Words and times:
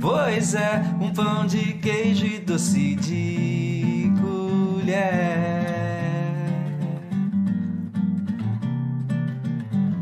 Pois 0.00 0.54
é, 0.54 0.82
um 0.98 1.12
pão 1.12 1.46
de 1.46 1.74
queijo 1.74 2.24
e 2.24 2.38
doce 2.38 2.94
de 2.94 4.10
colher. 4.20 5.60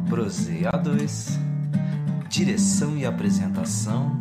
Proseia 0.08 0.70
2 0.70 1.38
Direção 2.28 2.96
e 2.96 3.04
apresentação: 3.04 4.16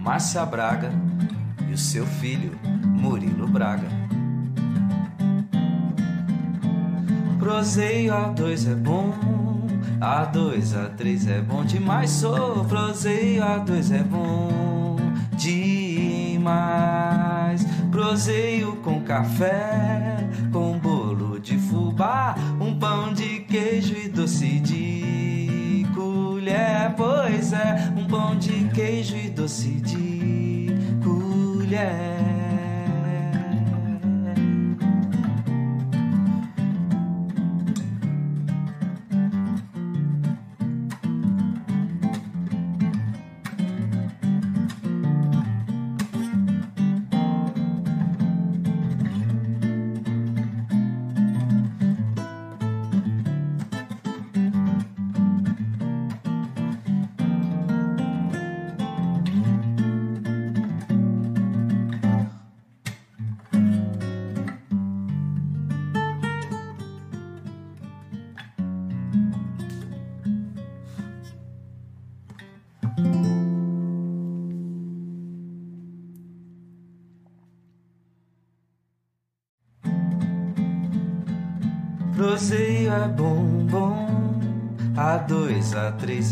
Márcia 0.00 0.44
Braga 0.44 0.90
e 1.68 1.72
o 1.72 1.78
seu 1.78 2.04
filho, 2.04 2.58
Murilo 2.84 3.46
Braga. 3.46 3.88
Proseio 7.38 8.12
A2 8.12 8.72
é 8.72 8.74
bom, 8.74 9.12
A2, 10.00 10.74
A3 10.74 11.28
é 11.30 11.40
bom 11.40 11.64
demais. 11.64 12.10
Sou 12.10 12.64
proseio 12.66 13.42
A2 13.42 13.94
é 13.94 14.02
bom 14.02 14.96
demais. 15.32 16.46
Proseio 17.90 18.76
com 18.76 19.00
café, 19.02 20.18
com 20.52 20.78
bolo 20.78 21.40
de 21.40 21.56
fubá, 21.56 22.34
um 22.60 22.78
pão 22.78 23.14
de 23.14 23.40
queijo 23.40 23.94
e 23.96 24.08
doce 24.08 24.60
de 24.60 25.86
colher. 25.94 26.92
Pois 26.96 27.52
é, 27.54 27.92
um 27.96 28.04
pão 28.06 28.36
de 28.36 28.68
queijo 28.74 29.16
e 29.16 29.30
doce 29.30 29.80
de 29.80 30.68
colher. 31.02 32.35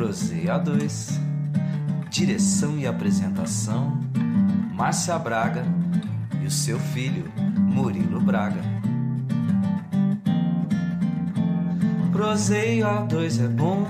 Proseia 0.00 0.56
2 0.56 1.20
Direção 2.08 2.78
e 2.78 2.86
apresentação: 2.86 4.00
Márcia 4.72 5.18
Braga 5.18 5.62
e 6.42 6.46
o 6.46 6.50
seu 6.50 6.80
filho, 6.80 7.30
Murilo 7.58 8.18
Braga. 8.18 8.62
Proseio 12.10 12.86
A2 12.86 13.44
é 13.44 13.48
bom, 13.48 13.86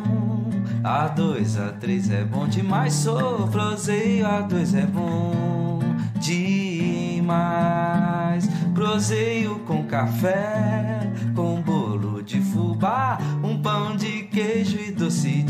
A2, 0.82 1.78
A3 1.78 2.12
é 2.12 2.24
bom 2.24 2.48
demais. 2.48 2.92
Sou 2.92 3.46
proseio 3.46 4.26
A2 4.26 4.82
é 4.82 4.86
bom 4.86 5.78
demais. 6.16 6.90
Proseio 8.74 9.60
com 9.60 9.84
café, 9.84 11.08
com 11.36 11.62
bolo 11.62 12.20
de 12.22 12.40
fubá, 12.40 13.18
um 13.42 13.60
pão 13.60 13.96
de 13.96 14.22
queijo 14.24 14.78
e 14.78 14.90
doce 14.92 15.42
de 15.42 15.49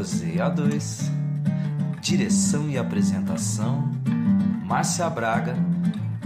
Proseio 0.00 0.40
A2 0.40 1.12
Direção 2.00 2.70
e 2.70 2.78
apresentação: 2.78 3.86
Márcia 4.64 5.10
Braga 5.10 5.54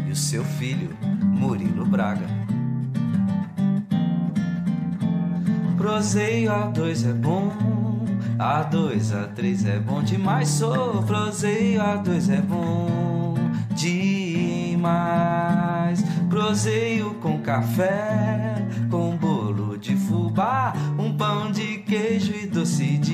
e 0.06 0.12
o 0.12 0.16
seu 0.16 0.44
filho, 0.44 0.96
Murilo 1.20 1.84
Braga. 1.84 2.28
Proseio 5.76 6.52
A2 6.52 7.10
é 7.10 7.12
bom, 7.12 7.50
A2, 8.38 9.10
A3 9.10 9.66
é 9.66 9.80
bom 9.80 10.04
demais. 10.04 10.50
Sou 10.50 11.02
proseio 11.02 11.80
A2 11.80 12.32
é 12.32 12.40
bom 12.40 13.34
demais. 13.74 14.84
Proseio 16.30 17.14
com 17.14 17.40
café, 17.40 18.54
com 18.88 19.16
bolo 19.16 19.76
de 19.76 19.96
fubá, 19.96 20.72
um 20.96 21.16
pão 21.16 21.50
de 21.50 21.78
queijo 21.78 22.32
e 22.32 22.46
doce 22.46 22.96
de 22.98 23.13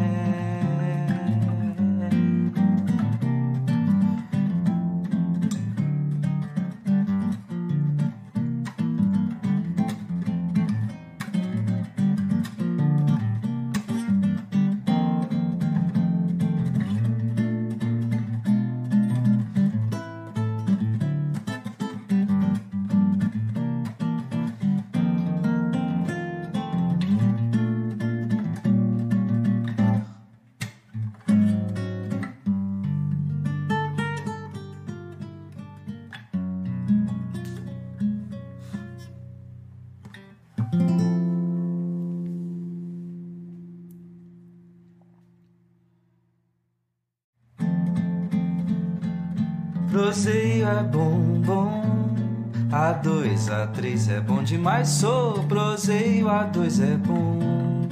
A3 53.71 54.11
é 54.11 54.19
bom 54.19 54.43
demais. 54.43 54.89
Sou 54.89 55.41
proseio, 55.45 56.27
A2 56.27 56.83
é 56.83 56.97
bom 56.97 57.87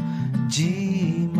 demais. 0.48 1.40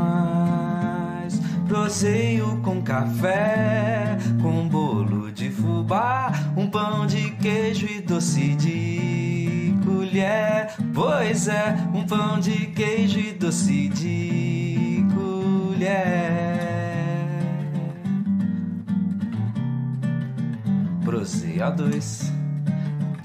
Proseio 1.68 2.58
com 2.64 2.82
café, 2.82 4.18
com 4.42 4.66
bolo 4.70 5.30
de 5.30 5.50
fubá, 5.50 6.32
um 6.56 6.70
pão 6.70 7.06
de 7.06 7.32
queijo 7.32 7.86
e 7.86 8.00
doce 8.00 8.56
de 8.56 9.76
colher. 9.84 10.74
Pois 10.94 11.50
é, 11.50 11.76
um 11.94 12.06
pão 12.06 12.40
de 12.40 12.68
queijo 12.68 13.20
e 13.20 13.34
doce 13.34 13.90
de 13.90 15.06
colher. 15.14 16.80
Proseio 21.04 21.62
A2 21.62 22.39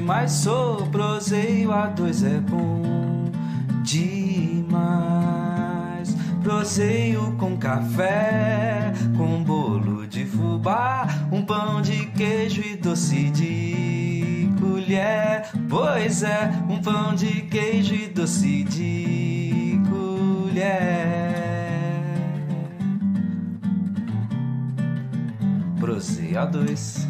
Bom 0.00 0.06
demais. 0.06 0.32
Sou 0.32 0.86
proseio, 0.86 1.72
a 1.72 1.86
dois 1.86 2.22
é 2.24 2.40
bom 2.40 3.30
demais. 3.82 4.80
Proseio 6.42 7.34
com 7.38 7.56
café, 7.56 8.92
com 9.16 9.44
bolo 9.44 10.06
de 10.06 10.24
fubá, 10.24 11.06
um 11.30 11.42
pão 11.42 11.82
de 11.82 12.06
queijo 12.06 12.62
e 12.62 12.76
doce 12.76 13.30
de 13.30 14.48
colher. 14.58 15.50
Pois 15.68 16.22
é, 16.22 16.50
um 16.68 16.80
pão 16.80 17.14
de 17.14 17.42
queijo 17.42 17.94
e 17.94 18.08
doce 18.08 18.64
de 18.64 19.78
colher. 19.88 21.10
Proseia 25.78 26.46
2 26.46 27.09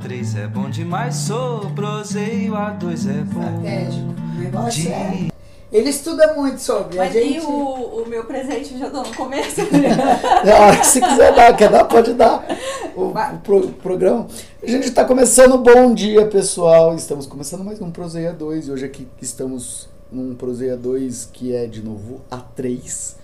A3 0.00 0.38
é 0.44 0.46
bom 0.46 0.68
demais. 0.68 1.14
Sou 1.16 1.70
proseio, 1.70 2.52
A2 2.54 3.08
é 3.08 3.22
bom. 3.24 3.40
Estratégico. 3.42 4.14
O 4.36 4.38
negócio 4.40 4.82
De- 4.82 4.88
é. 4.88 5.28
Ele 5.72 5.90
estuda 5.90 6.34
muito 6.34 6.60
sobre. 6.60 6.96
Mas 6.96 7.10
a 7.14 7.20
gente... 7.20 7.36
e 7.38 7.40
o, 7.40 8.02
o 8.02 8.08
meu 8.08 8.24
presente 8.24 8.72
eu 8.74 8.78
já 8.78 8.88
dou 8.88 9.02
no 9.02 9.14
começo? 9.14 9.60
Hora 9.62 10.76
que 10.76 10.86
você 10.86 11.00
quiser 11.00 11.34
dar, 11.34 11.56
quer 11.56 11.68
dar, 11.70 11.84
pode 11.84 12.14
dar. 12.14 12.44
O, 12.94 13.06
o 13.08 13.38
pro- 13.42 13.68
programa. 13.68 14.26
A 14.62 14.66
gente 14.66 14.86
está 14.88 15.04
começando. 15.04 15.58
Bom 15.58 15.92
dia, 15.92 16.26
pessoal. 16.26 16.94
Estamos 16.94 17.26
começando 17.26 17.64
mais 17.64 17.80
um 17.80 17.90
Proseia 17.90 18.32
2. 18.32 18.68
E 18.68 18.72
hoje 18.72 18.84
aqui 18.84 19.08
estamos 19.20 19.88
num 20.10 20.34
Proseia 20.34 20.76
2 20.76 21.28
que 21.32 21.54
é 21.54 21.66
de 21.66 21.82
novo 21.82 22.20
A3. 22.30 23.14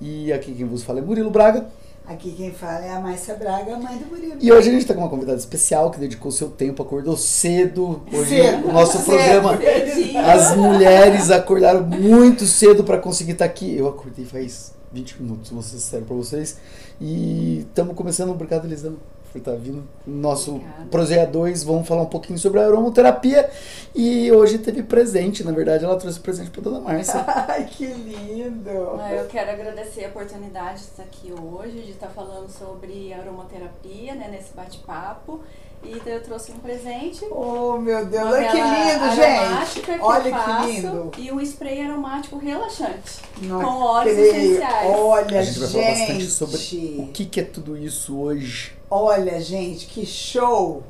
E 0.00 0.32
aqui 0.32 0.52
quem 0.54 0.66
vos 0.66 0.82
fala 0.82 0.98
é 0.98 1.02
Murilo 1.02 1.30
Braga. 1.30 1.66
Aqui 2.08 2.32
quem 2.32 2.50
fala 2.50 2.86
é 2.86 2.90
a 2.90 3.00
Márcia 3.00 3.34
Braga, 3.34 3.74
a 3.74 3.78
mãe 3.78 3.98
do 3.98 4.06
Murilo. 4.06 4.36
E 4.40 4.50
hoje 4.50 4.70
a 4.70 4.72
gente 4.72 4.80
está 4.80 4.94
com 4.94 5.00
uma 5.00 5.10
convidada 5.10 5.38
especial 5.38 5.90
que 5.90 6.00
dedicou 6.00 6.32
seu 6.32 6.48
tempo, 6.48 6.82
acordou 6.82 7.14
cedo. 7.18 8.00
Hoje 8.10 8.30
Cedo, 8.30 8.66
o 8.66 8.72
nosso 8.72 8.96
cedo. 8.96 9.04
programa. 9.04 9.58
Cedinho. 9.58 10.18
As 10.18 10.56
mulheres 10.56 11.30
acordaram 11.30 11.82
muito 11.82 12.46
cedo 12.46 12.82
para 12.82 12.96
conseguir 12.96 13.32
estar 13.32 13.44
aqui. 13.44 13.76
Eu 13.76 13.88
acordei 13.88 14.24
faz 14.24 14.72
20 14.90 15.22
minutos, 15.22 15.50
vou 15.50 15.60
ser 15.62 15.76
sincero 15.76 16.06
para 16.06 16.16
vocês. 16.16 16.56
E 16.98 17.58
estamos 17.68 17.94
começando. 17.94 18.30
Obrigado, 18.30 18.64
Elisama, 18.64 18.96
por 19.32 19.38
estar 19.38 19.56
vindo. 19.56 19.82
Nosso 20.06 20.56
Obrigada. 20.56 20.86
Proseia 20.90 21.26
2, 21.26 21.64
vamos 21.64 21.86
falar 21.86 22.02
um 22.02 22.06
pouquinho 22.06 22.38
sobre 22.38 22.60
a 22.60 22.66
aromaterapia. 22.66 23.48
E 23.94 24.30
hoje 24.32 24.58
teve 24.58 24.82
presente, 24.82 25.44
na 25.44 25.52
verdade, 25.52 25.84
ela 25.84 25.96
trouxe 25.96 26.20
presente 26.20 26.50
para 26.50 26.62
dona 26.62 26.80
Márcia. 26.80 27.24
Ai, 27.48 27.64
que 27.66 27.86
lindo! 27.86 28.70
Ah, 29.00 29.12
Eu 29.12 29.26
quero 29.26 29.50
agradecer 29.50 30.04
a 30.04 30.08
oportunidade 30.08 30.78
de 30.78 30.84
estar 30.84 31.02
aqui 31.02 31.32
hoje, 31.32 31.80
de 31.80 31.90
estar 31.90 32.08
falando 32.08 32.48
sobre 32.48 33.12
aromaterapia, 33.12 34.14
né, 34.14 34.28
nesse 34.30 34.52
bate-papo. 34.54 35.40
E 35.84 35.92
então 35.92 36.12
eu 36.12 36.22
trouxe 36.22 36.52
um 36.52 36.58
presente. 36.58 37.24
Oh, 37.30 37.78
meu 37.78 38.04
Deus, 38.04 38.26
olha 38.26 38.48
que 38.50 38.56
lindo, 38.56 39.14
gente! 39.14 39.80
que 39.80 39.90
Olha 40.00 40.32
que 40.32 40.66
lindo! 40.72 41.10
E 41.16 41.32
um 41.32 41.40
spray 41.40 41.82
aromático 41.82 42.36
relaxante. 42.36 43.20
Não 43.42 43.60
com 43.60 43.80
óleos 43.80 44.16
creio. 44.16 44.34
essenciais. 44.52 44.90
Olha, 44.98 45.40
A 45.40 45.42
gente 45.42 45.58
vai 45.60 45.68
falar 45.68 45.84
bastante 45.84 46.20
gente! 46.20 46.30
sobre 46.30 46.56
o 46.98 47.06
que, 47.12 47.24
que 47.26 47.40
é 47.40 47.44
tudo 47.44 47.76
isso 47.76 48.18
hoje. 48.18 48.72
Olha, 48.90 49.40
gente, 49.40 49.86
que 49.86 50.04
show! 50.04 50.82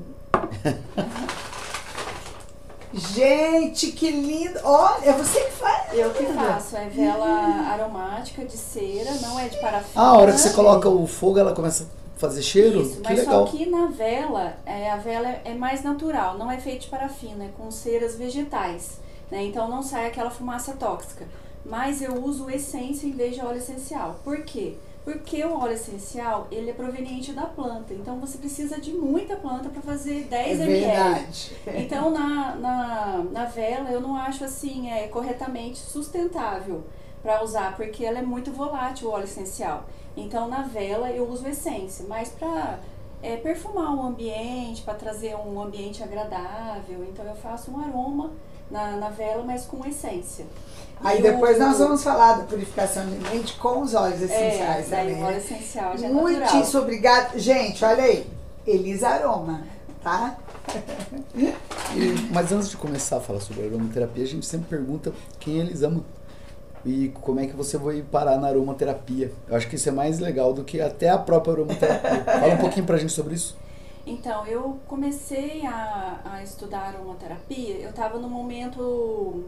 gente, 2.92 3.88
que 3.92 4.11
lindo! 4.11 4.59
Olha, 4.64 5.11
é 5.11 5.12
você 5.12 5.40
que 5.40 5.52
faz! 5.52 5.92
Eu 5.92 6.11
que 6.11 6.25
faço, 6.26 6.76
é 6.76 6.88
vela 6.88 7.26
aromática 7.73 8.45
de 8.45 8.57
cera, 8.57 9.12
não 9.23 9.38
é 9.38 9.49
de 9.49 9.59
parafina. 9.61 9.90
Ah, 9.95 10.09
a 10.09 10.18
hora 10.18 10.33
que 10.33 10.38
você 10.38 10.50
coloca 10.50 10.88
o 10.88 11.07
fogo, 11.07 11.38
ela 11.38 11.54
começa 11.54 11.87
fazer 12.19 12.43
cheiro? 12.43 12.83
Isso, 12.83 13.01
que 13.01 13.09
mas 13.09 13.19
legal. 13.21 13.47
só 13.47 13.53
que 13.53 13.67
na 13.67 13.87
vela, 13.87 14.57
é, 14.67 14.91
a 14.91 14.97
vela 14.97 15.29
é 15.45 15.55
mais 15.55 15.83
natural, 15.83 16.37
não 16.37 16.51
é 16.51 16.59
feita 16.59 16.81
de 16.81 16.89
parafina, 16.89 17.45
é 17.45 17.49
com 17.57 17.71
ceras 17.71 18.17
vegetais, 18.17 19.01
né? 19.31 19.45
Então 19.45 19.69
não 19.69 19.83
sai 19.83 20.07
aquela 20.09 20.31
fumaça 20.31 20.75
tóxica. 20.75 21.27
Mas 21.65 22.01
eu 22.03 22.15
uso 22.25 22.49
essência 22.51 23.07
em 23.07 23.13
vez 23.13 23.35
de 23.35 23.41
óleo 23.43 23.59
essencial. 23.59 24.19
Por 24.25 24.43
quê? 24.43 24.75
Porque 25.05 25.43
o 25.45 25.59
óleo 25.59 25.73
essencial, 25.73 26.47
ele 26.51 26.71
é 26.71 26.73
proveniente 26.73 27.33
da 27.33 27.43
planta. 27.47 27.95
Então 27.95 28.19
você 28.19 28.37
precisa 28.39 28.79
de 28.81 28.93
muita 28.93 29.37
planta 29.37 29.69
para 29.71 29.81
fazer 29.81 30.25
10 30.25 30.61
É 30.61 30.65
ml. 30.65 30.81
verdade. 30.87 31.57
Então, 31.83 32.11
na, 32.11 32.55
na, 32.57 33.25
na 33.31 33.45
vela, 33.47 33.91
eu 33.91 34.01
não 34.01 34.17
acho 34.17 34.45
assim 34.45 34.91
é, 34.91 35.09
corretamente 35.09 35.79
sustentável 35.79 36.85
para 37.23 37.43
usar, 37.43 37.75
porque 37.77 38.05
ela 38.05 38.19
é 38.19 38.23
muito 38.23 38.53
volátil, 38.53 39.09
o 39.09 39.13
óleo 39.13 39.25
essencial. 39.25 39.85
Então, 40.21 40.49
na 40.49 40.63
vela, 40.63 41.11
eu 41.11 41.29
uso 41.29 41.47
essência, 41.49 42.05
mas 42.09 42.29
para 42.31 42.79
é, 43.23 43.37
perfumar 43.37 43.95
o 43.95 44.03
ambiente, 44.03 44.83
para 44.83 44.95
trazer 44.95 45.35
um 45.37 45.61
ambiente 45.61 46.03
agradável. 46.03 47.05
Então 47.09 47.25
eu 47.25 47.35
faço 47.37 47.71
um 47.71 47.81
aroma 47.81 48.31
na, 48.71 48.93
na 48.93 49.09
vela, 49.11 49.43
mas 49.45 49.65
com 49.65 49.85
essência. 49.87 50.45
Aí 51.03 51.19
E 51.21 51.23
depois 51.23 51.57
o- 51.57 51.61
nós 51.61 51.79
vamos 51.79 52.03
falar 52.03 52.39
da 52.39 52.45
purificação 52.45 53.07
de 53.07 53.17
mente 53.31 53.55
com 53.57 53.83
os 53.83 53.95
óleos 53.95 54.21
é, 54.21 54.25
essenciais 54.25 54.89
daí 54.91 55.07
também. 55.09 55.23
o 55.23 55.27
óleo 55.27 55.37
né? 55.37 55.43
essencial 55.43 55.97
já 55.97 56.07
é. 56.07 56.11
Muitíssimo 56.11 56.83
obrigada. 56.83 57.39
Gente, 57.39 57.85
olha 57.85 58.03
aí. 58.05 58.27
Elisa 58.67 59.09
Aroma, 59.09 59.63
tá? 60.03 60.37
E- 61.35 61.55
mas 62.33 62.53
antes 62.53 62.69
de 62.69 62.77
começar 62.77 63.17
a 63.17 63.21
falar 63.21 63.41
sobre 63.41 63.65
aromaterapia, 63.67 64.23
a 64.25 64.27
gente 64.27 64.45
sempre 64.45 64.69
pergunta 64.69 65.13
quem 65.41 65.59
eles 65.59 65.83
amam 65.83 66.05
e 66.88 67.09
como 67.11 67.38
é 67.38 67.47
que 67.47 67.54
você 67.54 67.76
vai 67.76 68.00
parar 68.00 68.38
na 68.38 68.49
aromaterapia. 68.49 69.30
Eu 69.47 69.57
acho 69.57 69.68
que 69.68 69.76
isso 69.76 69.88
é 69.88 69.92
mais 69.92 70.18
legal 70.18 70.54
do 70.54 70.64
que 70.64 70.80
até 70.80 71.11
a 71.11 71.18
própria 71.18 71.52
aromaterapia. 71.52 72.25
Fala 72.25 72.54
um 72.54 72.59
pouquinho 72.59 72.87
pra 72.87 72.97
gente 72.97 73.12
sobre 73.12 73.35
isso. 73.35 73.57
Então, 74.07 74.47
eu 74.47 74.78
comecei 74.87 75.66
a, 75.66 76.21
a 76.25 76.42
estudar 76.42 76.95
aromaterapia, 76.95 77.76
eu 77.76 77.90
estava 77.90 78.18
num 78.18 78.28
momento, 78.28 79.45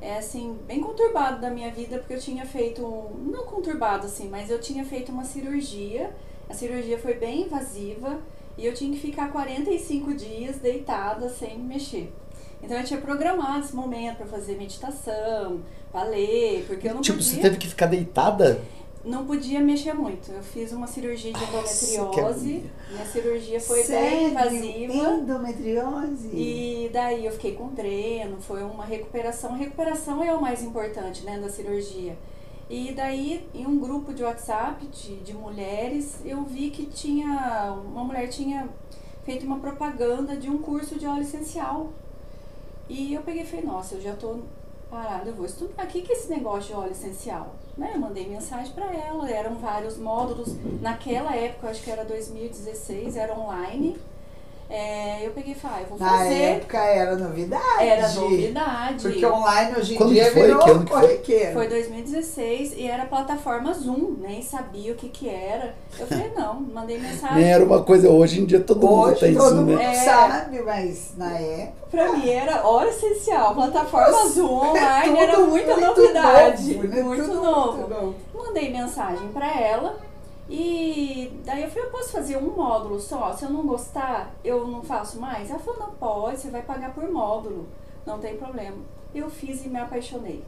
é 0.00 0.18
assim, 0.18 0.56
bem 0.68 0.80
conturbado 0.80 1.40
da 1.40 1.50
minha 1.50 1.72
vida, 1.72 1.98
porque 1.98 2.14
eu 2.14 2.20
tinha 2.20 2.46
feito, 2.46 2.80
não 3.26 3.44
conturbado 3.44 4.06
assim, 4.06 4.28
mas 4.28 4.50
eu 4.50 4.60
tinha 4.60 4.84
feito 4.84 5.10
uma 5.10 5.24
cirurgia, 5.24 6.14
a 6.48 6.54
cirurgia 6.54 6.96
foi 6.96 7.14
bem 7.14 7.42
invasiva, 7.42 8.20
e 8.56 8.64
eu 8.64 8.72
tinha 8.72 8.92
que 8.92 9.00
ficar 9.00 9.32
45 9.32 10.14
dias 10.14 10.58
deitada 10.58 11.28
sem 11.28 11.58
mexer. 11.58 12.12
Então 12.62 12.76
eu 12.76 12.84
tinha 12.84 13.00
programado 13.00 13.64
esse 13.64 13.74
momento 13.74 14.18
para 14.18 14.26
fazer 14.26 14.56
meditação, 14.56 15.60
ler, 15.94 16.64
porque 16.66 16.88
eu 16.88 16.94
não 16.94 17.00
tipo, 17.00 17.18
podia 17.18 17.32
você 17.32 17.40
teve 17.40 17.56
que 17.56 17.68
ficar 17.68 17.86
deitada? 17.86 18.60
não 19.08 19.24
podia 19.24 19.60
mexer 19.60 19.94
muito. 19.94 20.30
Eu 20.30 20.42
fiz 20.42 20.72
uma 20.72 20.86
cirurgia 20.86 21.32
de 21.32 21.38
que 21.38 21.44
endometriose. 21.44 22.70
Minha 22.90 23.06
cirurgia 23.06 23.60
foi 23.60 23.82
Sério? 23.82 24.10
bem 24.10 24.30
invasiva. 24.30 24.92
Endometriose? 24.92 26.28
E 26.32 26.90
daí 26.92 27.24
eu 27.24 27.32
fiquei 27.32 27.54
com 27.54 27.68
dreno, 27.68 28.40
foi 28.40 28.62
uma 28.62 28.84
recuperação. 28.84 29.56
Recuperação 29.56 30.22
é 30.22 30.32
o 30.32 30.40
mais 30.40 30.62
importante, 30.62 31.24
né, 31.24 31.38
da 31.38 31.48
cirurgia. 31.48 32.16
E 32.68 32.92
daí, 32.92 33.48
em 33.54 33.66
um 33.66 33.78
grupo 33.78 34.12
de 34.12 34.22
WhatsApp 34.22 34.86
de, 34.86 35.16
de 35.16 35.32
mulheres, 35.32 36.18
eu 36.24 36.44
vi 36.44 36.70
que 36.70 36.84
tinha. 36.84 37.74
Uma 37.86 38.04
mulher 38.04 38.28
tinha 38.28 38.68
feito 39.24 39.46
uma 39.46 39.58
propaganda 39.58 40.36
de 40.36 40.50
um 40.50 40.58
curso 40.58 40.98
de 40.98 41.06
óleo 41.06 41.22
essencial. 41.22 41.92
E 42.88 43.14
eu 43.14 43.22
peguei 43.22 43.42
e 43.42 43.46
falei, 43.46 43.64
nossa, 43.64 43.94
eu 43.94 44.00
já 44.00 44.14
tô 44.14 44.38
parada, 44.90 45.28
eu 45.28 45.34
vou 45.34 45.46
estudar. 45.46 45.84
O 45.84 45.86
que, 45.86 45.98
é 45.98 46.12
esse 46.12 46.28
negócio 46.28 46.68
de 46.68 46.80
óleo 46.80 46.92
essencial? 46.92 47.54
Né? 47.76 47.92
Eu 47.94 48.00
mandei 48.00 48.26
mensagem 48.26 48.72
para 48.72 48.92
ela, 48.92 49.30
eram 49.30 49.56
vários 49.56 49.96
módulos. 49.96 50.54
Naquela 50.80 51.34
época, 51.34 51.68
acho 51.68 51.82
que 51.82 51.90
era 51.90 52.04
2016, 52.04 53.16
era 53.16 53.38
online. 53.38 53.96
É, 54.70 55.24
eu 55.26 55.30
peguei 55.30 55.52
e 55.52 55.56
falei, 55.56 55.84
ah, 55.84 55.86
vou 55.88 55.98
Na 55.98 56.18
fazer. 56.18 56.34
época 56.42 56.78
era 56.78 57.16
novidade. 57.16 57.64
Era 57.80 58.08
novidade. 58.12 59.02
Porque 59.02 59.24
online 59.26 59.76
hoje 59.78 59.94
em 59.94 59.96
Quando 59.96 60.12
dia 60.12 60.30
foi? 60.30 60.42
virou 60.42 60.58
Que 60.62 60.70
ano 60.70 60.84
que 60.84 60.92
foi? 60.92 61.00
corriqueiro. 61.00 61.52
Foi 61.54 61.68
2016 61.68 62.72
e 62.76 62.86
era 62.86 63.04
a 63.04 63.06
plataforma 63.06 63.72
Zoom, 63.72 64.16
nem 64.20 64.42
sabia 64.42 64.92
o 64.92 64.94
que 64.94 65.08
que 65.08 65.28
era. 65.28 65.74
Eu 65.98 66.06
falei, 66.06 66.30
não, 66.36 66.60
mandei 66.60 66.98
mensagem. 66.98 67.36
Nem 67.36 67.50
era 67.52 67.64
uma 67.64 67.82
coisa. 67.82 68.10
Hoje 68.10 68.42
em 68.42 68.44
dia 68.44 68.60
todo 68.60 68.86
mundo 68.86 69.08
Hoje 69.08 69.20
tem 69.20 69.34
todo 69.34 69.46
isso, 69.46 69.54
mundo 69.56 69.76
né? 69.76 69.84
É. 69.84 70.04
sabe, 70.04 70.62
mas 70.62 71.12
na 71.16 71.32
época. 71.38 71.78
Pra 71.90 72.12
mim 72.12 72.28
era 72.28 72.66
hora 72.68 72.90
essencial. 72.90 73.54
Plataforma 73.54 74.28
Zoom 74.28 74.52
online 74.68 75.08
tudo 75.08 75.22
era 75.22 75.38
muita 75.40 75.76
muito 75.76 75.86
novidade. 76.02 76.74
novo, 76.74 76.88
né? 76.88 77.02
Muito 77.02 77.22
Tudo 77.24 77.34
novo. 77.42 77.72
muito 77.78 77.88
novo. 77.94 78.14
Mandei 78.34 78.70
mensagem 78.70 79.28
pra 79.28 79.58
ela 79.58 79.96
e 80.48 81.40
daí 81.44 81.62
eu 81.62 81.68
falei, 81.68 81.84
eu 81.84 81.90
posso 81.90 82.10
fazer 82.10 82.36
um 82.38 82.50
módulo 82.54 82.98
só? 82.98 83.32
Se 83.34 83.44
eu 83.44 83.50
não 83.50 83.66
gostar, 83.66 84.34
eu 84.42 84.66
não 84.66 84.82
faço 84.82 85.20
mais? 85.20 85.50
Ela 85.50 85.58
falou, 85.58 85.80
não 85.80 85.90
pode, 85.92 86.40
você 86.40 86.50
vai 86.50 86.62
pagar 86.62 86.94
por 86.94 87.10
módulo, 87.10 87.66
não 88.06 88.18
tem 88.18 88.36
problema. 88.36 88.78
Eu 89.14 89.28
fiz 89.28 89.64
e 89.64 89.68
me 89.68 89.78
apaixonei. 89.78 90.42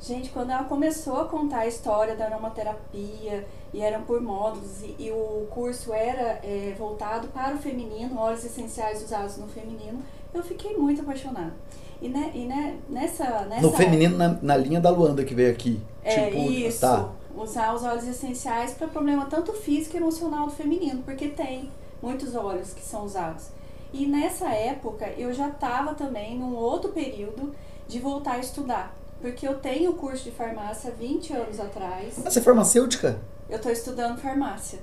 Gente, 0.00 0.30
quando 0.30 0.50
ela 0.50 0.64
começou 0.64 1.20
a 1.20 1.24
contar 1.24 1.60
a 1.60 1.66
história 1.66 2.14
da 2.14 2.26
aromaterapia, 2.26 3.46
e 3.72 3.80
eram 3.80 4.02
por 4.02 4.20
módulos, 4.20 4.82
e, 4.82 4.94
e 4.98 5.10
o 5.10 5.46
curso 5.50 5.92
era 5.92 6.38
é, 6.42 6.74
voltado 6.78 7.28
para 7.28 7.54
o 7.54 7.58
feminino, 7.58 8.18
óleos 8.18 8.44
essenciais 8.44 9.02
usados 9.02 9.38
no 9.38 9.48
feminino, 9.48 10.02
eu 10.32 10.42
fiquei 10.42 10.76
muito 10.76 11.00
apaixonada. 11.00 11.54
E, 12.00 12.08
né, 12.08 12.30
e 12.32 12.44
né, 12.44 12.76
nessa, 12.88 13.46
nessa. 13.46 13.62
No 13.62 13.72
feminino, 13.72 14.16
na, 14.16 14.38
na 14.40 14.56
linha 14.56 14.80
da 14.80 14.90
Luanda 14.90 15.24
que 15.24 15.34
veio 15.34 15.50
aqui. 15.50 15.80
É 16.04 16.26
tipo, 16.26 16.52
isso. 16.52 16.80
tá. 16.80 17.10
Usar 17.36 17.74
os 17.74 17.82
óleos 17.84 18.06
essenciais 18.06 18.72
para 18.72 18.88
problema 18.88 19.26
tanto 19.26 19.52
físico 19.52 19.96
e 19.96 20.00
emocional 20.00 20.46
do 20.46 20.52
feminino, 20.52 21.02
porque 21.04 21.28
tem 21.28 21.70
muitos 22.02 22.34
óleos 22.34 22.72
que 22.72 22.82
são 22.82 23.04
usados. 23.04 23.46
E 23.92 24.06
nessa 24.06 24.48
época 24.48 25.06
eu 25.16 25.32
já 25.32 25.48
estava 25.48 25.94
também 25.94 26.38
num 26.38 26.54
outro 26.54 26.90
período 26.90 27.54
de 27.86 27.98
voltar 27.98 28.32
a 28.32 28.38
estudar. 28.38 28.94
Porque 29.20 29.46
eu 29.46 29.58
tenho 29.58 29.92
curso 29.94 30.24
de 30.24 30.30
farmácia 30.30 30.90
há 30.90 30.94
20 30.94 31.32
anos 31.32 31.58
atrás. 31.58 32.14
Ah, 32.24 32.30
Você 32.30 32.38
é 32.38 32.42
farmacêutica? 32.42 33.18
Eu 33.48 33.56
estou 33.56 33.72
estudando 33.72 34.20
farmácia. 34.20 34.78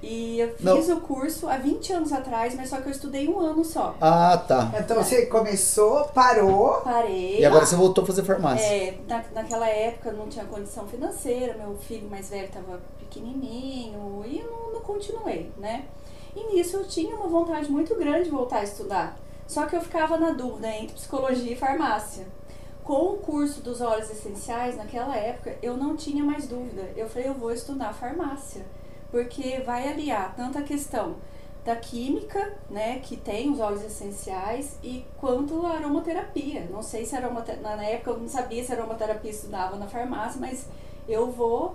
E 0.00 0.38
eu 0.38 0.54
Não. 0.60 0.76
fiz 0.76 0.88
o 0.88 1.00
curso 1.00 1.48
há 1.48 1.56
20 1.56 1.92
anos 1.92 2.12
atrás, 2.12 2.54
mas 2.54 2.68
só 2.68 2.76
que 2.80 2.86
eu 2.86 2.92
estudei 2.92 3.28
um 3.28 3.40
ano 3.40 3.64
só. 3.64 3.96
Ah, 4.00 4.36
tá. 4.46 4.72
Então 4.78 4.96
você 5.02 5.26
começou, 5.26 6.04
parou. 6.14 6.80
Parei. 6.82 7.40
E 7.40 7.44
agora 7.44 7.66
você 7.66 7.74
voltou 7.74 8.04
a 8.04 8.06
fazer 8.06 8.22
farmácia. 8.22 8.64
É, 8.64 8.98
na, 9.08 9.24
naquela 9.34 9.68
época 9.68 10.12
não 10.12 10.28
tinha 10.28 10.44
condição 10.44 10.86
financeira, 10.86 11.54
meu 11.58 11.76
filho 11.76 12.08
mais 12.08 12.30
velho 12.30 12.46
estava 12.46 12.80
pequenininho 13.00 14.22
e 14.24 14.42
não, 14.42 14.74
não 14.74 14.80
continuei, 14.80 15.50
né? 15.58 15.84
E 16.36 16.54
nisso 16.54 16.76
eu 16.76 16.84
tinha 16.86 17.16
uma 17.16 17.26
vontade 17.26 17.70
muito 17.70 17.94
grande 17.96 18.24
de 18.24 18.30
voltar 18.30 18.58
a 18.58 18.64
estudar. 18.64 19.18
Só 19.48 19.66
que 19.66 19.74
eu 19.74 19.80
ficava 19.80 20.16
na 20.16 20.30
dúvida 20.30 20.68
entre 20.68 20.94
psicologia 20.94 21.52
e 21.52 21.56
farmácia. 21.56 22.26
Com 22.84 23.14
o 23.14 23.16
curso 23.18 23.60
dos 23.60 23.80
óleos 23.80 24.10
essenciais, 24.10 24.76
naquela 24.76 25.16
época, 25.16 25.56
eu 25.60 25.76
não 25.76 25.96
tinha 25.96 26.22
mais 26.22 26.46
dúvida. 26.46 26.88
Eu 26.96 27.08
falei, 27.08 27.28
eu 27.28 27.34
vou 27.34 27.50
estudar 27.50 27.92
farmácia, 27.92 28.64
porque 29.10 29.60
vai 29.64 29.88
aliar 29.88 30.34
tanto 30.36 30.58
a 30.58 30.62
questão 30.62 31.16
da 31.64 31.76
química, 31.76 32.54
né, 32.70 32.98
que 33.00 33.16
tem 33.16 33.50
os 33.50 33.60
óleos 33.60 33.84
essenciais, 33.84 34.78
e 34.82 35.04
quanto 35.18 35.66
a 35.66 35.72
aromaterapia. 35.72 36.66
Não 36.70 36.82
sei 36.82 37.04
se 37.04 37.14
aromaterapia, 37.14 37.76
na 37.76 37.84
época 37.84 38.10
eu 38.12 38.18
não 38.18 38.28
sabia 38.28 38.64
se 38.64 38.72
aromaterapia 38.72 39.30
estudava 39.30 39.76
na 39.76 39.86
farmácia, 39.86 40.40
mas 40.40 40.66
eu 41.06 41.30
vou 41.30 41.74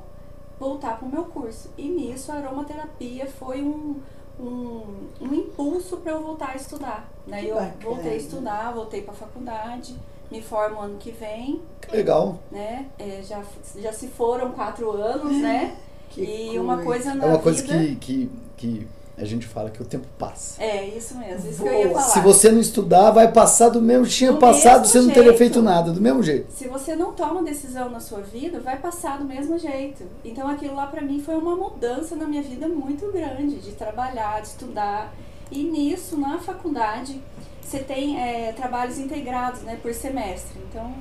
voltar 0.60 0.98
para 0.98 1.08
o 1.08 1.12
meu 1.12 1.26
curso. 1.26 1.70
E 1.78 1.88
nisso 1.88 2.32
a 2.32 2.36
aromaterapia 2.36 3.28
foi 3.28 3.62
um, 3.62 4.00
um, 4.40 5.08
um 5.22 5.34
impulso 5.34 5.98
para 5.98 6.14
eu 6.14 6.24
voltar 6.24 6.52
a 6.52 6.56
estudar. 6.56 7.08
Né? 7.28 7.46
Eu 7.46 7.56
bacana. 7.56 7.76
voltei 7.84 8.14
a 8.14 8.18
estudar, 8.18 8.74
voltei 8.74 9.02
para 9.04 9.14
a 9.14 9.18
faculdade, 9.18 9.96
me 10.32 10.42
formo 10.42 10.80
ano 10.82 10.98
que 10.98 11.12
vem, 11.12 11.62
Que 11.82 11.96
legal. 11.98 12.40
né? 12.52 12.88
É, 12.98 13.22
já, 13.22 13.44
já 13.76 13.94
se 13.94 14.08
foram 14.08 14.52
quatro 14.54 14.90
anos, 14.92 15.40
né? 15.40 15.78
Que 16.14 16.52
e 16.54 16.60
uma 16.60 16.78
coisa 16.78 17.14
na 17.16 17.26
É 17.26 17.28
uma 17.28 17.40
coisa 17.40 17.62
vida... 17.62 17.78
que, 17.78 17.96
que, 17.96 18.32
que 18.58 18.88
a 19.18 19.26
gente 19.26 19.46
fala 19.46 19.70
que 19.70 19.82
o 19.82 19.86
tempo 19.86 20.08
passa. 20.18 20.62
É, 20.62 20.88
isso 20.88 21.16
mesmo, 21.18 21.50
isso 21.50 21.62
que 21.62 21.68
eu 21.68 21.80
ia 21.80 21.90
falar. 21.90 22.02
Se 22.02 22.20
você 22.20 22.52
não 22.52 22.60
estudar, 22.60 23.12
vai 23.12 23.32
passar 23.32 23.70
do 23.70 23.82
mesmo. 23.82 24.06
Tinha 24.08 24.32
Do 24.32 24.40
passado, 24.40 24.82
mesmo 24.82 24.86
você 24.88 25.02
não 25.02 25.08
teria 25.10 25.24
jeito. 25.24 25.38
feito 25.38 25.62
nada, 25.62 25.92
do 25.92 26.02
mesmo 26.02 26.24
jeito. 26.24 26.52
Se 26.52 26.68
você 26.68 26.96
não 26.96 27.14
toma 27.14 27.44
decisão 27.44 27.90
na 27.90 28.00
sua 28.00 28.22
vida, 28.22 28.60
vai 28.60 28.78
passar 28.78 29.20
do 29.20 29.26
mesmo 29.26 29.58
jeito. 29.58 30.04
Então 30.26 30.48
aquilo 30.48 30.76
lá 30.76 30.88
pra 30.88 31.02
mim 31.02 31.20
foi 31.20 31.36
uma 31.36 31.56
mudança 31.56 32.16
na 32.16 32.26
minha 32.26 32.42
vida 32.42 32.68
muito 32.68 33.12
grande, 33.12 33.58
de 33.58 33.72
trabalhar, 33.74 34.42
de 34.42 34.48
estudar. 34.48 35.14
E 35.52 35.64
nisso, 35.64 36.18
na 36.18 36.40
faculdade, 36.40 37.22
você 37.62 37.80
tem 37.80 38.20
é, 38.20 38.52
trabalhos 38.54 38.98
integrados, 38.98 39.62
né, 39.62 39.78
por 39.82 39.94
semestre. 39.94 40.60
Então, 40.70 40.92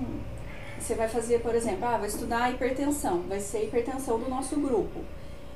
você 0.82 0.94
vai 0.94 1.08
fazer, 1.08 1.40
por 1.40 1.54
exemplo, 1.54 1.86
ah, 1.86 1.96
vou 1.96 2.06
estudar 2.06 2.52
hipertensão, 2.52 3.22
vai 3.28 3.38
ser 3.38 3.64
hipertensão 3.64 4.18
do 4.18 4.28
nosso 4.28 4.56
grupo. 4.56 5.00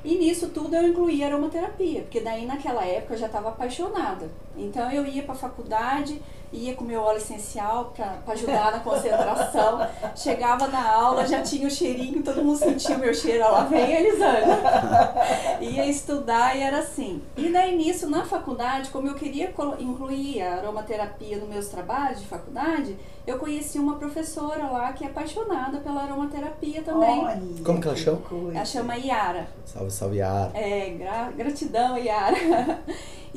E 0.03 0.15
nisso 0.15 0.49
tudo 0.49 0.75
eu 0.75 0.87
incluía 0.87 1.27
aromaterapia, 1.27 2.01
porque 2.01 2.21
daí 2.21 2.45
naquela 2.45 2.85
época 2.85 3.13
eu 3.13 3.17
já 3.17 3.25
estava 3.25 3.49
apaixonada. 3.49 4.29
Então 4.55 4.89
eu 4.89 5.05
ia 5.05 5.23
para 5.23 5.33
a 5.33 5.37
faculdade, 5.37 6.21
ia 6.51 6.73
com 6.75 6.83
meu 6.83 7.01
óleo 7.01 7.17
essencial 7.17 7.93
para 7.95 8.33
ajudar 8.33 8.71
na 8.71 8.79
concentração. 8.79 9.79
Chegava 10.15 10.67
na 10.67 10.91
aula, 10.91 11.27
já 11.27 11.41
tinha 11.41 11.67
o 11.67 11.71
cheirinho, 11.71 12.23
todo 12.23 12.43
mundo 12.43 12.57
sentia 12.57 12.95
o 12.95 12.99
meu 12.99 13.13
cheiro, 13.13 13.39
lá 13.43 13.63
vem 13.65 13.83
a 13.83 13.99
Elisângela. 14.01 15.13
ia 15.61 15.85
estudar 15.85 16.55
e 16.57 16.61
era 16.61 16.79
assim. 16.79 17.21
E 17.35 17.49
daí 17.51 17.75
nisso, 17.75 18.09
na 18.09 18.23
faculdade, 18.25 18.89
como 18.89 19.07
eu 19.07 19.15
queria 19.15 19.53
incluir 19.79 20.41
a 20.41 20.55
aromaterapia 20.57 21.37
nos 21.37 21.49
meus 21.49 21.67
trabalhos 21.67 22.19
de 22.21 22.27
faculdade, 22.27 22.97
eu 23.25 23.37
conheci 23.37 23.77
uma 23.77 23.95
professora 23.97 24.67
lá 24.67 24.93
que 24.93 25.03
é 25.03 25.07
apaixonada 25.07 25.79
pela 25.79 26.03
aromaterapia 26.03 26.81
também. 26.81 27.25
Olha, 27.25 27.41
Como 27.65 27.81
que 27.81 27.87
ela 27.87 27.97
chama? 27.97 28.21
Ela 28.53 28.65
chama 28.65 28.95
Yara. 28.95 29.47
Salve, 29.65 29.91
salve, 29.91 30.17
Yara. 30.17 30.51
É, 30.53 30.89
gra- 30.91 31.31
gratidão, 31.35 31.97
Yara. 31.97 32.79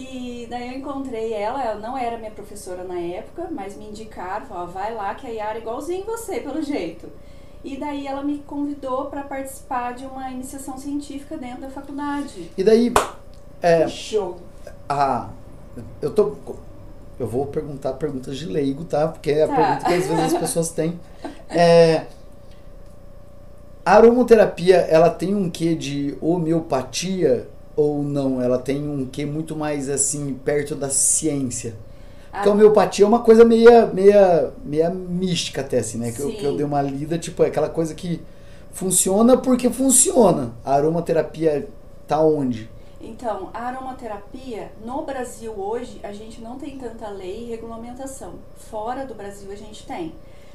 E 0.02 0.46
daí 0.48 0.72
eu 0.72 0.78
encontrei 0.78 1.34
ela, 1.34 1.62
ela 1.62 1.78
não 1.78 1.96
era 1.96 2.16
minha 2.16 2.30
professora 2.30 2.82
na 2.84 2.98
época, 2.98 3.48
mas 3.50 3.76
me 3.76 3.86
indicaram, 3.86 4.46
falaram, 4.46 4.70
vai 4.72 4.94
lá 4.94 5.14
que 5.14 5.26
a 5.26 5.30
Yara 5.30 5.58
é 5.58 5.60
igualzinho 5.60 6.06
você, 6.06 6.40
pelo 6.40 6.62
jeito. 6.62 7.06
E 7.62 7.76
daí 7.76 8.06
ela 8.06 8.22
me 8.22 8.38
convidou 8.38 9.06
para 9.06 9.22
participar 9.22 9.92
de 9.92 10.06
uma 10.06 10.30
iniciação 10.30 10.78
científica 10.78 11.36
dentro 11.36 11.60
da 11.60 11.68
faculdade. 11.70 12.50
E 12.56 12.64
daí, 12.64 12.90
é, 13.60 13.86
Show. 13.88 14.38
a. 14.88 15.28
Eu 16.00 16.10
tô. 16.14 16.34
Eu 17.18 17.26
vou 17.26 17.44
perguntar 17.46 17.92
perguntas 17.94 18.38
de 18.38 18.46
leigo, 18.46 18.84
tá? 18.84 19.06
Porque 19.08 19.30
é 19.30 19.42
a 19.42 19.48
Tá. 19.48 19.54
pergunta 19.54 19.84
que 19.84 19.92
às 19.92 20.06
vezes 20.06 20.24
as 20.32 20.32
pessoas 20.40 20.70
têm. 20.70 20.98
É, 21.50 22.06
a 23.84 23.96
aromaterapia, 23.96 24.76
ela 24.76 25.10
tem 25.10 25.34
um 25.34 25.50
quê 25.50 25.74
de 25.74 26.16
homeopatia 26.22 27.46
ou 27.80 28.02
não? 28.02 28.40
Ela 28.40 28.58
tem 28.58 28.88
um 28.88 29.06
quê 29.06 29.24
muito 29.24 29.56
mais 29.56 29.88
assim, 29.88 30.34
perto 30.44 30.74
da 30.74 30.90
ciência? 30.90 31.74
Porque 32.30 32.48
a 32.48 32.52
homeopatia 32.52 33.04
é 33.04 33.08
uma 33.08 33.20
coisa 33.20 33.44
meia, 33.44 33.86
meia, 33.86 34.52
meia 34.64 34.88
mística 34.90 35.62
até, 35.62 35.78
assim, 35.78 35.98
né? 35.98 36.12
Que 36.12 36.20
eu, 36.20 36.30
que 36.30 36.44
eu 36.44 36.56
dei 36.56 36.64
uma 36.64 36.80
lida, 36.80 37.18
tipo, 37.18 37.42
é 37.42 37.48
aquela 37.48 37.68
coisa 37.68 37.92
que 37.92 38.20
funciona 38.72 39.36
porque 39.36 39.68
funciona. 39.68 40.52
A 40.64 40.74
aromaterapia 40.74 41.68
tá 42.06 42.20
onde? 42.20 42.70
Então, 43.00 43.50
a 43.52 43.62
aromaterapia, 43.62 44.70
no 44.84 45.02
Brasil 45.02 45.52
hoje, 45.56 45.98
a 46.02 46.12
gente 46.12 46.40
não 46.40 46.56
tem 46.56 46.78
tanta 46.78 47.08
lei 47.08 47.46
e 47.46 47.50
regulamentação. 47.50 48.34
Fora 48.56 49.04
do 49.04 49.14
Brasil 49.14 49.50
a 49.50 49.56
gente 49.56 49.86
tem. 49.86 50.12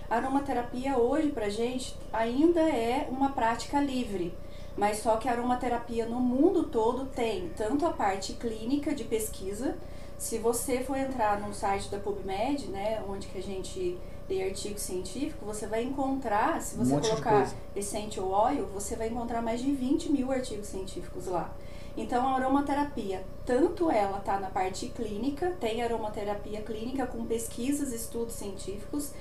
A 0.09 0.17
aromaterapia 0.17 0.97
hoje 0.97 1.29
pra 1.29 1.49
gente 1.49 1.95
ainda 2.13 2.61
é 2.61 3.07
uma 3.09 3.29
prática 3.29 3.81
livre. 3.81 4.33
Mas 4.77 4.99
só 4.99 5.17
que 5.17 5.29
a 5.29 5.31
aromaterapia 5.31 6.05
no 6.05 6.19
mundo 6.19 6.63
todo 6.63 7.05
tem 7.05 7.49
tanto 7.55 7.85
a 7.85 7.93
parte 7.93 8.33
clínica 8.33 8.93
de 8.93 9.03
pesquisa. 9.05 9.77
Se 10.17 10.37
você 10.37 10.81
for 10.81 10.97
entrar 10.97 11.39
no 11.39 11.53
site 11.53 11.89
da 11.89 11.97
PubMed, 11.97 12.67
né, 12.67 13.01
onde 13.07 13.27
que 13.27 13.37
a 13.37 13.43
gente 13.43 13.97
lê 14.27 14.43
artigo 14.43 14.79
científico, 14.79 15.45
você 15.45 15.67
vai 15.67 15.83
encontrar, 15.83 16.61
se 16.61 16.75
Um 16.75 16.83
você 16.83 16.99
de 16.99 17.09
colocar 17.09 17.53
essential 17.75 18.29
oil, 18.29 18.65
você 18.73 18.95
vai 18.95 19.07
encontrar 19.07 19.41
mais 19.41 19.61
de 19.61 19.71
20 19.71 20.11
mil 20.11 20.31
artigos 20.31 20.67
científicos 20.67 21.27
lá. 21.27 21.53
Então, 21.97 22.27
a 22.27 22.35
aromaterapia, 22.35 23.23
tanto 23.45 23.89
ela 23.89 24.17
está 24.17 24.37
na 24.39 24.49
parte 24.49 24.87
clínica, 24.89 25.55
tem 25.59 25.81
aromaterapia 25.81 26.61
clínica 26.61 27.05
com 27.05 27.25
pesquisas, 27.25 27.93
estudos 27.93 28.35
científicos, 28.35 29.11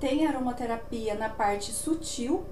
tem 0.00 0.26
aromaterapia 0.26 1.14
na 1.14 1.28
parte 1.28 1.70
sutil, 1.70 2.44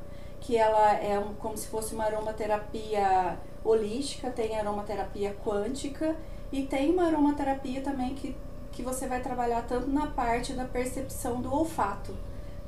que 0.43 0.57
ela 0.57 0.93
é 0.95 1.19
um- 1.19 1.35
como 1.35 1.57
se 1.57 1.69
fosse 1.69 1.95
uma 1.95 2.05
aromaterapia 2.05 3.39
holística, 3.65 4.29
tem 4.31 4.59
aromaterapia 4.59 5.35
quântica 5.45 6.17
e 6.51 6.63
tem 6.65 6.91
uma 6.91 7.07
aromaterapia 7.07 7.81
também 7.81 8.15
que, 8.15 8.35
que 8.73 8.83
você 8.83 9.07
vai 9.07 9.21
trabalhar 9.23 9.63
tanto 9.69 9.89
na 9.89 10.09
parte 10.09 10.53
da 10.53 10.65
percepção 10.65 11.41
do 11.41 11.53
olfato, 11.55 12.13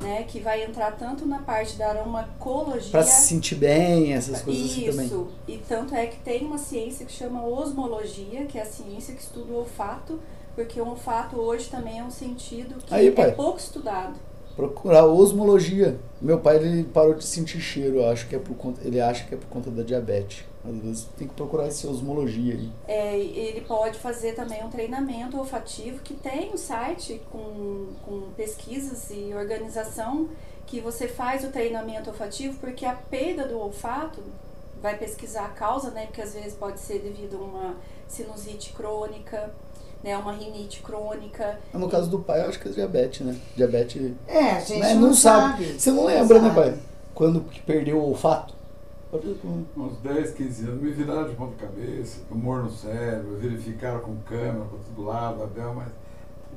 né? 0.00 0.22
Que 0.22 0.38
vai 0.38 0.62
entrar 0.62 0.92
tanto 0.92 1.26
na 1.26 1.40
parte 1.40 1.76
da 1.76 1.88
aromacologia. 1.90 2.92
Pra 2.92 3.02
se 3.02 3.26
sentir 3.26 3.56
bem, 3.56 4.12
essas 4.12 4.40
coisas 4.40 4.70
assim 4.70 4.84
também. 4.90 5.06
Isso, 5.06 5.28
e 5.48 5.58
tanto 5.58 5.96
é 5.96 6.06
que 6.06 6.18
tem 6.20 6.44
uma 6.46 6.58
ciência 6.58 7.04
que 7.04 7.12
chama 7.12 7.44
osmologia, 7.44 8.44
que 8.46 8.56
é 8.56 8.62
a 8.62 8.66
ciência 8.66 9.14
que 9.14 9.20
estuda 9.22 9.52
o 9.52 9.56
olfato, 9.58 10.20
porque 10.54 10.80
o 10.80 10.88
olfato 10.88 11.36
hoje 11.36 11.68
também 11.68 11.98
é 11.98 12.04
um 12.04 12.10
sentido 12.10 12.76
que 12.86 12.94
Aí, 12.94 13.08
é 13.08 13.30
pouco 13.32 13.58
estudado. 13.58 14.14
Procurar 14.56 15.06
osmologia. 15.06 15.98
Meu 16.20 16.38
pai 16.38 16.56
ele 16.56 16.84
parou 16.84 17.14
de 17.14 17.24
sentir 17.24 17.60
cheiro, 17.60 17.96
eu 17.96 18.08
acho 18.08 18.28
que 18.28 18.36
é 18.36 18.38
por 18.38 18.56
conta, 18.56 18.80
ele 18.86 19.00
acha 19.00 19.24
que 19.24 19.34
é 19.34 19.38
por 19.38 19.48
conta 19.48 19.70
da 19.70 19.82
diabetes. 19.82 20.44
Às 20.66 20.76
vezes 20.76 21.08
tem 21.18 21.28
que 21.28 21.34
procurar 21.34 21.68
esse 21.68 21.86
osmologia 21.86 22.54
aí. 22.54 22.70
É, 22.88 23.18
ele 23.18 23.60
pode 23.62 23.98
fazer 23.98 24.34
também 24.34 24.64
um 24.64 24.70
treinamento 24.70 25.36
olfativo, 25.36 26.00
que 26.02 26.14
tem 26.14 26.52
um 26.54 26.56
site 26.56 27.20
com, 27.30 27.88
com 28.04 28.30
pesquisas 28.36 29.10
e 29.10 29.34
organização 29.34 30.28
que 30.66 30.80
você 30.80 31.06
faz 31.06 31.44
o 31.44 31.48
treinamento 31.48 32.08
olfativo, 32.08 32.58
porque 32.58 32.86
a 32.86 32.94
perda 32.94 33.46
do 33.46 33.58
olfato 33.58 34.22
vai 34.80 34.96
pesquisar 34.96 35.46
a 35.46 35.48
causa, 35.48 35.90
né? 35.90 36.06
Porque 36.06 36.22
às 36.22 36.32
vezes 36.32 36.54
pode 36.54 36.80
ser 36.80 37.00
devido 37.00 37.36
a 37.36 37.40
uma 37.40 37.76
sinusite 38.08 38.72
crônica, 38.72 39.52
né? 40.04 40.16
Uma 40.18 40.32
rinite 40.32 40.82
crônica. 40.82 41.58
No 41.72 41.88
caso 41.88 42.10
do 42.10 42.18
pai, 42.18 42.42
eu 42.42 42.48
acho 42.50 42.60
que 42.60 42.68
é 42.68 42.72
diabetes, 42.72 43.26
né? 43.26 43.34
Diabetes. 43.56 44.12
É, 44.28 44.50
a 44.50 44.60
gente 44.60 44.78
Né? 44.80 44.94
não, 44.94 45.00
Não 45.00 45.14
sabe. 45.14 45.64
sabe. 45.64 45.80
Você 45.80 45.90
não 45.90 46.04
lembra, 46.04 46.38
né, 46.40 46.48
sabe. 46.50 46.60
pai? 46.60 46.78
Quando 47.14 47.40
que 47.40 47.60
perdeu 47.62 47.96
o 47.96 48.08
olfato? 48.10 48.52
Uns 49.76 49.96
10, 50.02 50.32
15 50.32 50.64
anos, 50.66 50.82
me 50.82 50.90
viraram 50.90 51.28
de 51.28 51.36
ponta 51.36 51.54
cabeça, 51.56 52.18
tumor 52.28 52.64
no 52.64 52.70
cérebro, 52.70 53.36
verificaram 53.36 54.00
com 54.00 54.16
câmera 54.26 54.64
para 54.64 54.78
todo 54.94 55.06
lado, 55.06 55.42
a 55.42 55.46
Bel, 55.46 55.72
mas 55.74 55.88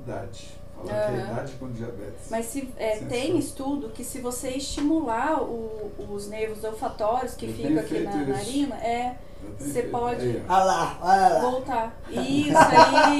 idade. 0.03 0.49
Falaram 0.75 1.13
que 1.13 1.19
é 1.21 1.23
idade 1.23 1.51
com 1.60 1.71
diabetes. 1.71 2.27
Mas 2.31 2.45
se, 2.47 2.67
é, 2.77 2.97
tem 2.97 3.38
estudo 3.38 3.89
que 3.89 4.03
se 4.03 4.19
você 4.19 4.49
estimular 4.49 5.41
o- 5.43 5.91
os 6.12 6.27
nervos 6.27 6.63
olfatórios 6.63 7.36
que 7.36 7.47
ficam 7.47 7.77
aqui 7.79 7.99
na 7.99 8.21
isso. 8.23 8.29
narina, 8.31 8.75
é 8.77 9.15
você 9.60 9.84
pode- 9.84 10.21
Aí, 10.21 10.43
ó. 10.47 10.54
Olha 10.54 10.63
lá, 10.63 10.97
olha 11.02 11.28
lá. 11.30 11.39
voltar. 11.52 11.97
Isso 12.10 12.58
aí! 12.58 13.19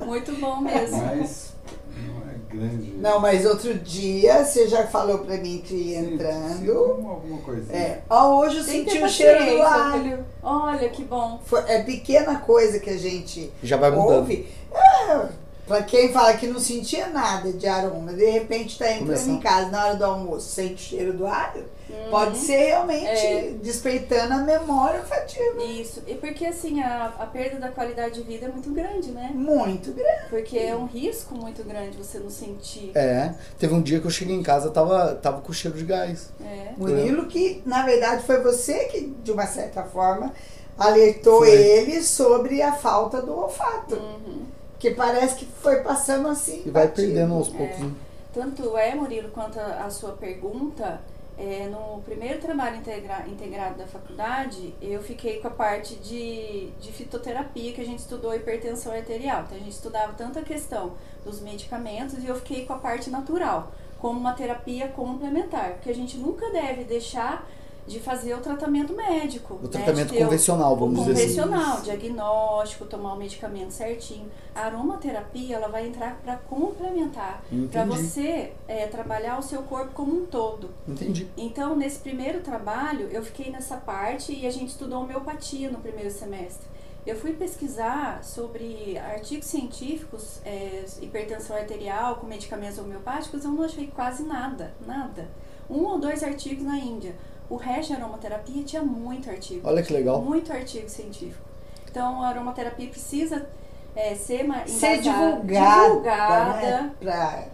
Muito 0.06 0.32
bom 0.40 0.60
mesmo. 0.60 0.96
Mas 1.02 1.52
não 1.96 2.22
é 2.30 2.34
grande. 2.48 2.90
Não, 2.98 3.20
mas 3.20 3.46
outro 3.46 3.74
dia 3.74 4.44
você 4.44 4.66
já 4.68 4.86
falou 4.86 5.18
pra 5.18 5.36
mim 5.36 5.62
que 5.64 5.76
Sim, 5.94 6.14
entrando. 6.14 6.72
alguma, 6.72 7.38
coisinha. 7.38 7.76
É, 7.78 8.02
ó, 8.08 8.38
hoje 8.40 8.58
eu 8.58 8.64
Tem 8.64 8.84
senti 8.84 9.02
o 9.02 9.08
cheiro 9.08 9.56
do 9.56 9.62
alho. 9.62 10.24
Olha 10.42 10.88
que 10.88 11.04
bom. 11.04 11.40
Foi- 11.44 11.64
é 11.66 11.82
pequena 11.82 12.38
coisa 12.40 12.78
que 12.78 12.90
a 12.90 12.98
gente 12.98 13.50
Já 13.62 13.76
vai 13.76 13.90
mudando. 13.90 14.16
ouve. 14.18 14.48
É, 14.72 15.26
pra 15.66 15.82
quem 15.82 16.12
fala 16.12 16.34
que 16.34 16.46
não 16.46 16.60
sentia 16.60 17.06
nada 17.08 17.52
de 17.52 17.66
aroma, 17.66 18.12
de 18.12 18.26
repente 18.28 18.78
tá 18.78 18.86
entrando 18.90 19.06
Começar. 19.06 19.30
em 19.30 19.40
casa 19.40 19.70
na 19.70 19.86
hora 19.86 19.94
do 19.96 20.04
almoço, 20.04 20.48
sente 20.50 20.74
o 20.74 20.78
cheiro 20.78 21.12
do 21.14 21.26
alho, 21.26 21.64
Uhum. 22.04 22.10
pode 22.10 22.38
ser 22.38 22.56
realmente 22.56 23.06
É. 23.06 23.54
despeitando 23.62 24.34
a 24.34 24.38
memória 24.38 25.00
olfativa. 25.00 25.62
Isso. 25.64 26.02
E 26.06 26.14
porque 26.14 26.46
assim, 26.46 26.82
a, 26.82 27.06
a 27.18 27.26
perda 27.26 27.58
da 27.58 27.68
qualidade 27.68 28.14
de 28.14 28.22
vida 28.22 28.46
é 28.46 28.48
muito 28.48 28.70
grande, 28.70 29.10
né? 29.10 29.30
Muito 29.34 29.92
grande. 29.92 30.28
Porque 30.30 30.58
é 30.58 30.74
um 30.76 30.86
risco 30.86 31.34
muito 31.34 31.62
grande 31.64 31.96
você 31.96 32.18
não 32.18 32.30
sentir. 32.30 32.90
É. 32.94 33.34
Teve 33.58 33.74
um 33.74 33.82
dia 33.82 34.00
que 34.00 34.06
eu 34.06 34.10
cheguei 34.10 34.34
em 34.36 34.42
casa, 34.42 34.70
tava, 34.70 35.14
tava 35.16 35.40
com 35.40 35.52
cheiro 35.52 35.76
de 35.76 35.84
gás. 35.84 36.30
É. 36.44 36.72
Murilo, 36.76 37.26
que 37.26 37.62
na 37.66 37.84
verdade 37.84 38.24
foi 38.24 38.40
você 38.42 38.84
que, 38.86 39.14
de 39.22 39.32
uma 39.32 39.46
certa 39.46 39.82
forma, 39.84 40.32
alertou 40.78 41.38
Foi. 41.38 41.50
ele 41.50 42.02
sobre 42.02 42.60
a 42.62 42.72
falta 42.72 43.22
do 43.22 43.32
olfato. 43.36 43.94
Uhum. 43.94 44.42
Que 44.78 44.90
parece 44.90 45.36
que 45.36 45.46
foi 45.62 45.76
passando 45.82 46.28
assim. 46.28 46.62
E 46.66 46.70
vai 46.70 46.88
batido. 46.88 47.06
perdendo 47.08 47.34
aos 47.34 47.48
poucos. 47.48 47.78
né? 47.78 47.90
Tanto 48.34 48.76
é, 48.76 48.94
Murilo, 48.94 49.30
quanto 49.30 49.58
a, 49.60 49.84
a 49.86 49.90
sua 49.90 50.10
pergunta, 50.12 51.00
é, 51.36 51.66
no 51.68 52.00
primeiro 52.02 52.40
trabalho 52.40 52.76
integra- 52.76 53.26
integrado 53.26 53.78
da 53.78 53.86
faculdade, 53.86 54.74
eu 54.80 55.02
fiquei 55.02 55.40
com 55.40 55.48
a 55.48 55.50
parte 55.50 55.96
de, 55.96 56.70
de 56.80 56.92
fitoterapia, 56.92 57.72
que 57.72 57.80
a 57.80 57.84
gente 57.84 57.98
estudou 57.98 58.34
hipertensão 58.34 58.92
arterial. 58.92 59.42
Então, 59.42 59.56
a 59.56 59.60
gente 59.60 59.72
estudava 59.72 60.12
tanto 60.12 60.38
a 60.38 60.42
questão 60.42 60.92
dos 61.24 61.40
medicamentos 61.40 62.22
e 62.22 62.26
eu 62.26 62.36
fiquei 62.36 62.64
com 62.66 62.72
a 62.72 62.78
parte 62.78 63.10
natural, 63.10 63.72
como 63.98 64.20
uma 64.20 64.34
terapia 64.34 64.88
complementar, 64.88 65.72
porque 65.72 65.90
a 65.90 65.94
gente 65.94 66.16
nunca 66.18 66.50
deve 66.50 66.84
deixar 66.84 67.48
de 67.86 68.00
fazer 68.00 68.34
o 68.34 68.40
tratamento 68.40 68.94
médico. 68.94 69.54
O 69.54 69.62
né, 69.62 69.68
tratamento 69.68 70.14
convencional, 70.14 70.76
vamos 70.76 71.04
dizer 71.04 71.24
assim. 71.24 71.40
convencional, 71.40 71.80
diagnóstico, 71.82 72.84
tomar 72.86 73.14
o 73.14 73.16
medicamento 73.16 73.70
certinho. 73.70 74.30
A 74.54 74.62
aromaterapia, 74.66 75.56
ela 75.56 75.68
vai 75.68 75.86
entrar 75.86 76.18
para 76.24 76.36
complementar, 76.36 77.44
para 77.70 77.84
você 77.84 78.52
é, 78.66 78.86
trabalhar 78.86 79.38
o 79.38 79.42
seu 79.42 79.62
corpo 79.62 79.92
como 79.92 80.22
um 80.22 80.26
todo. 80.26 80.70
Entendi. 80.88 81.28
Então, 81.36 81.76
nesse 81.76 81.98
primeiro 81.98 82.40
trabalho, 82.40 83.08
eu 83.10 83.22
fiquei 83.22 83.50
nessa 83.50 83.76
parte 83.76 84.32
e 84.32 84.46
a 84.46 84.50
gente 84.50 84.70
estudou 84.70 85.02
homeopatia 85.02 85.70
no 85.70 85.78
primeiro 85.78 86.10
semestre. 86.10 86.74
Eu 87.06 87.16
fui 87.16 87.34
pesquisar 87.34 88.24
sobre 88.24 88.96
artigos 88.96 89.46
científicos, 89.46 90.40
é, 90.42 90.86
hipertensão 91.02 91.54
arterial 91.54 92.16
com 92.16 92.26
medicamentos 92.26 92.78
homeopáticos, 92.78 93.44
eu 93.44 93.50
não 93.50 93.62
achei 93.62 93.88
quase 93.88 94.22
nada, 94.22 94.72
nada. 94.86 95.28
Um 95.68 95.84
ou 95.84 95.98
dois 95.98 96.22
artigos 96.22 96.64
na 96.64 96.78
Índia. 96.78 97.14
O 97.54 97.56
resto 97.56 97.94
de 97.94 98.00
aromaterapia 98.02 98.64
tinha 98.64 98.82
muito 98.82 99.30
artigo. 99.30 99.60
Olha 99.68 99.80
que 99.80 99.92
legal. 99.92 100.20
Muito 100.20 100.52
artigo 100.52 100.88
científico. 100.88 101.40
Então, 101.88 102.20
a 102.20 102.26
aromaterapia 102.26 102.88
precisa 102.88 103.46
é, 103.94 104.12
ser, 104.16 104.44
Ser 104.66 105.00
divulgada. 105.00 105.84
divulgada, 105.86 106.60
Né? 106.60 106.90
Pra, 106.98 107.44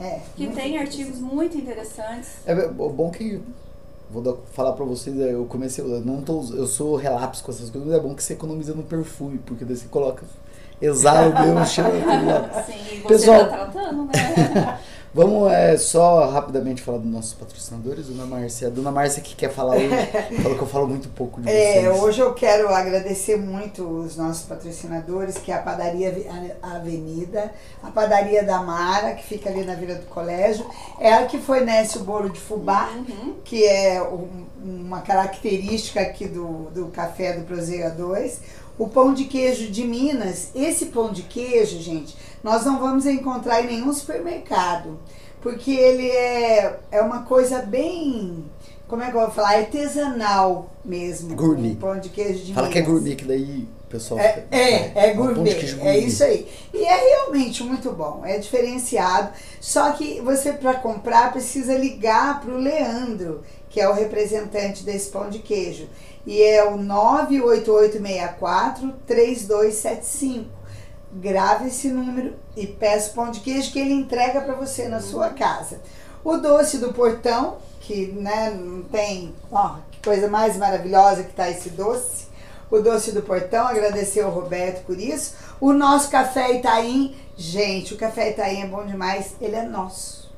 é, 0.00 0.20
que 0.34 0.48
tem 0.48 0.78
artigos 0.78 1.20
muito 1.20 1.56
interessantes. 1.56 2.30
É 2.44 2.54
bom 2.68 3.08
que. 3.12 3.40
Vou 4.10 4.20
dar- 4.20 4.34
falar 4.52 4.72
pra 4.72 4.84
vocês, 4.84 5.16
é, 5.20 5.32
eu 5.32 5.44
comecei. 5.46 5.84
Eu, 5.84 6.00
não 6.00 6.22
tô, 6.22 6.42
eu 6.52 6.66
sou 6.66 6.96
relapso 6.96 7.44
com 7.44 7.52
essas 7.52 7.70
coisas, 7.70 7.88
mas 7.88 7.98
é 7.98 8.02
bom 8.02 8.14
que 8.16 8.22
você 8.24 8.32
economiza 8.32 8.74
no 8.74 8.82
perfume, 8.82 9.38
porque 9.38 9.64
daí 9.64 9.76
você 9.76 9.86
coloca. 9.86 10.24
Exala 10.82 11.28
o 11.28 11.54
meu 11.54 11.64
cheiro. 11.66 11.90
Sim, 12.66 13.00
você 13.02 13.08
Pessoal- 13.08 13.48
tá 13.48 13.66
tratando, 13.66 14.04
né? 14.06 14.78
Vamos 15.16 15.50
é, 15.50 15.78
só 15.78 16.28
rapidamente 16.28 16.82
falar 16.82 16.98
dos 16.98 17.10
nossos 17.10 17.32
patrocinadores. 17.32 18.06
Dona 18.08 18.26
Márcia. 18.26 18.68
A 18.68 18.70
Dona 18.70 18.92
Márcia 18.92 19.22
que 19.22 19.34
quer 19.34 19.50
falar 19.50 19.76
hoje. 19.76 19.88
falou 20.42 20.58
que 20.58 20.62
eu 20.62 20.66
falo 20.68 20.86
muito 20.86 21.08
pouco 21.08 21.40
de 21.40 21.48
É, 21.48 21.84
vocês. 21.84 22.02
hoje 22.02 22.20
eu 22.20 22.34
quero 22.34 22.68
agradecer 22.68 23.38
muito 23.38 23.82
os 23.82 24.14
nossos 24.18 24.42
patrocinadores, 24.44 25.38
que 25.38 25.50
é 25.50 25.54
a 25.54 25.58
Padaria 25.62 26.14
Avenida, 26.62 27.50
a 27.82 27.90
Padaria 27.90 28.42
da 28.44 28.60
Mara, 28.62 29.14
que 29.14 29.24
fica 29.24 29.48
ali 29.48 29.64
na 29.64 29.74
Vila 29.74 29.94
do 29.94 30.04
Colégio, 30.04 30.66
ela 31.00 31.24
que 31.24 31.38
fornece 31.38 31.96
o 31.96 32.04
bolo 32.04 32.28
de 32.28 32.38
fubá, 32.38 32.90
Uhum. 32.94 33.36
que 33.42 33.64
é 33.64 34.02
um- 34.02 34.44
uma 34.62 35.00
característica 35.00 35.98
aqui 35.98 36.26
do, 36.26 36.68
do 36.74 36.86
café 36.88 37.32
do 37.32 37.44
Prozeia 37.46 37.88
2. 37.88 38.40
O 38.78 38.86
pão 38.88 39.14
de 39.14 39.24
queijo 39.24 39.70
de 39.70 39.84
Minas, 39.84 40.48
esse 40.54 40.86
pão 40.86 41.10
de 41.10 41.22
queijo, 41.22 41.80
gente, 41.80 42.14
nós 42.46 42.64
não 42.64 42.78
vamos 42.78 43.04
encontrar 43.06 43.60
em 43.62 43.66
nenhum 43.66 43.92
supermercado, 43.92 44.98
porque 45.42 45.72
ele 45.72 46.08
é, 46.08 46.78
é 46.92 47.02
uma 47.02 47.22
coisa 47.22 47.58
bem, 47.62 48.44
como 48.86 49.02
é 49.02 49.10
que 49.10 49.16
eu 49.16 49.20
vou 49.22 49.30
falar, 49.32 49.56
artesanal 49.58 50.70
mesmo. 50.84 51.34
Gourmet. 51.34 51.72
O 51.72 51.76
pão 51.76 51.98
de 51.98 52.08
queijo 52.08 52.44
de 52.44 52.54
Fala 52.54 52.68
Minas. 52.68 52.72
que 52.72 52.78
é 52.78 52.82
gourmet, 52.92 53.16
que 53.16 53.24
daí 53.24 53.66
o 53.84 53.86
pessoal 53.88 54.20
É, 54.20 54.32
fica- 54.32 54.46
é, 54.52 55.08
é 55.10 55.12
um 55.12 55.16
pão 55.16 55.26
de 55.28 55.34
gourmet, 55.34 55.50
é 55.50 55.72
gourmet. 55.74 55.98
isso 56.06 56.22
aí. 56.22 56.48
E 56.72 56.84
é 56.84 56.96
realmente 56.96 57.64
muito 57.64 57.90
bom, 57.90 58.22
é 58.24 58.38
diferenciado. 58.38 59.30
Só 59.60 59.90
que 59.90 60.20
você, 60.20 60.52
para 60.52 60.74
comprar, 60.74 61.32
precisa 61.32 61.74
ligar 61.76 62.40
para 62.40 62.52
o 62.54 62.58
Leandro, 62.58 63.42
que 63.68 63.80
é 63.80 63.88
o 63.88 63.92
representante 63.92 64.84
desse 64.84 65.10
pão 65.10 65.28
de 65.28 65.40
queijo. 65.40 65.88
E 66.24 66.40
é 66.42 66.64
o 66.64 66.76
98864-3275. 69.08 70.44
Grave 71.12 71.68
esse 71.68 71.88
número 71.88 72.34
e 72.56 72.66
peça 72.66 73.10
o 73.10 73.14
pão 73.14 73.30
de 73.30 73.40
queijo 73.40 73.72
que 73.72 73.78
ele 73.78 73.94
entrega 73.94 74.40
para 74.40 74.54
você 74.54 74.88
na 74.88 75.00
sua 75.00 75.30
casa. 75.30 75.80
O 76.24 76.36
doce 76.36 76.78
do 76.78 76.92
portão, 76.92 77.58
que 77.80 78.06
né, 78.08 78.50
não 78.50 78.82
tem. 78.82 79.34
Ó, 79.50 79.76
que 79.90 80.02
coisa 80.02 80.28
mais 80.28 80.56
maravilhosa 80.56 81.22
que 81.22 81.32
tá 81.32 81.48
esse 81.48 81.70
doce 81.70 82.26
o 82.70 82.80
doce 82.80 83.12
do 83.12 83.22
portão, 83.22 83.66
agradecer 83.66 84.20
ao 84.20 84.30
Roberto 84.30 84.84
por 84.84 84.98
isso. 84.98 85.34
O 85.60 85.72
nosso 85.72 86.10
café 86.10 86.56
Itaim, 86.56 87.14
gente, 87.36 87.94
o 87.94 87.96
café 87.96 88.30
Itaim 88.30 88.62
é 88.62 88.66
bom 88.66 88.84
demais, 88.84 89.34
ele 89.40 89.56
é 89.56 89.62
nosso. 89.62 90.30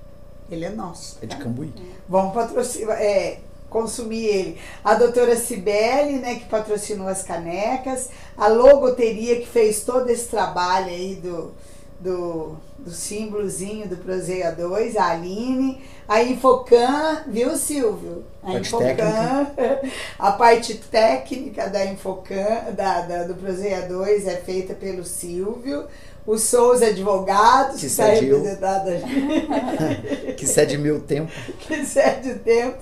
Ele 0.50 0.64
é 0.64 0.70
nosso. 0.70 1.18
É 1.22 1.26
de 1.26 1.36
tá? 1.36 1.42
Cambuí. 1.42 1.72
Vamos 2.08 2.34
patrocinar, 2.34 2.96
é, 3.00 3.40
consumir 3.70 4.26
ele. 4.26 4.58
A 4.82 4.94
doutora 4.94 5.36
Cibele, 5.36 6.18
né, 6.18 6.36
que 6.36 6.46
patrocinou 6.46 7.08
as 7.08 7.22
canecas, 7.22 8.08
a 8.36 8.48
logoteria 8.48 9.40
que 9.40 9.46
fez 9.46 9.82
todo 9.82 10.08
esse 10.08 10.28
trabalho 10.28 10.88
aí 10.88 11.16
do, 11.16 11.52
do, 12.00 12.56
do 12.78 12.90
símbolozinho 12.90 13.88
do 13.88 13.96
Prozeia 13.96 14.52
2, 14.52 14.96
a 14.96 15.10
Aline, 15.10 15.82
a 16.06 16.22
Infocan, 16.22 17.24
viu 17.26 17.54
Silvio? 17.56 18.24
A 18.42 18.52
Parte 18.52 18.68
Infocan, 18.68 19.46
a 20.18 20.32
parte 20.32 20.74
técnica 20.90 21.68
da 21.68 21.84
Infocan, 21.84 22.72
da, 22.74 23.02
da, 23.02 23.24
do 23.24 23.34
Prozeia 23.34 23.82
2 23.82 24.26
é 24.26 24.36
feita 24.36 24.74
pelo 24.74 25.04
Silvio. 25.04 25.86
O 26.26 26.36
Souza 26.36 26.88
Advogados, 26.88 27.80
Que 27.80 27.86
está 27.86 28.04
representado 28.04 28.90
Que 30.36 30.46
cede 30.46 30.76
meu 30.76 31.00
tempo. 31.00 31.32
que 31.58 31.86
cede 31.86 32.32
o 32.32 32.38
tempo. 32.40 32.76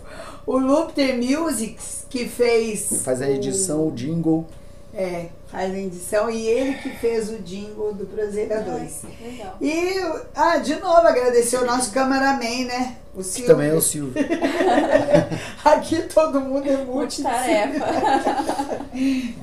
O 0.47 0.59
Lupter 0.59 1.17
Musics, 1.17 2.07
que 2.09 2.29
fez. 2.29 3.03
Faz 3.03 3.21
a 3.21 3.29
edição, 3.29 3.89
o 3.89 3.91
jingle. 3.91 4.47
É, 4.95 5.27
faz 5.49 5.75
a 5.75 5.79
edição 5.79 6.31
e 6.31 6.47
ele 6.47 6.75
que 6.79 6.89
fez 6.89 7.29
o 7.29 7.39
jingle 7.41 7.93
do 7.93 8.07
Prazeira 8.07 8.63
2. 8.63 9.03
Legal. 9.21 9.57
E, 9.61 9.93
ah, 10.35 10.57
de 10.57 10.77
novo, 10.77 11.07
agradecer 11.07 11.59
o 11.59 11.67
nosso 11.67 11.93
cameraman, 11.93 12.65
né? 12.65 12.97
O 13.13 13.19
Que 13.19 13.25
Silvio. 13.25 13.47
também 13.55 13.71
é 13.71 13.75
o 13.75 13.81
Silvio. 13.83 14.15
Aqui 15.65 16.03
todo 16.03 16.41
mundo 16.41 16.67
é 16.67 16.77
multi 16.77 17.21
Multitarefa. 17.21 17.87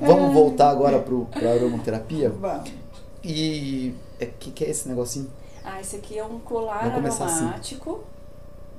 Vamos 0.00 0.34
voltar 0.34 0.70
agora 0.70 0.98
pro, 0.98 1.26
pra 1.26 1.52
aromaterapia. 1.52 2.30
Vamos. 2.30 2.72
E 3.22 3.94
o 4.18 4.22
é, 4.24 4.26
que, 4.26 4.50
que 4.50 4.64
é 4.64 4.70
esse 4.70 4.88
negocinho? 4.88 5.30
Ah, 5.64 5.80
esse 5.80 5.96
aqui 5.96 6.18
é 6.18 6.24
um 6.24 6.38
colar 6.40 6.84
assim. 7.06 7.22
aromático, 7.22 8.04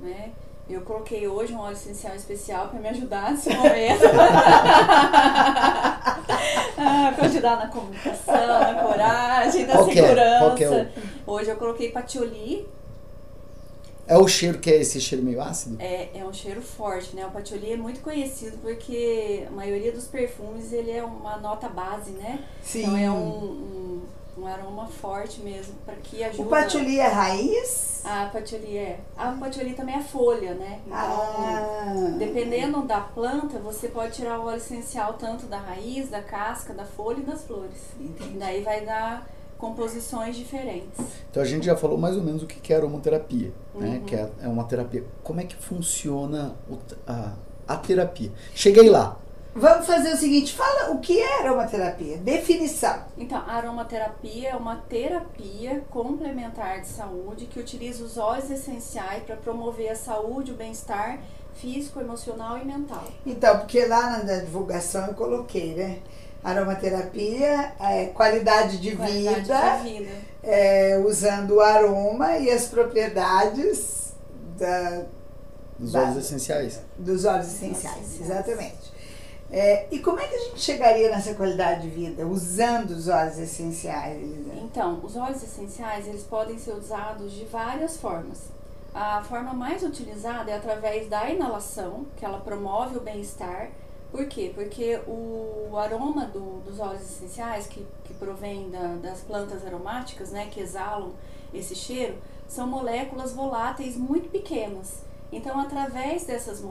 né? 0.02 0.30
Eu 0.68 0.80
coloquei 0.80 1.28
hoje 1.28 1.52
um 1.54 1.60
óleo 1.60 1.74
essencial 1.74 2.14
especial 2.16 2.68
para 2.68 2.80
me 2.80 2.88
ajudar 2.88 3.30
nesse 3.30 3.50
momento. 3.54 4.02
ah, 6.78 7.12
para 7.14 7.26
ajudar 7.26 7.56
na 7.56 7.68
comunicação, 7.68 8.34
na 8.60 8.74
coragem, 8.82 9.66
na 9.66 9.74
Qual 9.74 9.86
que 9.86 9.98
é? 9.98 10.02
segurança. 10.02 10.38
Qual 10.40 10.54
que 10.56 10.64
é 10.64 10.88
Hoje 11.26 11.50
eu 11.50 11.56
coloquei 11.56 11.90
patchouli, 11.92 12.66
É 14.08 14.16
o 14.16 14.26
cheiro 14.28 14.58
que 14.58 14.70
é 14.70 14.76
esse 14.80 15.00
cheiro 15.00 15.24
meio 15.24 15.40
ácido? 15.40 15.76
é, 15.80 16.08
é 16.14 16.24
um 16.24 16.32
cheiro 16.32 16.60
forte, 16.62 17.14
né? 17.14 17.24
O 17.26 17.30
patchouli 17.30 17.72
é 17.72 17.76
muito 17.76 18.00
conhecido 18.00 18.58
porque 18.58 19.44
a 19.46 19.50
maioria 19.50 19.92
dos 19.92 20.06
perfumes 20.06 20.72
ele 20.72 20.90
é 20.90 21.02
uma 21.04 21.36
nota 21.38 21.68
base, 21.68 22.10
né? 22.12 22.40
Sim. 22.62 22.80
Então 22.82 22.96
é 22.96 23.10
um, 23.10 23.16
um, 23.44 24.02
um 24.38 24.46
aroma 24.46 24.86
forte 24.86 25.40
mesmo, 25.40 25.74
para 25.84 25.94
que 25.96 26.22
ajuda... 26.22 26.42
O 26.42 26.46
patchouli 26.46 26.98
é 27.00 27.06
raiz? 27.08 28.02
A 28.04 28.26
patchouli 28.26 28.76
é. 28.76 29.00
A 29.16 29.32
patchouli 29.32 29.72
também 29.74 29.94
é 29.96 30.02
folha, 30.02 30.54
né? 30.54 30.80
Então, 30.86 30.96
Ah. 30.98 32.14
dependendo 32.18 32.82
da 32.82 33.00
planta, 33.00 33.58
você 33.58 33.88
pode 33.88 34.12
tirar 34.14 34.38
o 34.38 34.44
óleo 34.46 34.58
essencial 34.58 35.14
tanto 35.14 35.46
da 35.46 35.58
raiz, 35.58 36.08
da 36.10 36.20
casca, 36.22 36.74
da 36.74 36.84
folha 36.84 37.18
e 37.20 37.22
das 37.24 37.44
flores. 37.44 37.78
Entendi. 37.98 38.38
Daí 38.38 38.62
vai 38.62 38.84
dar 38.84 39.26
composições 39.58 40.36
diferentes. 40.36 40.98
Então 41.30 41.42
a 41.42 41.46
gente 41.46 41.64
já 41.64 41.74
falou 41.74 41.96
mais 41.96 42.14
ou 42.16 42.22
menos 42.22 42.42
o 42.42 42.46
que 42.46 42.72
é 42.72 42.76
aromaterapia, 42.76 43.52
né? 43.74 43.96
Uhum. 43.96 44.04
Que 44.04 44.14
é, 44.14 44.30
é 44.42 44.48
uma 44.48 44.64
terapia. 44.64 45.02
Como 45.22 45.40
é 45.40 45.44
que 45.44 45.56
funciona 45.56 46.54
a, 47.06 47.32
a 47.66 47.76
terapia? 47.76 48.30
Cheguei 48.54 48.90
lá. 48.90 49.16
Vamos 49.58 49.86
fazer 49.86 50.12
o 50.12 50.16
seguinte, 50.18 50.54
fala 50.54 50.90
o 50.90 50.98
que 51.00 51.18
é 51.18 51.40
aromaterapia. 51.42 52.18
Definição. 52.18 52.98
Então, 53.16 53.38
a 53.38 53.54
aromaterapia 53.54 54.50
é 54.50 54.54
uma 54.54 54.76
terapia 54.76 55.82
complementar 55.90 56.82
de 56.82 56.88
saúde 56.88 57.46
que 57.46 57.58
utiliza 57.58 58.04
os 58.04 58.18
óleos 58.18 58.50
essenciais 58.50 59.22
para 59.22 59.34
promover 59.36 59.88
a 59.90 59.96
saúde, 59.96 60.52
o 60.52 60.54
bem-estar 60.54 61.18
físico, 61.54 61.98
emocional 62.00 62.58
e 62.58 62.66
mental. 62.66 63.04
Então, 63.24 63.58
porque 63.60 63.86
lá 63.86 64.22
na 64.22 64.36
divulgação 64.40 65.06
eu 65.06 65.14
coloquei, 65.14 65.74
né? 65.74 66.00
Aromaterapia 66.44 67.72
é 67.80 68.04
qualidade 68.14 68.76
de 68.78 68.94
Qualidade 68.94 69.40
vida, 69.40 69.78
de 69.82 69.98
vida. 69.98 70.12
é, 70.42 70.98
usando 71.04 71.52
o 71.52 71.60
aroma 71.60 72.36
e 72.36 72.50
as 72.50 72.66
propriedades 72.66 74.12
da, 74.58 75.04
Os 75.80 75.92
Vai. 75.92 76.02
óleos 76.02 76.18
essenciais. 76.26 76.80
dos 76.98 77.24
óleos 77.24 77.46
essenciais. 77.46 77.96
essenciais. 78.02 78.20
Exatamente. 78.30 78.95
É, 79.50 79.86
e 79.92 80.00
como 80.00 80.18
é 80.18 80.26
que 80.26 80.34
a 80.34 80.38
gente 80.38 80.60
chegaria 80.60 81.08
nessa 81.10 81.34
qualidade 81.34 81.82
de 81.82 81.88
vida 81.88 82.26
usando 82.26 82.90
os 82.90 83.08
óleos 83.08 83.38
essenciais, 83.38 84.16
Elisane? 84.20 84.60
Então, 84.64 85.00
os 85.04 85.16
óleos 85.16 85.42
essenciais, 85.42 86.06
eles 86.08 86.24
podem 86.24 86.58
ser 86.58 86.72
usados 86.72 87.32
de 87.32 87.44
várias 87.44 87.96
formas. 87.96 88.40
A 88.92 89.22
forma 89.22 89.52
mais 89.52 89.82
utilizada 89.82 90.50
é 90.50 90.56
através 90.56 91.08
da 91.08 91.28
inalação, 91.30 92.06
que 92.16 92.24
ela 92.24 92.40
promove 92.40 92.96
o 92.96 93.00
bem-estar. 93.00 93.68
Por 94.10 94.26
quê? 94.26 94.50
Porque 94.54 94.98
o 95.06 95.76
aroma 95.76 96.24
do- 96.26 96.60
dos 96.64 96.80
óleos 96.80 97.02
essenciais, 97.02 97.66
que, 97.66 97.86
que 98.04 98.14
provém 98.14 98.70
da- 98.70 98.96
das 99.00 99.20
plantas 99.20 99.64
aromáticas, 99.66 100.30
né, 100.30 100.48
que 100.50 100.60
exalam 100.60 101.12
esse 101.52 101.74
cheiro, 101.74 102.16
são 102.48 102.66
moléculas 102.66 103.32
voláteis 103.32 103.96
muito 103.96 104.28
pequenas. 104.30 105.04
Então, 105.32 105.58
através 105.60 106.24
dessas, 106.24 106.62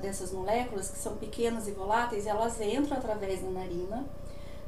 dessas 0.00 0.32
moléculas, 0.32 0.88
que 0.90 0.98
são 0.98 1.14
pequenas 1.16 1.66
e 1.68 1.72
voláteis, 1.72 2.26
elas 2.26 2.60
entram 2.60 2.96
através 2.96 3.40
da 3.40 3.50
narina. 3.50 4.04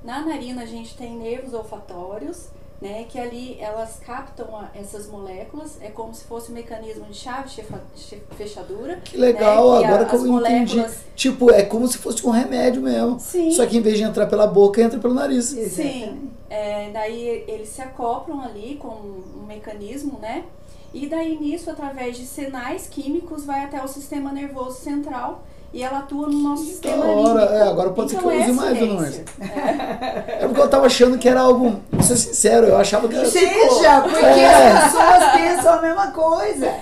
Na 0.03 0.25
narina, 0.27 0.63
a 0.63 0.67
gente 0.67 0.97
tem 0.97 1.17
nervos 1.17 1.55
olfatórios, 1.55 2.49
né, 2.81 3.05
que 3.09 3.17
ali 3.17 3.57
elas 3.61 4.01
captam 4.05 4.57
a- 4.57 4.69
essas 4.75 5.07
moléculas, 5.07 5.81
é 5.81 5.89
como 5.89 6.13
se 6.13 6.25
fosse 6.25 6.51
um 6.51 6.55
mecanismo 6.55 7.05
de 7.05 7.15
chave 7.15 7.49
chefa- 7.49 7.81
che- 7.95 8.21
fechadura. 8.37 8.97
Que 9.05 9.17
legal, 9.17 9.75
né, 9.75 9.79
que 9.79 9.85
agora 9.85 10.03
a- 10.03 10.07
que 10.07 10.17
eu 10.17 10.21
as 10.21 10.27
entendi. 10.27 10.75
moléculas- 10.75 10.99
Tipo, 11.15 11.51
é 11.53 11.63
como 11.63 11.87
se 11.87 11.99
fosse 11.99 12.27
um 12.27 12.31
remédio 12.31 12.83
mesmo. 12.83 13.21
Sim. 13.21 13.53
Só 13.53 13.65
que 13.67 13.77
em 13.79 13.81
vez 13.81 13.99
de 13.99 14.03
entrar 14.03 14.27
pela 14.27 14.49
boca, 14.49 14.83
entra 14.83 14.99
pelo 14.99 15.15
nariz. 15.15 15.45
Sim, 15.45 16.33
é, 16.51 16.91
daí 16.91 17.45
eles 17.47 17.69
se 17.69 17.81
acoplam 17.81 18.43
ali 18.43 18.77
com 18.83 18.89
um 18.89 19.45
mecanismo, 19.47 20.19
né? 20.19 20.45
E 20.95 21.07
daí 21.07 21.39
nisso, 21.39 21.71
através 21.71 22.17
de 22.17 22.27
sinais 22.27 22.87
químicos, 22.87 23.45
vai 23.45 23.65
até 23.65 23.83
o 23.83 23.89
sistema 23.89 24.31
nervoso 24.33 24.79
central 24.81 25.43
e 25.73 25.83
ela 25.83 26.01
atua 26.01 26.27
no 26.29 26.39
nosso 26.39 26.65
Que 26.65 26.71
sistema 26.73 27.05
hora, 27.07 27.17
límbico. 27.41 27.55
é, 27.55 27.63
agora 27.63 27.91
pode 27.91 28.11
ser 28.11 28.19
que 28.19 28.25
eu 28.27 28.31
Então, 28.31 28.43
use 28.43 28.51
é 28.51 28.53
mais, 28.63 28.79
dona 28.79 29.01
ciência. 29.01 29.25
É. 29.41 30.45
É 30.45 30.47
porque 30.47 30.61
eu 30.61 30.69
tava 30.69 30.87
achando 30.87 31.17
que 31.19 31.29
era 31.29 31.41
algo. 31.41 31.81
Vou 31.91 32.03
ser 32.03 32.17
sincero, 32.17 32.67
eu 32.67 32.77
achava 32.77 33.09
que 33.09 33.15
era. 33.17 33.25
Seja, 33.25 34.01
porque 34.03 34.25
É. 34.25 34.73
as 34.73 34.85
pessoas 34.93 35.33
pensam 35.35 35.73
a 35.73 35.81
mesma 35.83 36.11
coisa. 36.11 36.75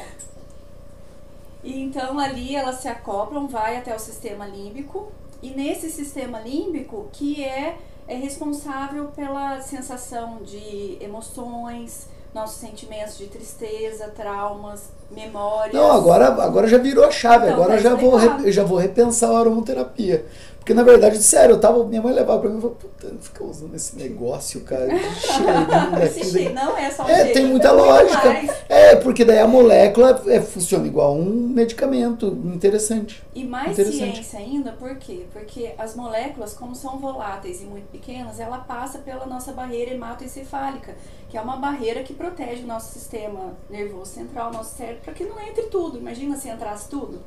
E 1.63 1.81
então 1.83 2.19
ali 2.19 2.57
elas 2.57 2.77
se 2.77 2.89
acoplam, 2.89 3.47
vai 3.47 3.77
até 3.77 3.95
o 3.95 3.99
sistema 3.99 4.47
límbico 4.47 5.13
e 5.43 5.51
nesse 5.51 5.91
sistema 5.91 6.41
límbico 6.41 7.09
que 7.13 7.45
é, 7.45 7.77
é 8.09 8.15
responsável 8.17 9.07
pela 9.15 9.61
sensação 9.61 10.39
de 10.43 10.97
emoções, 11.01 12.09
nossos 12.35 12.61
sentimentos 12.61 13.19
de 13.19 13.27
tristeza, 13.27 14.09
traumas, 14.17 14.85
memórias. 15.11 15.75
Não, 15.75 15.93
agora, 15.93 16.27
agora 16.29 16.67
já 16.69 16.79
virou 16.79 17.05
a 17.05 17.11
chave. 17.11 17.45
Então, 17.47 17.55
agora 17.55 17.71
tá 17.71 17.77
eu 17.79 17.83
já 17.83 17.95
vou, 17.95 18.17
re- 18.17 18.53
já 18.53 18.65
vou 18.65 18.79
repensar 18.79 19.31
a 19.31 19.39
aromaterapia. 19.41 20.25
Porque 20.59 20.75
na 20.75 20.83
verdade, 20.83 21.21
sério, 21.23 21.55
eu 21.55 21.61
tava. 21.61 21.83
Minha 21.85 22.03
mãe 22.03 22.13
levava 22.13 22.39
pra 22.43 22.51
mim 22.51 22.59
e 22.59 22.61
falou, 22.61 22.77
puta, 22.77 23.09
não 23.11 23.19
fica 23.19 23.43
usando 23.43 23.75
esse 23.75 23.97
negócio, 23.97 24.61
cara, 24.61 24.87
de 24.93 26.21
cheirinho 26.25 26.55
não 26.55 26.77
é 26.77 26.91
só 26.91 27.05
um 27.05 27.09
É, 27.09 27.25
tem 27.27 27.47
muita 27.47 27.69
é 27.69 27.73
muito 27.73 27.85
lógica. 27.87 28.29
mais. 28.29 28.51
É, 28.69 28.81
É, 28.93 28.97
porque 28.97 29.25
daí 29.25 29.39
a 29.39 29.47
molécula 29.49 30.23
é, 30.27 30.41
funciona 30.41 30.87
igual 30.87 31.15
um 31.17 31.25
medicamento. 31.49 32.27
Interessante. 32.45 33.23
E 33.35 33.43
mais 33.45 33.73
Interessante. 33.73 34.17
ciência 34.25 34.39
ainda, 34.39 34.73
por 34.73 34.95
quê? 34.97 35.25
Porque 35.33 35.73
as 35.79 35.97
moléculas, 35.97 36.53
como 36.53 36.75
são 36.75 36.99
voláteis 36.99 37.63
e 37.63 37.65
muito 37.65 37.87
pequenas, 37.91 38.39
ela 38.39 38.59
passa 38.59 38.99
pela 38.99 39.25
nossa 39.27 39.53
barreira 39.53 39.93
hematoencefálica, 39.93 40.95
que 41.31 41.39
é 41.39 41.41
uma 41.41 41.57
barreira 41.57 42.03
que 42.03 42.13
protege 42.13 42.65
o 42.65 42.67
nosso 42.67 42.93
sistema 42.93 43.55
nervoso 43.71 44.11
central, 44.11 44.53
nosso 44.53 44.77
cérebro, 44.77 45.03
para 45.05 45.15
que 45.15 45.25
não 45.25 45.41
entre 45.41 45.63
tudo. 45.65 45.99
Imagina 45.99 46.37
se 46.37 46.49
entrasse 46.49 46.89
tudo, 46.89 47.23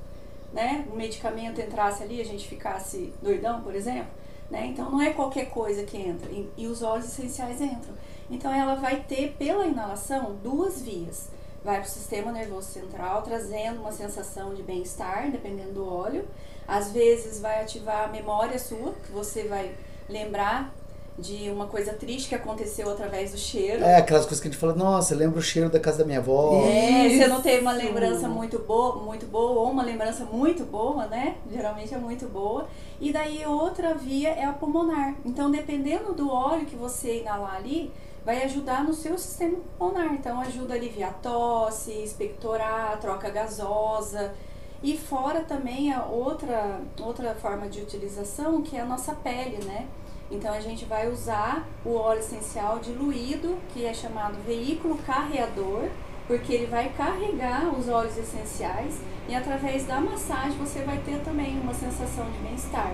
né? 0.52 0.86
Um 0.92 0.98
medicamento 0.98 1.62
entrasse 1.62 2.04
ali, 2.04 2.20
a 2.20 2.26
gente 2.26 2.46
ficasse 2.46 3.14
doidão, 3.22 3.62
por 3.62 3.74
exemplo. 3.74 4.12
Né? 4.52 4.68
Então 4.68 4.92
não 4.92 5.02
é 5.02 5.12
qualquer 5.12 5.50
coisa 5.50 5.84
que 5.84 5.98
entra. 5.98 6.30
E, 6.30 6.50
e 6.58 6.68
os 6.68 6.84
óleos 6.84 7.06
essenciais 7.06 7.62
entram. 7.62 7.96
Então 8.30 8.54
ela 8.54 8.76
vai 8.76 9.00
ter, 9.08 9.36
pela 9.40 9.66
inalação, 9.66 10.36
duas 10.44 10.82
vias. 10.82 11.30
Vai 11.64 11.78
para 11.80 11.88
o 11.88 11.90
sistema 11.90 12.30
nervoso 12.30 12.70
central, 12.72 13.22
trazendo 13.22 13.80
uma 13.80 13.92
sensação 13.94 14.54
de 14.54 14.62
bem-estar, 14.62 15.32
dependendo 15.32 15.72
do 15.72 15.88
óleo. 15.88 16.28
Às 16.68 16.92
vezes 16.92 17.40
vai 17.40 17.62
ativar 17.62 18.04
a 18.04 18.12
memória 18.12 18.60
sua, 18.60 18.94
que 19.06 19.14
você 19.14 19.46
vai 19.46 19.74
lembrar 20.10 20.74
de 21.18 21.50
uma 21.52 21.68
coisa 21.68 21.94
triste 21.94 22.30
que 22.30 22.36
aconteceu 22.36 22.90
através 22.90 23.32
do 23.32 23.38
cheiro. 23.38 23.84
É, 23.84 23.98
aquelas 23.98 24.24
coisas 24.24 24.40
que 24.40 24.48
a 24.48 24.52
gente 24.52 24.60
fala, 24.60 24.74
nossa, 24.74 25.14
lembra 25.14 25.40
o 25.40 25.42
cheiro 25.42 25.70
da 25.70 25.80
casa 25.80 26.00
da 26.00 26.06
minha 26.06 26.20
avó. 26.20 26.64
É, 26.66 27.10
você 27.10 27.28
não 27.28 27.42
teve 27.42 27.62
uma 27.62 27.76
Isso. 27.76 27.86
lembrança 27.86 28.28
muito 28.28 28.60
boa, 28.60 28.96
muito 28.96 29.28
boa, 29.28 29.62
ou 29.62 29.70
uma 29.70 29.84
lembrança 29.84 30.26
muito 30.26 30.64
boa, 30.64 31.06
né? 31.06 31.36
Geralmente 31.52 31.94
é 31.94 31.98
muito 31.98 32.28
boa. 32.28 32.68
E 33.00 33.12
daí 33.12 33.46
outra 33.46 33.94
via 33.94 34.30
é 34.30 34.44
a 34.44 34.54
pulmonar. 34.54 35.16
Então, 35.24 35.52
dependendo 35.52 36.14
do 36.14 36.32
óleo 36.32 36.66
que 36.66 36.76
você 36.76 37.20
inalar 37.20 37.58
ali, 37.58 37.92
vai 38.26 38.44
ajudar 38.44 38.84
no 38.84 38.94
seu 38.94 39.16
sistema 39.18 39.58
pulmonar. 39.78 40.14
Então, 40.16 40.40
ajuda 40.40 40.74
a 40.74 40.78
aliviar 40.78 41.14
tosse, 41.22 41.92
expectorar, 41.92 42.98
troca 43.00 43.30
gasosa. 43.30 44.34
E 44.82 44.98
fora 44.98 45.42
também 45.42 45.94
a 45.94 46.04
outra, 46.06 46.82
outra 47.00 47.36
forma 47.36 47.70
de 47.70 47.82
utilização, 47.82 48.62
que 48.64 48.76
é 48.76 48.82
a 48.82 48.86
nossa 48.86 49.14
pele, 49.14 49.64
né? 49.64 49.88
Então 50.34 50.52
a 50.52 50.60
gente 50.60 50.84
vai 50.86 51.08
usar 51.08 51.68
o 51.86 51.94
óleo 51.94 52.20
essencial 52.20 52.80
diluído, 52.80 53.56
que 53.72 53.86
é 53.86 53.94
chamado 53.94 54.36
veículo 54.46 54.98
carreador, 55.06 55.88
porque 56.28 56.54
ele 56.54 56.66
vai 56.66 56.90
carregar 56.90 57.68
os 57.68 57.88
óleos 57.88 58.18
essenciais 58.18 59.00
e 59.30 59.36
através 59.36 59.86
da 59.86 60.02
massagem 60.02 60.58
você 60.58 60.82
vai 60.82 60.98
ter 61.00 61.22
também 61.24 61.60
uma 61.60 61.74
sensação 61.74 62.26
de 62.32 62.40
bem-estar. 62.40 62.92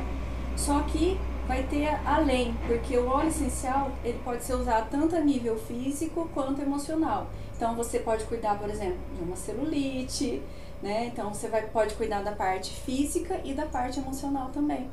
Só 0.58 0.82
que 0.82 1.17
vai 1.47 1.63
ter 1.63 1.88
além, 2.06 2.54
porque 2.67 2.97
o 2.97 3.08
óleo 3.08 3.30
essencial 3.30 3.89
ele 4.04 4.19
pode 4.23 4.43
ser 4.43 4.56
usado 4.56 4.89
tanto 4.89 5.15
a 5.15 5.21
nível 5.21 5.58
físico 5.58 6.30
quanto 6.34 6.62
emocional. 6.62 7.28
Então 7.56 7.73
você 7.73 7.99
pode 7.99 8.25
cuidar, 8.25 8.60
por 8.60 8.69
exemplo, 8.69 8.99
de 9.15 9.23
uma 9.23 9.36
celulite, 9.36 10.41
né? 10.84 11.06
Então 11.06 11.34
você 11.34 11.47
vai, 11.47 11.62
pode 11.67 11.95
cuidar 11.95 12.21
da 12.21 12.34
parte 12.34 12.71
física 12.82 13.39
e 13.45 13.54
da 13.54 13.65
parte 13.65 13.99
emocional 13.99 14.49
também. 14.49 14.89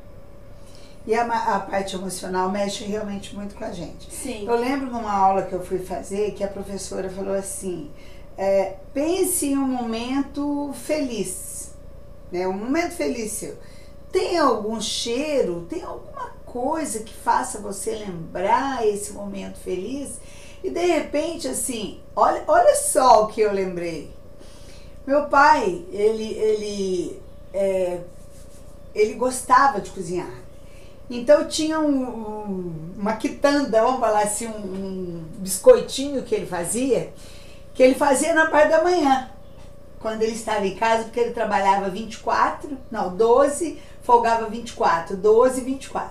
E 1.06 1.14
a, 1.14 1.24
a 1.24 1.60
parte 1.60 1.94
emocional 1.94 2.50
mexe 2.50 2.84
realmente 2.84 3.34
muito 3.34 3.54
com 3.54 3.64
a 3.64 3.70
gente. 3.70 4.12
Sim. 4.12 4.44
Eu 4.46 4.56
lembro 4.56 4.90
numa 4.90 5.12
aula 5.12 5.42
que 5.42 5.52
eu 5.52 5.64
fui 5.64 5.78
fazer 5.78 6.32
que 6.32 6.42
a 6.42 6.48
professora 6.48 7.08
falou 7.08 7.34
assim: 7.34 7.90
é, 8.36 8.74
pense 8.92 9.46
em 9.46 9.56
um 9.56 9.66
momento 9.66 10.72
feliz, 10.74 11.70
né? 12.32 12.46
Um 12.48 12.52
momento 12.52 12.92
feliz 12.92 13.32
seu. 13.32 13.56
Tem 14.10 14.36
algum 14.36 14.80
cheiro, 14.80 15.66
tem 15.68 15.82
alguma 15.82 16.30
coisa 16.44 17.00
que 17.00 17.12
faça 17.12 17.60
você 17.60 17.92
lembrar 17.92 18.86
esse 18.86 19.12
momento 19.12 19.58
feliz? 19.58 20.18
E 20.64 20.70
de 20.70 20.84
repente, 20.84 21.46
assim, 21.46 22.00
olha, 22.16 22.42
olha 22.48 22.74
só 22.74 23.24
o 23.24 23.26
que 23.28 23.40
eu 23.40 23.52
lembrei. 23.52 24.10
Meu 25.06 25.28
pai, 25.28 25.84
ele, 25.92 26.32
ele, 26.32 27.22
é, 27.52 28.00
ele 28.94 29.14
gostava 29.14 29.80
de 29.80 29.90
cozinhar. 29.90 30.45
Então 31.08 31.46
tinha 31.46 31.78
um, 31.78 32.02
um- 32.02 32.92
uma 32.98 33.16
quitanda, 33.16 33.80
vamos 33.82 34.00
falar 34.00 34.22
assim, 34.22 34.46
um, 34.48 34.50
um 34.50 35.24
biscoitinho 35.38 36.22
que 36.22 36.34
ele 36.34 36.46
fazia, 36.46 37.12
que 37.74 37.82
ele 37.82 37.94
fazia 37.94 38.34
na 38.34 38.46
parte 38.50 38.70
da 38.70 38.82
manhã, 38.82 39.30
quando 40.00 40.22
ele 40.22 40.32
estava 40.32 40.66
em 40.66 40.74
casa, 40.74 41.04
porque 41.04 41.20
ele 41.20 41.30
trabalhava 41.32 41.88
24, 41.88 42.76
não, 42.90 43.14
12, 43.16 43.78
folgava 44.02 44.46
24, 44.48 45.16
12 45.16 45.60
e 45.60 45.64
24. 45.64 46.10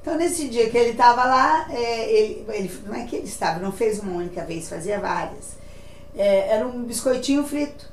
Então 0.00 0.16
nesse 0.16 0.48
dia 0.48 0.68
que 0.70 0.76
ele 0.76 0.90
estava 0.90 1.24
lá, 1.24 1.66
é, 1.70 2.10
ele, 2.12 2.44
ele, 2.48 2.80
não 2.86 2.94
é 2.94 3.04
que 3.04 3.16
ele 3.16 3.26
estava, 3.26 3.58
não 3.58 3.72
fez 3.72 3.98
uma 4.00 4.12
única 4.16 4.44
vez, 4.44 4.68
fazia 4.68 4.98
várias. 4.98 5.56
É, 6.16 6.48
era 6.54 6.66
um 6.66 6.82
biscoitinho 6.84 7.44
frito. 7.44 7.86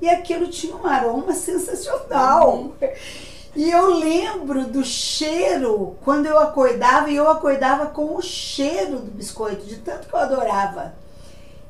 E 0.00 0.08
aquilo 0.08 0.48
tinha 0.48 0.74
um 0.74 0.84
aroma 0.86 1.32
sensacional. 1.32 2.72
E 3.54 3.70
eu 3.70 3.94
lembro 3.98 4.66
do 4.66 4.82
cheiro 4.82 5.96
quando 6.02 6.26
eu 6.26 6.38
acordava 6.38 7.10
e 7.10 7.16
eu 7.16 7.28
acordava 7.28 7.86
com 7.86 8.16
o 8.16 8.22
cheiro 8.22 8.98
do 8.98 9.10
biscoito, 9.10 9.66
de 9.66 9.76
tanto 9.76 10.08
que 10.08 10.14
eu 10.14 10.18
adorava. 10.18 10.94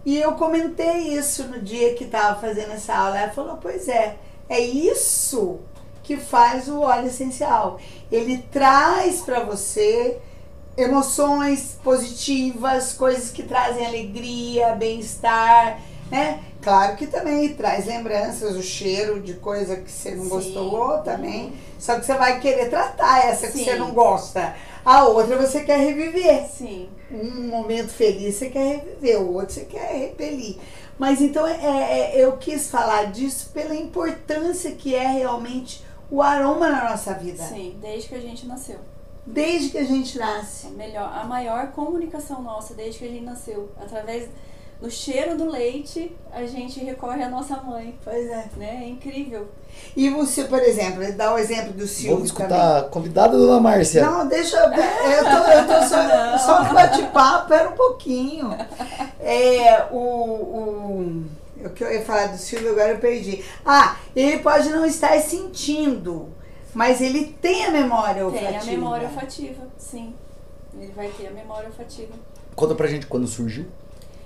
E 0.04 0.18
eu 0.18 0.32
comentei 0.32 1.14
isso 1.14 1.44
no 1.44 1.60
dia 1.60 1.94
que 1.94 2.04
estava 2.04 2.40
fazendo 2.40 2.72
essa 2.72 2.94
aula. 2.94 3.18
Ela 3.18 3.32
falou: 3.32 3.58
Pois 3.60 3.88
é, 3.88 4.16
é 4.48 4.60
isso 4.60 5.60
que 6.02 6.16
faz 6.16 6.68
o 6.68 6.80
óleo 6.80 7.06
essencial. 7.06 7.80
Ele 8.10 8.38
traz 8.50 9.20
para 9.20 9.40
você 9.40 10.20
emoções 10.76 11.78
positivas, 11.82 12.92
coisas 12.92 13.30
que 13.30 13.42
trazem 13.42 13.86
alegria, 13.86 14.74
bem-estar, 14.74 15.80
né? 16.10 16.42
Claro 16.62 16.96
que 16.96 17.08
também 17.08 17.54
traz 17.54 17.86
lembranças, 17.86 18.56
o 18.56 18.62
cheiro 18.62 19.20
de 19.20 19.34
coisa 19.34 19.76
que 19.76 19.90
você 19.90 20.14
não 20.14 20.24
Sim. 20.24 20.28
gostou 20.30 20.98
também. 20.98 21.52
Só 21.78 21.98
que 21.98 22.06
você 22.06 22.14
vai 22.14 22.38
querer 22.40 22.70
tratar 22.70 23.26
essa 23.26 23.48
que 23.48 23.58
Sim. 23.58 23.64
você 23.64 23.74
não 23.74 23.90
gosta. 23.92 24.54
A 24.84 25.04
outra 25.04 25.36
você 25.36 25.64
quer 25.64 25.78
reviver. 25.78 26.46
Sim. 26.46 26.88
Um 27.10 27.48
momento 27.48 27.88
feliz 27.90 28.36
você 28.36 28.48
quer 28.48 28.76
reviver, 28.76 29.20
o 29.20 29.34
outro 29.34 29.54
você 29.54 29.64
quer 29.64 29.92
repelir. 29.98 30.56
Mas 30.98 31.20
então 31.20 31.46
é, 31.46 31.56
é- 31.56 32.12
eu 32.24 32.36
quis 32.36 32.70
falar 32.70 33.10
disso 33.10 33.50
pela 33.52 33.74
importância 33.74 34.70
que 34.72 34.94
é 34.94 35.06
realmente 35.06 35.84
o 36.10 36.22
aroma 36.22 36.68
na 36.68 36.90
nossa 36.90 37.12
vida. 37.14 37.42
Sim, 37.42 37.76
desde 37.80 38.08
que 38.08 38.14
a 38.14 38.20
gente 38.20 38.46
nasceu. 38.46 38.78
Desde 39.26 39.70
que 39.70 39.78
a 39.78 39.84
gente 39.84 40.18
nasce. 40.18 40.66
A 40.66 40.70
melhor, 40.70 41.12
a 41.12 41.24
maior 41.24 41.68
comunicação 41.72 42.42
nossa 42.42 42.74
desde 42.74 43.00
que 43.00 43.04
a 43.04 43.08
gente 43.08 43.24
nasceu, 43.24 43.70
através 43.80 44.28
do 44.82 44.90
cheiro 44.90 45.38
do 45.38 45.48
leite, 45.48 46.14
a 46.32 46.44
gente 46.44 46.80
recorre 46.80 47.22
à 47.22 47.28
nossa 47.28 47.56
mãe, 47.58 47.96
Pois 48.02 48.26
é. 48.28 48.48
né? 48.56 48.80
É 48.82 48.88
incrível. 48.88 49.48
E 49.96 50.10
você, 50.10 50.44
por 50.44 50.60
exemplo, 50.60 51.00
dá 51.12 51.32
o 51.32 51.38
exemplo 51.38 51.72
do 51.72 51.86
Silvio 51.86 52.16
Vamos 52.16 52.32
também. 52.32 52.48
escutar 52.48 52.78
a 52.78 52.82
convidada 52.88 53.38
Dona 53.38 53.60
Márcia. 53.60 54.04
Não, 54.04 54.26
deixa 54.26 54.56
eu. 54.56 54.64
Eu 54.64 55.24
tô, 55.24 55.50
eu 55.52 55.66
tô 55.66 55.86
só, 55.86 56.38
só 56.44 56.64
no 56.64 56.74
bate-papo, 56.74 57.48
pera 57.48 57.68
um 57.70 57.74
pouquinho. 57.74 58.50
É, 59.20 59.86
o, 59.92 59.96
o, 59.96 61.24
o 61.64 61.70
que 61.70 61.84
eu 61.84 61.92
ia 61.92 62.02
falar 62.04 62.26
do 62.26 62.36
Silvio, 62.36 62.72
agora 62.72 62.90
eu 62.90 62.98
perdi. 62.98 63.42
Ah, 63.64 63.96
ele 64.16 64.40
pode 64.40 64.68
não 64.68 64.84
estar 64.84 65.16
sentindo, 65.20 66.28
mas 66.74 67.00
ele 67.00 67.26
tem 67.40 67.66
a 67.66 67.70
memória 67.70 68.26
olfativa. 68.26 68.50
Tem 68.50 68.58
a 68.58 68.64
memória 68.64 69.08
olfativa, 69.08 69.62
sim. 69.78 70.12
Ele 70.78 70.92
vai 70.92 71.08
ter 71.08 71.28
a 71.28 71.30
memória 71.30 71.68
olfativa. 71.68 72.12
Conta 72.56 72.74
pra 72.74 72.88
gente 72.88 73.06
quando 73.06 73.26
surgiu. 73.28 73.66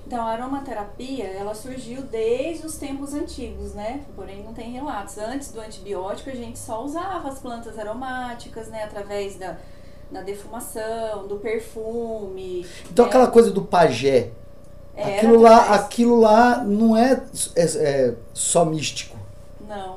Então, 0.06 0.24
a 0.24 0.30
aromaterapia, 0.30 1.24
ela 1.24 1.52
surgiu 1.52 2.02
desde 2.02 2.64
os 2.64 2.76
tempos 2.76 3.12
antigos, 3.12 3.74
né? 3.74 4.02
Porém, 4.14 4.42
não 4.44 4.54
tem 4.54 4.70
relatos. 4.70 5.18
Antes 5.18 5.50
do 5.50 5.60
antibiótico, 5.60 6.30
a 6.30 6.34
gente 6.34 6.58
só 6.60 6.84
usava 6.84 7.28
as 7.28 7.40
plantas 7.40 7.76
aromáticas, 7.76 8.68
né? 8.68 8.84
Através 8.84 9.34
da, 9.36 9.56
da 10.10 10.20
defumação, 10.20 11.26
do 11.26 11.36
perfume. 11.36 12.64
Então 12.88 13.04
né? 13.04 13.08
aquela 13.10 13.26
coisa 13.26 13.50
do 13.50 13.62
pajé, 13.62 14.30
Era 14.94 15.16
aquilo 15.16 15.40
lá, 15.40 15.56
através- 15.58 15.80
aquilo 15.84 16.20
lá 16.20 16.62
não 16.62 16.96
é, 16.96 17.20
é- 17.56 17.62
é 17.64 18.14
só 18.32 18.64
místico. 18.64 19.16
Não. 19.68 19.96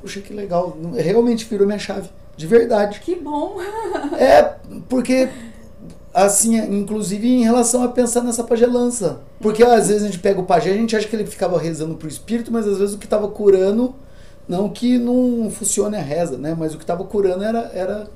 Puxa, 0.00 0.22
que 0.22 0.32
legal. 0.32 0.74
Realmente 0.96 1.44
virou 1.44 1.66
minha 1.66 1.78
chave. 1.78 2.08
De 2.38 2.46
verdade. 2.46 3.00
Que 3.00 3.16
bom! 3.16 3.56
É, 4.18 4.54
porque, 4.88 5.28
assim, 6.12 6.56
inclusive 6.58 7.26
em 7.28 7.44
relação 7.44 7.82
a 7.84 7.88
pensar 7.88 8.22
nessa 8.22 8.44
pagelança. 8.44 9.20
Porque 9.40 9.62
às 9.62 9.88
vezes 9.88 10.02
a 10.02 10.06
gente 10.06 10.18
pega 10.18 10.40
o 10.40 10.44
pajé, 10.44 10.70
a 10.72 10.76
gente 10.76 10.96
acha 10.96 11.06
que 11.08 11.14
ele 11.16 11.26
ficava 11.26 11.58
rezando 11.58 11.94
pro 11.96 12.08
espírito, 12.08 12.52
mas 12.52 12.66
às 12.66 12.78
vezes 12.78 12.94
o 12.94 12.98
que 12.98 13.06
estava 13.06 13.28
curando, 13.28 13.94
não 14.48 14.68
que 14.68 14.98
não 14.98 15.50
funcione 15.50 15.96
a 15.96 16.02
reza, 16.02 16.36
né? 16.36 16.54
Mas 16.58 16.74
o 16.74 16.76
que 16.78 16.84
estava 16.84 17.04
curando 17.04 17.44
era, 17.44 17.70
era 17.72 18.08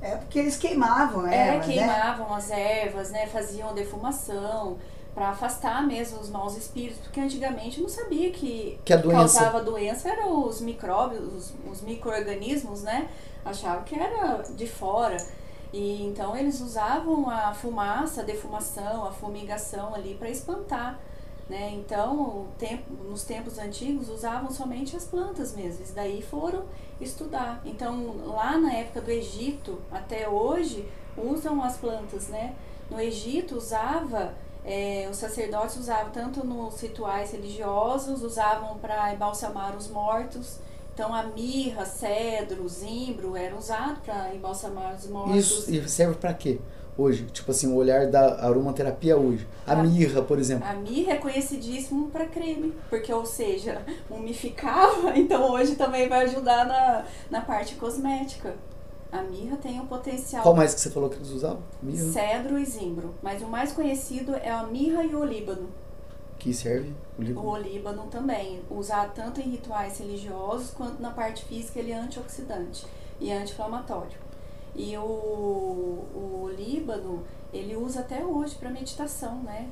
É 0.00 0.14
porque 0.16 0.38
eles 0.38 0.56
queimavam 0.56 1.26
É, 1.26 1.48
elas, 1.54 1.66
né? 1.66 1.74
queimavam 1.74 2.34
as 2.34 2.50
ervas, 2.50 3.10
né? 3.10 3.26
Faziam 3.26 3.74
defumação 3.74 4.76
para 5.14 5.30
afastar 5.30 5.84
mesmo 5.86 6.20
os 6.20 6.28
maus 6.28 6.56
espíritos, 6.56 6.98
porque 7.02 7.18
antigamente 7.18 7.80
não 7.80 7.88
sabia 7.88 8.30
que, 8.30 8.78
Que 8.84 8.92
a 8.92 8.98
doença- 8.98 9.16
causava 9.40 9.62
doença 9.64 10.10
eram 10.10 10.46
os 10.46 10.60
micróbios, 10.60 11.22
os, 11.34 11.54
os 11.72 11.80
micro-organismos, 11.80 12.82
né? 12.82 13.08
Achavam 13.44 13.82
que 13.82 13.94
era 13.98 14.42
de 14.54 14.66
fora. 14.66 15.16
E 15.76 16.02
então 16.04 16.34
eles 16.34 16.62
usavam 16.62 17.28
a 17.28 17.52
fumaça, 17.52 18.22
a 18.22 18.24
defumação, 18.24 19.04
a 19.04 19.12
fumigação 19.12 19.94
ali 19.94 20.14
para 20.14 20.30
espantar 20.30 20.98
Né? 21.50 21.70
Então, 21.74 22.46
tempo, 22.58 22.94
nos 23.04 23.24
tempos 23.24 23.58
antigos 23.58 24.08
usavam 24.08 24.50
somente 24.50 24.96
as 24.96 25.04
plantas 25.04 25.54
mesmo. 25.54 25.84
E 25.84 25.92
daí 25.92 26.22
foram 26.22 26.64
estudar. 26.98 27.60
Então, 27.62 27.92
lá 28.24 28.56
na 28.58 28.72
época 28.72 29.02
do 29.02 29.10
Egito, 29.10 29.78
até 29.92 30.26
hoje, 30.26 30.88
usam 31.16 31.62
as 31.62 31.76
plantas, 31.76 32.28
né? 32.28 32.54
No 32.90 32.98
Egito 32.98 33.54
usava, 33.56 34.32
é, 34.64 35.06
os 35.10 35.18
sacerdotes 35.18 35.76
usavam 35.76 36.10
tanto 36.10 36.44
nos 36.44 36.80
rituais 36.80 37.32
religiosos, 37.32 38.22
usavam 38.22 38.78
para 38.78 39.12
embalsamar 39.12 39.76
os 39.76 39.88
mortos. 39.88 40.58
Então 40.96 41.14
a 41.14 41.24
mirra, 41.24 41.84
cedro, 41.84 42.66
zimbro 42.66 43.36
era 43.36 43.54
usado 43.54 44.00
para 44.00 44.34
embalsamar 44.34 44.94
os 44.94 45.06
mortos. 45.06 45.36
Isso 45.36 45.70
e 45.70 45.86
serve 45.86 46.14
para 46.14 46.32
quê? 46.32 46.58
Hoje, 46.96 47.26
tipo 47.26 47.50
assim, 47.50 47.70
o 47.70 47.74
olhar 47.74 48.06
da 48.06 48.42
aromaterapia 48.46 49.14
hoje. 49.14 49.46
A, 49.66 49.74
a 49.74 49.82
mirra, 49.82 50.22
por 50.22 50.38
exemplo. 50.38 50.66
A 50.66 50.72
mirra 50.72 51.12
é 51.12 51.16
conhecidíssimo 51.16 52.08
para 52.08 52.24
creme, 52.24 52.72
porque, 52.88 53.12
ou 53.12 53.26
seja, 53.26 53.82
mumificava, 54.08 55.12
então 55.20 55.52
hoje 55.52 55.76
também 55.76 56.08
vai 56.08 56.24
ajudar 56.24 56.64
na, 56.64 57.04
na 57.30 57.42
parte 57.42 57.74
cosmética. 57.74 58.54
A 59.12 59.20
mirra 59.20 59.58
tem 59.58 59.78
um 59.78 59.86
potencial. 59.86 60.42
Qual 60.42 60.56
mais 60.56 60.72
que 60.72 60.80
você 60.80 60.88
falou 60.88 61.10
que 61.10 61.16
eles 61.16 61.28
usavam? 61.28 61.62
Mirra. 61.82 62.10
Cedro 62.10 62.58
e 62.58 62.64
zimbro. 62.64 63.14
Mas 63.22 63.42
o 63.42 63.46
mais 63.46 63.70
conhecido 63.70 64.34
é 64.34 64.50
a 64.50 64.62
mirra 64.62 65.04
e 65.04 65.14
o 65.14 65.20
olíbano. 65.20 65.68
Que 66.38 66.52
serve 66.52 66.92
o 67.18 67.22
líbano? 67.22 67.46
O 67.46 67.50
olíbano 67.50 68.02
também. 68.10 68.60
Usado 68.70 69.12
tanto 69.14 69.40
em 69.40 69.50
rituais 69.50 69.98
religiosos 69.98 70.70
quanto 70.70 71.00
na 71.00 71.10
parte 71.10 71.44
física, 71.44 71.78
ele 71.78 71.92
é 71.92 71.96
antioxidante 71.96 72.86
e 73.20 73.32
anti-inflamatório. 73.32 74.18
E 74.74 74.96
o, 74.98 75.00
o 75.00 76.50
líbano, 76.56 77.22
ele 77.52 77.74
usa 77.74 78.00
até 78.00 78.22
hoje 78.24 78.54
para 78.56 78.70
meditação, 78.70 79.36
né? 79.42 79.68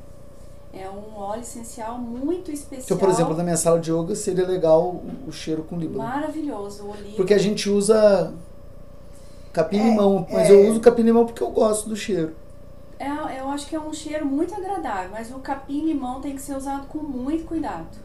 É 0.72 0.88
um 0.90 1.16
óleo 1.16 1.42
essencial 1.42 1.98
muito 1.98 2.50
especial. 2.50 2.84
Então, 2.84 2.98
por 2.98 3.08
exemplo, 3.08 3.36
na 3.36 3.44
minha 3.44 3.56
sala 3.56 3.78
de 3.78 3.92
yoga 3.92 4.14
seria 4.16 4.46
legal 4.46 4.82
o, 4.82 5.28
o 5.28 5.32
cheiro 5.32 5.62
com 5.62 5.78
líbano. 5.78 5.98
Maravilhoso, 5.98 6.84
o 6.84 6.94
líbano. 6.94 7.16
Porque 7.16 7.34
a 7.34 7.38
gente 7.38 7.70
usa 7.70 8.34
capim-limão, 9.52 10.26
é, 10.28 10.34
mas 10.34 10.50
é... 10.50 10.52
eu 10.52 10.70
uso 10.70 10.80
capim-limão 10.80 11.26
porque 11.26 11.42
eu 11.42 11.50
gosto 11.50 11.88
do 11.88 11.94
cheiro. 11.94 12.34
É, 12.98 13.40
eu 13.40 13.48
acho 13.48 13.66
que 13.66 13.74
é 13.74 13.80
um 13.80 13.92
cheiro 13.92 14.24
muito 14.24 14.54
agradável, 14.54 15.10
mas 15.10 15.30
o 15.30 15.38
capim-limão 15.38 16.20
tem 16.20 16.34
que 16.34 16.42
ser 16.42 16.56
usado 16.56 16.86
com 16.86 16.98
muito 16.98 17.44
cuidado. 17.44 17.98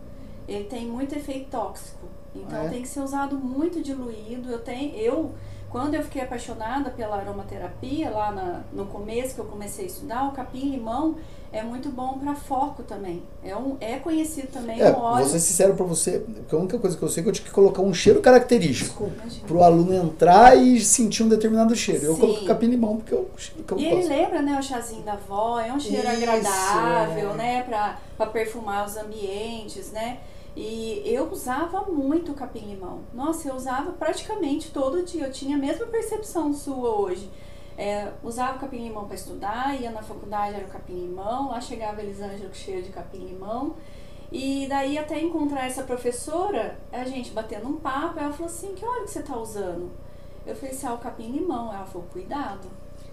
Ele 0.47 0.63
tem 0.65 0.87
muito 0.87 1.15
efeito 1.15 1.51
tóxico, 1.51 2.07
então 2.35 2.65
é? 2.65 2.69
tem 2.69 2.81
que 2.81 2.87
ser 2.87 3.01
usado 3.01 3.37
muito 3.37 3.81
diluído. 3.81 4.49
Eu 4.51 4.59
tenho, 4.59 4.95
eu 4.95 5.31
quando 5.69 5.93
eu 5.93 6.03
fiquei 6.03 6.23
apaixonada 6.23 6.89
pela 6.89 7.17
aromaterapia, 7.17 8.09
lá 8.09 8.31
na, 8.31 8.61
no 8.73 8.87
começo 8.87 9.35
que 9.35 9.41
eu 9.41 9.45
comecei 9.45 9.85
a 9.85 9.87
estudar, 9.87 10.27
o 10.27 10.31
capim-limão 10.31 11.15
é 11.51 11.63
muito 11.63 11.89
bom 11.89 12.19
para 12.19 12.35
foco 12.35 12.83
também. 12.83 13.23
É, 13.43 13.55
um, 13.55 13.75
é 13.79 13.97
conhecido 13.97 14.47
também 14.47 14.79
é, 14.79 14.91
um 14.91 14.99
óleo. 14.99 15.23
Vou 15.23 15.29
ser 15.29 15.39
sincero 15.39 15.73
para 15.73 15.85
você, 15.85 16.19
porque 16.19 16.55
a 16.55 16.57
única 16.59 16.77
coisa 16.77 16.95
que 16.95 17.01
eu 17.03 17.09
sei 17.09 17.21
é 17.21 17.23
que 17.23 17.29
eu 17.29 17.33
tinha 17.33 17.45
que 17.45 17.51
colocar 17.51 17.81
um 17.81 17.93
cheiro 17.93 18.21
característico 18.21 19.11
para 19.47 19.57
o 19.57 19.63
aluno 19.63 19.93
entrar 19.93 20.55
e 20.55 20.79
sentir 20.79 21.23
um 21.23 21.29
determinado 21.29 21.75
cheiro. 21.75 22.01
Sim. 22.01 22.07
Eu 22.07 22.17
coloco 22.17 22.45
capim-limão 22.45 22.97
porque 22.97 23.15
cheiro 23.37 23.63
que 23.63 23.73
eu 23.73 23.79
E 23.79 23.83
gosto. 23.89 23.97
ele 23.97 24.07
lembra, 24.07 24.41
né, 24.41 24.59
o 24.59 24.63
chazinho 24.63 25.01
da 25.03 25.13
avó, 25.13 25.59
é 25.59 25.73
um 25.73 25.79
cheiro 25.79 26.07
Isso, 26.07 26.23
agradável, 26.23 27.31
é. 27.31 27.35
né, 27.35 27.63
para 27.63 28.27
perfumar 28.27 28.85
os 28.85 28.95
ambientes, 28.95 29.91
né? 29.91 30.19
E 30.55 31.01
eu 31.05 31.31
usava 31.31 31.83
muito 31.83 32.33
capim-limão. 32.33 32.99
Nossa, 33.13 33.47
eu 33.47 33.55
usava 33.55 33.91
praticamente 33.91 34.71
todo 34.71 35.03
dia. 35.03 35.25
Eu 35.25 35.31
tinha 35.31 35.55
a 35.55 35.59
mesma 35.59 35.85
percepção 35.85 36.53
sua 36.53 36.89
hoje. 36.99 37.29
É, 37.79 38.11
usava 38.21 38.59
capim-limão 38.59 39.05
para 39.05 39.15
estudar, 39.15 39.79
ia 39.79 39.89
na 39.89 40.01
faculdade, 40.01 40.55
era 40.55 40.65
o 40.65 40.69
capim-limão. 40.69 41.49
Lá 41.49 41.61
chegava 41.61 42.01
Elisângela 42.01 42.53
cheiro 42.53 42.81
de 42.81 42.89
capim-limão. 42.89 43.73
E 44.29 44.67
daí 44.67 44.97
até 44.97 45.17
encontrar 45.21 45.65
essa 45.65 45.83
professora, 45.83 46.77
a 46.91 47.05
gente 47.05 47.31
batendo 47.31 47.69
um 47.69 47.77
papo, 47.77 48.19
ela 48.19 48.33
falou 48.33 48.47
assim, 48.47 48.75
que 48.75 48.85
óleo 48.85 49.05
que 49.05 49.11
você 49.11 49.19
está 49.19 49.37
usando? 49.37 49.89
Eu 50.45 50.53
falei 50.55 50.71
assim, 50.71 50.87
ah, 50.87 50.93
o 50.93 50.97
capim-limão. 50.97 51.73
Ela 51.73 51.85
falou, 51.85 52.05
cuidado 52.11 52.67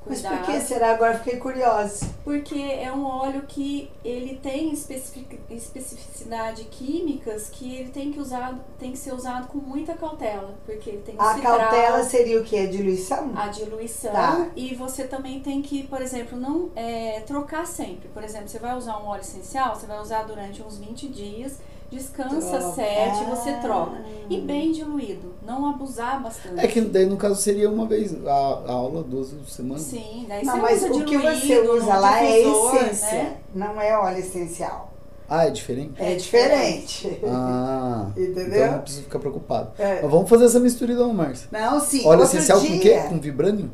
mas 0.06 0.22
por 0.22 0.42
que 0.42 0.60
será? 0.60 0.92
Agora 0.92 1.18
fiquei 1.18 1.38
curiosa. 1.38 2.08
Porque 2.22 2.54
é 2.54 2.92
um 2.92 3.04
óleo 3.04 3.42
que 3.46 3.90
ele 4.04 4.36
tem 4.36 4.72
especificidade 4.72 6.64
químicas 6.64 7.48
que 7.50 7.74
ele 7.74 7.90
tem 7.90 8.12
que 8.12 8.20
usar, 8.20 8.58
tem 8.78 8.92
que 8.92 8.98
ser 8.98 9.12
usado 9.12 9.48
com 9.48 9.58
muita 9.58 9.94
cautela, 9.94 10.54
porque 10.64 10.90
ele 10.90 11.02
tem 11.02 11.16
A 11.18 11.34
citral, 11.34 11.58
cautela 11.58 12.04
seria 12.04 12.40
o 12.40 12.44
que? 12.44 12.56
A 12.56 12.66
diluição? 12.66 13.32
A 13.36 13.48
diluição. 13.48 14.12
Tá. 14.12 14.48
E 14.54 14.74
você 14.74 15.04
também 15.04 15.40
tem 15.40 15.60
que, 15.60 15.82
por 15.84 16.00
exemplo, 16.00 16.38
não 16.38 16.70
é, 16.76 17.20
trocar 17.26 17.66
sempre. 17.66 18.08
Por 18.08 18.22
exemplo, 18.22 18.48
você 18.48 18.58
vai 18.58 18.76
usar 18.76 18.98
um 18.98 19.06
óleo 19.06 19.22
essencial, 19.22 19.74
você 19.74 19.86
vai 19.86 20.00
usar 20.00 20.22
durante 20.22 20.62
uns 20.62 20.78
20 20.78 21.08
dias 21.08 21.58
descansa 21.90 22.58
troca. 22.58 22.74
sete, 22.74 23.24
você 23.24 23.52
troca. 23.54 24.04
E 24.28 24.40
bem 24.40 24.72
diluído, 24.72 25.34
não 25.46 25.70
abusar 25.70 26.22
bastante. 26.22 26.58
É 26.58 26.66
que 26.66 26.80
daí 26.80 27.06
no 27.06 27.16
caso 27.16 27.40
seria 27.40 27.70
uma 27.70 27.86
vez 27.86 28.14
a, 28.26 28.30
a 28.30 28.72
aula, 28.72 29.02
duas 29.02 29.32
semanas. 29.46 29.82
Sim, 29.82 30.26
daí 30.28 30.44
não, 30.44 30.54
você 30.54 30.60
mas 30.60 30.82
usa 30.82 30.94
o 30.94 31.04
que 31.04 31.18
você 31.18 31.60
usa 31.60 31.96
lá 31.96 32.22
é 32.22 32.40
essência, 32.40 33.22
né? 33.22 33.36
não 33.54 33.80
é 33.80 33.96
óleo 33.96 34.18
essencial. 34.18 34.92
Ah, 35.28 35.46
é 35.46 35.50
diferente? 35.50 35.94
É 36.00 36.14
diferente. 36.14 37.20
Ah, 37.24 38.10
entendeu? 38.16 38.46
Então 38.46 38.72
não 38.72 38.78
preciso 38.80 39.02
ficar 39.02 39.18
preocupado. 39.18 39.72
É. 39.78 40.02
Mas 40.02 40.10
vamos 40.10 40.28
fazer 40.28 40.44
essa 40.44 40.60
mistura 40.60 40.92
então, 40.92 41.12
Márcia. 41.12 41.48
Não, 41.50 41.80
sim. 41.80 42.06
Óleo 42.06 42.22
essencial 42.22 42.60
dia... 42.60 42.70
com 42.70 42.76
o 42.76 42.80
quê? 42.80 43.02
Com 43.08 43.20
vibrânio? 43.20 43.70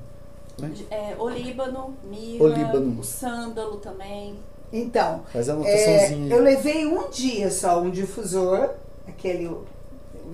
É, 0.90 1.16
olíbano, 1.18 1.96
mirra, 2.04 2.44
o 2.98 3.02
sândalo 3.02 3.78
também. 3.78 4.36
Então, 4.72 5.22
Faz 5.32 5.48
a 5.50 5.54
é, 5.64 6.12
eu 6.30 6.42
levei 6.42 6.86
um 6.86 7.10
dia 7.10 7.50
só 7.50 7.80
um 7.80 7.90
difusor, 7.90 8.70
aquele 9.06 9.46
o 9.46 9.66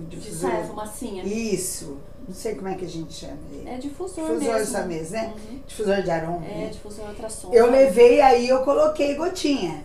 difusor. 0.07 0.49
De 0.49 0.55
saia, 0.55 0.65
fumacinha. 0.65 1.23
Isso. 1.23 1.97
Não 2.27 2.35
sei 2.35 2.55
como 2.55 2.67
é 2.67 2.75
que 2.75 2.85
a 2.85 2.87
gente 2.87 3.11
chama 3.11 3.39
ele. 3.51 3.67
É 3.67 3.77
difusor, 3.77 4.37
difusor 4.37 4.37
mesmo. 4.37 4.59
Difusor 4.59 4.87
mesmo, 4.87 5.11
né? 5.11 5.33
Uhum. 5.35 5.59
Difusor 5.65 6.01
de 6.03 6.11
aroma. 6.11 6.45
É, 6.45 6.49
né? 6.49 6.69
difusor 6.71 7.07
ultrassom. 7.09 7.51
Eu 7.51 7.71
levei, 7.71 8.21
aí 8.21 8.47
eu 8.47 8.63
coloquei 8.63 9.15
gotinha. 9.15 9.83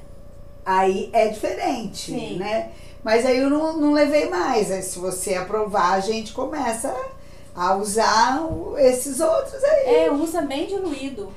Aí 0.65 1.11
é 1.13 1.29
diferente, 1.29 2.13
Sim. 2.13 2.37
né? 2.37 2.71
Mas 3.03 3.27
aí 3.27 3.39
eu 3.39 3.51
não, 3.51 3.79
não 3.79 3.93
levei 3.93 4.29
mais. 4.29 4.71
Aí 4.71 4.83
se 4.83 4.99
você 4.99 5.35
aprovar, 5.35 5.95
a 5.95 6.01
gente 6.01 6.33
começa 6.33 6.95
a 7.55 7.75
usar 7.77 8.47
esses 8.79 9.21
outros 9.21 9.63
aí. 9.65 9.95
É, 9.95 10.13
usa 10.13 10.43
bem 10.43 10.67
diluído. 10.67 11.33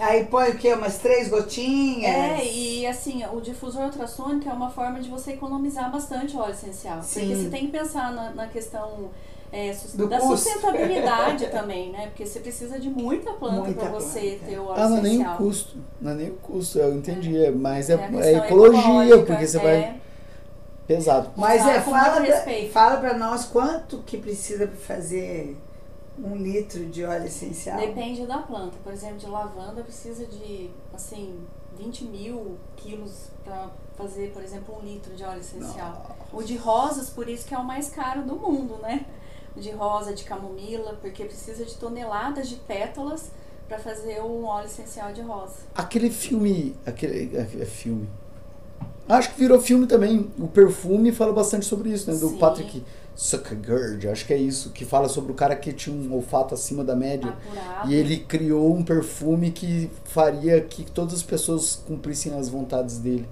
Aí 0.00 0.24
põe 0.24 0.50
o 0.50 0.56
quê? 0.56 0.72
Umas 0.72 0.98
três 0.98 1.28
gotinhas? 1.28 2.10
É, 2.10 2.44
e 2.44 2.86
assim, 2.86 3.22
o 3.32 3.40
difusor 3.40 3.84
ultrassônico 3.84 4.48
é 4.48 4.52
uma 4.52 4.70
forma 4.70 4.98
de 4.98 5.10
você 5.10 5.32
economizar 5.32 5.90
bastante 5.92 6.36
óleo 6.36 6.52
essencial. 6.52 7.02
Sim. 7.02 7.20
Porque 7.20 7.36
você 7.36 7.48
tem 7.50 7.66
que 7.66 7.72
pensar 7.72 8.10
na, 8.12 8.30
na 8.30 8.46
questão 8.46 9.10
é, 9.52 9.74
da 10.08 10.18
custo. 10.18 10.36
sustentabilidade 10.38 11.48
também, 11.52 11.90
né? 11.92 12.06
Porque 12.06 12.24
você 12.24 12.40
precisa 12.40 12.78
de 12.78 12.88
muita 12.88 13.32
planta 13.32 13.72
para 13.72 13.90
você 13.90 14.40
ter 14.46 14.58
o 14.58 14.66
óleo 14.66 14.82
ah, 14.82 14.88
não 14.88 14.98
é 14.98 15.02
nem 15.02 15.26
o 15.26 15.36
custo. 15.36 15.76
Não 16.00 16.10
é 16.12 16.14
nem 16.14 16.30
o 16.30 16.34
custo, 16.36 16.78
eu 16.78 16.94
entendi. 16.94 17.44
É, 17.44 17.50
mas 17.50 17.90
é, 17.90 17.94
é, 17.94 18.32
é 18.32 18.36
ecologia, 18.38 19.18
porque 19.26 19.46
você 19.46 19.58
vai 19.58 19.76
é. 19.76 19.94
pesado. 20.86 21.30
Mas 21.36 21.66
é, 21.66 21.80
fala 21.80 22.22
pra, 22.22 22.46
fala 22.72 22.96
pra 22.96 23.18
nós 23.18 23.44
quanto 23.44 23.98
que 23.98 24.16
precisa 24.16 24.66
fazer 24.66 25.56
um 26.22 26.36
litro 26.36 26.86
de 26.86 27.04
óleo 27.04 27.26
essencial? 27.26 27.78
Depende 27.78 28.26
da 28.26 28.38
planta. 28.38 28.76
Por 28.82 28.92
exemplo, 28.92 29.18
de 29.18 29.26
lavanda 29.26 29.82
precisa 29.82 30.26
de, 30.26 30.70
assim, 30.92 31.38
20 31.78 32.04
mil 32.04 32.58
quilos 32.76 33.28
para 33.44 33.70
fazer, 33.96 34.32
por 34.32 34.42
exemplo, 34.42 34.76
um 34.76 34.84
litro 34.84 35.14
de 35.14 35.24
óleo 35.24 35.40
essencial. 35.40 35.90
Nossa. 35.90 36.36
O 36.36 36.42
de 36.42 36.56
rosas, 36.56 37.10
por 37.10 37.28
isso 37.28 37.46
que 37.46 37.54
é 37.54 37.58
o 37.58 37.64
mais 37.64 37.88
caro 37.90 38.22
do 38.22 38.36
mundo, 38.36 38.76
né? 38.82 39.06
O 39.56 39.60
de 39.60 39.70
rosa, 39.70 40.14
de 40.14 40.24
camomila, 40.24 40.96
porque 41.00 41.24
precisa 41.24 41.64
de 41.64 41.74
toneladas 41.76 42.48
de 42.48 42.56
pétalas 42.56 43.30
para 43.66 43.78
fazer 43.78 44.20
um 44.20 44.44
óleo 44.44 44.66
essencial 44.66 45.12
de 45.12 45.20
rosa. 45.20 45.54
Aquele 45.74 46.10
filme, 46.10 46.76
aquele 46.84 47.36
é, 47.36 47.62
é 47.62 47.64
filme. 47.64 48.08
Acho 49.08 49.32
que 49.32 49.40
virou 49.40 49.60
filme 49.60 49.86
também. 49.86 50.30
O 50.38 50.46
perfume 50.46 51.10
fala 51.10 51.32
bastante 51.32 51.66
sobre 51.66 51.90
isso, 51.90 52.10
né? 52.10 52.16
Do 52.16 52.28
Sim. 52.28 52.38
Patrick 52.38 52.84
Zuckerberg, 53.20 54.08
acho 54.08 54.24
que 54.26 54.32
é 54.32 54.36
isso, 54.38 54.70
que 54.70 54.84
fala 54.86 55.06
sobre 55.06 55.30
o 55.30 55.34
cara 55.34 55.54
que 55.54 55.74
tinha 55.74 55.94
um 55.94 56.14
olfato 56.14 56.54
acima 56.54 56.82
da 56.82 56.96
média. 56.96 57.30
Apurado. 57.30 57.90
E 57.90 57.94
ele 57.94 58.16
criou 58.16 58.74
um 58.74 58.82
perfume 58.82 59.50
que 59.50 59.90
faria 60.04 60.58
que 60.62 60.90
todas 60.90 61.14
as 61.14 61.22
pessoas 61.22 61.76
cumprissem 61.86 62.32
as 62.32 62.48
vontades 62.48 62.96
dele. 62.98 63.28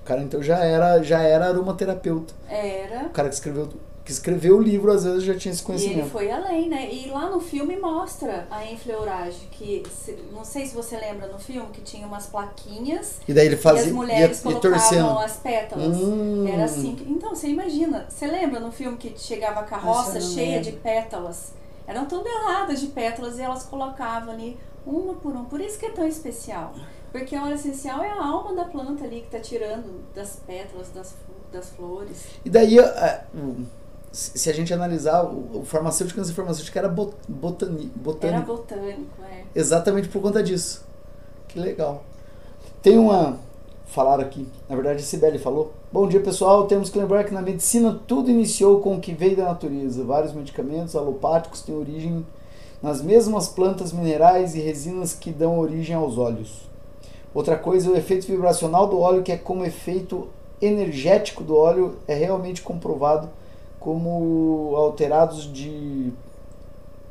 O 0.00 0.04
cara 0.04 0.20
então 0.22 0.42
já 0.42 0.58
era, 0.58 1.00
já 1.02 1.22
era 1.22 1.46
aromaterapeuta. 1.46 2.34
Era. 2.48 3.06
O 3.06 3.10
cara 3.10 3.28
que 3.28 3.34
escreveu 3.36 3.68
que 4.10 4.14
escreveu 4.14 4.58
o 4.58 4.60
livro, 4.60 4.90
às 4.90 5.04
vezes 5.04 5.22
já 5.22 5.36
tinha 5.36 5.52
esse 5.52 5.62
conhecimento. 5.62 5.98
E 5.98 6.00
ele 6.00 6.10
foi 6.10 6.30
além, 6.30 6.68
né? 6.68 6.92
E 6.92 7.08
lá 7.10 7.30
no 7.30 7.38
filme 7.40 7.76
mostra 7.78 8.46
a 8.50 8.66
enfleuragem, 8.66 9.40
que 9.52 9.84
se, 10.04 10.18
não 10.32 10.44
sei 10.44 10.66
se 10.66 10.74
você 10.74 10.96
lembra 10.96 11.28
no 11.28 11.38
filme 11.38 11.68
que 11.72 11.80
tinha 11.80 12.06
umas 12.06 12.26
plaquinhas 12.26 13.20
e 13.28 13.32
daí 13.32 13.46
ele 13.46 13.56
fazia 13.56 13.84
e 13.84 13.86
as 13.86 13.92
mulheres 13.92 14.40
colocavam 14.40 14.78
torcendo. 14.78 15.18
as 15.18 15.36
pétalas. 15.36 15.96
Hum. 15.96 16.46
Era 16.48 16.64
assim. 16.64 16.96
Que, 16.96 17.10
então, 17.10 17.34
você 17.34 17.48
imagina, 17.48 18.06
você 18.08 18.26
lembra 18.26 18.58
no 18.58 18.72
filme 18.72 18.96
que 18.96 19.14
chegava 19.16 19.60
a 19.60 19.64
carroça 19.64 20.20
cheia 20.20 20.60
de 20.60 20.72
pétalas? 20.72 21.52
Eram 21.86 22.06
toneladas 22.06 22.80
de 22.80 22.88
pétalas 22.88 23.38
e 23.38 23.42
elas 23.42 23.62
colocavam 23.64 24.32
ali 24.32 24.56
uma 24.86 25.14
por 25.14 25.32
uma. 25.32 25.44
Por 25.44 25.60
isso 25.60 25.78
que 25.78 25.86
é 25.86 25.90
tão 25.90 26.06
especial. 26.06 26.72
Porque 27.12 27.36
o 27.36 27.52
essencial 27.52 28.02
é 28.02 28.10
a 28.10 28.24
alma 28.24 28.54
da 28.54 28.64
planta 28.64 29.04
ali 29.04 29.20
que 29.20 29.26
está 29.36 29.40
tirando 29.40 30.04
das 30.14 30.36
pétalas, 30.46 30.88
das, 30.90 31.14
das 31.52 31.70
flores. 31.70 32.18
E 32.44 32.48
daí, 32.50 32.78
é, 32.78 33.24
o- 33.34 33.64
se 34.12 34.50
a 34.50 34.52
gente 34.52 34.72
analisar, 34.74 35.24
o, 35.24 35.60
o 35.60 35.64
farmacêutico 35.64 36.18
antes 36.20 36.32
farmacêutico 36.32 36.76
era 36.76 36.88
bot, 36.88 37.14
botani, 37.28 37.90
Era 37.92 38.02
botânico. 38.02 38.46
botânico, 38.46 39.22
é. 39.30 39.44
Exatamente 39.54 40.08
por 40.08 40.20
conta 40.20 40.42
disso. 40.42 40.84
Que 41.48 41.58
legal. 41.58 42.02
Tem 42.82 42.98
uma. 42.98 43.38
Falaram 43.86 44.22
aqui, 44.22 44.46
na 44.68 44.76
verdade 44.76 45.00
a 45.00 45.02
Sibeli 45.02 45.38
falou. 45.38 45.72
Bom 45.92 46.06
dia 46.06 46.20
pessoal, 46.20 46.66
temos 46.68 46.90
que 46.90 46.98
lembrar 46.98 47.24
que 47.24 47.34
na 47.34 47.42
medicina 47.42 48.00
tudo 48.06 48.30
iniciou 48.30 48.80
com 48.80 48.94
o 48.94 49.00
que 49.00 49.12
veio 49.12 49.36
da 49.36 49.44
natureza. 49.46 50.04
Vários 50.04 50.32
medicamentos 50.32 50.94
alopáticos 50.94 51.62
têm 51.62 51.74
origem 51.74 52.24
nas 52.80 53.02
mesmas 53.02 53.48
plantas 53.48 53.92
minerais 53.92 54.54
e 54.54 54.60
resinas 54.60 55.12
que 55.12 55.32
dão 55.32 55.58
origem 55.58 55.96
aos 55.96 56.16
óleos. 56.18 56.68
Outra 57.34 57.56
coisa 57.56 57.88
é 57.88 57.92
o 57.92 57.96
efeito 57.96 58.26
vibracional 58.28 58.86
do 58.86 58.98
óleo, 59.00 59.24
que 59.24 59.32
é 59.32 59.36
como 59.36 59.64
efeito 59.64 60.28
energético 60.62 61.42
do 61.42 61.56
óleo 61.56 61.96
é 62.06 62.14
realmente 62.14 62.62
comprovado 62.62 63.28
como 63.80 64.74
alterados 64.76 65.50
de 65.52 66.12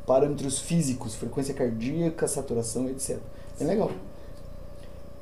parâmetros 0.06 0.60
físicos, 0.60 1.14
frequência 1.14 1.52
cardíaca, 1.52 2.26
saturação, 2.26 2.88
etc. 2.88 3.18
É 3.60 3.64
legal. 3.64 3.90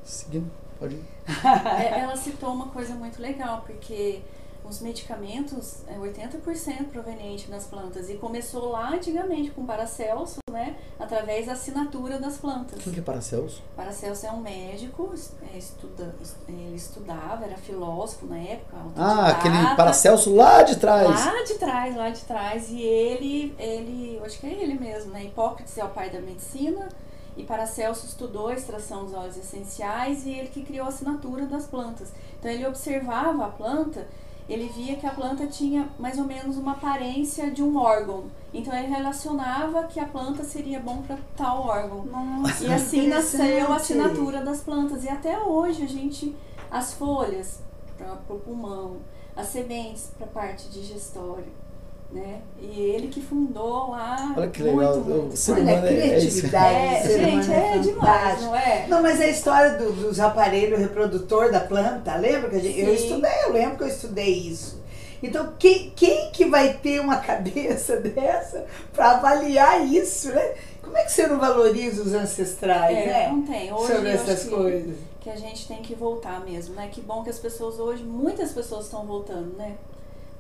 Seguindo, 0.04 0.50
pode 0.78 0.94
ir. 0.94 1.04
É, 1.78 2.00
ela 2.00 2.16
citou 2.16 2.52
uma 2.52 2.68
coisa 2.68 2.94
muito 2.94 3.20
legal, 3.20 3.62
porque 3.66 4.20
os 4.68 4.80
medicamentos 4.80 5.78
é 5.86 5.94
80% 5.94 6.88
proveniente 6.92 7.50
das 7.50 7.64
plantas. 7.64 8.10
E 8.10 8.14
começou 8.14 8.70
lá 8.70 8.90
antigamente 8.90 9.50
com 9.50 9.64
Paracelso, 9.64 10.38
né? 10.50 10.76
Através 10.98 11.46
da 11.46 11.52
assinatura 11.52 12.18
das 12.18 12.36
plantas. 12.36 12.82
Quem 12.82 12.92
que 12.92 13.00
é 13.00 13.02
Paracelso? 13.02 13.62
Paracelso 13.74 14.26
é 14.26 14.30
um 14.30 14.40
médico, 14.40 15.12
é, 15.52 15.58
estuda, 15.58 16.14
ele 16.46 16.76
estudava, 16.76 17.44
era 17.44 17.56
filósofo 17.56 18.26
na 18.26 18.38
época. 18.38 18.76
Ah, 18.96 19.28
aquele. 19.28 19.76
Paracelso 19.76 20.34
lá 20.34 20.62
de 20.62 20.76
trás. 20.76 21.08
Lá 21.08 21.42
de 21.44 21.54
trás, 21.54 21.96
lá 21.96 22.10
de 22.10 22.20
trás. 22.22 22.68
E 22.70 22.82
ele, 22.82 23.54
ele, 23.58 24.20
acho 24.24 24.38
que 24.38 24.46
é 24.46 24.52
ele 24.52 24.74
mesmo, 24.74 25.12
né? 25.12 25.24
Hipócrates 25.24 25.76
é 25.78 25.84
o 25.84 25.88
pai 25.88 26.10
da 26.10 26.20
medicina. 26.20 26.88
E 27.36 27.44
Paracelso 27.44 28.04
estudou 28.04 28.48
a 28.48 28.54
extração 28.54 29.04
dos 29.04 29.14
óleos 29.14 29.36
essenciais 29.36 30.26
e 30.26 30.30
ele 30.30 30.48
que 30.48 30.64
criou 30.64 30.86
a 30.86 30.88
assinatura 30.88 31.46
das 31.46 31.66
plantas. 31.66 32.12
Então 32.36 32.50
ele 32.50 32.66
observava 32.66 33.46
a 33.46 33.48
planta, 33.48 34.08
ele 34.48 34.68
via 34.68 34.96
que 34.96 35.06
a 35.06 35.10
planta 35.10 35.46
tinha 35.46 35.88
mais 35.98 36.18
ou 36.18 36.24
menos 36.24 36.56
uma 36.56 36.72
aparência 36.72 37.50
de 37.50 37.62
um 37.62 37.76
órgão. 37.76 38.24
Então 38.52 38.74
ele 38.74 38.88
relacionava 38.88 39.84
que 39.84 40.00
a 40.00 40.06
planta 40.06 40.42
seria 40.42 40.80
bom 40.80 41.02
para 41.02 41.18
tal 41.36 41.66
órgão. 41.66 42.04
Nossa, 42.06 42.64
E 42.64 42.72
assim 42.72 43.08
nasceu 43.08 43.70
a 43.70 43.76
assinatura 43.76 44.42
das 44.42 44.60
plantas. 44.60 45.04
E 45.04 45.08
até 45.08 45.38
hoje 45.38 45.82
a 45.82 45.88
gente, 45.88 46.34
as 46.70 46.94
folhas 46.94 47.60
para 47.96 48.34
o 48.34 48.38
pulmão, 48.38 48.96
as 49.36 49.48
sementes 49.48 50.12
para 50.16 50.26
a 50.26 50.30
parte 50.30 50.68
digestória. 50.70 51.67
Né? 52.10 52.40
E 52.58 52.80
ele 52.80 53.08
que 53.08 53.20
fundou 53.20 53.90
lá. 53.90 54.32
Olha 54.34 54.48
que 54.48 54.62
muito, 54.62 54.78
legal. 54.78 54.96
muito 54.96 55.34
O 55.34 55.36
ser. 55.36 55.52
Olha, 55.52 55.70
é- 55.72 56.08
é 56.14 56.18
isso. 56.18 56.46
É, 56.56 57.02
gente, 57.02 57.50
humano 57.50 57.52
é 57.52 57.78
demais, 57.78 58.40
não 58.42 58.56
é? 58.56 58.86
Não, 58.88 59.02
mas 59.02 59.20
a 59.20 59.26
história 59.26 59.76
do- 59.76 59.92
dos 59.92 60.18
aparelhos 60.18 60.78
reprodutor 60.78 61.52
da 61.52 61.60
planta, 61.60 62.16
lembra 62.16 62.48
que 62.48 62.56
a 62.56 62.60
gente, 62.60 62.80
eu 62.80 62.94
estudei, 62.94 63.30
eu 63.44 63.52
lembro 63.52 63.76
que 63.76 63.82
eu 63.84 63.88
estudei 63.88 64.30
isso. 64.38 64.78
Então, 65.22 65.52
quem, 65.58 65.90
quem 65.94 66.30
que 66.30 66.46
vai 66.46 66.72
ter 66.74 66.98
uma 67.00 67.16
cabeça 67.20 67.96
dessa 67.98 68.64
para 68.94 69.10
avaliar 69.16 69.86
isso, 69.86 70.28
né? 70.30 70.54
Como 70.82 70.96
é 70.96 71.02
que 71.04 71.12
você 71.12 71.26
não 71.26 71.38
valoriza 71.38 72.00
os 72.02 72.14
ancestrais, 72.14 72.96
É, 72.96 73.06
né? 73.06 73.28
não 73.28 73.42
tem. 73.42 73.70
Hoje 73.70 73.92
Sobre 73.92 74.08
eu 74.08 74.14
acho 74.14 74.22
essas 74.30 74.44
que- 74.44 74.54
coisas. 74.54 74.96
que 75.20 75.28
a 75.28 75.36
gente 75.36 75.68
tem 75.68 75.82
que 75.82 75.94
voltar 75.94 76.40
mesmo, 76.42 76.74
né? 76.74 76.88
Que 76.90 77.02
bom 77.02 77.22
que 77.22 77.28
as 77.28 77.38
pessoas 77.38 77.78
hoje, 77.78 78.02
muitas 78.02 78.52
pessoas 78.52 78.86
estão 78.86 79.04
voltando, 79.04 79.54
né? 79.58 79.74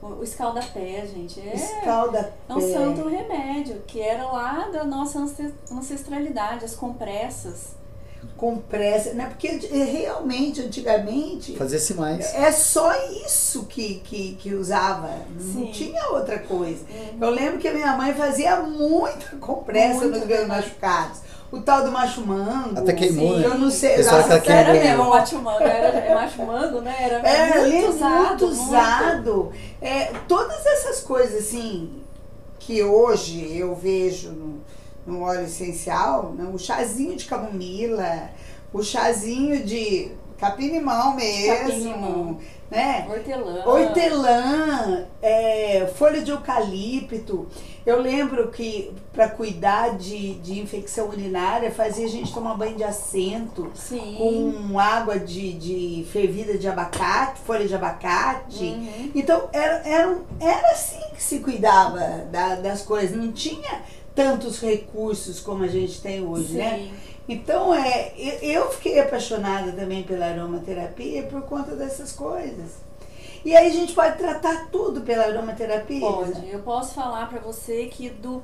O, 0.00 0.22
escaldapé, 0.22 1.04
gente, 1.06 1.40
é, 1.40 1.54
Escalda 1.54 2.32
é 2.48 2.54
um 2.54 2.60
santo 2.60 3.08
remédio, 3.08 3.82
que 3.86 4.00
era 4.00 4.24
lá 4.26 4.68
da 4.72 4.84
nossa 4.84 5.18
ance- 5.18 5.52
ancestralidade, 5.72 6.64
as 6.64 6.74
compressas. 6.76 7.76
compressa, 8.36 9.12
né? 9.14 9.26
Porque 9.26 9.48
eh, 9.48 9.84
realmente, 9.84 10.60
antigamente, 10.60 11.56
Fazia-se 11.56 11.94
mais. 11.94 12.32
é 12.34 12.52
só 12.52 12.92
isso 13.24 13.64
que, 13.64 13.96
que, 14.00 14.34
que 14.36 14.54
usava. 14.54 15.10
Não 15.30 15.66
Sim. 15.66 15.70
tinha 15.72 16.08
outra 16.10 16.38
coisa. 16.38 16.84
Eu 17.20 17.30
lembro 17.30 17.58
que 17.58 17.66
a 17.66 17.74
minha 17.74 17.96
mãe 17.96 18.14
fazia 18.14 18.60
muita 18.60 19.36
compressa 19.38 20.00
Muito, 20.02 20.18
nos 20.18 20.26
meus 20.28 20.46
machucados. 20.46 21.20
O 21.50 21.60
tal 21.60 21.82
do 21.84 21.90
macho 21.90 22.20
mango. 22.26 22.78
Até 22.78 22.92
queimou, 22.92 23.34
Sim. 23.36 23.40
né? 23.40 23.46
Eu 23.46 23.58
não 23.58 23.70
sei. 23.70 23.96
Nossa, 23.98 24.34
aquela 24.34 24.58
Era 24.58 24.72
mesmo, 24.74 25.02
o 25.04 25.08
macho 25.10 25.38
mango, 25.38 25.62
era 25.62 25.98
é 25.98 26.14
macho 26.14 26.42
mango, 26.44 26.80
né? 26.82 26.94
Era 27.00 27.26
É, 27.26 27.46
muito 27.60 27.66
ele 27.66 27.84
é 27.84 27.88
usado. 27.88 28.26
muito 28.28 28.46
usado. 28.46 29.52
É, 29.80 30.04
todas 30.28 30.66
essas 30.66 31.00
coisas 31.00 31.46
assim 31.46 31.90
que 32.58 32.82
hoje 32.82 33.56
eu 33.56 33.74
vejo 33.74 34.30
no, 34.30 34.60
no 35.06 35.22
óleo 35.22 35.44
essencial, 35.46 36.34
né? 36.36 36.50
o 36.52 36.58
chazinho 36.58 37.16
de 37.16 37.24
camomila, 37.24 38.28
o 38.72 38.82
chazinho 38.82 39.64
de 39.64 40.12
capim-limão 40.36 41.14
mesmo, 41.16 41.56
Capim-limão. 41.56 42.38
Né? 42.70 43.06
Hortelã. 43.08 43.62
Hortelã, 43.66 45.06
é, 45.22 45.86
folha 45.96 46.20
de 46.22 46.30
eucalipto. 46.30 47.46
Eu 47.86 48.00
lembro 48.02 48.50
que 48.50 48.92
para 49.12 49.28
cuidar 49.30 49.96
de, 49.96 50.34
de 50.34 50.60
infecção 50.60 51.08
urinária 51.08 51.70
fazia 51.70 52.04
a 52.04 52.08
gente 52.10 52.32
tomar 52.34 52.54
banho 52.54 52.76
de 52.76 52.84
assento 52.84 53.70
Sim. 53.74 54.16
com 54.18 54.78
água 54.78 55.18
de, 55.18 55.54
de 55.54 56.06
fervida 56.12 56.58
de 56.58 56.68
abacate, 56.68 57.40
folha 57.40 57.66
de 57.66 57.74
abacate. 57.74 58.64
Uhum. 58.64 59.10
Então 59.14 59.48
era, 59.52 59.76
era, 59.88 60.18
era 60.38 60.70
assim 60.72 61.00
que 61.14 61.22
se 61.22 61.38
cuidava 61.38 62.00
da- 62.30 62.56
das 62.56 62.82
coisas. 62.82 63.16
Não 63.16 63.32
tinha 63.32 63.80
tantos 64.14 64.60
recursos 64.60 65.40
como 65.40 65.64
a 65.64 65.68
gente 65.68 66.00
tem 66.02 66.22
hoje, 66.26 66.54
né? 66.54 66.90
Então 67.28 67.74
é, 67.74 68.12
eu, 68.40 68.70
fiquei 68.70 68.98
apaixonada 68.98 69.72
também 69.72 70.02
pela 70.02 70.26
aromaterapia 70.26 71.24
por 71.24 71.42
conta 71.42 71.76
dessas 71.76 72.12
coisas. 72.12 72.70
E 73.44 73.54
aí 73.54 73.66
a 73.66 73.72
gente 73.72 73.92
pode 73.92 74.16
tratar 74.16 74.68
tudo 74.70 75.02
pela 75.02 75.24
aromaterapia? 75.26 76.00
Pode. 76.00 76.48
Eu 76.50 76.60
posso 76.60 76.94
falar 76.94 77.28
pra 77.28 77.38
você 77.38 77.86
que 77.86 78.08
do, 78.08 78.42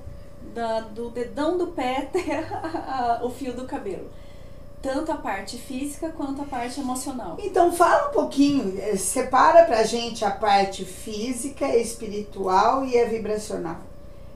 da- 0.55 0.81
do 0.81 1.09
dedão 1.11 1.57
do 1.57 1.69
pé 1.69 1.97
até 2.13 2.45
o 3.25 3.31
fio 3.31 3.55
do 3.55 3.65
cabelo. 3.65 4.09
Tanto 4.83 5.11
a 5.11 5.17
parte 5.17 5.57
física 5.57 6.11
quanto 6.11 6.43
a 6.43 6.45
parte 6.45 6.79
emocional. 6.79 7.39
Então 7.43 7.73
fala 7.73 8.11
um 8.11 8.13
pouquinho, 8.13 8.79
eh, 8.79 8.97
separa 8.97 9.65
pra 9.65 9.83
gente 9.83 10.27
a 10.27 10.31
parte 10.31 10.85
física, 10.85 11.67
espiritual 11.75 12.85
e 12.85 13.01
a 13.01 13.07
vibracional. 13.07 13.79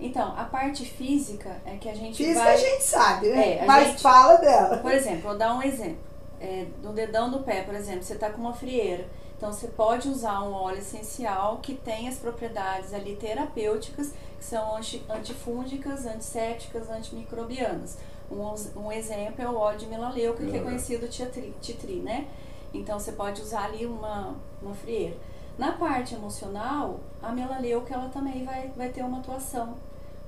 Então, 0.01 0.33
a 0.37 0.45
parte 0.45 0.85
física 0.85 1.61
é 1.67 1.77
que 1.77 1.89
a 1.89 1.95
gente 1.95 2.17
Física 2.17 2.39
vai. 2.45 2.55
a 2.55 2.57
gente 2.57 2.85
sabe, 2.85 3.29
né? 3.31 3.59
É, 3.59 3.65
Mas 3.67 3.89
gente- 3.89 4.03
fala 4.03 4.37
dela. 4.37 4.77
Por 4.79 4.93
exemplo, 4.93 5.23
vou 5.23 5.37
dar 5.39 5.55
um 5.55 5.63
exemplo. 5.63 5.99
É, 6.41 6.67
do 6.81 6.93
dedão 6.93 7.31
do 7.31 7.41
pé, 7.41 7.63
por 7.63 7.75
exemplo, 7.75 8.05
você 8.05 8.15
está 8.15 8.31
com 8.31 8.41
uma 8.41 8.53
frieira. 8.53 9.09
Então, 9.37 9.53
você 9.53 9.67
pode 9.69 10.09
usar 10.09 10.41
um 10.43 10.53
óleo 10.53 10.79
essencial 10.79 11.59
que 11.61 11.75
tem 11.75 12.09
as 12.09 12.17
propriedades 12.17 12.95
ali 12.95 13.17
terapêuticas, 13.17 14.13
que 14.39 14.45
são 14.45 14.77
anti- 14.77 15.05
antifúngicas, 15.11 16.07
antissépticas, 16.07 16.89
antimicrobianas. 16.91 17.99
Um, 18.31 18.55
um 18.81 18.93
exemplo 18.93 19.43
é 19.43 19.49
o 19.49 19.57
óleo 19.57 19.79
de 19.79 19.87
melaleuca, 19.87 20.45
que 20.45 20.57
é 20.57 20.61
conhecido 20.61 21.09
titri, 21.09 21.55
titri, 21.61 21.97
né? 21.97 22.27
Então, 22.73 23.01
você 23.01 23.13
pode 23.13 23.41
usar 23.41 23.65
ali 23.65 23.85
uma, 23.87 24.35
uma 24.63 24.75
frieira. 24.75 25.17
Na 25.57 25.73
parte 25.73 26.15
emocional, 26.15 27.01
a 27.21 27.33
melaleuca 27.33 27.95
ela 27.95 28.09
também 28.11 28.45
vai, 28.45 28.71
vai 28.77 28.91
ter 28.91 29.03
uma 29.03 29.19
atuação 29.19 29.75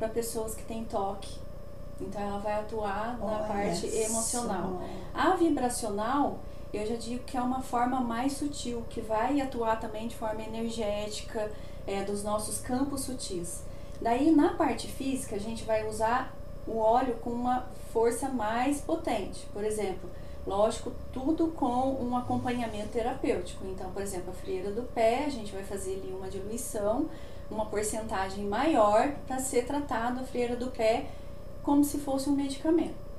para 0.01 0.09
pessoas 0.09 0.55
que 0.55 0.64
têm 0.64 0.82
toque. 0.84 1.38
Então, 2.01 2.20
ela 2.22 2.38
vai 2.38 2.55
atuar 2.55 3.18
na 3.18 3.26
Olha 3.26 3.44
parte 3.44 3.86
emocional. 3.86 4.80
só. 5.12 5.20
A 5.20 5.36
vibracional, 5.36 6.38
eu 6.72 6.86
já 6.86 6.96
digo 6.96 7.22
que 7.24 7.36
é 7.36 7.42
uma 7.42 7.61
forma 7.61 8.01
mais 8.01 8.32
sutil, 8.32 8.82
que 8.88 9.03
vai 9.03 9.38
atuar 9.42 9.78
também 9.78 10.09
de 10.09 10.16
forma 10.16 10.42
energética, 10.42 11.53
é, 11.86 12.03
dos 12.03 12.24
nossos 12.24 12.59
campos 12.61 13.03
sutis. 13.03 13.62
Daí, 14.01 14.30
na 14.30 14.55
parte 14.55 14.88
física, 14.88 15.36
a 15.36 15.38
gente 15.38 15.64
vai 15.64 15.86
usar 15.86 16.34
o 16.66 16.78
óleo 16.78 17.16
com 17.22 17.28
uma 17.28 17.66
força 17.92 18.30
mais 18.30 18.80
potente. 18.80 19.46
Por 19.53 19.62
exemplo, 19.62 20.09
lógico, 20.46 20.92
tudo 21.12 21.48
com 21.48 21.92
um 22.03 22.16
acompanhamento 22.16 22.88
terapêutico. 22.88 23.66
Então, 23.66 23.90
por 23.90 24.01
exemplo, 24.01 24.30
a 24.30 24.32
frieira 24.32 24.70
do 24.70 24.82
pé, 24.94 25.24
a 25.26 25.28
gente 25.28 25.53
vai 25.53 25.62
fazer 25.62 25.96
ali 25.96 26.14
uma 26.16 26.30
diluição, 26.30 27.11
uma 27.51 27.66
porcentagem 27.66 28.44
maior 28.46 29.12
para 29.26 29.38
ser 29.38 29.66
tratado 29.66 30.20
a 30.20 30.22
frieira 30.22 30.57
do 30.57 30.68
pé 30.68 31.07
como 31.62 31.84
se 31.84 31.98
fosse 31.98 32.28
um 32.30 32.34
medicamento 32.34 33.11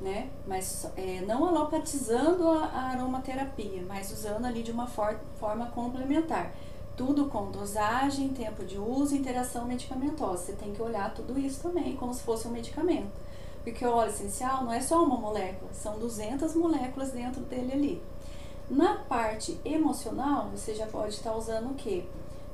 né? 0.00 0.28
Mas 0.46 0.86
é, 0.96 1.20
não 1.22 1.44
alopatizando 1.44 2.48
a, 2.48 2.66
a 2.66 2.80
aromaterapia, 2.90 3.82
mas 3.86 4.12
usando 4.12 4.44
ali 4.46 4.62
de 4.62 4.70
uma 4.70 4.86
for- 4.86 5.18
forma 5.40 5.66
complementar. 5.66 6.52
Tudo 6.96 7.26
com 7.26 7.50
dosagem, 7.50 8.28
tempo 8.30 8.64
de 8.64 8.78
uso, 8.78 9.14
interação 9.16 9.64
medicamentosa. 9.64 10.44
Você 10.44 10.52
tem 10.52 10.72
que 10.72 10.82
olhar 10.82 11.12
tudo 11.14 11.38
isso 11.38 11.60
também 11.62 11.96
como 11.96 12.12
se 12.14 12.22
fosse 12.22 12.46
um 12.46 12.50
medicamento. 12.52 13.10
Porque 13.64 13.84
o 13.84 13.92
óleo 13.92 14.10
essencial 14.10 14.64
não 14.64 14.72
é 14.72 14.80
só 14.80 15.02
uma 15.04 15.16
molécula, 15.16 15.72
são 15.72 15.98
200 15.98 16.54
moléculas 16.54 17.10
dentro 17.10 17.40
dele 17.42 17.72
ali. 17.72 18.02
Na 18.70 18.98
parte 19.08 19.58
emocional, 19.64 20.48
você 20.54 20.74
já 20.74 20.86
pode 20.86 21.14
estar 21.14 21.34
usando 21.34 21.70
o 21.70 21.74
quê? 21.74 22.04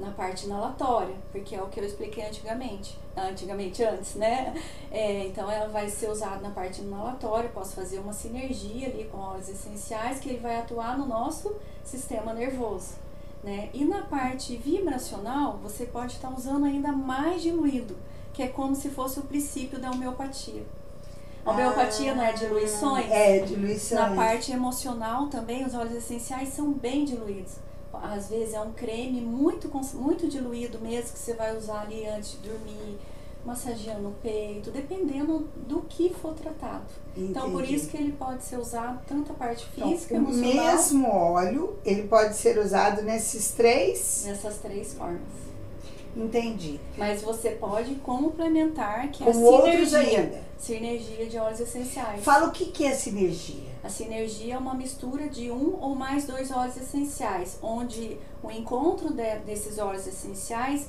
Na 0.05 0.11
parte 0.11 0.45
inalatória, 0.45 1.15
porque 1.33 1.55
é 1.55 1.63
o 1.63 1.69
que 1.69 1.81
eu 1.81 1.85
expliquei 1.85 2.27
antigamente, 2.27 2.99
antigamente 3.17 3.83
antes, 3.83 4.15
né? 4.17 4.55
É, 4.91 5.25
então 5.27 5.51
ela 5.51 5.69
vai 5.69 5.89
ser 5.89 6.11
usada 6.11 6.41
na 6.41 6.51
parte 6.51 6.83
inalatória, 6.83 7.49
posso 7.49 7.75
fazer 7.75 7.99
uma 7.99 8.13
sinergia 8.13 8.89
ali 8.89 9.09
com 9.11 9.17
óleos 9.17 9.49
essenciais 9.49 10.21
que 10.21 10.29
ele 10.29 10.39
vai 10.39 10.59
atuar 10.59 10.99
no 10.99 11.07
nosso 11.07 11.57
sistema 11.83 12.35
nervoso. 12.35 12.95
Né? 13.43 13.71
E 13.73 13.85
na 13.85 14.03
parte 14.03 14.57
vibracional, 14.57 15.59
você 15.63 15.87
pode 15.87 16.13
estar 16.13 16.31
usando 16.31 16.65
ainda 16.67 16.93
mais 16.93 17.43
diluído, 17.43 17.97
que 18.33 18.43
é 18.43 18.49
como 18.49 18.75
se 18.75 18.91
fosse 18.91 19.19
o 19.21 19.23
princípio 19.23 19.79
da 19.79 19.91
homeopatia. 19.91 20.65
A 21.45 21.51
homeopatia 21.51 22.13
Ah, 22.13 22.15
não 22.15 22.25
é 22.25 22.33
diluições? 22.33 23.11
É, 23.11 23.39
diluições. 23.41 24.01
Na 24.01 24.15
parte 24.15 24.51
emocional 24.51 25.29
também, 25.29 25.65
os 25.65 25.75
óleos 25.75 25.95
essenciais 25.95 26.51
são 26.51 26.73
bem 26.73 27.05
diluídos. 27.05 27.53
Às 28.03 28.29
vezes 28.29 28.55
é 28.55 28.61
um 28.61 28.73
creme 28.73 29.21
muito, 29.21 29.69
muito 29.97 30.29
diluído 30.29 30.79
mesmo, 30.81 31.13
que 31.13 31.19
você 31.19 31.35
vai 31.35 31.57
usar 31.57 31.83
ali 31.83 32.07
antes 32.07 32.33
de 32.33 32.49
dormir, 32.49 32.99
massageando 33.45 34.09
o 34.09 34.13
peito, 34.23 34.71
dependendo 34.71 35.49
do 35.67 35.83
que 35.83 36.09
for 36.15 36.33
tratado. 36.35 36.85
Então, 37.17 37.51
por 37.51 37.61
Entendi. 37.63 37.75
isso 37.77 37.89
que 37.89 37.97
ele 37.97 38.13
pode 38.13 38.43
ser 38.43 38.59
usado 38.59 39.01
tanto 39.07 39.33
a 39.33 39.35
parte 39.35 39.67
Então, 39.77 39.91
física, 39.91 40.15
o 40.15 40.17
emocional, 40.17 40.53
mesmo 40.53 41.09
óleo, 41.09 41.77
ele 41.85 42.05
pode 42.09 42.35
ser 42.37 42.59
usado 42.59 43.03
nesses 43.03 43.53
três. 43.53 44.25
nessas 44.27 44.57
três 44.59 44.95
formas. 44.95 45.21
Entendi. 46.17 46.79
Mas 46.97 47.23
você 47.23 47.51
pode 47.51 47.97
complementar, 47.97 49.09
que 49.11 49.25
é 49.25 49.29
a 49.31 49.33
Com 49.33 49.43
outros 49.43 49.89
sinergia. 49.91 50.21
ainda. 50.21 50.43
Sinergia 50.59 51.27
de 51.27 51.39
óleos 51.39 51.61
essenciais. 51.61 52.23
Fala 52.25 52.47
o 52.49 52.53
que, 52.53 52.67
que 52.67 52.85
é 52.85 52.93
sinergia. 52.95 53.75
A 53.83 53.89
sinergia 53.89 54.55
é 54.55 54.59
uma 54.59 54.75
mistura 54.75 55.29
de 55.29 55.51
um 55.51 55.77
ou 55.81 55.95
mais 55.95 56.25
dois 56.27 56.51
óleos 56.51 56.77
essenciais, 56.77 57.59
onde 57.63 58.17
o 58.43 58.51
encontro 58.51 59.13
de- 59.13 59.39
desses 59.41 59.79
óleos 59.79 60.07
essenciais, 60.07 60.89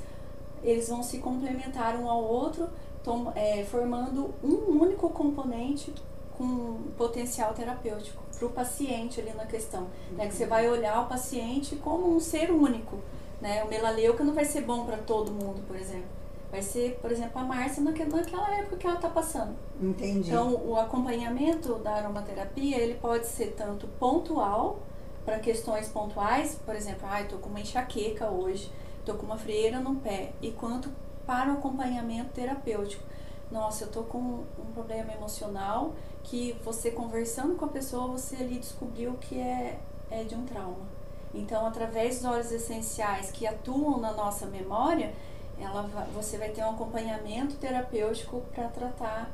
eles 0.64 0.88
vão 0.88 1.04
se 1.04 1.18
complementar 1.18 1.96
um 1.98 2.10
ao 2.10 2.24
outro, 2.24 2.70
tom- 3.04 3.32
é, 3.36 3.64
formando 3.66 4.34
um 4.44 4.80
único 4.82 5.10
componente 5.10 5.94
com 6.38 6.78
potencial 6.98 7.54
terapêutico 7.54 8.22
para 8.38 8.46
o 8.46 8.50
paciente 8.52 9.20
ali 9.22 9.32
na 9.34 9.46
questão. 9.46 9.88
Né? 10.12 10.28
Que 10.28 10.34
você 10.36 10.46
vai 10.46 10.70
olhar 10.70 11.02
o 11.02 11.08
paciente 11.08 11.76
como 11.78 12.14
um 12.16 12.20
ser 12.20 12.52
único. 12.52 12.98
Né? 13.46 13.64
O 13.64 13.68
melaleuca 13.70 14.24
não 14.24 14.34
vai 14.34 14.44
ser 14.44 14.62
bom 14.62 14.88
para 14.88 14.98
todo 14.98 15.32
mundo, 15.32 15.62
por 15.68 15.76
exemplo. 15.76 16.08
Vai 16.50 16.64
ser, 16.64 16.98
por 17.00 17.12
exemplo, 17.12 17.40
a 17.40 17.44
Márcia 17.44 17.84
naque- 17.84 18.04
naquela 18.04 18.56
época 18.58 18.76
que 18.78 18.88
ela 18.88 18.96
está 18.96 19.08
passando. 19.08 19.56
Entendi. 19.80 20.30
Então, 20.32 20.56
o 20.66 20.76
acompanhamento 20.76 21.76
da 21.76 21.92
aromaterapia, 21.92 22.78
ele 22.80 22.96
pode 22.96 23.28
ser 23.28 23.54
tanto 23.56 23.88
pontual, 24.00 24.80
para 25.24 25.38
questões 25.38 25.88
pontuais, 25.90 26.58
por 26.66 26.76
exemplo, 26.76 27.08
ah, 27.08 27.24
tô 27.24 27.38
com 27.38 27.50
uma 27.50 27.60
enxaqueca 27.60 28.30
hoje, 28.32 28.72
tô 29.06 29.14
com 29.14 29.28
uma 29.28 29.38
frieira 29.38 29.80
no 29.80 29.96
pé, 29.98 30.32
e 30.42 30.52
quanto 30.52 30.90
para 31.28 31.52
o 31.52 31.58
acompanhamento 31.58 32.32
terapêutico. 32.34 33.04
Nossa, 33.52 33.84
eu 33.84 33.92
tô 33.92 34.02
com 34.04 34.18
um 34.18 34.72
problema 34.74 35.14
emocional 35.14 35.94
que 36.24 36.56
você 36.66 36.90
conversando 36.90 37.56
com 37.56 37.66
a 37.66 37.68
pessoa, 37.68 38.08
você 38.08 38.38
ali 38.38 38.58
descobriu 38.58 39.14
que 39.22 39.40
é, 39.40 39.80
é 40.10 40.24
de 40.24 40.34
um 40.34 40.46
trauma. 40.46 40.95
Então, 41.36 41.66
através 41.66 42.18
dos 42.18 42.26
óleos 42.26 42.52
essenciais 42.52 43.30
que 43.32 43.46
atuam 43.46 44.00
na 44.00 44.14
nossa 44.14 44.46
memória, 44.46 45.14
ela 45.60 45.84
você 46.14 46.38
vai 46.38 46.50
ter 46.50 46.64
um 46.64 46.72
acompanhamento 46.72 47.56
terapêutico 47.56 48.42
para 48.54 48.68
tratar 48.70 49.32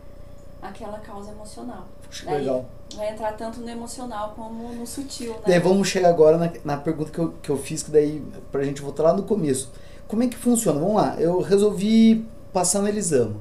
aquela 0.61 0.99
causa 0.99 1.31
emocional. 1.31 1.85
Puxa, 2.03 2.25
Daí, 2.25 2.39
legal. 2.39 2.65
Vai 2.95 3.09
entrar 3.09 3.33
tanto 3.33 3.59
no 3.61 3.69
emocional 3.69 4.33
como 4.35 4.73
no 4.73 4.85
sutil, 4.85 5.33
né? 5.33 5.41
Daí 5.47 5.59
vamos 5.59 5.87
chegar 5.87 6.09
agora 6.09 6.37
na, 6.37 6.51
na 6.63 6.77
pergunta 6.77 7.11
que 7.11 7.19
eu, 7.19 7.33
que 7.41 7.49
eu 7.49 7.57
fiz, 7.57 7.83
que 7.83 7.91
daí, 7.91 8.23
pra 8.51 8.63
gente 8.63 8.81
voltar 8.81 9.03
lá 9.03 9.13
no 9.13 9.23
começo. 9.23 9.71
Como 10.07 10.23
é 10.23 10.27
que 10.27 10.35
funciona? 10.35 10.79
Vamos 10.79 10.95
lá, 10.95 11.15
eu 11.19 11.39
resolvi 11.41 12.27
passar 12.51 12.81
no 12.81 12.87
Elisama. 12.87 13.35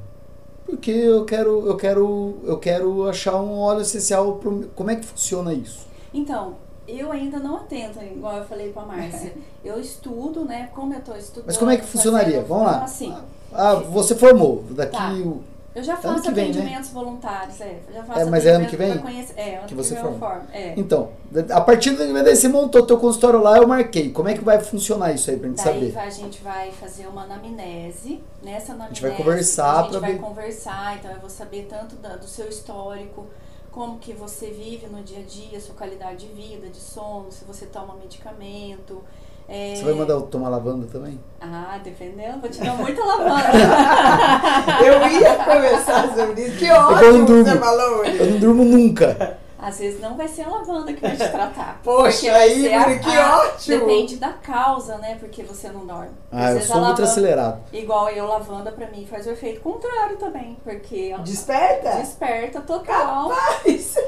Porque 0.65 0.91
eu 0.91 1.25
quero, 1.25 1.67
eu 1.67 1.77
quero, 1.77 2.39
eu 2.45 2.59
quero 2.59 3.09
achar 3.09 3.41
um 3.41 3.59
óleo 3.59 3.81
essencial 3.81 4.37
pro, 4.37 4.69
como 4.75 4.91
é 4.91 4.97
que 4.97 5.05
funciona 5.05 5.53
isso? 5.53 5.87
Então, 6.15 6.55
eu 6.99 7.13
ainda 7.13 7.39
não 7.39 7.57
atento, 7.57 8.03
igual 8.03 8.39
eu 8.39 8.45
falei 8.45 8.73
com 8.73 8.81
a 8.81 8.87
Márcia. 8.87 9.33
Eu 9.63 9.79
estudo, 9.79 10.45
né? 10.47 10.71
Como 10.75 10.95
eu 10.95 11.01
tô 11.03 11.15
estudando. 11.15 11.45
Mas 11.47 11.59
como 11.59 11.71
é 11.71 11.77
que 11.77 11.85
funcionaria? 11.85 12.41
Vamos 12.43 12.65
lá. 12.67 12.83
Assim, 12.85 13.15
Ah, 13.53 13.75
você 13.75 14.15
formou, 14.15 14.65
daqui 14.71 14.97
Tá. 14.97 15.13
o- 15.13 15.43
eu 15.75 15.83
já 15.85 15.97
faço 15.97 16.23
que 16.23 16.31
vem, 16.31 16.47
né? 16.47 16.51
atendimentos 16.51 16.91
voluntários, 16.91 17.61
é. 17.61 17.79
Eu 17.89 17.95
já 17.95 18.03
faço 18.05 18.21
É, 18.21 18.25
mas 18.25 18.47
é 18.47 18.51
ano 18.53 18.67
que 18.67 18.77
vem? 18.77 18.97
Conhecer, 18.99 19.35
é, 19.37 19.57
ano 19.57 19.63
Que 19.63 19.69
que, 19.69 19.75
você 19.75 19.95
vem 19.95 20.03
eu 20.05 20.11
forma. 20.19 20.37
formo. 20.37 20.49
É. 20.53 20.75
Então, 20.79 21.11
a 21.51 21.61
partir 21.61 21.91
do 21.91 22.13
daí 22.25 22.35
você 22.37 22.49
montou 22.49 22.87
teu 22.87 22.97
consultório 22.99 23.41
lá, 23.43 23.59
eu 23.59 23.69
marquei. 23.69 24.11
Como 24.11 24.29
é 24.29 24.35
que 24.35 24.43
vai 24.43 24.59
funcionar 24.61 25.13
isso 25.13 25.31
aí 25.31 25.37
pra 25.37 25.49
gente 25.49 25.63
Daí 25.63 25.75
saber? 25.75 25.91
vai- 25.93 26.07
a 26.07 26.11
gente 26.11 26.43
vai 26.43 26.71
fazer 26.73 27.07
uma 27.07 27.25
anamnese. 27.25 28.21
Nessa 28.43 28.73
anamnese 28.73 29.03
vai 29.03 29.11
conversar 29.17 29.81
a 29.81 29.83
gente 29.85 29.99
vai 29.99 30.13
ver- 30.13 30.19
conversar, 30.21 30.97
então 30.99 31.11
eu 31.11 31.21
vou 31.21 31.31
saber 31.31 31.67
tanto 31.69 31.97
da- 31.97 32.17
do 32.17 32.27
seu 32.27 32.49
histórico, 32.49 33.27
como 33.73 33.99
que 33.99 34.13
você 34.13 34.47
vive 34.51 34.87
no 34.87 35.03
dia 35.03 35.19
a 35.21 35.23
dia, 35.23 35.61
sua 35.61 35.75
qualidade 35.75 36.27
de 36.27 36.33
vida, 36.33 36.69
de 36.69 36.79
sono, 36.79 37.27
se 37.31 37.45
você 37.45 37.67
toma 37.67 37.95
medicamento. 37.95 39.03
é, 39.49 39.75
Você 39.77 39.85
vai 39.85 39.95
mandar 39.95 40.15
eu 40.15 40.23
tomar 40.23 40.49
lavanda 40.49 40.87
também? 40.91 41.19
Ah, 41.41 41.79
dependendo, 41.83 42.41
vou 42.41 42.51
te 42.51 42.61
dar 42.61 42.75
muita 42.77 43.05
lavanda. 43.05 43.51
Eu 44.85 45.21
ia 45.21 45.35
conversar 45.45 46.15
sobre 46.17 46.43
isso. 46.47 46.59
Que 46.59 46.67
eu 46.67 46.75
não 46.75 46.93
ótimo 46.95 47.27
durmo. 47.27 47.45
você 47.45 47.59
falou 47.59 47.99
hoje. 48.01 48.17
Eu 48.19 48.27
não 48.31 48.39
durmo 48.39 48.65
nunca. 48.65 49.39
Às 49.63 49.79
vezes 49.79 50.01
não 50.01 50.17
vai 50.17 50.27
ser 50.27 50.43
a 50.43 50.49
lavanda 50.49 50.93
que 50.93 51.01
vai 51.03 51.13
te 51.17 51.29
tratar. 51.29 51.81
Poxa, 51.85 52.33
aí, 52.33 52.73
a- 52.73 52.85
Bruno, 52.85 53.01
que 53.01 53.17
a- 53.17 53.39
ótimo. 53.41 53.79
Depende 53.79 54.17
da 54.17 54.31
causa, 54.31 54.97
né? 54.99 55.17
Porque 55.21 55.43
você 55.43 55.69
não 55.69 55.87
dorme. 55.87 56.11
Às 56.33 56.41
Ah, 56.41 56.49
eu 56.49 56.55
vezes 56.55 56.69
sou 56.69 56.77
a 56.77 56.81
muito 56.81 56.91
lavanda- 56.93 57.11
acelerado. 57.11 57.61
Igual 57.73 58.09
eu, 58.11 58.27
lavanda 58.27 58.73
pra 58.73 58.87
mim 58.89 59.07
faz 59.09 59.27
o 59.27 59.31
efeito 59.31 59.61
contrário 59.61 60.17
também. 60.17 60.57
Porque 60.65 61.15
Desperta? 61.25 61.91
desperta 61.97 62.61
total. 62.63 63.31
Isso. 63.67 63.99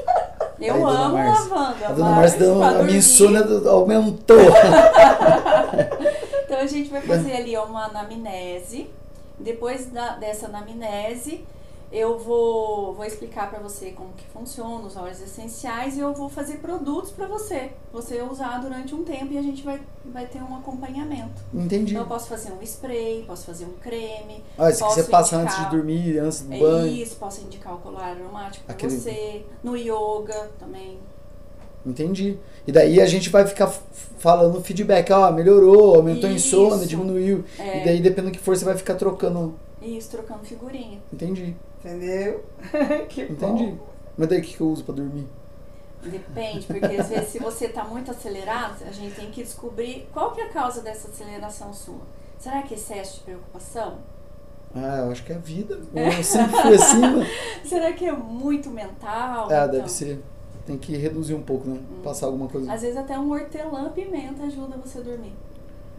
Eu 0.59 0.75
Aí, 0.75 0.81
amo 0.95 1.15
lavanda. 1.17 1.87
A 1.87 1.91
dona 1.91 2.09
mas 2.11 2.17
Márcia 2.17 2.39
deu, 2.39 2.63
a 2.63 2.71
minha 2.83 2.97
insônia 2.97 3.41
aumentou. 3.69 4.37
Então 6.45 6.59
a 6.61 6.67
gente 6.67 6.89
vai 6.89 7.01
fazer 7.01 7.35
ali 7.35 7.57
uma 7.57 7.85
anamnese. 7.85 8.89
Depois 9.39 9.87
da, 9.87 10.09
dessa 10.15 10.45
anamnese, 10.45 11.43
eu 11.95 12.17
vou, 12.17 12.93
vou 12.95 13.05
explicar 13.05 13.49
pra 13.51 13.59
você 13.59 13.91
como 13.91 14.11
que 14.13 14.25
funciona 14.33 14.83
os 14.85 14.97
óleos 14.97 15.21
essenciais 15.21 15.95
e 15.95 15.99
eu 15.99 16.11
vou 16.13 16.27
fazer 16.27 16.57
produtos 16.57 17.11
pra 17.11 17.27
você. 17.27 17.69
Você 17.93 18.19
usar 18.23 18.57
durante 18.59 18.95
um 18.95 19.03
tempo 19.03 19.31
e 19.31 19.37
a 19.37 19.41
gente 19.43 19.61
vai, 19.63 19.79
vai 20.03 20.25
ter 20.25 20.41
um 20.41 20.55
acompanhamento. 20.55 21.41
Entendi. 21.53 21.91
Então 21.91 22.03
eu 22.03 22.07
posso 22.07 22.27
fazer 22.27 22.51
um 22.51 22.61
spray, 22.63 23.23
posso 23.27 23.45
fazer 23.45 23.65
um 23.65 23.73
creme. 23.73 24.43
Ah, 24.57 24.69
aqui 24.69 24.79
posso 24.79 24.95
você 24.95 25.03
passa 25.03 25.35
indicar- 25.35 25.53
antes 25.59 25.69
de 25.69 25.75
dormir, 25.77 26.17
antes 26.17 26.41
do 26.41 26.53
É 26.53 26.59
banho. 26.59 26.87
isso, 26.93 27.15
posso 27.17 27.41
indicar 27.41 27.75
o 27.75 27.77
colar 27.77 28.07
aromático 28.17 28.65
pra 28.65 28.73
Aquele- 28.73 28.97
você. 28.97 29.45
No 29.63 29.77
yoga 29.77 30.49
também. 30.59 30.97
Entendi. 31.85 32.39
E 32.65 32.71
daí 32.71 32.99
a 33.01 33.05
gente 33.05 33.29
vai 33.29 33.45
ficar 33.45 33.67
falando 34.17 34.61
feedback, 34.63 35.11
ó, 35.11 35.29
melhorou, 35.31 35.95
aumentou 35.95 36.29
a 36.29 36.33
insônia, 36.33 36.77
Isso. 36.77 36.87
diminuiu. 36.87 37.43
É. 37.59 37.81
E 37.81 37.85
daí, 37.85 37.99
dependendo 38.01 38.31
do 38.31 38.37
que 38.37 38.43
for, 38.43 38.55
você 38.55 38.63
vai 38.65 38.75
ficar 38.77 38.95
trocando. 38.95 39.53
Isso, 39.81 40.09
trocando 40.09 40.45
figurinha. 40.45 41.01
Entendi, 41.11 41.53
Entendeu? 41.83 42.43
que 43.09 43.23
entendi. 43.23 43.65
bom. 43.67 43.77
Mas 44.17 44.27
daí 44.29 44.39
o 44.39 44.41
que 44.41 44.53
que 44.55 44.61
eu 44.61 44.67
uso 44.69 44.83
pra 44.83 44.95
dormir? 44.95 45.27
Depende, 46.01 46.65
porque 46.65 46.85
às 46.85 47.07
vezes 47.09 47.29
se 47.29 47.39
você 47.39 47.65
está 47.65 47.83
muito 47.83 48.11
acelerado, 48.11 48.83
a 48.87 48.91
gente 48.91 49.15
tem 49.15 49.31
que 49.31 49.41
descobrir 49.43 50.07
qual 50.13 50.31
que 50.31 50.41
é 50.41 50.45
a 50.45 50.49
causa 50.49 50.81
dessa 50.81 51.07
aceleração 51.07 51.73
sua. 51.73 52.01
Será 52.37 52.61
que 52.61 52.73
é 52.73 52.77
excesso 52.77 53.19
de 53.19 53.23
preocupação? 53.23 53.97
Ah, 54.75 55.03
eu 55.05 55.11
acho 55.11 55.23
que 55.23 55.31
é 55.31 55.35
a 55.35 55.39
vida. 55.39 55.79
Eu 55.93 56.23
sempre 56.23 56.61
fui 56.61 56.75
assim, 56.75 56.99
né? 56.99 57.25
Será 57.63 57.93
que 57.93 58.05
é 58.05 58.11
muito 58.11 58.69
mental? 58.69 59.47
Ah, 59.49 59.65
Então, 59.65 59.71
deve 59.71 59.89
ser. 59.89 60.21
Tem 60.65 60.77
que 60.77 60.95
reduzir 60.95 61.35
um 61.35 61.43
pouco, 61.43 61.67
né? 61.69 61.79
Passar 62.03 62.25
alguma 62.27 62.47
coisa. 62.49 62.71
Às 62.71 62.81
vezes 62.81 62.97
até 62.97 63.17
um 63.19 63.31
hortelã-pimenta 63.31 64.43
ajuda 64.43 64.77
você 64.77 64.99
a 64.99 65.01
dormir. 65.01 65.33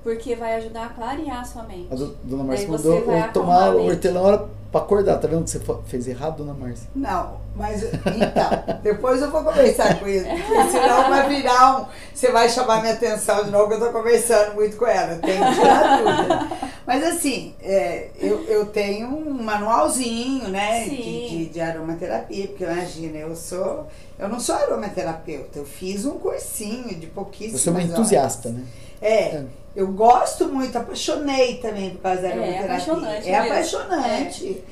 Porque 0.02 0.34
vai 0.36 0.56
ajudar 0.56 0.86
a 0.86 0.88
clarear 0.90 1.40
a 1.40 1.44
sua 1.44 1.62
mente. 1.62 1.88
A 1.90 1.94
do- 1.94 2.14
dona 2.24 2.44
Márcia 2.44 2.66
você 2.68 2.88
mandou 2.88 3.32
tomar 3.32 3.74
hortelã 3.74 4.20
na 4.20 4.26
hora 4.26 4.48
pra 4.74 4.82
acordar. 4.82 5.18
Tá 5.18 5.28
vendo 5.28 5.44
que 5.44 5.50
você 5.50 5.60
fez 5.86 6.08
errado, 6.08 6.38
dona 6.38 6.52
Márcia? 6.54 6.88
Não, 6.94 7.38
mas 7.54 7.82
então, 7.84 8.78
depois 8.82 9.22
eu 9.22 9.30
vou 9.30 9.42
conversar 9.44 9.98
com 10.00 10.06
ele, 10.06 10.24
porque 10.28 10.70
senão 10.70 11.08
vai 11.08 11.28
virar 11.28 11.80
um. 11.80 11.86
Você 12.12 12.30
vai 12.30 12.48
chamar 12.48 12.80
minha 12.80 12.92
atenção 12.94 13.44
de 13.44 13.50
novo, 13.50 13.68
que 13.68 13.74
eu 13.74 13.80
tô 13.80 13.92
conversando 13.92 14.54
muito 14.54 14.76
com 14.76 14.86
ela, 14.86 15.16
tem 15.16 15.38
que 15.38 15.54
tirar 15.60 15.98
dúvida. 15.98 16.48
Mas 16.86 17.02
assim, 17.04 17.54
é, 17.62 18.08
eu, 18.18 18.44
eu 18.44 18.66
tenho 18.66 19.08
um 19.08 19.42
manualzinho, 19.42 20.48
né, 20.48 20.84
de, 20.88 20.96
de, 21.28 21.46
de 21.46 21.60
aromaterapia, 21.60 22.48
porque 22.48 22.64
imagina, 22.64 23.18
eu 23.18 23.34
sou. 23.36 23.86
Eu 24.18 24.28
não 24.28 24.38
sou 24.38 24.54
aromaterapeuta, 24.54 25.58
eu 25.58 25.64
fiz 25.64 26.04
um 26.04 26.18
cursinho 26.18 26.94
de 26.94 27.06
pouquíssimas 27.08 27.60
Você 27.62 27.68
é 27.68 27.72
uma 27.72 27.80
horas. 27.80 27.90
entusiasta, 27.92 28.48
né? 28.50 28.62
É, 29.02 29.12
É. 29.22 29.44
eu 29.74 29.88
gosto 29.88 30.46
muito, 30.46 30.78
apaixonei 30.78 31.56
também 31.56 31.90
por 31.90 32.02
causa 32.02 32.22
da 32.22 32.28
É, 32.28 32.32
aromaterapia. 32.32 32.64
apaixonante 32.66 33.28
É 33.28 33.32
mesmo. 33.40 33.52
apaixonante. 33.52 34.63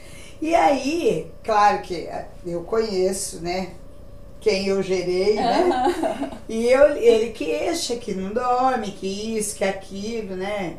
E 0.42 0.56
aí, 0.56 1.30
claro 1.44 1.82
que 1.82 2.08
eu 2.44 2.64
conheço, 2.64 3.40
né? 3.40 3.74
Quem 4.40 4.66
eu 4.66 4.82
gerei, 4.82 5.36
né? 5.36 6.32
E 6.48 6.66
eu, 6.66 6.96
ele 6.96 7.30
queixa 7.30 7.94
que 7.94 8.12
não 8.12 8.32
dorme, 8.32 8.90
que 8.90 9.38
isso, 9.38 9.54
que 9.54 9.62
aquilo, 9.62 10.34
né? 10.34 10.78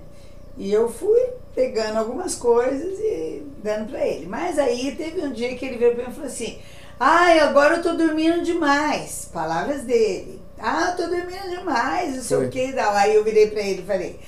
E 0.57 0.69
eu 0.69 0.89
fui 0.91 1.29
pegando 1.55 1.97
algumas 1.97 2.35
coisas 2.35 2.99
e 2.99 3.41
dando 3.63 3.89
pra 3.89 4.05
ele. 4.05 4.25
Mas 4.25 4.59
aí 4.59 4.93
teve 4.97 5.21
um 5.21 5.31
dia 5.31 5.55
que 5.55 5.65
ele 5.65 5.77
veio 5.77 5.95
pra 5.95 6.03
mim 6.03 6.11
e 6.11 6.13
falou 6.13 6.29
assim: 6.29 6.59
Ai, 6.99 7.39
agora 7.39 7.77
eu 7.77 7.81
tô 7.81 7.93
dormindo 7.93 8.43
demais. 8.43 9.29
Palavras 9.31 9.83
dele. 9.83 10.41
Ah, 10.59 10.89
eu 10.89 10.97
tô 10.97 11.09
dormindo 11.09 11.49
demais, 11.57 12.17
não 12.17 12.21
sei 12.21 12.37
o 12.37 12.49
que. 12.49 12.73
Não. 12.73 12.91
Aí 12.91 13.15
eu 13.15 13.23
virei 13.23 13.47
pra 13.49 13.61
ele 13.61 13.81
e 13.81 13.85
falei: 13.85 14.19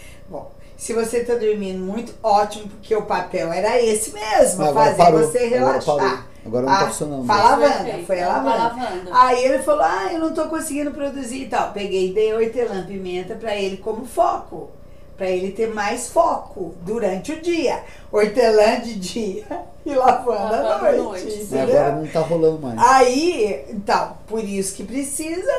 se 0.77 0.93
você 0.93 1.23
tá 1.23 1.35
dormindo 1.35 1.79
muito, 1.79 2.13
ótimo, 2.23 2.67
porque 2.67 2.95
o 2.95 3.03
papel 3.03 3.51
era 3.51 3.81
esse 3.81 4.11
mesmo, 4.13 4.59
Mas 4.59 4.69
agora 4.69 4.85
fazer 4.85 4.97
parou. 4.97 5.19
você 5.19 5.37
Agora 5.37 5.59
relaxar. 5.59 5.95
parou. 5.97 6.19
Agora 6.45 6.65
não 6.67 6.73
tá 6.73 6.79
Ah, 6.79 6.87
funcionando. 6.87 7.25
Fala 7.25 7.53
a 7.53 7.57
Perfeito. 7.57 7.91
Wanda, 7.95 8.05
foi 8.05 8.21
a 8.21 8.27
lavanda. 8.27 8.55
lavando. 8.57 9.09
Aí 9.13 9.45
ele 9.45 9.59
falou: 9.63 9.81
Ah, 9.83 10.09
eu 10.13 10.19
não 10.19 10.31
tô 10.33 10.45
conseguindo 10.47 10.91
produzir 10.91 11.41
e 11.43 11.47
tal. 11.47 11.71
Peguei 11.71 12.09
e 12.09 12.13
dei 12.13 12.33
hortelã 12.35 12.85
pimenta 12.85 13.33
pra 13.35 13.55
ele 13.55 13.77
como 13.77 14.05
foco. 14.05 14.69
Pra 15.17 15.27
ele 15.29 15.53
ter 15.53 15.73
mais 15.73 16.09
foco 16.09 16.75
durante 16.81 17.31
o 17.31 17.41
dia. 17.41 17.81
Hortelã 18.11 18.81
de 18.81 18.95
dia 18.95 19.45
e 19.85 19.95
lavanda 19.95 20.61
Lavanda 20.61 20.73
à 20.89 20.91
noite. 20.91 21.23
noite. 21.23 21.41
Entendeu? 21.43 21.77
agora 21.79 21.95
não 21.95 22.07
tá 22.07 22.19
rolando 22.19 22.59
mais. 22.59 22.79
Aí, 22.79 23.65
então, 23.69 24.17
por 24.27 24.43
isso 24.43 24.75
que 24.75 24.83
precisa. 24.83 25.51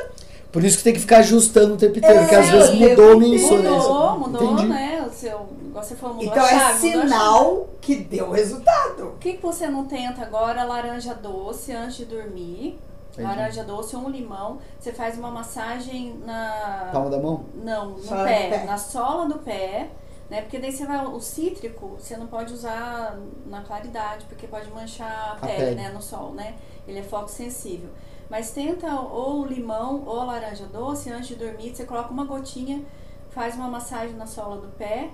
Por 0.57 0.65
isso 0.65 0.79
que 0.79 0.85
tem 0.85 0.95
que 0.95 1.01
ficar 1.01 1.19
ajustando 1.19 1.75
o 1.75 1.77
tempo 1.77 1.99
inteiro, 1.99 2.17
É, 2.17 2.21
porque 2.23 2.35
às 2.35 2.49
vezes 2.49 2.71
o 2.71 2.77
mudou 2.77 3.05
a 3.05 3.09
tempo 3.09 3.19
minha 3.21 3.37
insonência. 3.37 3.71
Mudou, 3.93 4.19
mudou, 4.21 4.43
Entendi. 4.53 4.69
né? 4.69 5.07
O 5.07 5.13
seu, 5.13 5.47
você 5.75 5.95
falou, 5.95 6.17
mudou 6.17 6.31
Então 6.33 6.43
a 6.45 6.47
é 6.47 6.59
chave, 6.59 6.87
mudou 6.87 7.03
a 7.03 7.07
chave. 7.09 7.09
sinal 7.09 7.67
que 7.83 7.97
deu 7.97 8.31
resultado. 8.31 8.97
Por 9.09 9.19
que, 9.19 9.35
que 9.35 9.43
você 9.43 9.67
não 9.67 9.85
tenta 9.85 10.23
agora 10.23 10.65
laranja 10.65 11.13
doce 11.15 11.73
antes 11.73 11.97
de 11.99 12.05
dormir? 12.07 12.79
Entendi. 13.13 13.29
Laranja 13.29 13.65
doce 13.65 13.95
ou 13.97 14.03
um 14.07 14.09
limão. 14.09 14.57
Você 14.81 14.93
faz 14.93 15.19
uma 15.19 15.31
massagem 15.31 16.19
na. 16.25 16.89
Palma 16.91 17.11
da 17.11 17.19
mão? 17.19 17.45
Não, 17.63 17.91
no 17.91 17.99
Sola 18.03 18.25
pé, 18.25 18.49
pé. 18.49 18.65
na 18.65 18.79
sola 18.79 19.27
do 19.27 19.39
pé, 19.41 19.89
né? 20.31 20.41
Porque 20.41 20.59
daí 20.59 20.73
você 20.73 20.87
vai. 20.87 21.05
O 21.07 21.21
cítrico 21.21 21.97
você 21.99 22.17
não 22.17 22.27
pode 22.29 22.55
usar 22.55 23.19
na 23.47 23.61
claridade, 23.61 24.25
porque 24.27 24.47
pode 24.47 24.71
manchar 24.71 25.33
a 25.33 25.45
A 25.45 25.47
pele, 25.47 25.59
pele. 25.59 25.75
né? 25.77 25.91
No 25.93 26.01
sol, 26.01 26.33
né? 26.33 26.55
Ele 26.89 27.01
é 27.01 27.03
foco 27.03 27.29
sensível. 27.29 27.91
Mas 28.29 28.51
tenta 28.51 28.87
ou 29.01 29.43
o 29.43 29.47
limão 29.47 30.03
ou 30.07 30.21
a 30.21 30.25
laranja 30.25 30.67
doce 30.67 31.11
antes 31.11 31.29
de 31.29 31.37
dormir, 31.37 31.75
você 31.75 31.85
coloca 31.85 32.11
uma 32.11 32.25
gotinha, 32.25 32.83
faz 33.31 33.55
uma 33.55 33.69
massagem 33.69 34.17
na 34.17 34.27
sola 34.27 34.57
do 34.61 34.69
pé, 34.77 35.11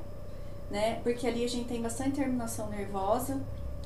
né? 0.71 1.01
Porque 1.03 1.27
ali 1.27 1.45
a 1.45 1.49
gente 1.49 1.69
tem 1.69 1.83
bastante 1.83 2.13
terminação 2.13 2.69
nervosa. 2.69 3.41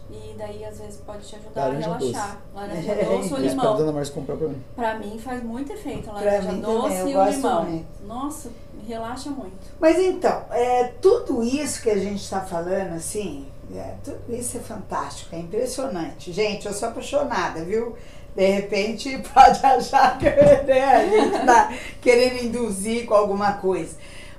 E 0.09 0.37
daí 0.39 0.65
às 0.65 0.79
vezes 0.79 1.01
pode 1.05 1.27
te 1.27 1.35
ajudar 1.35 1.63
Laranja 1.67 1.91
a 1.91 1.99
relaxar. 1.99 2.39
Laranja 2.55 2.93
É, 2.93 3.05
doce 3.05 3.35
ou 3.35 3.41
limão. 3.43 3.77
Dona 3.77 3.93
Márcia 3.93 4.15
comprar 4.15 4.37
pra 4.37 4.47
mim. 4.47 4.63
Pra 4.77 4.99
mim 5.01 5.19
faz 5.19 5.43
muito 5.43 5.73
efeito 5.73 6.09
a 6.09 6.13
Pra 6.13 6.23
laranja 6.23 6.53
doce 6.53 6.97
também, 6.99 7.13
e 7.13 7.17
o 7.17 7.25
limão. 7.29 7.65
muito. 7.65 7.87
Nossa, 8.07 8.51
relaxa 8.87 9.31
muito. 9.31 9.57
Mas 9.81 9.99
então, 9.99 10.45
é, 10.53 10.93
tudo 11.03 11.43
isso 11.43 11.83
que 11.83 11.91
a 11.91 11.99
gente 11.99 12.23
está 12.23 12.41
falando, 12.41 12.93
assim, 12.95 13.49
é, 13.75 13.97
tudo 14.05 14.33
isso 14.33 14.57
é 14.57 14.61
fantástico, 14.61 15.35
é 15.35 15.41
impressionante. 15.41 16.33
Gente, 16.33 16.67
eu 16.69 16.73
sou 16.73 16.89
apaixonada, 16.89 17.65
viu? 17.65 17.97
De 18.37 18.47
repente 18.47 19.19
pode 19.33 19.65
achar 19.65 20.19
que 20.19 20.27
né, 20.27 20.85
a 20.85 21.07
gente 21.07 21.37
está 21.37 21.73
querendo 22.03 22.45
induzir 22.45 23.07
com 23.07 23.15
alguma 23.15 23.55
coisa. 23.55 23.97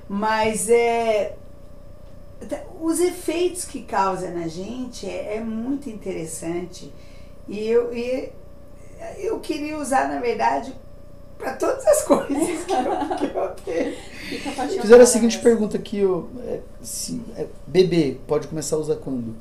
Mas 0.07 0.69
é, 0.69 1.35
os 2.79 2.99
efeitos 2.99 3.65
que 3.65 3.81
causa 3.81 4.29
na 4.29 4.47
gente 4.47 5.09
é, 5.09 5.37
é 5.37 5.39
muito 5.39 5.89
interessante. 5.89 6.93
E 7.47 7.67
eu, 7.67 7.91
e 7.91 8.31
eu 9.17 9.39
queria 9.39 9.77
usar, 9.79 10.07
na 10.07 10.19
verdade, 10.19 10.73
para 11.37 11.53
todas 11.53 11.85
as 11.87 12.03
coisas 12.05 12.65
que 12.65 12.73
eu, 12.73 13.15
que 13.17 13.37
eu 13.37 13.49
tenho. 13.65 14.81
Fizeram 14.81 15.03
a 15.03 15.07
seguinte 15.07 15.37
mesmo. 15.37 15.43
pergunta 15.43 15.77
aqui, 15.77 16.05
ó, 16.05 16.23
é, 16.45 16.59
se, 16.83 17.19
é, 17.35 17.47
bebê 17.65 18.17
pode 18.27 18.47
começar 18.47 18.75
a 18.75 18.79
usar 18.79 18.95
quando? 18.97 19.35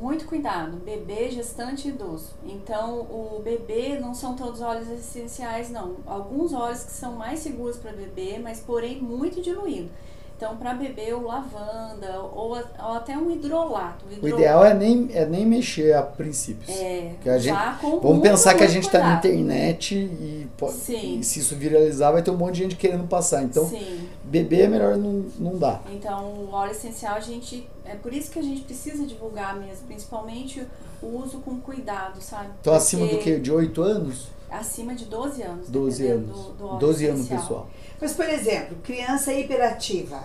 Muito 0.00 0.26
cuidado, 0.26 0.76
bebê, 0.78 1.30
gestante 1.30 1.88
e 1.88 1.90
idoso. 1.90 2.30
Então, 2.44 3.00
o 3.00 3.40
bebê 3.44 3.98
não 4.00 4.14
são 4.14 4.34
todos 4.34 4.60
óleos 4.60 4.88
essenciais, 4.88 5.70
não. 5.70 5.96
Alguns 6.06 6.52
óleos 6.52 6.84
que 6.84 6.92
são 6.92 7.12
mais 7.12 7.40
seguros 7.40 7.76
para 7.76 7.92
bebê, 7.92 8.38
mas 8.42 8.60
porém 8.60 9.00
muito 9.00 9.40
diluído. 9.42 9.90
Então, 10.36 10.56
para 10.56 10.74
bebê, 10.74 11.12
o 11.12 11.22
lavanda 11.22 12.18
ou, 12.18 12.50
ou 12.56 12.94
até 12.96 13.16
um 13.16 13.30
hidrolato. 13.30 14.04
O 14.20 14.26
ideal 14.26 14.64
é 14.64 14.74
nem, 14.74 15.08
é 15.12 15.24
nem 15.24 15.46
mexer 15.46 15.94
a 15.94 16.02
princípios. 16.02 16.68
é 16.68 17.14
a 17.26 17.38
gente- 17.38 17.56
Vamos 18.02 18.22
pensar 18.22 18.54
que 18.54 18.64
a 18.64 18.66
gente 18.66 18.86
está 18.86 18.98
na 18.98 19.14
internet 19.18 19.94
e, 19.94 20.48
pode, 20.58 20.72
Sim. 20.72 21.20
e 21.20 21.24
se 21.24 21.38
isso 21.38 21.54
viralizar 21.54 22.10
vai 22.10 22.22
ter 22.22 22.32
um 22.32 22.36
monte 22.36 22.54
de 22.56 22.62
gente 22.64 22.74
querendo 22.76 23.06
passar. 23.06 23.44
Então, 23.44 23.68
Sim. 23.68 24.08
Bebê 24.32 24.62
é 24.62 24.68
melhor 24.68 24.96
não, 24.96 25.26
não 25.38 25.58
dar. 25.58 25.82
Então, 25.92 26.24
o 26.32 26.50
óleo 26.52 26.70
essencial, 26.72 27.16
a 27.16 27.20
gente. 27.20 27.68
É 27.84 27.94
por 27.94 28.12
isso 28.14 28.30
que 28.30 28.38
a 28.38 28.42
gente 28.42 28.62
precisa 28.62 29.04
divulgar 29.04 29.54
mesmo, 29.60 29.86
principalmente 29.86 30.66
o 31.02 31.06
uso 31.18 31.38
com 31.40 31.60
cuidado, 31.60 32.20
sabe? 32.22 32.48
Então, 32.60 32.72
acima 32.72 33.04
do 33.06 33.10
Porque 33.16 33.34
que? 33.34 33.40
De 33.40 33.52
8 33.52 33.82
anos? 33.82 34.28
Acima 34.50 34.94
de 34.94 35.04
12 35.04 35.42
anos. 35.42 35.68
12 35.68 36.02
dependendo 36.02 36.32
anos. 36.32 36.46
Do, 36.46 36.52
do 36.54 36.66
óleo 36.68 36.78
12 36.78 37.06
anos, 37.06 37.20
essencial. 37.20 37.40
pessoal. 37.40 37.70
Mas, 38.00 38.12
por 38.14 38.28
exemplo, 38.28 38.76
criança 38.82 39.32
hiperativa. 39.34 40.22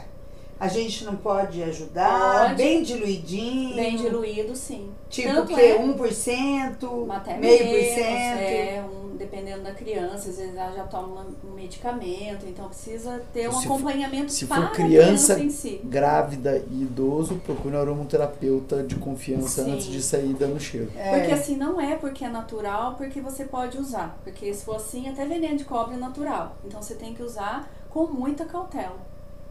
A 0.59 0.67
gente 0.67 1.05
não 1.05 1.15
pode 1.15 1.61
ajudar, 1.61 2.47
Pode. 2.47 2.55
bem 2.55 2.81
diluidinho. 2.81 3.75
Bem 3.75 3.95
diluído, 3.95 4.55
sim. 4.55 4.89
Tipo 5.07 5.31
Tanto 5.31 5.53
que 5.53 5.61
é- 5.61 5.77
1%, 5.79 7.11
Até 7.11 7.37
meio 7.37 7.59
por 7.59 7.83
cento. 7.95 8.39
é, 8.39 8.83
um, 8.83 8.96
dependendo 9.17 9.63
da 9.63 9.71
criança, 9.71 10.29
às 10.29 10.37
vezes 10.37 10.55
ela 10.55 10.71
já 10.71 10.83
toma 10.83 11.25
um 11.43 11.53
medicamento, 11.53 12.45
então 12.47 12.67
precisa 12.69 13.21
ter 13.33 13.49
um 13.49 13.53
Se 13.53 13.67
for- 13.67 13.73
acompanhamento 13.75 14.31
se 14.31 14.45
para 14.45 14.57
for 14.61 14.65
a 14.65 14.69
criança, 14.69 15.35
criança 15.35 15.57
si. 15.57 15.81
Grávida 15.83 16.63
e 16.71 16.83
idoso, 16.83 17.35
procure 17.45 17.75
um 17.75 17.79
aromaterapeuta 17.79 18.83
de 18.83 18.95
confiança 18.95 19.63
Sim. 19.63 19.73
antes 19.73 19.87
de 19.87 20.01
sair 20.01 20.33
dando 20.33 20.59
cheiro. 20.59 20.91
É. 20.95 21.17
Porque 21.19 21.31
assim, 21.33 21.57
não 21.57 21.79
é 21.81 21.95
porque 21.95 22.23
é 22.23 22.29
natural, 22.29 22.95
porque 22.95 23.19
você 23.19 23.45
pode 23.45 23.77
usar. 23.77 24.17
Porque 24.23 24.53
se 24.53 24.63
for 24.63 24.75
assim, 24.77 25.09
até 25.09 25.25
veneno 25.25 25.57
de 25.57 25.65
cobre 25.65 25.95
é 25.95 25.97
natural. 25.97 26.55
Então 26.65 26.81
você 26.81 26.95
tem 26.95 27.13
que 27.13 27.23
usar 27.23 27.69
com 27.89 28.05
muita 28.07 28.45
cautela. 28.45 28.95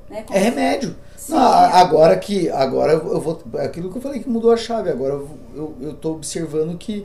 Né? 0.09 0.25
É 0.31 0.39
remédio. 0.39 0.95
Não, 1.29 1.39
agora 1.39 2.17
que. 2.17 2.49
Agora 2.51 2.93
eu 2.93 3.21
vou. 3.21 3.43
é 3.55 3.65
Aquilo 3.65 3.91
que 3.91 3.99
eu 3.99 4.03
falei 4.03 4.23
que 4.23 4.29
mudou 4.29 4.53
a 4.53 4.57
chave. 4.57 4.89
Agora 4.89 5.15
eu, 5.15 5.29
eu, 5.55 5.77
eu 5.81 5.95
tô 5.95 6.13
observando 6.13 6.79
que 6.79 7.05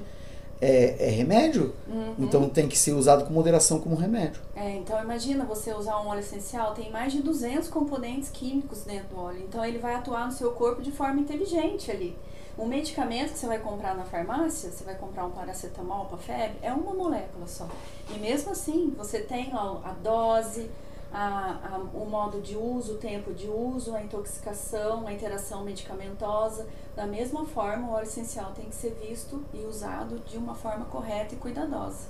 é, 0.62 1.08
é 1.08 1.10
remédio. 1.10 1.74
Uhum. 1.88 2.16
Então 2.20 2.48
tem 2.48 2.68
que 2.68 2.78
ser 2.78 2.94
usado 2.94 3.26
com 3.26 3.34
moderação 3.34 3.80
como 3.80 3.96
remédio. 3.96 4.42
É, 4.56 4.76
então 4.78 5.02
imagina 5.04 5.44
você 5.44 5.74
usar 5.74 6.00
um 6.02 6.08
óleo 6.08 6.20
essencial, 6.20 6.74
tem 6.74 6.92
mais 6.92 7.12
de 7.12 7.22
200 7.22 7.68
componentes 7.70 8.30
químicos 8.30 8.84
dentro 8.84 9.08
do 9.16 9.20
óleo. 9.20 9.44
Então 9.48 9.66
ele 9.66 9.80
vai 9.80 9.96
atuar 9.96 10.26
no 10.28 10.32
seu 10.32 10.52
corpo 10.52 10.82
de 10.82 10.92
forma 10.92 11.20
inteligente 11.20 11.90
ali. 11.90 12.16
Um 12.60 12.66
medicamento 12.68 13.32
que 13.32 13.40
você 13.40 13.48
vai 13.48 13.60
comprar 13.60 13.96
na 13.96 14.04
farmácia, 14.04 14.70
você 14.72 14.84
vai 14.84 14.94
comprar 14.96 15.26
um 15.26 15.32
paracetamol 15.32 16.06
para 16.06 16.18
febre, 16.18 16.58
é 16.62 16.72
uma 16.72 16.94
molécula 16.94 17.48
só. 17.48 17.66
E 18.14 18.20
mesmo 18.20 18.52
assim, 18.52 18.94
você 18.96 19.20
tem 19.20 19.52
lá 19.54 19.82
a 19.84 19.94
dose, 20.04 20.70
a, 21.14 21.58
a- 21.64 21.78
o 21.98 22.06
modo 22.06 22.40
de 22.42 22.56
uso, 22.56 22.94
o 22.96 22.98
tempo 22.98 23.34
de 23.34 23.48
uso, 23.48 23.96
a 23.96 24.02
intoxicação, 24.04 25.08
a 25.08 25.14
interação 25.14 25.64
medicamentosa. 25.64 26.68
Da 26.96 27.06
mesma 27.06 27.46
forma, 27.46 27.88
o 27.88 27.94
óleo 27.94 28.04
essencial 28.04 28.52
tem 28.56 28.66
que 28.66 28.76
ser 28.76 28.98
visto 29.02 29.44
e 29.54 29.66
usado 29.66 30.20
de 30.28 30.38
uma 30.38 30.54
forma 30.54 30.86
correta 30.86 31.34
e 31.34 31.38
cuidadosa. 31.38 32.10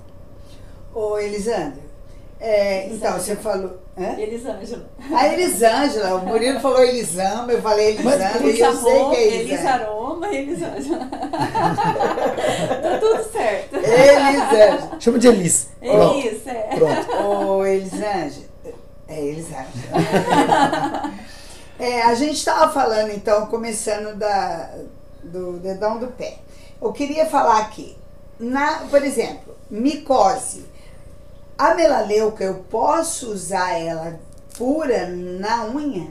Ô, 0.93 1.17
Elisandro, 1.19 1.81
é, 2.39 2.87
então 2.87 3.11
Elisângela. 3.11 3.19
você 3.19 3.35
falou. 3.35 3.77
Hã? 3.95 4.19
Elisângela. 4.19 4.89
A 5.13 5.27
Elisângela, 5.27 6.15
o 6.15 6.25
Murilo 6.25 6.59
falou 6.59 6.81
Elisama, 6.81 7.51
eu 7.51 7.61
falei 7.61 7.89
Elisandra, 7.89 8.47
e 8.47 8.59
eu 8.59 8.73
sei 8.73 9.05
que 9.05 9.15
é 9.15 9.35
Elisângela. 9.41 9.69
Aroma 9.69 10.27
e 10.27 10.37
Elisângela. 10.37 11.05
tá 12.81 12.97
tudo 12.99 13.31
certo. 13.31 13.75
Elisângela. 13.75 14.99
Chama 14.99 15.19
de 15.19 15.27
Elis. 15.27 15.69
Pronto. 15.79 16.27
Elisa, 16.27 16.51
é. 16.51 16.75
Pronto. 16.75 17.27
Ô, 17.27 17.65
Elisângela. 17.65 18.45
É 19.07 19.21
Elisângela. 19.23 19.67
É, 21.81 22.03
a 22.03 22.13
gente 22.13 22.35
estava 22.35 22.71
falando, 22.71 23.09
então, 23.09 23.47
começando 23.47 24.15
da, 24.15 24.69
do 25.23 25.53
dedão 25.53 25.97
do 25.97 26.09
pé. 26.09 26.37
Eu 26.79 26.93
queria 26.93 27.25
falar 27.25 27.57
aqui, 27.57 27.97
na, 28.39 28.81
por 28.87 29.03
exemplo, 29.03 29.57
micose. 29.67 30.63
A 31.57 31.73
melaleuca, 31.73 32.43
eu 32.43 32.63
posso 32.69 33.31
usar 33.31 33.71
ela 33.79 34.19
pura 34.55 35.07
na 35.09 35.65
unha? 35.65 36.07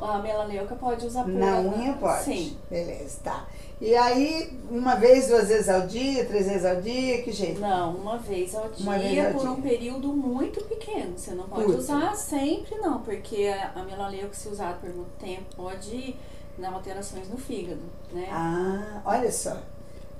A 0.00 0.16
melaleuca 0.16 0.74
pode 0.76 1.06
usar 1.06 1.24
pura. 1.24 1.36
Na 1.36 1.60
né? 1.60 1.76
unha 1.76 1.92
pode? 1.92 2.24
Sim. 2.24 2.56
Beleza, 2.70 3.18
tá. 3.22 3.46
E 3.84 3.96
aí, 3.96 4.56
uma 4.70 4.94
vez, 4.94 5.26
duas 5.26 5.48
vezes 5.48 5.68
ao 5.68 5.88
dia, 5.88 6.24
três 6.24 6.46
vezes 6.46 6.64
ao 6.64 6.80
dia, 6.80 7.20
que 7.22 7.32
jeito? 7.32 7.60
Não, 7.60 7.96
uma 7.96 8.16
vez 8.16 8.54
ao 8.54 8.70
Uma 8.78 8.96
vez 8.96 9.10
dia 9.10 9.26
ao 9.26 9.32
por 9.32 9.40
dia. 9.40 9.50
um 9.50 9.60
período 9.60 10.08
muito 10.12 10.62
pequeno. 10.66 11.18
Você 11.18 11.32
não 11.32 11.48
pode 11.48 11.64
Curto. 11.64 11.80
usar 11.80 12.14
sempre, 12.14 12.76
não, 12.76 13.00
porque 13.02 13.48
a 13.48 13.72
a 13.80 13.82
melaleuca, 13.82 14.34
se 14.34 14.48
usada 14.48 14.74
por 14.74 14.88
muito 14.94 15.10
tempo, 15.18 15.42
pode 15.56 16.14
dar 16.56 16.72
alterações 16.72 17.28
no 17.28 17.36
fígado, 17.36 17.80
né? 18.12 18.28
Ah, 18.30 19.00
olha 19.04 19.32
só. 19.32 19.56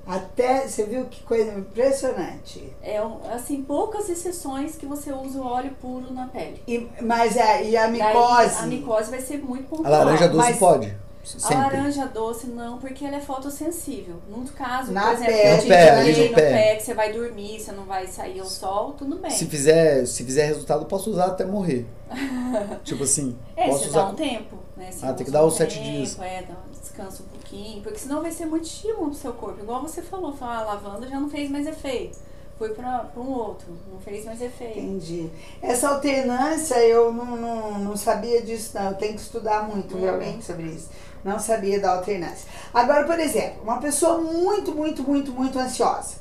Até, 0.05 0.67
você 0.67 0.85
viu 0.85 1.05
que 1.05 1.23
coisa 1.23 1.53
impressionante. 1.57 2.73
É 2.83 2.99
assim, 3.33 3.63
poucas 3.63 4.09
exceções 4.09 4.75
que 4.75 4.87
você 4.87 5.13
usa 5.13 5.39
o 5.39 5.47
óleo 5.47 5.71
puro 5.81 6.13
na 6.13 6.27
pele. 6.27 6.61
E, 6.67 6.89
mas 7.01 7.37
a, 7.39 7.63
e 7.63 7.77
a 7.77 7.83
Daí, 7.87 7.93
micose? 7.93 8.59
a 8.59 8.67
micose 8.67 9.11
vai 9.11 9.21
ser 9.21 9.39
muito 9.39 9.67
A 9.67 9.69
pontual. 9.77 9.93
laranja 10.05 10.27
doce 10.29 10.49
mas- 10.49 10.59
pode. 10.59 10.97
A 11.23 11.27
Sempre. 11.39 11.55
laranja 11.57 12.07
doce 12.07 12.49
não, 12.49 12.79
porque 12.79 13.05
ela 13.05 13.17
é 13.17 13.21
fotossensível. 13.21 14.17
No 14.29 14.43
caso, 14.51 14.91
Na 14.91 15.03
por 15.03 15.13
exemplo, 15.15 15.69
pé, 15.69 15.91
ali 15.91 16.11
indiquei 16.11 16.25
no 16.25 16.31
no 16.31 16.37
pé. 16.37 16.51
pé 16.53 16.77
que 16.77 16.83
você 16.83 16.95
vai 16.95 17.13
dormir, 17.13 17.61
você 17.61 17.71
não 17.73 17.85
vai 17.85 18.07
sair 18.09 18.41
ao 18.41 18.47
sol, 18.47 18.93
tudo 18.95 19.17
bem. 19.19 19.31
Se 19.31 19.47
fizer, 19.47 20.05
se 20.05 20.25
fizer 20.25 20.47
resultado, 20.47 20.83
eu 20.83 20.87
posso 20.87 21.11
usar 21.11 21.27
até 21.27 21.45
morrer. 21.45 21.87
tipo 22.83 23.05
assim, 23.05 23.37
É, 23.57 23.69
posso 23.69 23.85
você 23.85 23.89
usar. 23.91 24.03
dá 24.03 24.09
um 24.11 24.15
tempo, 24.17 24.57
né? 24.77 24.91
Você 24.91 25.07
Ah, 25.07 25.13
tem 25.13 25.25
que 25.25 25.31
dar 25.33 25.45
um 25.45 25.47
os 25.47 25.55
sete 25.55 25.79
tempo, 25.79 25.91
dias. 25.93 26.19
É, 26.21 26.43
dá 26.43 26.55
um 26.55 26.71
descanso 26.81 27.23
um 27.23 27.27
pouquinho, 27.27 27.83
porque 27.83 27.99
senão 28.01 28.21
vai 28.21 28.33
ser 28.33 28.47
muito 28.47 28.65
estímulo 28.65 29.11
pro 29.11 29.15
seu 29.15 29.33
corpo. 29.33 29.61
Igual 29.63 29.81
você 29.81 30.03
falou, 30.03 30.33
falar, 30.33 30.57
ah, 30.57 30.61
a 30.61 30.65
lavanda 30.65 31.09
já 31.09 31.21
não 31.21 31.31
fez 31.31 31.49
mais 31.51 31.67
efeito. 31.69 32.19
Foi 32.59 32.69
pra, 32.71 32.99
pra 33.01 33.21
um 33.23 33.31
outro, 33.33 33.67
não 33.93 33.99
fez 34.01 34.25
mais 34.25 34.41
efeito. 34.41 34.79
Entendi. 34.79 35.31
Essa 35.61 35.89
alternância 35.89 36.77
eu 36.85 37.13
não, 37.13 37.37
não, 37.37 37.79
não 37.79 37.97
sabia 37.97 38.43
disso, 38.43 38.73
não. 38.75 38.89
Eu 38.91 38.95
tenho 38.95 39.15
que 39.15 39.21
estudar 39.21 39.67
muito 39.69 39.95
Uhum. 39.97 40.03
realmente 40.03 40.45
sobre 40.45 40.65
isso. 40.67 40.89
Não 41.25 41.39
sabia 41.39 41.79
da 41.79 41.93
alternância. 41.93 42.49
Agora, 42.75 43.05
por 43.05 43.19
exemplo, 43.19 43.63
uma 43.63 43.79
pessoa 43.79 44.19
muito, 44.19 44.73
muito, 44.73 45.03
muito, 45.03 45.33
muito 45.33 45.59
ansiosa, 45.59 46.17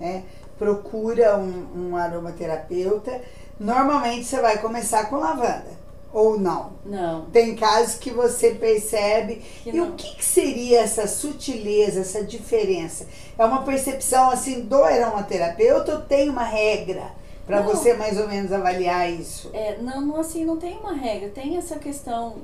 né? 0.00 0.24
Procura 0.58 1.36
um, 1.38 1.90
um 1.90 1.96
aromaterapeuta. 1.96 3.20
Normalmente 3.58 4.24
você 4.24 4.40
vai 4.40 4.58
começar 4.58 5.08
com 5.08 5.16
lavanda. 5.16 5.82
Ou 6.12 6.38
não. 6.38 6.72
Não. 6.84 7.24
Tem 7.26 7.56
casos 7.56 7.94
que 7.94 8.10
você 8.10 8.50
percebe. 8.50 9.36
Que 9.62 9.70
e 9.70 9.72
não. 9.72 9.88
o 9.88 9.92
que, 9.92 10.16
que 10.16 10.24
seria 10.24 10.80
essa 10.80 11.06
sutileza, 11.06 12.00
essa 12.00 12.22
diferença? 12.22 13.06
É 13.38 13.44
uma 13.44 13.62
percepção 13.62 14.30
assim 14.30 14.60
do 14.60 14.84
aromaterapeuta 14.84 15.94
ou 15.94 16.00
tem 16.02 16.28
uma 16.28 16.44
regra 16.44 17.10
para 17.46 17.62
você 17.62 17.94
mais 17.94 18.20
ou 18.20 18.28
menos 18.28 18.52
avaliar 18.52 19.10
isso? 19.10 19.50
É, 19.52 19.78
não, 19.78 20.16
assim, 20.16 20.44
não 20.44 20.56
tem 20.56 20.78
uma 20.78 20.92
regra. 20.92 21.30
Tem 21.30 21.56
essa 21.56 21.76
questão 21.76 22.36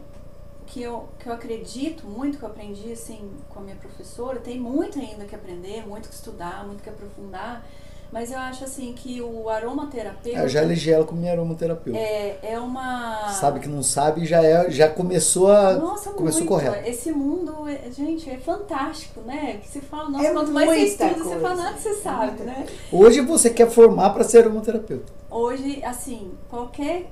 que 0.70 0.82
eu, 0.82 1.08
que 1.18 1.28
eu 1.28 1.32
acredito 1.32 2.06
muito, 2.06 2.38
que 2.38 2.44
eu 2.44 2.48
aprendi 2.48 2.92
assim 2.92 3.30
com 3.48 3.60
a 3.60 3.62
minha 3.62 3.76
professora. 3.76 4.38
Tem 4.40 4.58
muito 4.58 4.98
ainda 4.98 5.24
que 5.24 5.34
aprender, 5.34 5.86
muito 5.86 6.08
que 6.08 6.14
estudar, 6.14 6.66
muito 6.66 6.82
que 6.82 6.88
aprofundar. 6.88 7.64
Mas 8.10 8.32
eu 8.32 8.38
acho 8.38 8.64
assim 8.64 8.94
que 8.94 9.20
o 9.20 9.50
aromaterapeuta 9.50 10.38
Eu 10.38 10.48
já 10.48 10.62
elegi 10.62 10.90
ela 10.90 11.04
como 11.04 11.20
minha 11.20 11.32
aromaterapeuta. 11.32 11.98
é, 11.98 12.38
é 12.42 12.58
uma. 12.58 13.28
Sabe 13.32 13.60
que 13.60 13.68
não 13.68 13.82
sabe, 13.82 14.24
já, 14.24 14.42
é, 14.42 14.70
já 14.70 14.88
começou 14.88 15.52
a. 15.52 15.74
Nossa, 15.74 16.10
começou 16.12 16.40
muito. 16.40 16.48
correto. 16.48 16.88
Esse 16.88 17.12
mundo, 17.12 17.68
é- 17.68 17.90
gente, 17.90 18.30
é 18.30 18.38
fantástico, 18.38 19.20
né? 19.20 19.58
Que 19.62 19.68
você 19.68 19.82
fala, 19.82 20.08
nossa, 20.08 20.24
É 20.26 20.32
quanto 20.32 20.50
mais 20.52 20.70
você 20.70 20.76
estuda, 20.86 21.10
você 21.16 21.22
coisa. 21.22 21.40
fala, 21.40 21.56
nada 21.56 21.76
você 21.76 21.94
sabe, 21.96 22.26
Muita 22.28 22.44
né? 22.44 22.66
Hoje 22.90 23.20
você 23.20 23.50
quer 23.50 23.68
formar 23.70 24.08
para 24.10 24.24
ser 24.24 24.38
aromaterapeuta. 24.38 25.12
Hoje, 25.30 25.84
assim, 25.84 26.32
qualquer 26.48 27.10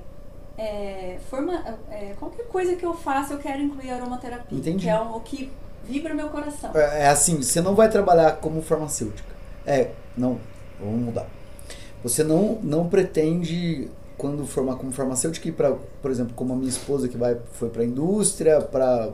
é, 0.57 1.17
forma, 1.29 1.63
é, 1.91 2.13
qualquer 2.19 2.47
coisa 2.47 2.75
que 2.75 2.85
eu 2.85 2.93
faça, 2.93 3.33
eu 3.33 3.37
quero 3.37 3.61
incluir 3.61 3.91
aromaterapia. 3.91 4.57
Entendi. 4.57 4.85
Que 4.85 4.89
é 4.89 4.99
o 4.99 5.19
que 5.19 5.51
vibra 5.87 6.13
meu 6.13 6.29
coração. 6.29 6.71
É 6.73 7.03
é 7.03 7.07
assim, 7.07 7.41
você 7.41 7.61
não 7.61 7.75
vai 7.75 7.89
trabalhar 7.89 8.37
como 8.37 8.61
farmacêutica. 8.61 9.29
É, 9.65 9.91
não, 10.17 10.39
vamos 10.79 10.99
mudar. 10.99 11.27
Você 12.03 12.23
não, 12.23 12.59
não 12.63 12.87
pretende, 12.87 13.89
quando 14.17 14.45
formar 14.47 14.75
como 14.75 14.91
farmacêutica, 14.91 15.47
ir 15.47 15.51
para, 15.51 15.75
por 16.01 16.09
exemplo, 16.09 16.33
como 16.35 16.53
a 16.53 16.55
minha 16.55 16.69
esposa 16.69 17.07
que 17.07 17.17
vai, 17.17 17.37
foi 17.53 17.69
para 17.69 17.83
a 17.83 17.85
indústria, 17.85 18.61
para. 18.61 19.11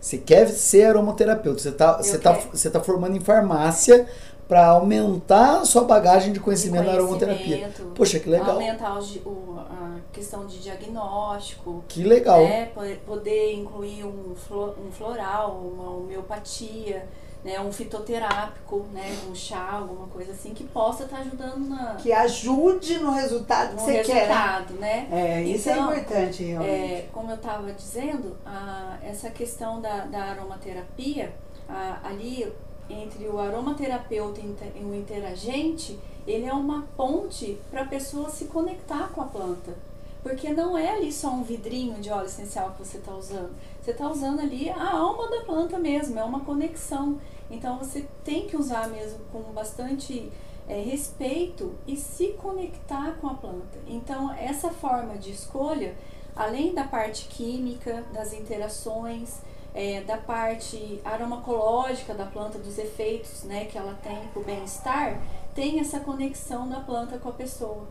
Você 0.00 0.18
quer 0.18 0.48
ser 0.48 0.86
aromaterapeuta. 0.86 1.60
Você 1.60 1.68
está 1.68 1.96
você 1.96 2.18
tá, 2.18 2.32
você 2.32 2.68
tá 2.68 2.80
formando 2.80 3.16
em 3.16 3.20
farmácia 3.20 4.08
para 4.52 4.66
aumentar 4.66 5.60
a 5.60 5.64
sua 5.64 5.84
bagagem 5.84 6.30
de 6.30 6.38
conhecimento, 6.38 6.84
na 6.84 6.92
aromaterapia. 6.92 7.56
Conhecimento, 7.56 7.92
Poxa, 7.94 8.20
que 8.20 8.28
legal. 8.28 8.50
Aumentar 8.50 8.98
o 8.98 9.02
o- 9.30 9.58
a 9.58 9.96
questão 10.12 10.44
de 10.46 10.58
diagnóstico. 10.58 11.82
Que 11.88 12.04
legal. 12.04 12.40
né, 12.44 12.66
po- 12.66 12.82
poder 13.06 13.54
incluir 13.54 14.04
um, 14.04 14.34
flo- 14.36 14.74
um 14.86 14.92
floral, 14.92 15.52
uma 15.56 15.90
homeopatia, 15.96 17.08
né, 17.42 17.58
um 17.60 17.72
fitoterápico, 17.72 18.84
né, 18.92 19.16
um 19.30 19.34
chá, 19.34 19.70
alguma 19.72 20.06
coisa 20.08 20.32
assim, 20.32 20.52
que 20.52 20.64
possa 20.64 21.04
estar 21.04 21.20
ajudando 21.20 21.66
na, 21.70 21.94
Que 21.94 22.12
ajude 22.12 22.98
no 22.98 23.10
resultado 23.10 23.68
que 23.70 23.74
no 23.76 23.80
você 23.80 24.02
quer. 24.02 24.14
né? 24.14 24.20
resultado, 24.34 24.74
né? 24.74 25.08
É, 25.10 25.42
isso 25.44 25.70
Então, 25.70 25.90
é 25.92 25.96
importante, 25.98 26.42
realmente. 26.44 26.70
É, 26.70 27.08
como 27.10 27.30
eu 27.30 27.36
estava 27.36 27.72
dizendo, 27.72 28.36
a- 28.44 28.98
essa 29.02 29.30
questão 29.30 29.80
da, 29.80 30.04
da 30.04 30.24
aromaterapia, 30.24 31.32
a- 31.66 32.00
ali 32.04 32.52
entre 32.92 33.26
o 33.26 33.38
aromaterapeuta 33.38 34.40
e 34.40 34.84
o 34.84 34.94
interagente, 34.94 35.98
ele 36.26 36.46
é 36.46 36.52
uma 36.52 36.82
ponte 36.96 37.58
para 37.70 37.82
a 37.82 37.86
pessoa 37.86 38.30
se 38.30 38.46
conectar 38.46 39.10
com 39.12 39.22
a 39.22 39.26
planta. 39.26 39.74
Porque 40.22 40.52
não 40.52 40.78
é 40.78 40.90
ali 40.90 41.12
só 41.12 41.30
um 41.30 41.42
vidrinho 41.42 42.00
de 42.00 42.10
óleo 42.10 42.26
essencial 42.26 42.70
que 42.72 42.86
você 42.86 42.98
está 42.98 43.12
usando. 43.12 43.50
Você 43.80 43.90
está 43.90 44.08
usando 44.08 44.40
ali 44.40 44.70
a 44.70 44.92
alma 44.92 45.28
da 45.28 45.40
planta 45.40 45.78
mesmo, 45.78 46.18
é 46.18 46.22
uma 46.22 46.40
conexão. 46.40 47.20
Então 47.50 47.76
você 47.78 48.06
tem 48.24 48.46
que 48.46 48.56
usar 48.56 48.88
mesmo 48.88 49.18
com 49.32 49.40
bastante 49.52 50.30
é, 50.68 50.80
respeito 50.80 51.74
e 51.86 51.96
se 51.96 52.28
conectar 52.28 53.16
com 53.20 53.28
a 53.28 53.34
planta. 53.34 53.78
Então, 53.86 54.32
essa 54.32 54.70
forma 54.70 55.16
de 55.16 55.30
escolha, 55.32 55.94
além 56.34 56.72
da 56.72 56.84
parte 56.84 57.26
química, 57.26 58.04
das 58.12 58.32
interações, 58.32 59.38
é, 59.74 60.00
da 60.02 60.18
parte 60.18 61.00
aromacológica 61.04 62.14
da 62.14 62.26
planta, 62.26 62.58
dos 62.58 62.78
efeitos 62.78 63.44
né, 63.44 63.64
que 63.64 63.78
ela 63.78 63.98
tem 64.02 64.16
para 64.32 64.40
o 64.40 64.44
bem-estar, 64.44 65.18
tem 65.54 65.80
essa 65.80 66.00
conexão 66.00 66.68
da 66.68 66.80
planta 66.80 67.18
com 67.18 67.28
a 67.28 67.32
pessoa. 67.32 67.86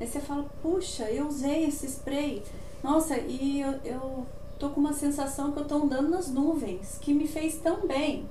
Aí 0.00 0.06
você 0.06 0.20
fala, 0.20 0.46
puxa, 0.62 1.04
eu 1.10 1.26
usei 1.28 1.64
esse 1.66 1.86
spray, 1.86 2.42
nossa, 2.82 3.16
e 3.18 3.60
eu, 3.60 3.74
eu 3.84 4.26
tô 4.58 4.70
com 4.70 4.80
uma 4.80 4.92
sensação 4.92 5.52
que 5.52 5.58
eu 5.58 5.64
tô 5.64 5.76
andando 5.76 6.08
nas 6.08 6.28
nuvens, 6.28 6.98
que 7.00 7.12
me 7.12 7.28
fez 7.28 7.56
tão 7.56 7.86
bem, 7.86 8.26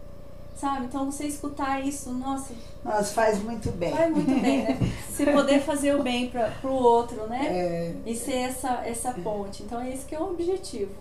sabe? 0.55 0.85
Então 0.87 1.09
você 1.11 1.25
escutar 1.27 1.85
isso, 1.85 2.11
nossa, 2.11 2.53
Nossa, 2.83 3.13
faz 3.13 3.41
muito 3.43 3.71
bem. 3.71 3.91
Vai 3.91 4.09
muito 4.09 4.41
bem, 4.41 4.63
né? 4.63 4.77
Se 5.11 5.25
poder 5.25 5.61
fazer 5.61 5.95
o 5.95 6.01
bem 6.01 6.29
para 6.29 6.51
o 6.63 6.73
outro, 6.73 7.27
né? 7.27 7.45
É, 7.45 7.95
E 8.05 8.15
ser 8.15 8.35
essa, 8.37 8.81
essa 8.85 9.11
ponte. 9.13 9.63
Então, 9.63 9.79
é 9.79 9.93
esse 9.93 10.05
que 10.05 10.15
é 10.15 10.19
o 10.19 10.31
objetivo. 10.31 10.91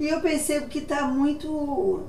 E 0.00 0.08
eu 0.08 0.20
percebo 0.20 0.66
que 0.66 0.78
está 0.78 1.02
muito. 1.02 2.04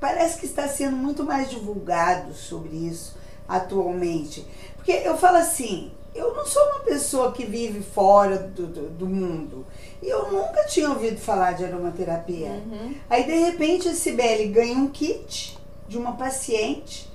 Parece 0.00 0.40
que 0.40 0.46
está 0.46 0.66
sendo 0.66 0.96
muito 0.96 1.22
mais 1.22 1.50
divulgado 1.50 2.32
sobre 2.32 2.74
isso 2.74 3.14
atualmente. 3.46 4.44
Porque 4.74 4.90
eu 4.90 5.16
falo 5.16 5.36
assim, 5.36 5.92
eu 6.14 6.34
não 6.34 6.46
sou 6.46 6.62
uma 6.70 6.80
pessoa 6.80 7.32
que 7.32 7.44
vive 7.44 7.82
fora 7.82 8.38
do, 8.38 8.66
do, 8.66 8.88
do 8.88 9.06
mundo. 9.06 9.66
E 10.02 10.08
eu 10.08 10.32
nunca 10.32 10.64
tinha 10.64 10.88
ouvido 10.88 11.18
falar 11.18 11.52
de 11.52 11.64
aromaterapia. 11.64 12.48
Uhum. 12.48 12.94
Aí 13.08 13.24
de 13.24 13.34
repente 13.34 13.88
a 13.88 13.94
Cibele 13.94 14.48
ganha 14.48 14.74
um 14.74 14.88
kit 14.88 15.58
de 15.86 15.98
uma 15.98 16.12
paciente 16.12 17.08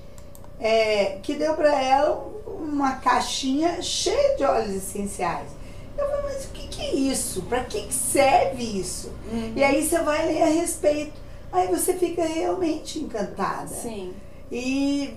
é, 0.60 1.18
que 1.22 1.34
deu 1.34 1.54
para 1.54 1.82
ela 1.82 2.26
uma 2.46 2.96
caixinha 2.96 3.82
cheia 3.82 4.36
de 4.36 4.44
óleos 4.44 4.74
essenciais. 4.74 5.57
Eu 5.98 6.06
falei, 6.06 6.22
mas 6.22 6.44
o 6.44 6.48
que, 6.48 6.68
que 6.68 6.80
é 6.82 6.94
isso? 6.94 7.42
Para 7.42 7.64
que, 7.64 7.92
serve 7.92 8.62
isso? 8.62 9.12
Uhum. 9.30 9.52
E 9.56 9.62
aí 9.64 9.86
você 9.86 9.98
vai 10.00 10.26
ler 10.26 10.42
a 10.42 10.46
respeito. 10.46 11.12
Aí 11.52 11.66
você 11.68 11.94
fica 11.94 12.24
realmente 12.24 12.98
encantada. 13.00 13.68
Sim. 13.68 14.14
E 14.50 15.16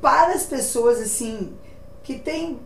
para 0.00 0.34
as 0.34 0.44
pessoas 0.44 1.00
assim 1.00 1.52
que 2.02 2.18
tem. 2.18 2.58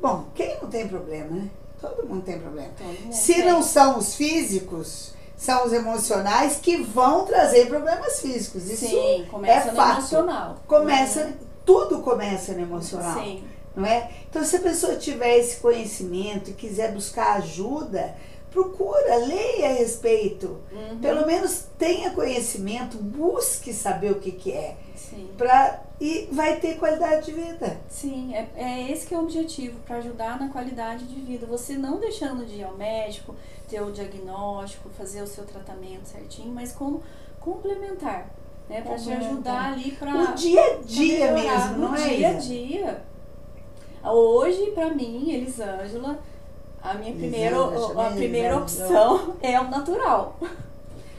Bom, 0.00 0.26
quem 0.34 0.56
não 0.60 0.68
tem 0.68 0.86
problema, 0.86 1.30
né? 1.30 1.48
Todo 1.80 2.06
mundo 2.06 2.22
tem 2.22 2.38
problema. 2.38 2.70
Mundo 2.80 3.12
Se 3.12 3.34
tem. 3.34 3.44
não 3.46 3.62
são 3.62 3.98
os 3.98 4.14
físicos, 4.14 5.12
são 5.36 5.64
os 5.66 5.72
emocionais 5.72 6.56
que 6.56 6.76
vão 6.82 7.24
trazer 7.24 7.66
problemas 7.68 8.20
físicos. 8.20 8.68
Isso 8.68 8.86
Sim, 8.86 9.26
começa 9.30 9.68
é 9.68 9.70
no 9.70 9.76
fato. 9.76 9.98
emocional. 9.98 10.56
começa, 10.66 11.32
tudo 11.64 12.00
começa 12.00 12.52
no 12.52 12.60
emocional, 12.62 13.20
Sim. 13.22 13.44
Não 13.78 13.86
é? 13.86 14.10
Então, 14.28 14.44
se 14.44 14.56
a 14.56 14.60
pessoa 14.60 14.96
tiver 14.96 15.38
esse 15.38 15.58
conhecimento 15.60 16.50
e 16.50 16.52
quiser 16.52 16.92
buscar 16.92 17.36
ajuda, 17.36 18.14
procura, 18.50 19.16
leia 19.16 19.70
a 19.70 19.72
respeito. 19.72 20.58
Uhum. 20.72 20.98
Pelo 20.98 21.26
menos 21.26 21.66
tenha 21.78 22.10
conhecimento, 22.10 22.96
busque 22.96 23.72
saber 23.72 24.10
o 24.10 24.16
que, 24.16 24.32
que 24.32 24.52
é. 24.52 24.76
Sim. 24.96 25.30
Pra, 25.38 25.80
e 26.00 26.28
vai 26.32 26.56
ter 26.56 26.76
qualidade 26.76 27.26
de 27.26 27.32
vida. 27.32 27.80
Sim, 27.88 28.34
é, 28.34 28.48
é 28.56 28.90
esse 28.90 29.06
que 29.06 29.14
é 29.14 29.18
o 29.18 29.22
objetivo, 29.22 29.78
para 29.86 29.96
ajudar 29.96 30.40
na 30.40 30.48
qualidade 30.48 31.06
de 31.06 31.20
vida. 31.20 31.46
Você 31.46 31.74
não 31.74 32.00
deixando 32.00 32.44
de 32.44 32.56
ir 32.56 32.64
ao 32.64 32.76
médico, 32.76 33.34
ter 33.68 33.80
o 33.80 33.92
diagnóstico, 33.92 34.88
fazer 34.90 35.22
o 35.22 35.26
seu 35.26 35.44
tratamento 35.44 36.06
certinho, 36.06 36.52
mas 36.52 36.72
como 36.72 37.02
complementar, 37.38 38.28
né? 38.68 38.80
Para 38.80 38.96
te 38.96 39.12
ajudar 39.12 39.72
ali 39.72 39.92
para 39.92 40.14
o 40.14 40.34
dia 40.34 40.60
a 40.60 40.74
dia 40.82 41.32
melhorar 41.32 41.68
mesmo, 41.68 41.78
não 41.78 41.90
no 41.92 41.96
é? 41.96 42.08
dia 42.08 42.28
a 42.28 42.32
dia. 42.32 43.02
Hoje, 44.04 44.70
para 44.72 44.90
mim, 44.90 45.32
Elisângela, 45.32 46.18
a 46.82 46.94
minha 46.94 47.14
primeira, 47.14 47.56
Elisângela, 47.56 48.06
a 48.06 48.10
primeira 48.10 48.56
Elisângela. 48.56 49.12
opção 49.12 49.36
é 49.42 49.60
o 49.60 49.68
natural. 49.68 50.36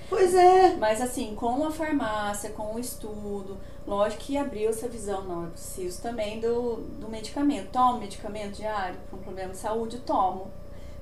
Pois 0.10 0.34
é. 0.34 0.76
Mas 0.76 1.02
assim, 1.02 1.36
com 1.36 1.66
a 1.66 1.72
farmácia, 1.72 2.50
com 2.52 2.76
o 2.76 2.80
estudo, 2.80 3.58
lógico 3.86 4.24
que 4.24 4.38
abriu 4.38 4.70
essa 4.70 4.88
visão, 4.88 5.24
não, 5.24 5.44
eu 5.44 5.52
preciso 5.52 6.02
também 6.02 6.40
do, 6.40 6.78
do 7.00 7.08
medicamento. 7.08 7.70
Tomo 7.72 8.00
medicamento 8.00 8.56
diário 8.56 8.98
um 9.14 9.18
problema 9.18 9.52
de 9.52 9.58
saúde, 9.58 10.00
tomo. 10.00 10.48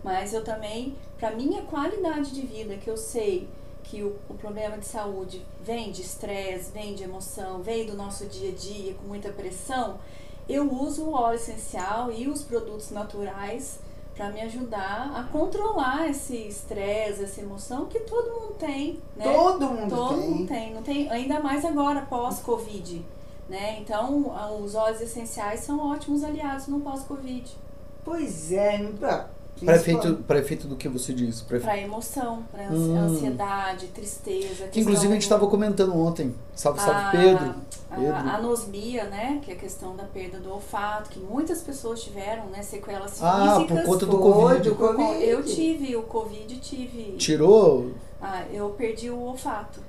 Mas 0.03 0.33
eu 0.33 0.43
também, 0.43 0.95
para 1.17 1.31
minha 1.31 1.61
qualidade 1.63 2.31
de 2.31 2.41
vida, 2.41 2.75
que 2.77 2.89
eu 2.89 2.97
sei 2.97 3.47
que 3.83 4.03
o, 4.03 4.17
o 4.29 4.33
problema 4.33 4.77
de 4.77 4.85
saúde 4.85 5.41
vem 5.61 5.91
de 5.91 6.01
estresse, 6.01 6.71
vem 6.71 6.93
de 6.93 7.03
emoção, 7.03 7.61
vem 7.61 7.85
do 7.85 7.95
nosso 7.95 8.25
dia 8.25 8.51
a 8.51 8.53
dia 8.53 8.93
com 8.95 9.07
muita 9.07 9.29
pressão, 9.29 9.97
eu 10.47 10.71
uso 10.71 11.03
o 11.05 11.13
óleo 11.13 11.35
essencial 11.35 12.11
e 12.11 12.27
os 12.27 12.43
produtos 12.43 12.91
naturais 12.91 13.79
para 14.15 14.31
me 14.31 14.41
ajudar 14.41 15.11
a 15.15 15.23
controlar 15.31 16.09
esse 16.09 16.35
estresse, 16.35 17.23
essa 17.23 17.41
emoção 17.41 17.85
que 17.85 17.99
todo 17.99 18.41
mundo 18.41 18.55
tem, 18.57 18.99
né? 19.15 19.31
Todo 19.31 19.69
mundo 19.69 19.95
todo 19.95 20.19
tem. 20.19 20.29
mundo 20.29 20.47
tem, 20.47 20.73
não 20.73 20.81
tem, 20.81 21.09
ainda 21.11 21.39
mais 21.39 21.63
agora 21.63 22.01
pós-Covid, 22.01 23.05
né? 23.47 23.77
Então, 23.79 24.33
os 24.63 24.73
óleos 24.73 25.01
essenciais 25.01 25.59
são 25.59 25.79
ótimos 25.79 26.23
aliados 26.23 26.67
no 26.67 26.79
pós-Covid. 26.79 27.55
Pois 28.03 28.51
é. 28.51 28.79
Para 29.65 29.75
efeito, 29.75 30.13
pra 30.27 30.39
efeito 30.39 30.67
do 30.67 30.75
que 30.75 30.87
você 30.87 31.13
disse. 31.13 31.43
Para 31.43 31.77
emoção, 31.77 32.43
para 32.51 32.63
Hum. 32.71 32.97
ansiedade, 32.97 33.87
tristeza. 33.87 34.67
Que 34.67 34.79
inclusive 34.81 35.07
a 35.07 35.13
gente 35.13 35.23
estava 35.23 35.47
comentando 35.47 35.95
ontem. 35.95 36.33
Salve, 36.55 36.79
salve, 36.79 36.99
a, 36.99 37.11
Pedro. 37.11 37.55
a 37.91 37.95
Pedro. 37.95 38.15
anosmia, 38.15 39.05
né? 39.05 39.39
Que 39.43 39.51
é 39.51 39.53
a 39.53 39.57
questão 39.57 39.95
da 39.95 40.03
perda 40.03 40.39
do 40.39 40.51
olfato, 40.51 41.09
que 41.09 41.19
muitas 41.19 41.61
pessoas 41.61 42.01
tiveram, 42.03 42.45
né? 42.47 42.61
Sequelas 42.63 43.21
Ah, 43.21 43.55
físicas. 43.57 43.77
por 43.81 43.85
conta 43.85 44.05
do 44.05 44.11
Foi, 44.17 44.31
Covid. 44.31 44.69
do 44.69 44.75
Covid. 44.75 45.23
Eu 45.23 45.43
tive 45.43 45.95
o 45.95 46.03
Covid, 46.03 46.55
tive. 46.59 47.15
Tirou? 47.17 47.91
Ah, 48.21 48.43
eu 48.51 48.69
perdi 48.71 49.09
o 49.09 49.19
olfato. 49.19 49.79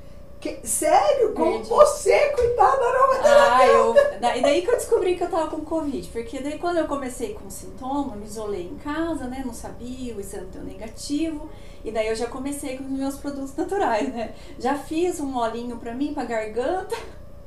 Que- 0.41 0.61
sério? 0.65 1.33
Como 1.35 1.53
Perdi. 1.55 1.69
você, 1.69 2.31
coitada, 2.31 2.79
Ah, 3.25 3.67
eu. 3.67 3.93
da- 4.21 4.37
E 4.37 4.43
daí 4.43 4.63
que 4.63 4.71
eu 4.71 4.77
descobri 4.77 5.17
que 5.17 5.25
eu 5.25 5.29
tava 5.31 5.49
com 5.49 5.61
Covid. 5.65 6.07
Porque 6.09 6.39
daí 6.41 6.59
quando 6.59 6.77
eu 6.79 6.87
comecei 6.87 7.35
com 7.35 7.51
sintoma, 7.51 8.15
me 8.15 8.25
isolei 8.25 8.63
em 8.69 8.77
casa, 8.77 9.27
né? 9.27 9.43
Não 9.45 9.53
sabia, 9.53 10.15
o 10.15 10.21
exame 10.21 10.47
deu 10.47 10.63
negativo. 10.63 11.49
E 11.85 11.91
daí 11.91 12.07
eu 12.09 12.15
já 12.15 12.27
comecei 12.29 12.77
com 12.77 12.85
os 12.85 12.91
meus 12.91 13.17
produtos 13.17 13.55
naturais, 13.57 14.13
né? 14.15 14.33
Já 14.61 14.77
fiz 14.77 15.19
um 15.21 15.37
olhinho 15.37 15.77
pra 15.77 15.93
mim, 15.95 16.15
pra 16.15 16.25
garganta. 16.25 16.95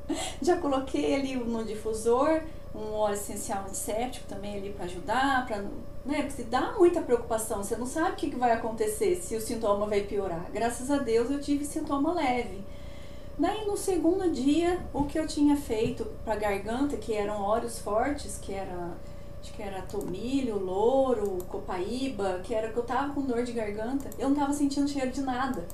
Já 0.42 0.56
coloquei 0.58 1.14
ali 1.14 1.36
no 1.36 1.64
difusor 1.64 2.42
um 2.74 2.92
óleo 2.94 3.14
essencial 3.14 3.62
antisséptico 3.64 4.26
também 4.26 4.56
ali 4.56 4.70
pra 4.70 4.84
ajudar, 4.86 5.46
pra, 5.46 5.58
né? 6.04 6.22
Porque 6.22 6.42
dá 6.42 6.72
muita 6.72 7.00
preocupação, 7.00 7.62
você 7.62 7.76
não 7.76 7.86
sabe 7.86 8.12
o 8.12 8.16
que 8.16 8.34
vai 8.36 8.50
acontecer, 8.52 9.16
se 9.16 9.36
o 9.36 9.40
sintoma 9.40 9.86
vai 9.86 10.00
piorar. 10.02 10.50
Graças 10.52 10.90
a 10.90 10.96
Deus 10.98 11.30
eu 11.30 11.40
tive 11.40 11.64
sintoma 11.64 12.12
leve. 12.12 12.62
Daí 13.42 13.66
no 13.66 13.76
segundo 13.76 14.30
dia, 14.30 14.78
o 14.94 15.02
que 15.02 15.18
eu 15.18 15.26
tinha 15.26 15.56
feito 15.56 16.06
pra 16.24 16.36
garganta, 16.36 16.96
que 16.96 17.12
eram 17.12 17.42
óleos 17.42 17.76
fortes, 17.76 18.38
que 18.40 18.52
era 18.52 18.92
acho 19.40 19.52
que 19.52 19.60
era 19.60 19.82
tomilho, 19.82 20.60
louro, 20.60 21.38
copaíba, 21.48 22.38
que 22.44 22.54
era 22.54 22.70
que 22.72 22.76
eu 22.76 22.84
tava 22.84 23.12
com 23.12 23.22
dor 23.22 23.42
de 23.42 23.50
garganta, 23.50 24.08
eu 24.16 24.28
não 24.28 24.36
tava 24.36 24.52
sentindo 24.52 24.86
cheiro 24.88 25.10
de 25.10 25.22
nada. 25.22 25.66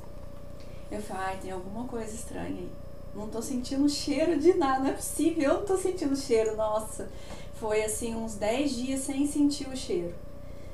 Eu 0.90 1.02
falei, 1.02 1.24
ai, 1.26 1.38
tem 1.42 1.50
alguma 1.50 1.86
coisa 1.86 2.14
estranha 2.14 2.46
aí. 2.46 2.70
Não 3.14 3.28
tô 3.28 3.42
sentindo 3.42 3.86
cheiro 3.86 4.40
de 4.40 4.54
nada, 4.54 4.84
não 4.84 4.88
é 4.88 4.94
possível, 4.94 5.50
eu 5.50 5.58
não 5.58 5.66
tô 5.66 5.76
sentindo 5.76 6.16
cheiro, 6.16 6.56
nossa. 6.56 7.10
Foi 7.52 7.84
assim, 7.84 8.14
uns 8.14 8.36
10 8.36 8.76
dias 8.76 9.00
sem 9.00 9.26
sentir 9.26 9.68
o 9.68 9.76
cheiro. 9.76 10.14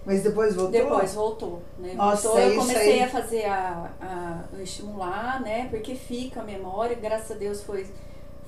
Mas 0.06 0.22
depois 0.22 0.54
voltou? 0.54 0.72
Depois 0.72 1.14
voltou, 1.14 1.62
né? 1.78 1.94
Nossa, 1.94 2.28
voltou, 2.28 2.42
eu 2.42 2.50
isso 2.50 2.60
comecei 2.60 2.92
aí. 2.92 3.02
a 3.02 3.08
fazer 3.08 3.44
a, 3.46 3.90
a, 4.00 4.40
a 4.58 4.62
estimular, 4.62 5.40
né? 5.40 5.66
Porque 5.70 5.94
fica 5.94 6.40
a 6.40 6.44
memória, 6.44 6.94
graças 6.94 7.30
a 7.30 7.34
Deus 7.34 7.62
foi, 7.62 7.86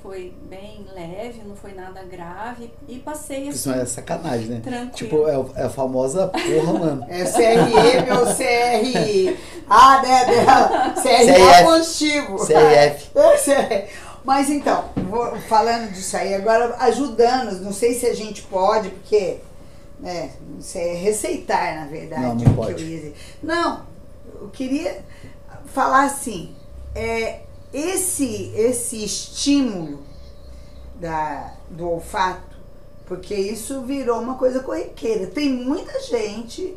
foi 0.03 0.35
bem 0.43 0.87
leve, 0.95 1.43
não 1.47 1.57
foi 1.57 1.73
nada 1.73 2.03
grave. 2.05 2.71
E 2.87 2.99
passei 2.99 3.49
Isso 3.49 3.71
assim, 3.71 3.81
é 3.81 3.85
sacanagem, 3.87 4.49
né? 4.49 4.61
tranquilo. 4.63 4.91
Tipo, 4.93 5.29
é, 5.29 5.63
é 5.63 5.65
a 5.65 5.71
famosa 5.71 6.29
porra, 6.29 6.79
mano. 6.79 7.07
É 7.09 7.25
CRM 7.25 8.19
ou 8.19 8.27
CR. 8.27 9.41
Ah, 9.69 10.03
né? 10.03 10.25
dela. 10.27 10.95
CR 10.95 11.33
CRF. 11.33 11.65
positivo. 11.65 12.37
CRF. 12.37 13.11
É, 13.15 13.37
CRF. 13.39 14.07
Mas 14.27 14.51
então, 14.51 14.85
vou 15.09 15.37
falando 15.43 15.93
disso 15.93 16.17
aí, 16.17 16.35
agora 16.35 16.75
ajudando, 16.81 17.61
não 17.61 17.73
sei 17.73 17.95
se 17.95 18.07
a 18.07 18.13
gente 18.15 18.43
pode, 18.43 18.91
porque 18.91 19.39
né, 19.99 20.33
isso 20.59 20.79
é 20.79 20.95
receitar, 20.95 21.77
na 21.77 21.87
verdade. 21.87 22.23
Não, 22.23 22.35
não 22.35 22.43
o 22.43 22.45
que 22.45 22.55
pode. 22.55 22.83
eu 22.83 22.89
ia 22.89 22.97
dizer. 22.97 23.15
Não, 23.43 23.83
eu 24.41 24.49
queria 24.49 25.05
falar 25.67 26.05
assim, 26.05 26.55
é, 26.95 27.41
esse, 27.73 28.53
esse 28.55 29.05
estímulo 29.05 30.03
da, 31.01 31.55
do 31.71 31.89
olfato, 31.91 32.57
porque 33.07 33.35
isso 33.35 33.83
virou 33.83 34.21
uma 34.21 34.37
coisa 34.37 34.61
corriqueira. 34.61 35.27
Tem 35.27 35.49
muita 35.53 36.01
gente 36.01 36.77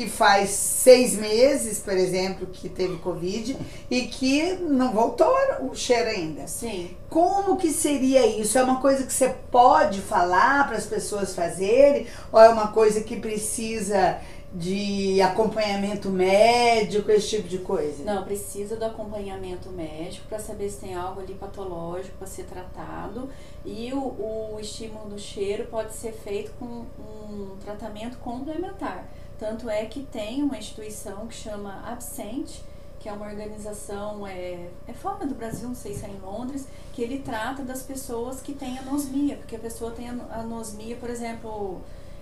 que 0.00 0.08
faz 0.08 0.48
seis 0.48 1.14
meses, 1.14 1.78
por 1.78 1.92
exemplo, 1.92 2.46
que 2.46 2.70
teve 2.70 2.96
Covid 2.96 3.54
e 3.90 4.06
que 4.06 4.54
não 4.54 4.92
voltou 4.92 5.30
o 5.60 5.74
cheiro 5.74 6.08
ainda. 6.08 6.48
Sim. 6.48 6.96
Como 7.10 7.58
que 7.58 7.70
seria 7.70 8.26
isso? 8.26 8.56
É 8.56 8.62
uma 8.62 8.80
coisa 8.80 9.04
que 9.04 9.12
você 9.12 9.28
pode 9.50 10.00
falar 10.00 10.66
para 10.66 10.78
as 10.78 10.86
pessoas 10.86 11.34
fazerem? 11.34 12.06
Ou 12.32 12.40
é 12.40 12.48
uma 12.48 12.68
coisa 12.68 13.02
que 13.02 13.16
precisa 13.16 14.18
de 14.54 15.20
acompanhamento 15.20 16.08
médico, 16.08 17.10
esse 17.10 17.36
tipo 17.36 17.46
de 17.46 17.58
coisa? 17.58 18.02
Não, 18.02 18.24
precisa 18.24 18.76
do 18.76 18.86
acompanhamento 18.86 19.68
médico 19.68 20.26
para 20.30 20.38
saber 20.38 20.70
se 20.70 20.78
tem 20.78 20.94
algo 20.94 21.20
ali 21.20 21.34
patológico 21.34 22.16
para 22.16 22.26
ser 22.26 22.44
tratado. 22.44 23.28
E 23.66 23.92
o, 23.92 23.98
o 23.98 24.58
estímulo 24.58 25.10
do 25.10 25.18
cheiro 25.18 25.66
pode 25.66 25.92
ser 25.92 26.12
feito 26.12 26.52
com 26.58 26.86
um 26.98 27.56
tratamento 27.62 28.16
complementar. 28.16 29.06
Tanto 29.40 29.70
é 29.70 29.86
que 29.86 30.02
tem 30.02 30.42
uma 30.42 30.58
instituição 30.58 31.26
que 31.26 31.34
chama 31.34 31.82
Absent, 31.90 32.60
que 33.00 33.08
é 33.08 33.12
uma 33.12 33.24
organização, 33.26 34.26
é, 34.26 34.68
é 34.86 34.92
fora 34.92 35.26
do 35.26 35.34
Brasil, 35.34 35.66
não 35.66 35.74
sei 35.74 35.94
se 35.94 36.04
é 36.04 36.10
em 36.10 36.18
Londres, 36.20 36.66
que 36.92 37.00
ele 37.00 37.20
trata 37.20 37.62
das 37.62 37.82
pessoas 37.82 38.42
que 38.42 38.52
têm 38.52 38.78
anosmia, 38.78 39.36
porque 39.36 39.56
a 39.56 39.58
pessoa 39.58 39.92
tem 39.92 40.10
ano- 40.10 40.26
anosmia, 40.30 40.94
por 40.96 41.08
exemplo, 41.08 41.80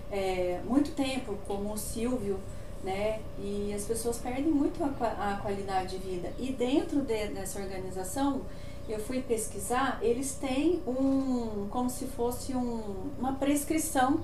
é, 0.09 0.61
muito 0.63 0.91
tempo, 0.91 1.37
como 1.45 1.73
o 1.73 1.77
Silvio, 1.77 2.39
né? 2.81 3.19
E 3.37 3.73
as 3.75 3.83
pessoas 3.83 4.17
perdem 4.19 4.45
muito 4.45 4.81
a, 4.81 5.33
a 5.33 5.37
qualidade 5.41 5.97
de 5.97 6.07
vida. 6.11 6.31
E 6.39 6.53
dentro 6.53 7.01
de- 7.01 7.27
dessa 7.27 7.59
organização, 7.59 8.43
eu 8.87 8.97
fui 8.97 9.21
pesquisar, 9.21 9.99
eles 10.01 10.35
têm 10.35 10.81
um, 10.87 11.67
como 11.69 11.89
se 11.89 12.05
fosse 12.05 12.55
um, 12.55 12.81
uma 13.19 13.33
prescrição 13.33 14.21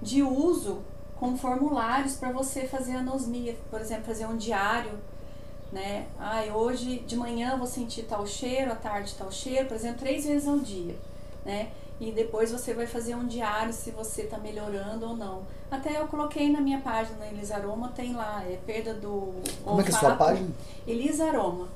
de 0.00 0.22
uso 0.22 0.78
com 1.18 1.36
formulários 1.36 2.14
para 2.14 2.30
você 2.30 2.66
fazer 2.66 2.92
anosmia, 2.96 3.56
por 3.70 3.80
exemplo, 3.80 4.04
fazer 4.04 4.26
um 4.26 4.36
diário, 4.36 4.92
né? 5.72 6.06
Ah, 6.18 6.42
hoje 6.54 7.00
de 7.00 7.16
manhã 7.16 7.56
vou 7.56 7.66
sentir 7.66 8.04
tal 8.04 8.26
cheiro, 8.26 8.72
à 8.72 8.76
tarde 8.76 9.14
tal 9.18 9.30
cheiro, 9.30 9.66
por 9.66 9.74
exemplo, 9.74 9.98
três 9.98 10.24
vezes 10.24 10.46
ao 10.48 10.58
dia, 10.58 10.94
né? 11.44 11.68
E 12.00 12.12
depois 12.12 12.52
você 12.52 12.72
vai 12.72 12.86
fazer 12.86 13.16
um 13.16 13.26
diário 13.26 13.72
se 13.72 13.90
você 13.90 14.22
está 14.22 14.38
melhorando 14.38 15.04
ou 15.04 15.16
não. 15.16 15.42
Até 15.68 15.98
eu 16.00 16.06
coloquei 16.06 16.50
na 16.50 16.60
minha 16.60 16.78
página, 16.80 17.26
Elisa 17.26 17.56
Aroma, 17.56 17.88
tem 17.88 18.14
lá, 18.14 18.42
é 18.44 18.56
perda 18.64 18.94
do 18.94 19.34
Como 19.64 19.80
é 19.80 19.84
que 19.84 19.90
é 19.90 19.94
a 19.94 19.98
sua 19.98 20.10
olfato. 20.10 20.30
página? 20.30 20.48
Elisa 20.86 21.24
Aroma, 21.24 21.68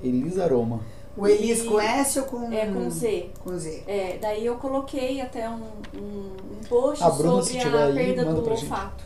Elisa 0.00 0.44
Aroma. 0.44 0.80
O 1.16 1.26
Elis 1.26 1.60
E- 1.60 1.64
com 1.64 1.80
S 1.80 2.18
ou 2.18 2.26
com... 2.26 2.52
é 2.52 2.66
com 2.66 2.90
Z. 2.90 3.30
Com 3.42 3.56
Z. 3.58 3.82
É, 3.86 4.18
daí 4.20 4.44
eu 4.44 4.56
coloquei 4.56 5.20
até 5.20 5.48
um, 5.48 5.62
um, 5.94 5.98
um 5.98 6.64
post 6.68 7.02
A 7.02 7.08
Bruna, 7.10 7.42
se 7.42 7.60
sobre 7.60 7.76
a 7.78 7.84
aí, 7.86 7.94
perda 7.94 8.24
do 8.34 8.50
olfato 8.50 9.04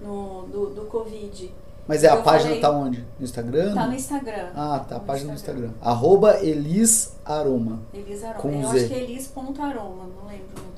no, 0.00 0.42
do, 0.46 0.66
do 0.74 0.82
Covid. 0.86 1.52
Mas 1.86 2.04
é 2.04 2.08
a 2.08 2.14
Eu 2.16 2.22
página 2.22 2.48
falei- 2.48 2.60
tá 2.60 2.70
onde? 2.70 3.04
No 3.18 3.24
Instagram? 3.24 3.74
Tá 3.74 3.86
no 3.86 3.94
Instagram. 3.94 4.48
Ah, 4.54 4.84
tá. 4.88 4.96
A 4.96 4.98
No 4.98 5.04
página 5.04 5.32
do 5.32 5.34
Instagram. 5.36 5.70
Arroba 5.80 6.38
Elis 6.42 7.12
Aroma. 7.24 7.80
Elis 7.92 8.22
Aroma. 8.24 8.40
Com 8.40 8.50
eu 8.52 8.68
Z. 8.68 8.78
acho 8.78 8.88
que 8.88 8.94
é 8.94 8.98
elis.aroma, 9.02 10.04
não 10.20 10.28
lembro. 10.28 10.71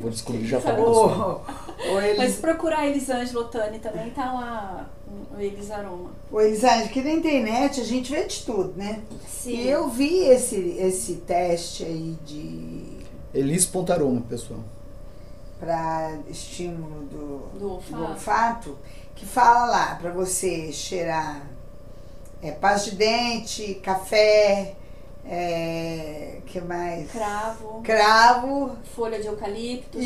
Vou 0.00 0.10
descobrir 0.10 0.44
já 0.46 0.60
pra 0.60 0.72
Elis 0.74 0.84
você. 0.84 1.14
O, 1.14 1.94
o, 1.94 2.00
Elis, 2.00 2.18
Mas 2.18 2.36
procurar 2.36 2.86
Elisângela 2.86 3.40
Otani 3.44 3.78
também 3.78 4.10
tá 4.10 4.32
lá 4.32 4.90
o 5.34 5.40
Elis 5.40 5.70
Aroma. 5.70 6.10
o 6.30 6.40
Elisângela, 6.40 6.88
que 6.88 7.02
na 7.02 7.10
internet 7.12 7.80
a 7.80 7.84
gente 7.84 8.10
vê 8.12 8.24
de 8.24 8.44
tudo, 8.44 8.74
né? 8.76 9.00
Sim. 9.26 9.52
E 9.56 9.68
eu 9.68 9.88
vi 9.88 10.24
esse, 10.24 10.56
esse 10.78 11.14
teste 11.16 11.84
aí 11.84 12.16
de 12.26 12.98
Elis.aroma, 13.32 14.20
pessoal. 14.28 14.60
para 15.58 16.18
estímulo 16.28 17.04
do, 17.06 17.58
Do 17.58 17.72
olfato. 17.72 17.96
do 17.96 18.02
olfato, 18.10 18.78
que 19.14 19.24
fala 19.24 19.66
lá 19.66 19.94
para 19.94 20.10
você 20.10 20.70
cheirar 20.72 21.40
é, 22.42 22.50
pasta 22.50 22.90
de 22.90 22.96
dente, 22.96 23.74
café, 23.82 24.74
é, 25.28 26.38
que 26.46 26.56
que 26.56 26.60
mais? 26.60 27.10
Cravo, 27.10 27.80
Cravo. 27.82 28.76
folha 28.94 29.18
de 29.20 29.26
eucalipto, 29.26 29.98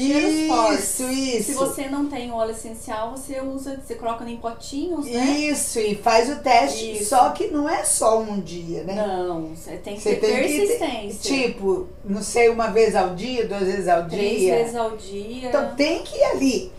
fortes. 0.48 1.00
Isso, 1.00 1.08
isso. 1.08 1.44
Se 1.44 1.54
você 1.54 1.88
não 1.88 2.06
tem 2.06 2.32
óleo 2.32 2.50
essencial, 2.50 3.12
você 3.12 3.40
usa, 3.40 3.80
você 3.80 3.94
coloca 3.94 4.28
em 4.28 4.36
potinhos, 4.36 5.06
né? 5.06 5.24
Isso, 5.38 5.78
e 5.78 5.94
faz 5.94 6.28
o 6.30 6.36
teste. 6.36 6.92
Isso. 6.92 7.10
Só 7.10 7.30
que 7.30 7.48
não 7.48 7.68
é 7.68 7.84
só 7.84 8.20
um 8.20 8.40
dia, 8.40 8.82
né? 8.82 8.94
Não, 8.94 9.54
você 9.54 9.76
tem 9.76 9.94
que 9.94 10.00
Você 10.00 10.16
ter 10.16 10.26
tem 10.26 10.42
que 10.42 10.56
persistência. 10.58 11.36
Tipo, 11.36 11.88
não 12.04 12.22
sei, 12.22 12.48
uma 12.48 12.68
vez 12.68 12.96
ao 12.96 13.14
dia, 13.14 13.46
duas 13.46 13.62
vezes 13.62 13.86
ao 13.88 14.08
Três 14.08 14.40
dia. 14.40 14.56
vezes 14.56 14.74
ao 14.76 14.96
dia. 14.96 15.48
Então 15.48 15.74
tem 15.74 16.02
que 16.02 16.16
ir 16.16 16.24
ali, 16.24 16.72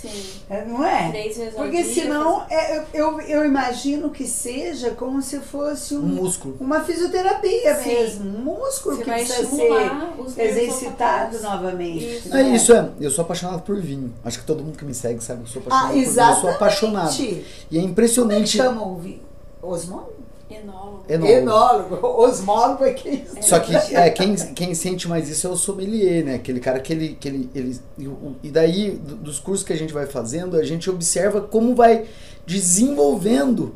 Sim. 0.00 0.40
é, 0.48 0.64
não 0.64 0.84
é? 0.84 1.10
Três 1.10 1.36
vezes 1.36 1.54
ao 1.56 1.62
Porque 1.64 1.82
dia. 1.82 1.94
senão 1.94 2.46
é, 2.48 2.84
eu, 2.94 3.20
eu, 3.20 3.44
imagino 3.44 4.10
que 4.10 4.26
seja 4.26 4.90
como 4.92 5.20
se 5.20 5.38
fosse 5.40 5.94
Um 5.94 6.00
um, 6.00 6.06
músculo. 6.06 6.56
uma 6.58 6.80
fisioterapia 6.80 7.74
Sim. 7.76 7.88
mesmo. 7.88 8.24
Um 8.38 8.42
músculo 8.44 8.96
Você 8.96 9.02
que 9.04 9.10
vai 9.10 9.24
precisa 9.24 9.48
ser 9.50 10.40
exercitado 10.42 11.40
novamente. 11.42 12.04
Isso. 12.16 12.28
né? 12.30 12.42
É 12.42 12.54
isso, 12.56 12.72
é. 12.72 12.88
Eu 13.00 13.10
sou 13.10 13.22
apaixonado 13.24 13.62
por 13.62 13.76
vinho. 13.80 14.12
Acho 14.24 14.38
que 14.40 14.46
todo 14.46 14.62
mundo 14.62 14.78
que 14.78 14.84
me 14.84 14.94
segue 14.94 15.22
sabe 15.22 15.42
que 15.42 15.48
eu 15.48 15.52
sou 15.52 15.62
apaixonado 15.62 15.84
Ah, 15.84 15.92
por 15.92 15.94
vinho. 15.94 16.30
Eu 16.30 16.34
sou 16.40 16.50
apaixonado. 16.50 17.12
E 17.20 17.22
é 17.22 17.26
Como 17.28 17.42
é 17.42 17.44
que 17.68 17.78
impressionante. 17.78 18.56
chama 18.56 18.86
o 18.86 18.96
vinho? 18.96 19.20
Osmólogo? 19.62 20.19
Enólogo. 20.50 21.04
Enólogo. 21.08 21.32
Enólogo. 21.32 22.06
Osmólogo 22.22 22.84
é 22.84 22.92
que 22.92 23.08
isso. 23.08 23.36
Só 23.42 23.58
que 23.60 23.74
é, 23.74 24.10
quem, 24.10 24.34
quem 24.34 24.74
sente 24.74 25.08
mais 25.08 25.28
isso 25.28 25.46
é 25.46 25.50
o 25.50 25.56
sommelier, 25.56 26.24
né? 26.24 26.34
Aquele 26.34 26.60
cara 26.60 26.80
que 26.80 26.92
ele. 26.92 27.16
Que 27.20 27.28
ele, 27.28 27.50
ele 27.54 27.78
e 27.98 28.08
e 28.44 28.50
daí, 28.50 28.90
do- 28.92 29.16
dos 29.16 29.38
cursos 29.38 29.64
que 29.66 29.72
a 29.72 29.76
gente 29.76 29.92
vai 29.92 30.06
fazendo, 30.06 30.56
a 30.56 30.64
gente 30.64 30.88
observa 30.90 31.40
como 31.40 31.74
vai 31.74 32.04
desenvolvendo. 32.46 33.74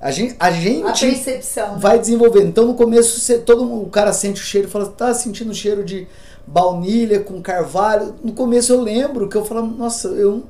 A 0.00 0.10
gente, 0.10 0.36
a 0.38 0.46
A 0.48 0.50
gente 0.50 1.00
percepção. 1.00 1.78
vai 1.78 1.98
desenvolvendo. 1.98 2.48
Então 2.48 2.66
no 2.66 2.74
começo 2.74 3.18
você, 3.20 3.38
todo 3.38 3.64
mundo- 3.64 3.86
o 3.86 3.90
cara 3.90 4.12
sente 4.12 4.40
o 4.42 4.44
cheiro 4.44 4.68
e 4.68 4.70
fala, 4.70 4.86
tá 4.86 5.14
sentindo 5.14 5.50
o 5.50 5.54
cheiro 5.54 5.82
de 5.82 6.06
baunilha 6.46 7.20
com 7.20 7.40
carvalho. 7.40 8.14
No 8.22 8.32
começo 8.34 8.70
eu 8.72 8.80
lembro 8.82 9.28
que 9.28 9.36
eu 9.36 9.44
falava, 9.44 9.66
nossa, 9.66 10.08
eu 10.08 10.44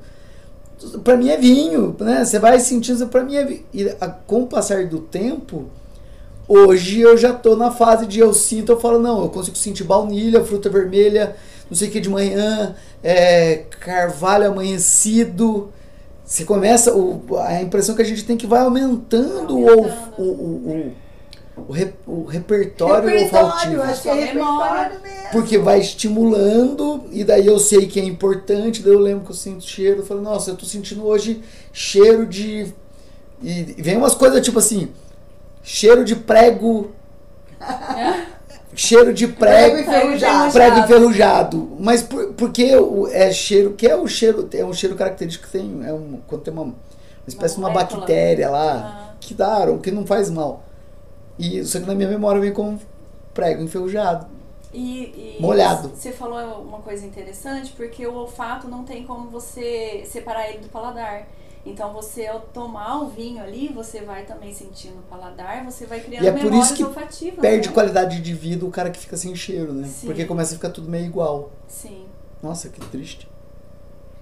para 1.03 1.17
mim 1.17 1.29
é 1.29 1.37
vinho, 1.37 1.95
né? 2.01 2.25
Você 2.25 2.39
vai 2.39 2.59
sentindo, 2.61 3.07
para 3.07 3.23
mim 3.23 3.37
é 3.37 3.45
vinho. 3.45 3.65
E 3.73 3.85
com 4.27 4.43
o 4.43 4.47
passar 4.47 4.87
do 4.87 5.01
tempo, 5.01 5.67
hoje 6.49 7.01
eu 7.01 7.17
já 7.17 7.33
tô 7.33 7.57
na 7.57 7.71
fase 7.71 8.07
de 8.07 8.21
eu 8.21 8.33
sinto, 8.33 8.73
eu 8.73 8.81
falo, 8.81 8.99
não, 8.99 9.23
eu 9.23 9.29
consigo 9.29 9.57
sentir 9.57 9.85
baunilha, 9.85 10.45
fruta 10.45 10.69
vermelha, 10.69 11.37
não 11.71 11.77
sei 11.77 11.89
o 11.89 11.91
que 11.91 12.01
de 12.01 12.09
manhã, 12.09 12.75
é, 13.03 13.65
carvalho 13.81 14.49
amanhecido. 14.49 15.73
Você 16.25 16.45
começa, 16.45 16.95
o, 16.95 17.23
a 17.39 17.61
impressão 17.61 17.95
que 17.95 18.03
a 18.03 18.05
gente 18.05 18.25
tem 18.25 18.37
que 18.37 18.47
vai 18.47 18.61
aumentando, 18.61 19.53
Aumentando. 19.53 20.13
o, 20.17 20.23
o, 20.23 20.31
o, 20.31 20.71
o, 20.71 20.93
re- 21.63 21.95
o 22.07 22.25
repertório, 22.25 23.09
repertório, 23.09 23.47
olfativo. 23.49 23.83
acho 23.83 24.03
que 24.03 24.09
é 24.09 24.15
repertório 24.15 25.01
mesmo. 25.01 25.31
Porque 25.33 25.59
vai 25.59 25.81
estimulando, 25.81 27.05
e 27.11 27.23
daí 27.25 27.47
eu 27.47 27.59
sei 27.59 27.87
que 27.87 27.99
é 28.01 28.05
importante, 28.05 28.83
daí 28.83 28.93
eu 28.93 28.99
lembro 29.01 29.25
que 29.25 29.31
eu 29.31 29.37
sinto 29.37 29.65
cheiro, 29.65 30.01
eu 30.01 30.07
falo, 30.07 30.21
nossa, 30.21 30.51
eu 30.51 30.57
tô 30.57 30.65
sentindo 30.67 31.05
hoje 31.07 31.43
cheiro 31.73 32.27
de. 32.27 32.73
E 33.43 33.75
vem 33.79 33.97
umas 33.97 34.15
coisas 34.15 34.41
tipo 34.45 34.59
assim, 34.59 34.89
cheiro 35.63 36.05
de 36.05 36.17
prego. 36.17 36.91
cheiro 38.75 39.13
de 39.15 39.29
Prego 39.29 39.77
prego. 39.77 39.89
enferrujado. 39.91 40.53
Prego 40.53 40.79
enferrujado. 40.81 41.77
Mas 41.79 42.03
por, 42.03 42.33
porque 42.35 42.75
o, 42.77 43.07
é 43.09 43.33
cheiro, 43.33 43.75
que 43.75 43.87
é 43.87 43.95
o 43.97 44.07
cheiro, 44.09 44.49
é 44.53 44.65
um 44.65 44.73
cheiro 44.73 44.97
característico 44.97 45.47
que 45.47 45.53
tem, 45.53 45.81
é 45.87 45.93
um, 45.93 46.19
quando 46.27 46.43
tem 46.43 46.53
uma, 46.53 46.65
uma 46.65 46.75
espécie 47.29 47.55
de 47.55 47.61
uma 47.61 47.71
bactéria 47.71 48.51
lá, 48.51 49.11
Ah. 49.11 49.15
que 49.21 49.33
dá, 49.35 49.65
ou 49.71 49.79
que 49.79 49.91
não 49.93 50.05
faz 50.05 50.29
mal. 50.29 50.65
E 51.39 51.59
isso 51.59 51.77
aqui 51.77 51.87
na 51.87 51.95
minha 51.95 52.09
memória 52.09 52.41
vem 52.41 52.53
como 52.53 52.81
prego 53.33 53.63
enferrujado. 53.63 54.27
E, 54.73 55.37
e 55.37 55.37
Molhado. 55.41 55.91
Você 55.91 56.11
falou 56.11 56.63
uma 56.63 56.79
coisa 56.79 57.07
interessante, 57.07 57.73
porque 57.77 58.07
o 58.07 58.15
olfato 58.15 58.67
não 58.69 58.85
tem 58.85 59.05
como 59.05 59.31
você 59.31 60.05
separar 60.07 60.49
ele 60.49 60.59
do 60.59 60.69
paladar. 60.69 61.29
Então 61.67 61.93
você 61.93 62.27
ao 62.27 62.41
tomar 62.41 63.01
o 63.03 63.09
vinho 63.09 63.43
ali, 63.43 63.69
você 63.69 64.03
vai 64.03 64.25
também 64.25 64.53
sentindo 64.53 64.99
o 64.99 65.03
paladar, 65.03 65.65
você 65.65 65.87
vai 65.87 66.01
criando 66.01 66.25
E 66.25 66.27
é 66.27 66.33
por 66.33 66.43
memórias 66.43 66.67
isso 66.67 66.75
que 66.75 66.85
olfativas. 66.85 67.41
Perde 67.41 67.69
né? 67.69 67.75
qualidade 67.75 68.21
de 68.21 68.35
vida 68.35 68.67
o 68.67 68.71
cara 68.71 68.91
que 68.91 68.99
fica 68.99 69.17
sem 69.17 69.35
cheiro, 69.35 69.73
né? 69.73 69.87
Sim. 69.87 70.07
Porque 70.07 70.25
começa 70.27 70.53
a 70.53 70.57
ficar 70.57 70.71
tudo 70.71 70.91
meio 70.91 71.07
igual. 71.07 71.51
Sim. 71.67 72.05
Nossa, 72.43 72.69
que 72.69 72.81
triste. 72.81 73.29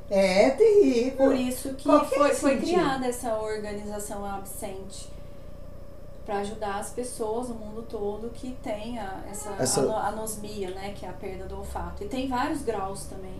É 0.08 0.50
terrível. 0.50 1.16
Por 1.16 1.34
isso 1.34 1.72
que 1.74 1.84
Qualquer 1.84 2.16
foi, 2.16 2.34
foi 2.34 2.56
criada 2.58 3.06
essa 3.06 3.34
organização 3.38 4.24
Absente 4.24 5.10
para 6.24 6.38
ajudar 6.38 6.76
as 6.78 6.90
pessoas 6.90 7.48
no 7.48 7.54
mundo 7.56 7.82
todo 7.88 8.30
que 8.30 8.56
tem 8.62 8.98
a- 8.98 9.22
essa, 9.30 9.50
Essa- 9.58 9.80
ano- 9.80 9.96
anosmia, 9.96 10.70
né, 10.70 10.92
que 10.94 11.04
é 11.04 11.08
a 11.08 11.12
perda 11.12 11.46
do 11.46 11.58
olfato. 11.58 12.04
E 12.04 12.06
tem 12.08 12.28
vários 12.28 12.62
graus 12.62 13.04
também. 13.04 13.34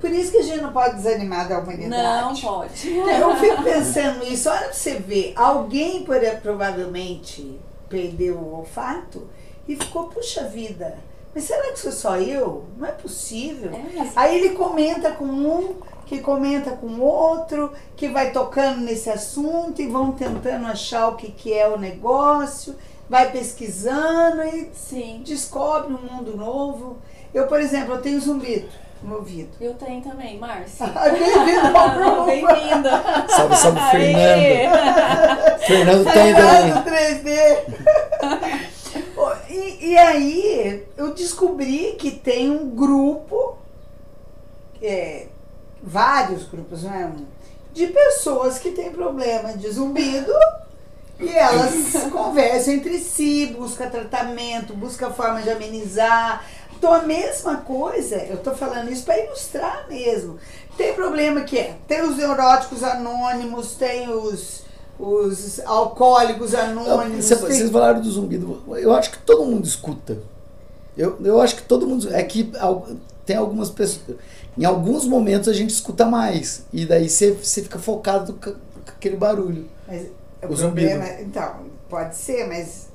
Por 0.00 0.10
isso 0.10 0.32
que 0.32 0.38
a 0.38 0.42
gente 0.42 0.60
não 0.60 0.72
pode 0.72 0.96
desanimar 0.96 1.48
da 1.48 1.58
humanidade. 1.60 1.90
Não 2.22 2.36
pode. 2.36 2.88
Eu 2.98 3.36
fico 3.36 3.62
pensando 3.62 4.18
nisso. 4.24 4.48
Olha 4.50 4.64
pra 4.64 4.72
você 4.72 4.98
ver. 4.98 5.32
Alguém 5.36 6.04
por- 6.04 6.20
provavelmente 6.42 7.58
perdeu 7.88 8.36
o 8.36 8.58
olfato 8.58 9.28
e 9.66 9.76
ficou, 9.76 10.08
puxa 10.08 10.44
vida. 10.44 10.98
Mas 11.34 11.44
será 11.44 11.72
que 11.72 11.80
sou 11.80 11.90
só 11.90 12.16
eu? 12.16 12.64
Não 12.78 12.86
é 12.86 12.92
possível. 12.92 13.72
É, 13.72 13.98
mas 13.98 14.16
Aí 14.16 14.38
ele 14.38 14.50
comenta 14.50 15.10
com 15.10 15.24
um, 15.24 15.74
que 16.06 16.20
comenta 16.20 16.70
com 16.70 17.00
outro, 17.00 17.72
que 17.96 18.08
vai 18.08 18.30
tocando 18.30 18.80
nesse 18.80 19.10
assunto 19.10 19.82
e 19.82 19.88
vão 19.88 20.12
tentando 20.12 20.66
achar 20.66 21.08
o 21.08 21.16
que, 21.16 21.32
que 21.32 21.52
é 21.52 21.68
o 21.68 21.76
negócio, 21.76 22.76
vai 23.08 23.32
pesquisando 23.32 24.42
e 24.42 24.70
sim. 24.74 25.22
descobre 25.24 25.92
um 25.92 26.14
mundo 26.14 26.36
novo. 26.36 26.98
Eu, 27.32 27.48
por 27.48 27.60
exemplo, 27.60 27.94
eu 27.94 28.00
tenho 28.00 28.20
zumbido 28.20 28.68
no 29.02 29.16
ouvido. 29.16 29.50
Eu 29.60 29.74
tenho 29.74 30.00
também, 30.02 30.38
Márcia. 30.38 30.86
Bem-vindo 31.10 31.76
ao 31.76 31.90
grupo. 31.90 32.24
Bem-vinda. 32.30 33.02
Salve, 33.28 33.56
salve! 33.56 33.80
Fernando. 33.90 35.58
Fernando 35.66 36.12
tem 36.12 36.34
também. 36.34 36.72
Fernando 36.72 36.84
3D. 36.84 38.73
E, 39.54 39.90
e 39.90 39.96
aí 39.96 40.84
eu 40.96 41.14
descobri 41.14 41.94
que 41.96 42.10
tem 42.10 42.50
um 42.50 42.70
grupo, 42.70 43.56
é, 44.82 45.28
vários 45.80 46.42
grupos, 46.48 46.82
não 46.82 46.92
é 46.92 47.06
um, 47.06 47.24
de 47.72 47.86
pessoas 47.86 48.58
que 48.58 48.72
têm 48.72 48.90
problema 48.90 49.56
de 49.56 49.70
zumbido 49.70 50.32
e 51.20 51.28
elas 51.30 51.92
conversam 52.10 52.74
entre 52.74 52.98
si, 52.98 53.54
buscam 53.56 53.88
tratamento, 53.88 54.74
buscam 54.74 55.12
forma 55.12 55.40
de 55.40 55.50
amenizar. 55.50 56.44
Então 56.76 56.92
a 56.92 57.02
mesma 57.02 57.58
coisa, 57.58 58.16
eu 58.16 58.38
tô 58.38 58.56
falando 58.56 58.90
isso 58.90 59.04
para 59.04 59.20
ilustrar 59.20 59.86
mesmo. 59.88 60.36
Tem 60.76 60.94
problema 60.94 61.42
que 61.42 61.56
é, 61.56 61.76
tem 61.86 62.02
os 62.02 62.16
neuróticos 62.16 62.82
anônimos, 62.82 63.76
tem 63.76 64.08
os, 64.08 64.63
os 64.98 65.60
alcoólicos 65.60 66.54
anônimos. 66.54 67.28
Tem- 67.28 67.38
Vocês 67.38 67.70
falaram 67.70 68.00
do 68.00 68.10
zumbido. 68.10 68.62
Eu 68.76 68.92
acho 68.92 69.10
que 69.10 69.18
todo 69.18 69.44
mundo 69.44 69.66
escuta. 69.66 70.18
Eu, 70.96 71.18
eu 71.24 71.40
acho 71.40 71.56
que 71.56 71.62
todo 71.62 71.86
mundo. 71.86 72.12
É 72.14 72.22
que 72.22 72.52
tem 73.26 73.36
algumas 73.36 73.70
pessoas. 73.70 74.16
Em 74.56 74.64
alguns 74.64 75.04
momentos 75.04 75.48
a 75.48 75.52
gente 75.52 75.70
escuta 75.70 76.04
mais. 76.06 76.64
E 76.72 76.86
daí 76.86 77.08
você 77.08 77.32
você 77.32 77.62
fica 77.62 77.78
focado 77.78 78.34
com, 78.34 78.54
aquele 78.86 79.16
barulho. 79.16 79.66
Mas 79.86 80.06
o, 80.42 80.52
O 80.52 80.56
problema, 80.56 81.04
então, 81.20 81.56
pode 81.88 82.14
ser, 82.14 82.46
mas 82.46 82.88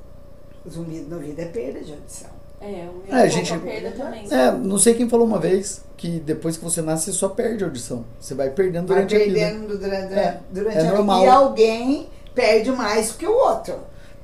o 0.66 0.70
zumbido 0.70 1.10
no 1.10 1.16
ouvido 1.18 1.40
é 1.40 1.46
perda 1.46 1.82
de 1.82 1.92
audição. 1.94 2.30
É, 2.62 2.66
o 2.90 3.08
meu 3.08 3.18
É, 3.18 3.22
a 3.22 3.26
é, 3.26 3.30
gente- 3.30 3.58
perda 3.58 3.92
também. 3.92 4.28
É, 4.32 4.52
não 4.52 4.78
sei 4.78 4.94
quem 4.94 5.08
falou 5.10 5.26
uma 5.26 5.40
vez 5.40 5.82
que 5.96 6.20
depois 6.20 6.58
que 6.58 6.64
você 6.64 6.82
nasce 6.82 7.06
você 7.06 7.12
só 7.14 7.30
perde 7.30 7.64
a 7.64 7.68
audição. 7.68 8.04
Você 8.20 8.34
vai 8.34 8.50
perdendo 8.50 8.88
Vai 8.88 8.98
durante 9.06 9.16
a 9.16 9.20
vida. 9.20 9.34
perdendo 9.40 9.78
durante, 9.78 10.14
É, 10.14 10.40
durante 10.52 10.76
é 10.76 10.80
a 10.80 10.84
vida. 10.84 10.96
normal. 10.96 11.24
E 11.24 11.28
alguém 11.28 12.10
perde 12.36 12.72
mais 12.72 13.12
que 13.14 13.26
o 13.26 13.32
outro. 13.34 13.76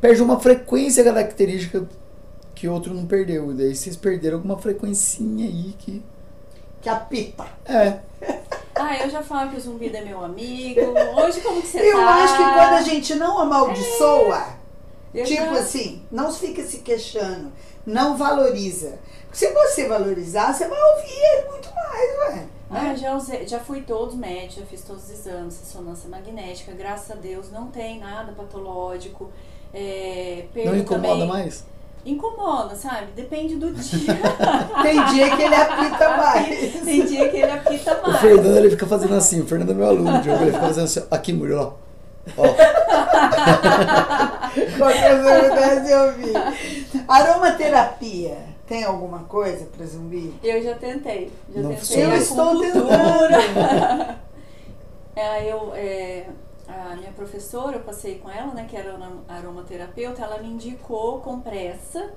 Perde 0.01 0.21
uma 0.21 0.39
frequência 0.39 1.03
característica 1.03 1.87
que 2.53 2.67
outro 2.67 2.93
não 2.93 3.05
perdeu. 3.05 3.51
E 3.51 3.55
daí 3.55 3.75
vocês 3.75 3.95
perderam 3.95 4.37
alguma 4.37 4.57
frequencinha 4.57 5.45
aí 5.45 5.73
que. 5.79 6.03
Que 6.81 6.89
apita. 6.89 7.45
É. 7.65 7.99
Ah, 8.77 8.93
eu 8.97 9.09
já 9.09 9.23
falo 9.23 9.51
que 9.51 9.55
o 9.55 9.61
zumbido 9.61 9.95
é 9.95 10.03
meu 10.03 10.21
amigo. 10.21 10.81
Hoje 11.17 11.39
como 11.39 11.61
que 11.61 11.67
você 11.69 11.79
Eu 11.79 11.95
tá? 11.97 12.15
acho 12.15 12.33
que 12.35 12.43
quando 12.43 12.73
a 12.73 12.81
gente 12.81 13.15
não 13.15 13.39
amaldiçoa, 13.39 14.47
Eu 15.13 15.23
tipo 15.23 15.45
já- 15.45 15.59
assim, 15.61 16.01
não 16.11 16.29
fica 16.29 16.61
se 16.61 16.79
queixando, 16.79 17.53
não 17.85 18.17
valoriza. 18.17 18.97
Porque 19.25 19.37
se 19.37 19.51
você 19.53 19.87
valorizar, 19.87 20.53
você 20.53 20.67
vai 20.67 20.79
ouvir 20.95 21.11
ele 21.13 21.49
muito 21.49 21.69
mais, 21.73 22.35
ué. 22.35 22.45
Ah, 22.71 22.87
eu 22.91 22.97
já, 22.97 23.15
usei, 23.15 23.47
já 23.47 23.59
fui 23.59 23.81
todos 23.81 24.15
médicos, 24.15 24.55
já 24.55 24.65
fiz 24.65 24.81
todos 24.81 25.03
os 25.03 25.11
exames, 25.11 25.59
ressonância 25.59 26.09
magnética, 26.09 26.71
graças 26.73 27.11
a 27.11 27.15
Deus 27.15 27.51
não 27.51 27.67
tem 27.67 27.99
nada 27.99 28.31
patológico. 28.33 29.29
É, 29.73 30.45
Não 30.65 30.75
incomoda 30.75 31.07
também- 31.09 31.27
mais? 31.27 31.63
Incomoda, 32.05 32.75
sabe? 32.75 33.07
Depende 33.15 33.55
do 33.55 33.71
dia. 33.73 34.13
Tem 34.83 35.05
dia 35.07 35.35
que 35.35 35.41
ele 35.41 35.55
apita 35.55 36.09
mais. 36.17 36.83
tem 36.85 37.03
dia 37.05 37.29
que 37.29 37.37
ele 37.37 37.51
apita 37.51 37.99
O 37.99 38.07
mais. 38.09 38.21
Fernando 38.21 38.57
ele 38.57 38.69
fica 38.69 38.85
fazendo 38.85 39.15
assim, 39.15 39.41
o 39.41 39.47
Fernando 39.47 39.71
é 39.71 39.73
meu 39.73 39.87
aluno, 39.87 40.09
ele 40.17 40.51
fica 40.51 40.59
fazendo 40.59 40.83
assim, 40.85 41.03
aqui, 41.09 41.33
Murilo, 41.33 41.61
ó. 41.61 41.84
Ó, 42.38 42.43
Qualquer 44.77 45.18
novidade 45.22 45.91
eu 45.91 46.14
vi. 46.14 46.34
Aromaterapia. 47.07 48.56
Tem 48.68 48.84
alguma 48.84 49.19
coisa 49.26 49.65
para 49.65 49.85
zumbi? 49.85 50.34
Eu 50.43 50.61
já 50.64 50.73
tentei. 50.76 51.31
Já 51.53 51.61
Não 51.61 51.76
tentei. 51.76 52.03
Eu 52.03 52.15
estou 52.15 52.49
acupuntura. 52.61 54.15
É, 55.18 55.49
eu, 55.49 55.72
é, 55.73 56.27
a 56.68 56.93
minha 56.97 57.10
professora, 57.14 57.77
eu 57.77 57.84
passei 57.84 58.19
com 58.19 58.30
ela, 58.30 58.53
né, 58.53 58.65
que 58.69 58.76
era 58.76 58.89
aroma- 58.91 59.23
aromaterapeuta, 59.30 60.22
ela 60.22 60.39
me 60.39 60.49
indicou 60.49 61.22
compressa, 61.22 62.11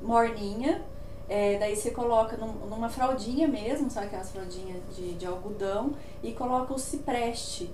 morninha, 0.00 0.80
é, 1.28 1.58
daí 1.58 1.74
você 1.74 1.90
coloca 1.90 2.36
num- 2.36 2.68
numa 2.70 2.88
fraldinha 2.88 3.48
mesmo, 3.48 3.90
sabe 3.90 4.06
aquelas 4.06 4.30
fraldinhas 4.30 4.78
de, 4.94 5.14
de 5.14 5.26
algodão, 5.26 5.94
e 6.22 6.30
coloca 6.30 6.72
o 6.72 6.78
cipreste, 6.78 7.68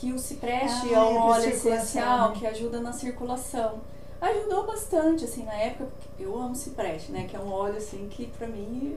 que 0.00 0.12
o 0.12 0.18
cipreste 0.18 0.88
Ah, 0.92 0.94
é 0.94 0.98
um 0.98 1.16
é 1.16 1.18
óleo 1.20 1.48
essencial 1.50 2.30
né? 2.30 2.36
que 2.38 2.46
ajuda 2.46 2.80
na 2.80 2.92
circulação. 2.92 3.74
Ajudou 4.20 4.66
bastante, 4.66 5.24
assim, 5.24 5.44
na 5.44 5.54
época, 5.54 5.90
eu 6.18 6.34
amo 6.40 6.54
cipreste, 6.54 7.12
né, 7.12 7.26
que 7.28 7.36
é 7.36 7.38
um 7.38 7.52
óleo, 7.52 7.76
assim, 7.76 8.08
que 8.10 8.26
pra 8.38 8.46
mim 8.46 8.96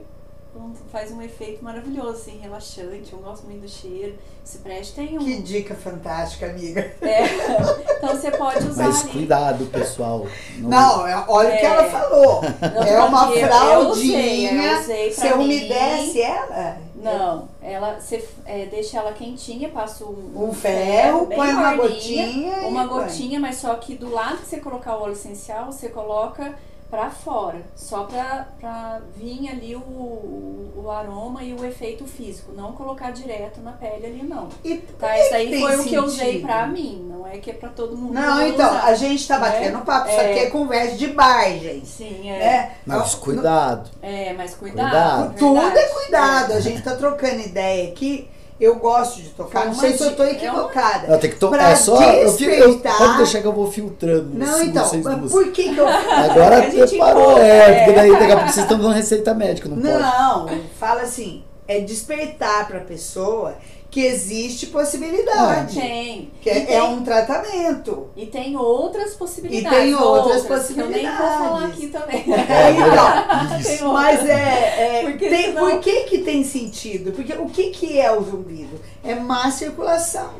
faz 0.90 1.12
um 1.12 1.20
efeito 1.22 1.62
maravilhoso, 1.62 2.12
assim, 2.12 2.38
relaxante, 2.38 3.12
eu 3.12 3.18
gosto 3.20 3.44
muito 3.44 3.60
do 3.60 3.68
cheiro. 3.68 4.16
Cipreste 4.42 4.94
tem 4.94 5.18
um... 5.18 5.22
Que 5.24 5.40
dica 5.42 5.74
fantástica, 5.74 6.46
amiga. 6.46 6.80
É, 7.02 7.24
então 7.98 8.08
você 8.16 8.30
pode 8.30 8.66
usar 8.66 8.84
mas 8.88 9.02
ali. 9.02 9.12
cuidado, 9.12 9.66
pessoal. 9.66 10.26
Não, 10.56 11.06
é- 11.06 11.24
olha 11.28 11.48
o 11.54 11.58
que 11.58 11.58
É. 11.58 11.64
ela 11.66 11.84
falou. 11.90 12.40
Não, 12.42 12.82
É 12.82 12.98
uma 13.04 13.30
eu- 13.30 13.36
eu 13.36 13.88
usei, 13.90 14.46
eu 14.46 14.48
fraldinha. 14.50 14.80
usei 14.80 15.12
Você 15.12 15.34
mim. 15.36 15.44
umedece 15.44 16.22
ela? 16.22 16.78
Não, 16.96 17.48
ela 17.68 18.00
você 18.00 18.26
é, 18.44 18.66
deixa 18.66 18.98
ela 18.98 19.12
quentinha, 19.12 19.68
passa 19.68 20.04
um, 20.04 20.32
Um 20.34 20.52
ferro, 20.52 21.26
bem 21.26 21.36
põe 21.36 21.52
uma 21.52 21.74
gotinha. 21.74 22.66
Uma 22.66 22.88
põe. 22.88 23.04
gotinha, 23.04 23.38
mas 23.38 23.56
só 23.56 23.74
que 23.74 23.94
do 23.94 24.10
lado 24.10 24.38
que 24.38 24.46
você 24.46 24.60
colocar 24.60 24.96
o 24.96 25.02
óleo 25.02 25.12
essencial, 25.12 25.66
você 25.70 25.88
coloca 25.88 26.54
pra 26.90 27.10
fora, 27.10 27.60
só 27.76 28.04
pra, 28.04 28.48
pra 28.58 29.00
vir 29.14 29.48
ali 29.50 29.76
o, 29.76 29.80
o, 29.80 30.72
o 30.84 30.90
aroma 30.90 31.42
e 31.42 31.52
o 31.52 31.64
efeito 31.64 32.06
físico, 32.06 32.52
não 32.52 32.72
colocar 32.72 33.10
direto 33.10 33.60
na 33.60 33.72
pele 33.72 34.06
ali 34.06 34.22
não. 34.22 34.48
E 34.64 34.78
Tá, 34.78 35.18
isso 35.18 35.34
aí 35.34 35.60
foi 35.60 35.76
o 35.76 35.84
que 35.84 35.94
eu 35.94 36.04
usei 36.04 36.26
sentido? 36.32 36.46
pra 36.46 36.66
mim, 36.66 37.06
não 37.10 37.26
é 37.26 37.36
que 37.38 37.50
é 37.50 37.54
pra 37.54 37.68
todo 37.68 37.96
mundo 37.96 38.14
Não, 38.14 38.40
então, 38.46 38.70
usar. 38.70 38.84
a 38.84 38.94
gente 38.94 39.28
tá 39.28 39.38
né? 39.38 39.50
batendo 39.50 39.78
papo, 39.84 40.08
isso 40.08 40.18
É. 40.20 40.30
aqui 40.30 40.38
é 40.40 40.50
conversa 40.50 40.96
de 40.96 41.06
bar, 41.08 41.50
gente. 41.58 41.86
Sim, 41.86 42.30
é. 42.30 42.38
Né? 42.38 42.70
Mas 42.86 43.14
cuidado. 43.14 43.90
É, 44.00 44.32
mas 44.32 44.54
Cuidado. 44.54 44.88
cuidado. 44.90 45.38
Tudo 45.38 45.78
é 45.78 45.88
cuidado, 45.88 46.52
a 46.54 46.60
gente 46.60 46.82
tá 46.82 46.96
trocando 46.96 47.40
ideia 47.40 47.90
aqui. 47.92 48.28
Eu 48.60 48.74
gosto 48.76 49.22
de 49.22 49.28
tocar, 49.28 49.66
não 49.66 49.74
sei 49.74 49.96
se 49.96 50.02
eu 50.02 50.16
tô 50.16 50.24
é 50.24 50.26
uma- 50.26 50.32
equivocada. 50.34 51.06
Não, 51.06 51.18
tem 51.18 51.30
que 51.30 51.36
to... 51.36 51.48
Pra 51.48 51.70
É 51.70 51.76
só. 51.76 52.02
Eu 52.02 52.32
fico, 52.32 52.50
eu, 52.50 52.72
despertar- 52.72 52.98
pode 52.98 53.16
deixar 53.18 53.40
que 53.40 53.46
eu 53.46 53.52
vou 53.52 53.70
filtrando. 53.70 54.30
Não, 54.34 54.62
então, 54.64 54.84
vocês 54.84 55.04
mas 55.04 55.30
por 55.30 55.52
que 55.52 55.74
que 55.74 55.78
eu... 55.78 55.86
Agora 55.86 56.58
A 56.58 56.62
preparou, 56.62 57.22
encontra, 57.22 57.46
é, 57.46 57.58
é. 57.70 57.84
porque 57.84 57.92
daí 57.92 58.10
daqui 58.12 58.32
a 58.32 58.36
pouco 58.36 58.52
vocês 58.52 58.64
estão 58.64 58.78
dando 58.78 58.92
receita 58.94 59.32
médica, 59.32 59.68
não, 59.68 59.76
pode. 59.76 59.88
Não, 59.88 60.60
fala 60.78 61.02
assim, 61.02 61.44
é 61.68 61.78
despertar 61.80 62.66
pra 62.66 62.80
pessoa 62.80 63.54
que 63.90 64.00
existe 64.04 64.66
possibilidade. 64.66 65.74
Tem. 65.80 66.30
Que 66.42 66.50
E 66.50 66.52
é, 66.52 66.60
tem- 66.60 66.76
é 66.76 66.82
um 66.82 67.02
tratamento. 67.02 68.08
E 68.14 68.26
tem 68.26 68.54
outras 68.54 69.14
possibilidades. 69.14 69.78
E 69.78 69.80
tem 69.82 69.94
outras 69.94 70.42
Que 70.68 70.78
eu 70.80 70.88
nem 70.90 71.06
vou 71.06 71.16
falar 71.16 71.68
possibilidades. 71.68 71.74
aqui 71.74 71.86
também. 71.88 72.34
É 72.34 72.70
Então. 72.78 73.48
Tem 73.62 73.72
outras. 73.72 73.80
Mas 73.92 74.28
é, 74.28 74.98
é 74.98 75.02
Porque 75.08 75.28
tem, 75.30 75.42
senão- 75.46 75.70
por 75.70 75.80
que 75.80 76.00
que 76.02 76.18
tem 76.18 76.44
sentido? 76.44 77.12
Porque 77.12 77.32
o 77.32 77.46
que 77.46 77.70
que 77.70 77.98
é 77.98 78.12
o 78.14 78.22
zumbido? 78.22 78.78
É 79.02 79.14
má 79.14 79.50
circulação. 79.50 80.32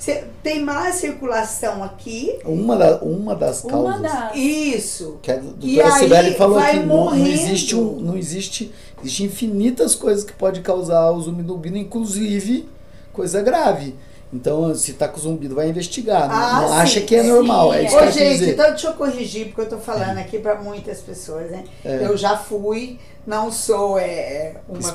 Cê- 0.00 0.24
tem 0.42 0.60
má 0.62 0.90
circulação 0.90 1.84
aqui, 1.84 2.36
Uma, 2.44 2.76
da, 2.76 2.96
uma 3.02 3.34
das 3.36 3.62
Uma 3.62 3.70
causas. 3.70 4.02
das. 4.02 4.34
isso. 4.36 5.18
Que 5.22 5.30
a 5.30 5.36
E 5.36 5.40
doutora 5.40 5.94
aí 5.94 6.00
Sibeli 6.00 6.34
falou 6.34 6.58
vai 6.58 6.72
que 6.80 6.86
não, 6.86 7.04
não 7.10 7.16
existe 7.26 7.76
um, 7.76 8.00
não 8.00 8.16
existe, 8.16 8.72
existe 9.00 9.22
infinitas 9.24 9.94
coisas 9.94 10.24
que 10.24 10.32
pode 10.32 10.60
causar 10.60 11.10
o 11.12 11.20
zumbido 11.20 11.76
inclusive 11.76 12.68
coisa 13.16 13.40
grave. 13.42 13.94
Então, 14.32 14.74
se 14.74 14.92
tá 14.94 15.06
com 15.06 15.18
zumbido, 15.20 15.54
vai 15.54 15.68
investigar. 15.68 16.28
Não, 16.28 16.34
Ah, 16.36 16.60
não 16.62 16.68
sim, 16.68 16.74
acha 16.74 17.00
que 17.00 17.14
é 17.14 17.22
sim, 17.22 17.28
normal. 17.28 17.72
É 17.72 17.82
é. 17.82 17.86
isso 17.86 17.96
Ô, 17.96 18.10
gente, 18.10 18.38
dizer. 18.38 18.52
então 18.52 18.68
deixa 18.70 18.88
eu 18.88 18.92
corrigir, 18.94 19.46
porque 19.46 19.60
eu 19.62 19.68
tô 19.68 19.78
falando 19.78 20.18
aqui 20.18 20.38
pra 20.40 20.56
muitas 20.56 20.98
pessoas, 20.98 21.48
né? 21.50 21.62
É. 21.84 22.04
Eu 22.04 22.16
já 22.16 22.36
fui, 22.36 22.98
não 23.24 23.52
sou 23.52 23.96
é, 23.98 24.56
uma 24.68 24.76
pessoa 24.78 24.90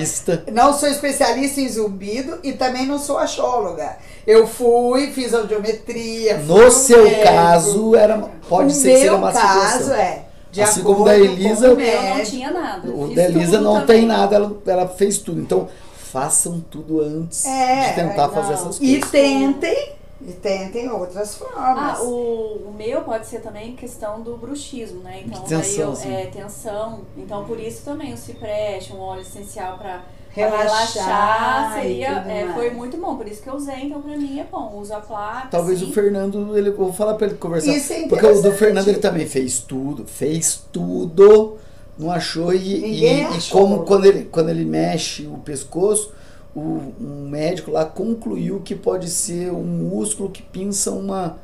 Especialista. 0.00 0.44
Não 0.52 0.72
sou 0.72 0.88
especialista 0.88 1.60
em 1.60 1.68
zumbido 1.68 2.38
e 2.44 2.52
também 2.52 2.86
não 2.86 2.96
sou 2.98 3.18
achóloga. 3.18 3.96
Eu 4.24 4.46
fui, 4.46 5.08
fiz 5.08 5.34
audiometria. 5.34 6.38
No 6.38 6.56
no 6.66 6.70
seu 6.70 7.02
médico. 7.04 7.24
caso, 7.24 7.96
era, 7.96 8.18
pode 8.48 8.68
o 8.68 8.70
ser 8.74 8.88
que 8.92 8.98
seja 8.98 9.10
meu 9.10 9.16
uma 9.18 9.32
caso 9.32 9.72
situação. 9.78 9.94
é. 9.96 10.22
De 10.52 10.62
Assim 10.62 10.80
acordo 10.80 10.94
como 10.98 11.04
da 11.10 11.14
com 11.18 11.24
Elisa, 11.24 11.68
o 11.70 11.74
O 11.74 11.76
meu 11.76 12.02
não 12.02 12.24
tinha 12.24 12.50
nada. 12.50 12.88
O 12.88 13.14
da 13.14 13.24
Elisa 13.24 13.60
não 13.60 13.80
também. 13.80 13.86
tem 13.98 14.06
nada, 14.06 14.36
ela, 14.36 14.56
ela 14.64 14.88
fez 14.88 15.18
tudo. 15.18 15.38
Então, 15.40 15.68
façam 16.16 16.64
tudo 16.70 17.02
antes 17.02 17.44
É, 17.44 17.88
de 17.90 17.94
tentar 17.94 18.28
não. 18.28 18.34
fazer 18.34 18.54
essas 18.54 18.76
E 18.76 18.92
coisas. 18.92 19.10
tentem, 19.10 19.92
e 20.22 20.32
tentem 20.32 20.90
outras 20.90 21.36
formas. 21.36 21.58
Ah, 21.58 22.02
o, 22.02 22.68
o 22.68 22.74
meu 22.74 23.02
pode 23.02 23.26
ser 23.26 23.40
também 23.40 23.76
questão 23.76 24.22
do 24.22 24.34
bruxismo, 24.38 25.00
né? 25.02 25.22
Então, 25.26 25.42
De 25.42 25.48
tensão, 25.50 25.92
daí 25.92 26.12
eu, 26.12 26.18
é 26.18 26.26
tensão. 26.26 27.00
Então, 27.18 27.44
por 27.44 27.60
isso 27.60 27.82
também 27.84 28.14
o 28.14 28.16
cipreste, 28.16 28.94
um 28.94 29.00
óleo 29.00 29.20
essencial 29.20 29.76
pra 29.76 30.04
Relaxar 30.30 30.92
relaxar, 30.92 31.78
e 31.78 31.82
seria, 31.82 32.08
é, 32.28 32.52
foi 32.52 32.70
muito 32.70 32.96
bom. 32.98 33.16
Por 33.16 33.26
isso 33.26 33.42
que 33.42 33.48
eu 33.48 33.54
usei, 33.54 33.84
então 33.84 34.02
pra 34.02 34.16
mim 34.16 34.38
é 34.38 34.44
bom. 34.44 34.78
Uso 34.78 34.94
a 34.94 35.00
placa. 35.00 35.48
Talvez 35.50 35.80
assim. 35.80 35.90
o 35.90 35.94
Fernando, 35.94 36.56
ele, 36.56 36.68
eu 36.68 36.76
vou 36.76 36.92
falar 36.92 37.14
pra 37.14 37.26
ele 37.26 37.36
conversar. 37.36 37.72
Isso 37.74 37.92
é 37.92 38.06
porque 38.06 38.26
o 38.26 38.42
do. 38.42 38.52
Fernando 38.52 38.88
ele 38.88 38.98
também 38.98 39.26
fez 39.26 39.60
tudo, 39.60 40.06
fez 40.06 40.62
tudo, 40.72 41.56
não 41.98 42.10
achou 42.10 42.52
e, 42.52 42.58
e, 42.58 43.04
e 43.04 43.20
achou. 43.22 43.60
como 43.60 43.84
quando 43.84 44.04
ele, 44.04 44.24
quando 44.24 44.48
ele 44.50 44.64
mexe 44.64 45.26
o 45.26 45.38
pescoço, 45.38 46.12
o, 46.54 46.92
um 47.00 47.28
médico 47.28 47.70
lá 47.70 47.84
concluiu 47.84 48.60
que 48.60 48.74
pode 48.74 49.08
ser 49.08 49.50
um 49.52 49.64
músculo 49.64 50.30
que 50.30 50.42
pinça 50.42 50.90
uma, 50.90 51.38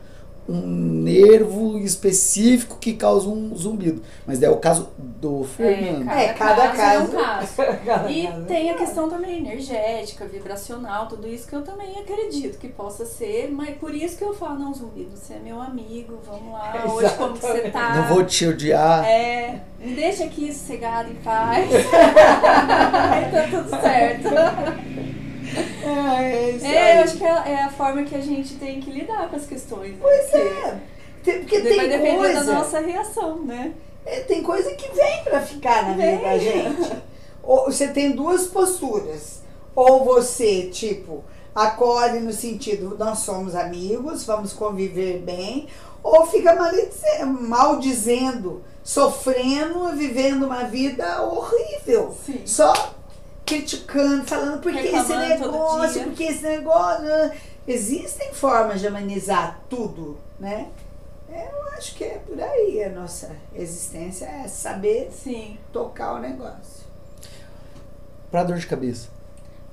um 0.48 0.60
nervo 0.66 1.78
específico 1.78 2.76
que 2.80 2.94
causa 2.94 3.28
um 3.28 3.54
zumbido. 3.56 4.02
Mas 4.26 4.42
é 4.42 4.50
o 4.50 4.56
caso 4.56 4.88
do 4.98 5.44
Fernando. 5.44 6.04
cada 6.06 6.20
É, 6.20 6.32
cada 6.34 6.68
caso 6.68 6.82
é 6.82 6.98
um 6.98 7.22
caso. 7.24 7.56
caso. 7.56 7.78
Cada 7.86 8.10
E 8.10 8.26
caso. 8.26 8.44
tem 8.46 8.70
a 8.70 8.74
questão 8.74 9.08
também 9.08 9.38
energética, 9.38 10.26
vibracional, 10.26 11.06
tudo 11.06 11.28
isso 11.28 11.46
que 11.48 11.54
eu 11.54 11.62
também 11.62 11.96
acredito 11.98 12.58
que 12.58 12.68
possa 12.68 13.04
ser, 13.06 13.50
mas 13.52 13.76
por 13.76 13.94
isso 13.94 14.16
que 14.18 14.24
eu 14.24 14.34
falo, 14.34 14.58
não, 14.58 14.74
zumbi, 14.74 15.08
você 15.14 15.34
é 15.34 15.38
meu 15.38 15.60
amigo, 15.60 16.18
vamos 16.26 16.52
lá, 16.52 16.84
hoje 16.92 17.14
como 17.16 17.34
que 17.34 17.40
você 17.40 17.70
tá? 17.70 17.94
Não 17.96 18.14
vou 18.14 18.24
te 18.24 18.46
odiar. 18.46 19.04
É, 19.04 19.60
me 19.78 19.94
deixa 19.94 20.24
aqui 20.24 20.52
sossegado 20.52 21.10
em 21.10 21.14
paz. 21.16 21.68
Tá 23.32 23.48
tudo 23.50 23.70
certo. 23.80 24.28
É, 25.84 26.58
É, 26.62 26.82
aí. 26.92 26.96
eu 26.98 27.04
acho 27.04 27.16
que 27.16 27.24
é, 27.24 27.28
é 27.52 27.62
a 27.64 27.70
forma 27.70 28.02
que 28.04 28.14
a 28.14 28.20
gente 28.20 28.54
tem 28.54 28.80
que 28.80 28.90
lidar 28.90 29.28
com 29.28 29.36
as 29.36 29.46
questões. 29.46 29.90
Né? 29.92 29.98
Pois 30.00 30.34
é. 30.34 30.78
Tem- 31.24 31.38
Porque 31.38 31.38
Porque 31.40 31.60
tem 31.60 31.76
vai 31.76 31.88
depender 31.88 32.16
coisa, 32.16 32.44
da 32.44 32.52
nossa 32.54 32.80
reação, 32.80 33.38
né? 33.44 33.72
é, 34.04 34.20
tem 34.20 34.42
coisa 34.42 34.72
que 34.74 34.88
vem 34.92 35.22
pra 35.24 35.40
ficar 35.40 35.82
na 35.84 35.90
vida 35.94 36.02
Vem. 36.02 36.20
da 36.22 36.38
gente. 36.38 36.92
Ou 37.42 37.64
você 37.66 37.88
tem 37.88 38.12
duas 38.12 38.46
posturas. 38.46 39.40
Ou 39.74 40.04
você, 40.04 40.64
tipo, 40.68 41.24
acolhe 41.54 42.20
no 42.20 42.32
sentido, 42.32 42.96
nós 42.98 43.20
somos 43.20 43.54
amigos, 43.54 44.24
vamos 44.24 44.52
conviver 44.52 45.18
bem, 45.20 45.66
ou 46.02 46.26
fica 46.26 46.54
maldize- 46.54 47.24
maldizendo, 47.24 48.62
sofrendo, 48.82 49.88
vivendo 49.96 50.44
uma 50.46 50.64
vida 50.64 51.22
horrível. 51.22 52.14
Sim. 52.26 52.42
Só 52.44 52.72
criticando, 53.44 54.24
falando 54.24 54.60
por 54.60 54.72
que 54.72 54.78
esse 54.78 55.16
negócio, 55.16 56.04
por 56.04 56.12
que 56.12 56.24
esse 56.24 56.42
negócio. 56.42 57.04
né? 57.04 57.36
Existem 57.66 58.32
formas 58.34 58.80
de 58.80 58.86
amenizar 58.88 59.60
tudo, 59.68 60.18
né? 60.38 60.68
Eu 61.28 61.68
acho 61.78 61.94
que 61.94 62.04
é 62.04 62.18
por 62.26 62.38
aí 62.40 62.82
a 62.84 62.90
nossa 62.90 63.34
existência, 63.54 64.26
é 64.26 64.46
saber 64.48 65.10
Sim. 65.12 65.56
tocar 65.72 66.14
o 66.14 66.18
negócio. 66.18 66.82
Pra 68.30 68.42
dor 68.44 68.58
de 68.58 68.66
cabeça. 68.66 69.08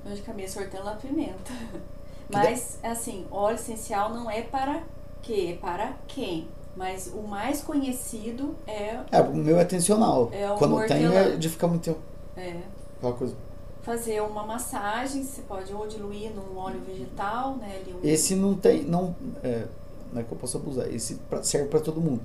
Dor 0.04 0.14
de 0.14 0.22
cabeça, 0.22 0.60
hortelã-pimenta. 0.60 1.52
Mas, 2.32 2.78
assim, 2.82 3.26
óleo 3.30 3.56
essencial 3.56 4.10
não 4.14 4.30
é 4.30 4.42
para 4.42 4.82
quê? 5.20 5.56
É 5.56 5.60
para 5.60 5.92
quem? 6.06 6.48
Mas 6.76 7.08
o 7.08 7.22
mais 7.22 7.60
conhecido 7.60 8.54
é, 8.66 9.00
É, 9.10 9.20
o 9.20 9.34
meu 9.34 9.58
é 9.58 9.64
tensional. 9.64 10.30
É 10.32 10.48
o 10.50 10.54
Quando 10.56 10.86
tem 10.86 11.04
é 11.04 11.08
hortelã. 11.08 11.38
de 11.38 11.48
ficar 11.48 11.66
muito 11.66 11.82
tempo. 11.82 11.98
é 12.36 12.56
Aquela 12.98 13.14
coisa. 13.14 13.34
Fazer 13.82 14.20
uma 14.22 14.44
massagem, 14.44 15.22
você 15.24 15.42
pode 15.42 15.72
ou 15.72 15.86
diluir 15.86 16.30
num 16.32 16.56
óleo 16.56 16.80
vegetal, 16.86 17.56
né? 17.56 17.80
ali 17.82 17.94
um- 17.94 18.06
Esse 18.06 18.34
não 18.34 18.54
tem. 18.54 18.84
Não 18.84 19.14
é, 19.42 19.66
não 20.12 20.20
é 20.20 20.24
que 20.24 20.32
eu 20.32 20.38
posso 20.38 20.56
abusar. 20.58 20.86
Esse 20.92 21.14
pra- 21.28 21.42
serve 21.42 21.68
pra 21.68 21.80
todo 21.80 22.00
mundo. 22.00 22.20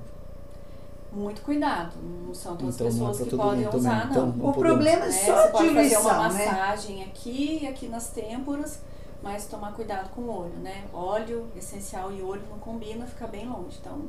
Muito 1.12 1.40
cuidado, 1.42 1.92
não 2.26 2.34
são 2.34 2.56
todas 2.56 2.74
Então 2.74 2.88
as 2.88 2.96
não 2.96 3.06
é 3.06 3.10
pessoas 3.10 3.28
pra 3.28 3.38
que 3.38 3.42
podem 3.42 3.60
mundo 3.64 3.70
também. 3.70 3.78
usar, 3.92 4.06
Então, 4.10 4.26
não. 4.26 4.32
não 4.36 4.48
O 4.50 4.52
problema 4.52 5.04
é 5.04 5.08
né? 5.08 5.12
só 5.12 5.42
Você 5.42 5.48
pode 5.48 5.74
fazer 5.74 5.96
uma 5.98 6.28
né? 6.28 6.46
massagem 6.46 7.04
aqui 7.04 7.60
e 7.62 7.66
aqui 7.66 7.88
nas 7.88 8.08
têmporas 8.10 8.80
mas 9.22 9.46
tomar 9.46 9.72
cuidado 9.72 10.10
com 10.10 10.20
o 10.20 10.30
olho, 10.42 10.52
né? 10.62 10.84
Óleo 10.92 11.46
essencial 11.56 12.12
e 12.12 12.22
olho 12.22 12.42
não 12.50 12.58
combina, 12.58 13.06
fica 13.06 13.26
bem 13.26 13.48
longe. 13.48 13.78
Então, 13.80 14.02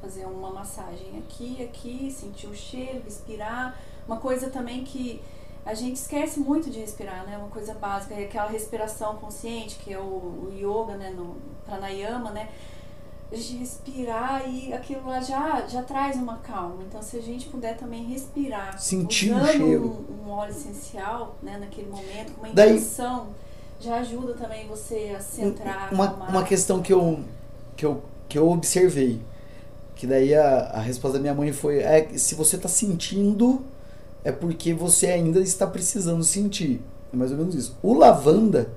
fazer 0.00 0.26
uma 0.26 0.50
massagem 0.50 1.18
aqui, 1.18 1.64
aqui, 1.64 2.10
sentir 2.10 2.46
o 2.46 2.54
cheiro, 2.54 3.00
respirar. 3.04 3.74
Uma 4.06 4.18
coisa 4.18 4.50
também 4.50 4.84
que 4.84 5.20
a 5.64 5.74
gente 5.74 5.96
esquece 5.96 6.40
muito 6.40 6.70
de 6.70 6.80
respirar, 6.80 7.26
né? 7.26 7.36
Uma 7.36 7.48
coisa 7.48 7.74
básica, 7.74 8.14
é 8.14 8.24
aquela 8.24 8.50
respiração 8.50 9.16
consciente, 9.16 9.76
que 9.76 9.92
é 9.92 9.98
o, 9.98 10.02
o 10.02 10.52
yoga, 10.54 10.96
né? 10.96 11.10
No 11.10 11.36
pranayama, 11.66 12.30
né? 12.30 12.48
A 13.30 13.36
gente 13.36 13.58
respirar 13.58 14.48
e 14.48 14.72
aquilo 14.72 15.06
lá 15.06 15.20
já, 15.20 15.64
já 15.68 15.82
traz 15.82 16.16
uma 16.16 16.38
calma. 16.38 16.82
Então, 16.88 17.00
se 17.00 17.16
a 17.16 17.20
gente 17.22 17.46
puder 17.48 17.76
também 17.76 18.04
respirar, 18.04 18.80
Sentir 18.80 19.32
o 19.32 19.36
usando 19.36 19.52
cheiro. 19.52 20.06
Um, 20.10 20.26
um 20.26 20.30
óleo 20.30 20.50
essencial, 20.50 21.36
né? 21.42 21.58
Naquele 21.58 21.88
momento, 21.88 22.32
com 22.32 22.40
uma 22.40 22.48
intenção, 22.48 23.28
já 23.78 23.96
ajuda 23.96 24.34
também 24.34 24.66
você 24.66 25.14
a 25.16 25.20
centrar, 25.20 25.92
Uma, 25.92 26.06
acalmar. 26.06 26.30
uma 26.30 26.44
questão 26.44 26.82
que 26.82 26.92
eu, 26.92 27.20
que, 27.76 27.86
eu, 27.86 28.02
que 28.28 28.36
eu 28.38 28.50
observei, 28.50 29.20
que 29.94 30.06
daí 30.06 30.34
a, 30.34 30.70
a 30.72 30.80
resposta 30.80 31.18
da 31.18 31.22
minha 31.22 31.34
mãe 31.34 31.52
foi, 31.52 31.78
é, 31.78 32.08
se 32.18 32.34
você 32.34 32.58
tá 32.58 32.68
sentindo, 32.68 33.62
é 34.24 34.32
porque 34.32 34.74
você 34.74 35.06
ainda 35.06 35.40
está 35.40 35.66
precisando 35.66 36.22
sentir. 36.22 36.80
É 37.12 37.16
mais 37.16 37.30
ou 37.30 37.38
menos 37.38 37.54
isso. 37.54 37.76
O 37.82 37.94
lavanda, 37.94 38.70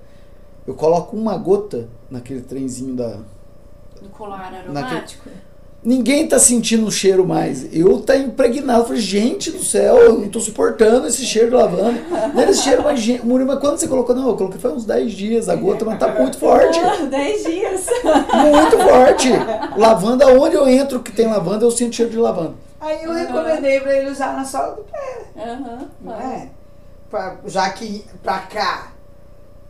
eu 0.65 0.73
coloco 0.73 1.15
uma 1.15 1.37
gota 1.37 1.87
naquele 2.09 2.41
trenzinho 2.41 2.95
da... 2.95 3.17
Do 4.01 4.09
colar 4.09 4.53
aromático. 4.53 5.29
Ninguém 5.85 6.25
tá 6.25 6.39
sentindo 6.39 6.87
o 6.87 6.91
cheiro 6.91 7.27
mais. 7.27 7.67
Eu 7.75 7.99
tá 7.99 8.15
impregnado. 8.15 8.83
Eu 8.83 8.85
falei, 8.85 9.01
gente 9.01 9.51
do 9.51 9.61
céu, 9.61 9.97
eu 9.97 10.19
não 10.19 10.29
tô 10.29 10.39
suportando 10.39 11.07
esse 11.07 11.25
cheiro 11.25 11.49
de 11.49 11.55
lavanda. 11.55 12.01
Não 12.33 12.41
era 12.41 12.51
esse 12.51 12.63
cheiro, 12.63 12.83
mas, 12.83 13.01
gente, 13.01 13.25
Murilo, 13.25 13.49
mas 13.49 13.59
quando 13.59 13.77
você 13.77 13.87
colocou? 13.87 14.15
Não, 14.15 14.29
eu 14.29 14.37
coloquei 14.37 14.61
faz 14.61 14.75
uns 14.75 14.85
10 14.85 15.11
dias 15.11 15.49
a 15.49 15.55
gota, 15.57 15.83
mas 15.83 15.99
tá 15.99 16.07
muito 16.13 16.37
forte. 16.37 16.79
Ah, 16.83 17.05
10 17.05 17.43
dias. 17.43 17.85
Muito 18.03 18.77
forte. 18.77 19.29
Lavanda, 19.77 20.27
onde 20.27 20.55
eu 20.55 20.67
entro 20.67 21.01
que 21.01 21.11
tem 21.11 21.27
lavanda, 21.27 21.65
eu 21.65 21.71
sinto 21.71 21.95
cheiro 21.95 22.11
de 22.11 22.17
lavanda. 22.17 22.53
Aí 22.83 23.03
eu 23.03 23.13
recomendei 23.13 23.79
pra 23.79 23.93
ele 23.95 24.09
usar 24.11 24.33
na 24.33 24.43
sola 24.45 24.75
do 24.75 24.83
pé, 24.83 25.25
Aham. 25.37 25.89
não 26.01 26.13
é? 26.19 26.49
Pra- 27.09 27.37
já 27.45 27.69
que 27.71 28.05
pra 28.21 28.39
cá 28.39 28.92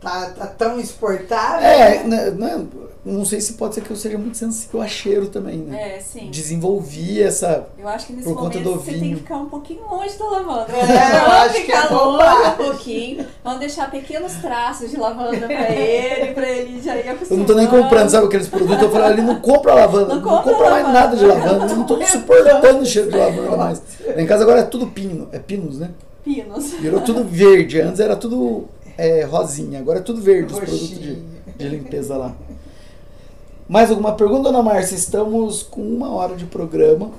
tá, 0.04 0.30
tá 0.30 0.46
tão 0.46 0.78
exportável. 0.78 1.66
É, 1.66 2.04
né, 2.04 2.30
né, 2.30 2.64
não 3.04 3.24
sei 3.24 3.40
se 3.40 3.54
pode 3.54 3.74
ser 3.74 3.82
que 3.82 3.90
eu 3.90 3.96
seja 3.96 4.16
muito 4.16 4.36
sensível 4.38 4.80
a 4.80 4.86
cheiro 4.88 5.26
também, 5.28 5.58
né? 5.58 5.96
É, 5.96 6.00
sim. 6.00 6.30
Desenvolvi 6.30 7.22
essa. 7.22 7.66
Eu 7.78 7.86
acho 7.86 8.06
que 8.06 8.12
nesse 8.14 8.24
Por 8.28 8.34
conta 8.34 8.58
momento 8.58 8.72
do 8.78 8.80
você 8.80 8.92
tem 8.92 9.10
que 9.10 9.16
ficar 9.16 9.36
um 9.36 9.46
pouquinho 9.46 9.82
longe 9.90 10.16
da 10.18 10.24
lavanda. 10.24 10.66
É, 10.72 11.16
eu 11.16 11.20
Vamos 11.20 11.34
acho 11.34 11.54
que 11.54 11.60
ficar 11.62 11.84
é 11.84 11.88
bom 11.90 12.04
longe 12.12 12.48
um 12.48 12.50
pouquinho. 12.52 13.26
Vamos 13.42 13.58
deixar 13.60 13.90
pequenos 13.90 14.32
traços 14.34 14.90
de 14.90 14.96
lavanda 14.96 15.46
pra 15.46 15.68
ele, 15.70 16.32
pra 16.32 16.48
ele 16.48 16.80
já 16.80 16.96
ir 16.96 17.06
Eu 17.06 17.12
acostumando. 17.14 17.46
não 17.46 17.46
tô 17.46 17.60
nem 17.60 17.66
comprando, 17.82 18.08
sabe 18.08 18.26
aqueles 18.26 18.48
produtos? 18.48 18.82
Eu 18.82 18.90
falei 18.90 19.06
ali, 19.08 19.22
não 19.22 19.40
compra 19.40 19.74
lavanda, 19.74 20.14
Não 20.14 20.16
não, 20.16 20.22
compra 20.22 20.52
compra 20.52 20.70
mais 20.70 20.82
lavanda. 20.86 21.00
nada 21.00 21.16
de 21.16 21.26
lavanda. 21.26 21.66
Eu 21.72 21.76
não 21.76 21.84
tô 21.84 22.00
suportando 22.06 22.78
o 22.80 22.86
cheiro 22.86 23.10
de 23.10 23.16
lavanda 23.18 23.56
mais. 23.56 23.82
Lá 24.06 24.22
em 24.22 24.26
casa 24.26 24.42
agora 24.44 24.60
é 24.60 24.64
tudo 24.64 24.86
pino, 24.86 25.28
é 25.32 25.38
pinos, 25.38 25.78
né? 25.78 25.90
Pinos. 26.24 26.70
Virou 26.80 27.02
tudo 27.02 27.22
verde. 27.22 27.82
Antes 27.82 28.00
era 28.00 28.16
tudo 28.16 28.66
é, 28.98 29.22
rosinha, 29.24 29.78
agora 29.80 29.98
é 29.98 30.02
tudo 30.02 30.20
verde 30.20 30.52
os 30.52 30.58
produtos 30.58 30.88
de, 30.98 31.16
de 31.56 31.68
limpeza 31.68 32.16
lá. 32.16 32.34
Mais 33.68 33.90
alguma 33.90 34.12
pergunta, 34.14 34.44
dona 34.44 34.62
Márcia? 34.62 34.94
Estamos 34.94 35.62
com 35.62 35.80
uma 35.82 36.10
hora 36.12 36.36
de 36.36 36.44
programa. 36.44 37.10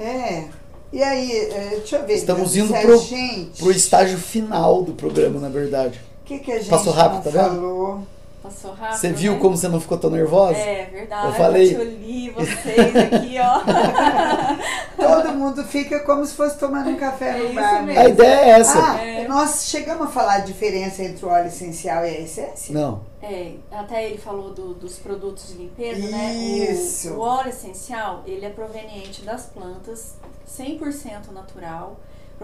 É. 0.00 0.44
E 0.92 1.02
aí, 1.02 1.30
é, 1.32 1.68
deixa 1.78 1.96
eu 1.96 2.06
ver. 2.06 2.14
Estamos 2.14 2.56
indo 2.56 2.72
pro- 2.72 2.98
gente, 2.98 3.58
Pro 3.62 3.70
estágio 3.70 4.18
final 4.18 4.82
do 4.82 4.92
programa, 4.92 5.38
na 5.40 5.48
verdade. 5.48 6.00
O 6.22 6.24
que, 6.24 6.38
que 6.38 6.52
a 6.52 6.58
gente 6.58 6.68
Passou 6.70 6.92
rápido, 6.92 7.16
não 7.16 7.22
tá 7.24 7.30
vendo? 7.30 7.54
falou? 7.56 8.00
Passou 8.42 8.72
rápido. 8.72 8.98
Você 8.98 9.12
viu 9.12 9.34
né? 9.34 9.38
como 9.38 9.56
você 9.56 9.68
não 9.68 9.80
ficou 9.80 9.96
tão 9.98 10.10
nervosa? 10.10 10.58
É 10.58 10.86
verdade. 10.86 11.26
Eu 11.28 11.32
falei. 11.34 11.76
Eu 11.76 11.84
li 11.84 12.30
vocês 12.30 12.96
aqui, 12.96 13.36
ó. 13.38 13.60
Todo 14.96 15.32
mundo 15.34 15.62
fica 15.64 16.00
como 16.00 16.24
se 16.26 16.34
fosse 16.34 16.58
tomando 16.58 16.90
um 16.90 16.96
café 16.96 17.30
É 17.30 17.38
no 17.38 17.44
isso 17.46 17.54
bar. 17.54 17.82
mesmo. 17.82 18.00
A 18.00 18.08
ideia 18.08 18.34
é 18.40 18.48
essa. 18.50 18.78
Ah, 18.94 19.00
É. 19.00 19.28
nós 19.28 19.66
chegamos 19.66 20.08
a 20.08 20.10
falar 20.10 20.34
a 20.34 20.38
diferença 20.40 21.02
entre 21.02 21.24
o 21.24 21.28
óleo 21.28 21.46
essencial 21.46 22.04
e 22.04 22.08
a 22.08 22.20
essência? 22.20 22.74
Não. 22.74 23.02
É, 23.22 23.52
até 23.70 24.06
ele 24.06 24.18
falou 24.18 24.52
do- 24.52 24.74
dos 24.74 24.98
produtos 24.98 25.48
de 25.48 25.54
limpeza, 25.54 26.08
né? 26.08 26.34
Isso. 26.34 27.10
O, 27.12 27.18
o 27.18 27.20
óleo 27.20 27.50
essencial, 27.50 28.22
ele 28.26 28.44
é 28.44 28.50
proveniente 28.50 29.22
das 29.22 29.46
plantas, 29.46 30.16
100% 30.58 31.30
natural, 31.32 31.96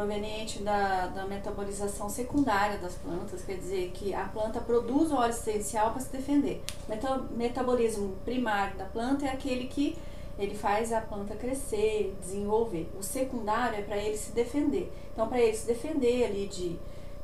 proveniente 0.02 0.60
da, 0.62 1.08
da 1.08 1.26
metabolização 1.26 2.08
secundária 2.08 2.78
das 2.78 2.94
plantas, 2.94 3.42
quer 3.44 3.56
dizer 3.56 3.90
que 3.92 4.14
a 4.14 4.24
planta 4.26 4.60
produz 4.60 5.10
o 5.10 5.16
óleo 5.16 5.30
essencial 5.30 5.90
para 5.90 6.00
se 6.00 6.12
defender. 6.12 6.62
O 6.86 6.90
meta- 6.90 7.24
metabolismo 7.36 8.14
primário 8.24 8.76
da 8.76 8.84
planta 8.84 9.26
é 9.26 9.30
aquele 9.30 9.66
que 9.66 9.98
ele 10.38 10.54
faz 10.54 10.92
a 10.92 11.00
planta 11.00 11.34
crescer, 11.34 12.16
desenvolver. 12.20 12.88
O 12.96 13.02
secundário 13.02 13.76
é 13.76 13.82
para 13.82 13.96
ele 13.98 14.16
se 14.16 14.30
defender. 14.30 14.92
Então, 15.12 15.26
para 15.26 15.40
ele 15.40 15.56
se 15.56 15.66
defender 15.66 16.26
ali 16.26 16.46
de 16.46 16.76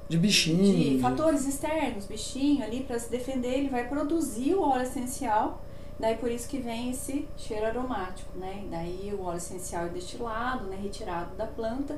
De 0.09 0.19
bichinho. 0.19 0.65
de 0.65 0.97
de- 0.97 1.01
fatores 1.01 1.47
externos, 1.47 2.07
bichinho 2.07 2.65
ali 2.65 2.81
para 2.83 2.99
se 2.99 3.09
defender, 3.09 3.55
ele 3.59 3.69
vai 3.69 3.87
produzir 3.89 4.55
o 4.57 4.63
óleo 4.63 4.83
essencial. 4.83 5.63
Daí 5.97 6.17
por 6.17 6.29
isso 6.29 6.49
que 6.49 6.59
vem 6.59 6.91
esse 6.91 7.29
cheiro 7.37 7.67
aromático, 7.67 8.37
né? 8.37 8.65
Daí 8.69 9.15
o 9.17 9.23
óleo 9.23 9.37
essencial 9.37 9.87
é 9.87 9.89
destilado, 9.91 10.65
né, 10.65 10.77
retirado 10.83 11.37
da 11.37 11.47
planta. 11.47 11.97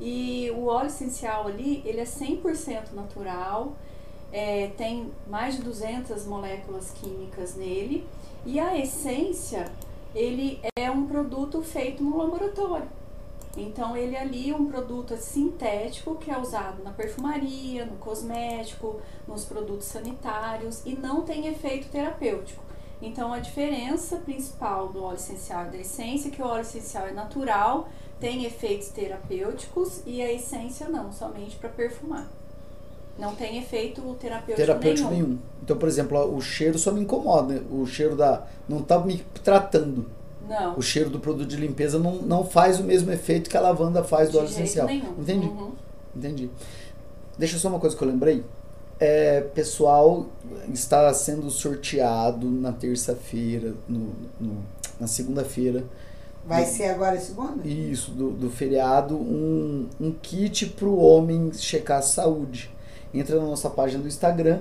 E 0.00 0.50
o 0.54 0.66
óleo 0.66 0.86
essencial 0.86 1.46
ali, 1.48 1.82
ele 1.84 2.00
é 2.00 2.04
100% 2.04 2.92
natural, 2.92 3.72
é, 4.32 4.68
tem 4.76 5.10
mais 5.26 5.56
de 5.56 5.62
200 5.62 6.24
moléculas 6.26 6.90
químicas 6.92 7.56
nele. 7.56 8.06
E 8.46 8.60
a 8.60 8.78
essência, 8.78 9.70
ele 10.14 10.60
é 10.76 10.90
um 10.90 11.06
produto 11.06 11.62
feito 11.62 12.02
no 12.02 12.16
laboratório. 12.16 12.88
Então 13.56 13.96
ele 13.96 14.14
é 14.14 14.20
ali 14.20 14.52
um 14.52 14.66
produto 14.66 15.16
sintético 15.16 16.14
que 16.14 16.30
é 16.30 16.38
usado 16.38 16.82
na 16.84 16.92
perfumaria, 16.92 17.84
no 17.84 17.96
cosmético, 17.96 19.00
nos 19.26 19.44
produtos 19.44 19.86
sanitários 19.86 20.82
e 20.86 20.94
não 20.94 21.22
tem 21.22 21.48
efeito 21.48 21.88
terapêutico. 21.88 22.62
Então 23.02 23.32
a 23.32 23.38
diferença 23.38 24.16
principal 24.18 24.88
do 24.88 25.02
óleo 25.02 25.16
essencial 25.16 25.66
e 25.66 25.70
da 25.70 25.78
essência 25.78 26.28
é 26.28 26.30
que 26.30 26.42
o 26.42 26.46
óleo 26.46 26.62
essencial 26.62 27.06
é 27.06 27.12
natural, 27.12 27.88
tem 28.20 28.44
efeitos 28.44 28.88
terapêuticos 28.88 30.00
e 30.06 30.20
a 30.22 30.32
essência 30.32 30.88
não, 30.88 31.12
somente 31.12 31.56
para 31.56 31.68
perfumar. 31.68 32.28
Não 33.18 33.34
tem 33.34 33.58
efeito 33.58 34.00
terapêutico, 34.20 34.56
terapêutico 34.56 35.10
nenhum. 35.10 35.26
nenhum. 35.28 35.38
Então, 35.62 35.76
por 35.76 35.88
exemplo, 35.88 36.36
o 36.36 36.40
cheiro 36.40 36.78
só 36.78 36.92
me 36.92 37.00
incomoda. 37.00 37.54
né? 37.54 37.62
O 37.70 37.84
cheiro 37.86 38.14
da. 38.16 38.46
Não 38.68 38.80
tá 38.82 38.98
me 39.00 39.18
tratando. 39.42 40.08
Não. 40.48 40.78
O 40.78 40.82
cheiro 40.82 41.10
do 41.10 41.18
produto 41.18 41.48
de 41.48 41.56
limpeza 41.56 41.98
não, 41.98 42.16
não 42.22 42.44
faz 42.44 42.78
o 42.78 42.84
mesmo 42.84 43.10
efeito 43.10 43.50
que 43.50 43.56
a 43.56 43.60
lavanda 43.60 44.04
faz 44.04 44.28
do 44.28 44.32
de 44.32 44.38
óleo 44.38 44.46
essencial. 44.48 44.86
nenhum. 44.86 45.12
Entendi. 45.18 45.46
Uhum. 45.46 45.72
Entendi. 46.16 46.50
Deixa 47.36 47.58
só 47.58 47.68
uma 47.68 47.80
coisa 47.80 47.96
que 47.96 48.02
eu 48.02 48.08
lembrei. 48.08 48.44
É, 49.00 49.40
pessoal 49.40 50.26
está 50.72 51.12
sendo 51.12 51.50
sorteado 51.50 52.48
na 52.50 52.72
terça-feira, 52.72 53.74
no, 53.88 54.12
no- 54.40 54.64
na 54.98 55.06
segunda-feira, 55.06 55.84
Vai 56.48 56.64
ser 56.64 56.86
agora 56.86 57.16
a 57.16 57.20
segunda? 57.20 57.66
isso, 57.68 58.10
do, 58.10 58.30
do 58.30 58.50
feriado, 58.50 59.14
um, 59.14 59.86
um 60.00 60.10
kit 60.10 60.66
para 60.66 60.88
o 60.88 60.98
homem 60.98 61.52
checar 61.52 61.98
a 61.98 62.02
saúde. 62.02 62.70
Entra 63.12 63.36
na 63.36 63.44
nossa 63.44 63.68
página 63.68 64.02
do 64.02 64.08
Instagram, 64.08 64.60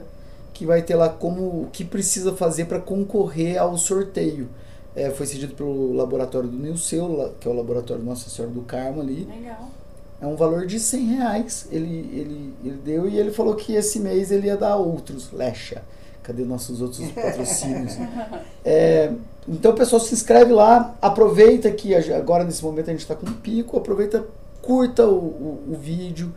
que 0.54 0.66
vai 0.66 0.82
ter 0.82 0.96
lá 0.96 1.08
como 1.08 1.42
o 1.44 1.70
que 1.72 1.86
precisa 1.86 2.34
fazer 2.34 2.66
para 2.66 2.80
concorrer 2.80 3.58
ao 3.58 3.78
sorteio. 3.78 4.50
É, 4.96 5.10
foi 5.12 5.26
cedido 5.28 5.54
pelo 5.54 5.94
laboratório 5.94 6.50
do 6.50 6.58
Nilceu, 6.58 7.34
que 7.40 7.48
é 7.48 7.52
o 7.52 7.54
laboratório 7.54 8.04
Nossa 8.04 8.30
Senhora 8.30 8.54
do 8.54 8.64
Carmo 8.64 9.00
ali. 9.00 9.26
Legal. 9.26 9.70
É 10.20 10.26
um 10.26 10.36
valor 10.36 10.66
de 10.66 10.80
100 10.80 11.06
reais. 11.06 11.68
Ele, 11.72 12.10
ele, 12.12 12.54
ele 12.66 12.78
deu 12.84 13.08
e 13.08 13.18
ele 13.18 13.32
falou 13.32 13.56
que 13.56 13.74
esse 13.74 14.00
mês 14.00 14.32
ele 14.32 14.48
ia 14.48 14.58
dar 14.58 14.76
outros. 14.76 15.32
Lecha. 15.32 15.84
Cadê 16.28 16.44
nossos 16.44 16.82
outros 16.82 17.10
patrocínios? 17.12 17.94
É, 18.66 19.12
então, 19.48 19.74
pessoal, 19.74 20.02
se 20.02 20.14
inscreve 20.14 20.52
lá. 20.52 20.94
Aproveita 21.02 21.72
que 21.72 21.96
agora, 21.96 22.44
nesse 22.44 22.62
momento, 22.62 22.90
a 22.90 22.92
gente 22.92 23.00
está 23.00 23.16
com 23.16 23.26
pico. 23.28 23.78
Aproveita, 23.78 24.26
curta 24.62 25.06
o, 25.08 25.16
o, 25.16 25.64
o 25.72 25.78
vídeo. 25.78 26.34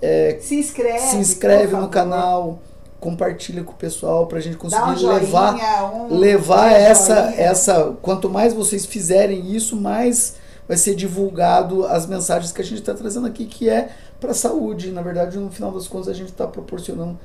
é, 0.00 0.38
Se 0.40 0.54
inscreve. 0.54 0.98
se 0.98 1.16
inscreve 1.16 1.76
no 1.76 1.88
canal. 1.90 2.58
Compartilha 2.98 3.62
com 3.62 3.72
o 3.72 3.76
pessoal 3.76 4.26
para 4.26 4.38
a 4.38 4.40
gente 4.40 4.56
Dá 4.56 4.64
um 4.64 4.70
conseguir 4.70 4.98
joinha, 5.02 5.20
levar 5.20 5.94
um 6.10 6.16
levar 6.16 6.72
essa 6.72 7.24
joinha. 7.26 7.40
essa 7.42 7.96
quanto 8.00 8.30
mais 8.30 8.54
vocês 8.54 8.86
fizerem 8.86 9.54
isso 9.54 9.76
mais 9.76 10.36
vai 10.66 10.78
ser 10.78 10.94
divulgado 10.94 11.86
as 11.86 12.06
mensagens 12.06 12.50
que 12.50 12.62
a 12.62 12.64
gente 12.64 12.78
está 12.80 12.94
trazendo 12.94 13.26
aqui 13.26 13.44
que 13.44 13.68
é 13.68 13.90
para 14.18 14.30
a 14.30 14.34
saúde 14.34 14.90
na 14.90 15.02
verdade 15.02 15.36
no 15.38 15.50
final 15.50 15.70
das 15.70 15.86
contas 15.86 16.08
a 16.08 16.14
gente 16.14 16.30
está 16.30 16.46
proporcionando 16.46 17.18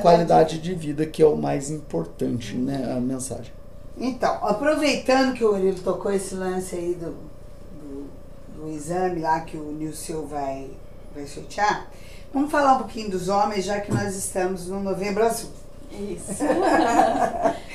qualidade 0.00 0.58
de 0.58 0.74
vida 0.74 1.06
que 1.06 1.22
é 1.22 1.26
o 1.26 1.36
mais 1.36 1.70
importante 1.70 2.54
né 2.56 2.92
a 2.96 3.00
mensagem 3.00 3.52
Então, 3.98 4.38
aproveitando 4.42 5.32
que 5.34 5.44
o 5.44 5.52
Murilo 5.52 5.78
tocou 5.80 6.12
esse 6.12 6.34
lance 6.34 6.74
aí 6.76 6.94
do, 6.94 7.14
do, 7.80 8.10
do 8.54 8.70
exame 8.70 9.20
lá 9.20 9.40
que 9.40 9.56
o 9.56 9.72
Nilceu 9.72 10.26
vai, 10.26 10.70
vai 11.14 11.26
sortear, 11.26 11.88
vamos 12.32 12.50
falar 12.50 12.74
um 12.74 12.78
pouquinho 12.78 13.10
dos 13.10 13.28
homens, 13.28 13.64
já 13.64 13.80
que 13.80 13.90
nós 13.92 14.14
estamos 14.14 14.66
no 14.66 14.82
novembro 14.82 15.24
azul. 15.24 15.50
Isso. 15.90 16.42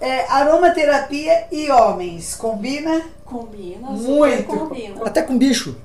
É, 0.00 0.26
aromaterapia 0.30 1.46
e 1.50 1.70
homens, 1.70 2.34
combina? 2.34 3.06
Combina, 3.24 3.90
Muito. 3.90 4.44
combina. 4.44 5.02
Até 5.02 5.22
com 5.22 5.38
bicho. 5.38 5.76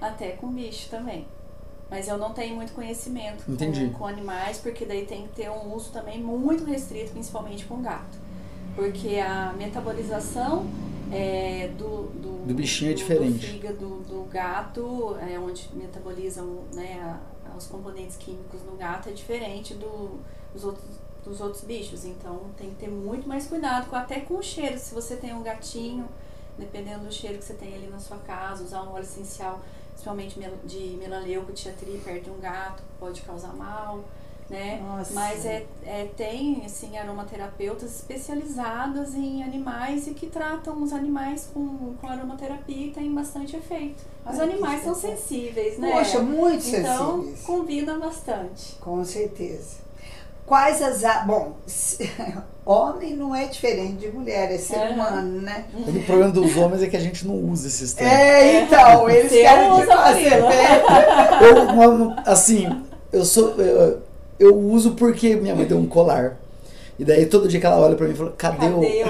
Até 0.00 0.30
com 0.32 0.48
bicho 0.48 0.90
também. 0.90 1.26
Mas 1.90 2.06
eu 2.06 2.18
não 2.18 2.32
tenho 2.34 2.54
muito 2.54 2.72
conhecimento 2.74 3.44
com-. 3.44 3.98
Com, 3.98 4.06
animais, 4.06 4.58
porque 4.58 4.84
daí 4.84 5.06
tem 5.06 5.22
que 5.26 5.34
ter 5.34 5.50
um 5.50 5.74
uso 5.74 5.90
também 5.90 6.20
muito 6.22 6.64
restrito, 6.64 7.12
principalmente 7.12 7.64
com 7.64 7.80
gato. 7.80 8.18
Porque 8.76 9.16
a 9.18 9.52
metabolização 9.56 10.66
é, 11.10 11.68
do, 11.78 12.08
do, 12.20 12.46
Do 12.46 12.54
bichinho 12.54 12.90
é 12.90 12.94
do- 12.94 12.98
diferente. 12.98 13.46
Do 13.46 13.52
fígado 13.52 13.86
do 14.06 14.28
gato, 14.30 15.16
é, 15.20 15.38
onde 15.38 15.68
metabolizam 15.74 16.58
né, 16.74 17.00
a- 17.02 17.56
os 17.56 17.66
componentes 17.66 18.16
químicos 18.16 18.60
no 18.64 18.76
gato, 18.76 19.08
é 19.08 19.12
diferente 19.12 19.72
do, 19.74 20.20
dos, 20.52 20.64
outros, 20.64 20.84
dos 21.24 21.40
outros 21.40 21.64
bichos. 21.64 22.04
Então 22.04 22.42
tem 22.56 22.68
que 22.68 22.76
ter 22.76 22.88
muito 22.90 23.26
mais 23.26 23.46
cuidado, 23.46 23.88
com, 23.88 23.96
até 23.96 24.20
com 24.20 24.34
o 24.34 24.42
cheiro. 24.42 24.78
Se 24.78 24.94
você 24.94 25.16
tem 25.16 25.32
um 25.34 25.42
gatinho, 25.42 26.06
dependendo 26.58 27.04
do 27.06 27.12
cheiro 27.12 27.38
que 27.38 27.44
você 27.44 27.54
tem 27.54 27.74
ali 27.74 27.86
na 27.88 27.98
sua 27.98 28.18
casa, 28.18 28.62
usar 28.62 28.82
um 28.82 28.92
óleo 28.92 29.02
essencial, 29.04 29.60
principalmente 29.98 30.38
de 30.64 30.96
melaleuco, 30.96 31.52
tiatri, 31.52 32.00
perto 32.04 32.24
de 32.24 32.30
um 32.30 32.38
gato, 32.38 32.82
pode 33.00 33.20
causar 33.22 33.52
mal, 33.54 34.04
né? 34.48 34.80
Nossa. 34.80 35.12
Mas 35.12 35.44
é, 35.44 35.66
é, 35.84 36.04
tem, 36.16 36.62
assim, 36.64 36.96
aromaterapeutas 36.96 37.96
especializadas 37.96 39.14
em 39.16 39.42
animais 39.42 40.06
e 40.06 40.14
que 40.14 40.28
tratam 40.28 40.80
os 40.82 40.92
animais 40.92 41.50
com, 41.52 41.94
com 42.00 42.06
aromaterapia 42.08 42.86
e 42.86 42.90
tem 42.92 43.12
bastante 43.12 43.56
efeito. 43.56 44.04
Os 44.24 44.38
Ai, 44.38 44.50
animais 44.52 44.84
são 44.84 44.94
sensíveis, 44.94 45.78
né? 45.78 45.90
Poxa, 45.90 46.20
muito 46.20 46.64
então, 46.68 47.16
sensíveis. 47.16 47.42
combina 47.42 47.98
bastante. 47.98 48.76
Com 48.76 49.04
certeza. 49.04 49.78
Quais 50.46 50.80
as. 50.80 51.04
a- 51.04 51.24
Bom, 51.24 51.56
homem 52.70 53.16
não 53.16 53.34
é 53.34 53.46
diferente 53.46 53.94
de 53.94 54.08
mulher, 54.08 54.52
é 54.52 54.58
ser 54.58 54.76
Aham. 54.76 54.90
humano, 54.92 55.40
né? 55.40 55.64
O 55.74 56.02
problema 56.02 56.30
dos 56.30 56.56
homens 56.56 56.82
é 56.82 56.86
que 56.86 56.96
a 56.96 57.00
gente 57.00 57.26
não 57.26 57.34
usa 57.34 57.66
esses 57.66 57.94
termos. 57.94 58.12
É, 58.12 58.62
então, 58.62 59.08
eles 59.10 59.32
Você 59.32 59.40
querem 59.40 59.70
usa, 59.72 59.96
fazer. 59.96 60.32
Eu, 61.40 62.14
assim, 62.26 62.82
eu 63.12 63.24
sou. 63.24 63.54
Eu, 63.60 64.02
eu 64.38 64.56
uso 64.56 64.92
porque 64.92 65.34
minha 65.34 65.54
mãe 65.54 65.64
deu 65.66 65.78
um 65.78 65.86
colar. 65.86 66.36
E 66.98 67.04
daí 67.04 67.26
todo 67.26 67.46
dia 67.46 67.60
que 67.60 67.66
ela 67.66 67.78
olha 67.78 67.94
pra 67.94 68.06
mim 68.08 68.12
e 68.12 68.16
fala, 68.16 68.34
cadê, 68.36 68.66
o. 68.66 68.80
Cadê 68.80 69.04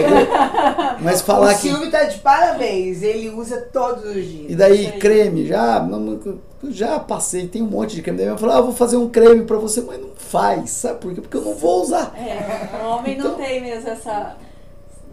o? 0.00 0.06
É. 0.96 0.96
Mas 1.00 1.20
falar 1.20 1.52
o 1.52 1.54
que. 1.56 1.68
Silvio 1.68 1.90
tá 1.90 2.04
de 2.04 2.18
parabéns, 2.18 3.02
ele 3.02 3.28
usa 3.30 3.60
todos 3.72 4.04
os 4.04 4.24
dias. 4.24 4.50
E 4.50 4.56
daí, 4.56 4.92
creme, 4.92 5.46
já, 5.46 5.78
não- 5.80 6.00
não- 6.00 6.38
já 6.70 6.98
passei, 6.98 7.46
tem 7.46 7.60
um 7.62 7.66
monte 7.66 7.96
de 7.96 8.02
creme. 8.02 8.18
Daí 8.18 8.26
eu 8.28 8.38
falo, 8.38 8.52
ah, 8.52 8.60
vou 8.62 8.72
fazer 8.72 8.96
um 8.96 9.08
creme 9.10 9.44
pra 9.44 9.58
você, 9.58 9.82
mas 9.82 10.00
não 10.00 10.08
faz, 10.16 10.70
sabe 10.70 10.98
por 11.00 11.14
quê? 11.14 11.20
Porque 11.20 11.36
eu 11.36 11.42
não 11.42 11.54
vou 11.54 11.82
usar. 11.82 12.12
É, 12.16 12.82
o 12.82 12.88
homem 12.88 13.16
não 13.18 13.26
Então- 13.26 13.36
tem 13.44 13.60
mesmo 13.60 13.90
essa. 13.90 14.34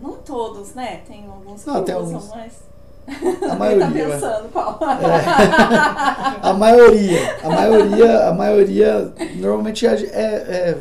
Não 0.01 0.13
todos, 0.13 0.73
né? 0.73 1.01
Tem 1.07 1.25
alguns 1.27 1.63
que 1.63 1.69
Não, 1.69 1.83
tem 1.83 1.95
usam, 1.95 2.15
alguns. 2.15 2.29
mas. 2.29 2.53
A 3.05 3.11
Ele 3.51 3.55
maioria. 3.55 3.85
tá 3.85 3.91
pensando 4.15 4.49
qual. 4.53 4.79
A 6.41 6.53
maioria, 6.53 7.37
a 7.43 7.49
maioria, 7.49 8.27
a 8.29 8.33
maioria, 8.33 9.13
normalmente 9.35 9.85
é, 9.85 9.91
é- 10.13 10.77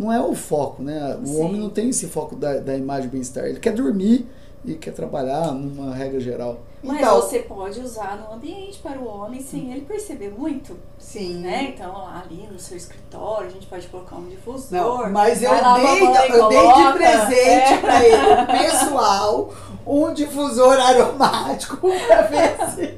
não 0.00 0.10
é 0.12 0.18
o 0.20 0.34
foco, 0.34 0.82
né? 0.82 1.18
O 1.22 1.26
Sim. 1.26 1.40
homem 1.42 1.60
não 1.60 1.68
tem 1.68 1.90
esse 1.90 2.06
foco 2.06 2.34
da, 2.34 2.58
da 2.58 2.74
imagem 2.76 3.10
bem-estar. 3.10 3.44
Ele 3.44 3.60
quer 3.60 3.72
dormir 3.74 4.26
e 4.64 4.74
quer 4.74 4.92
trabalhar 4.92 5.52
numa 5.52 5.94
regra 5.94 6.18
geral. 6.20 6.60
Mas 6.82 6.98
Então- 6.98 7.16
você 7.20 7.40
pode 7.40 7.78
usar 7.80 8.16
no 8.16 8.34
ambiente 8.34 8.78
para 8.78 8.98
o 8.98 9.06
homem 9.06 9.42
sem 9.42 9.70
ele 9.70 9.82
perceber 9.82 10.30
muito, 10.30 10.74
Sim. 10.98 11.34
né? 11.40 11.74
Então, 11.74 12.06
ali 12.08 12.48
no 12.50 12.58
seu 12.58 12.76
escritório, 12.78 13.48
a 13.48 13.50
gente 13.50 13.66
pode 13.66 13.86
colocar 13.88 14.16
um 14.16 14.26
difusor. 14.26 14.70
Não, 14.72 15.10
mas 15.10 15.42
eu 15.42 15.50
lá, 15.50 15.74
dei, 15.78 16.02
eu 16.38 16.48
dei 16.48 16.72
de 16.72 16.92
presente 16.94 17.72
É. 17.74 17.78
pra 17.78 18.04
ele, 18.06 18.46
pessoal, 18.64 19.52
um 19.86 20.14
difusor 20.14 20.80
aromático 20.80 21.76
pra 22.06 22.22
ver 22.22 22.56
se. 22.74 22.94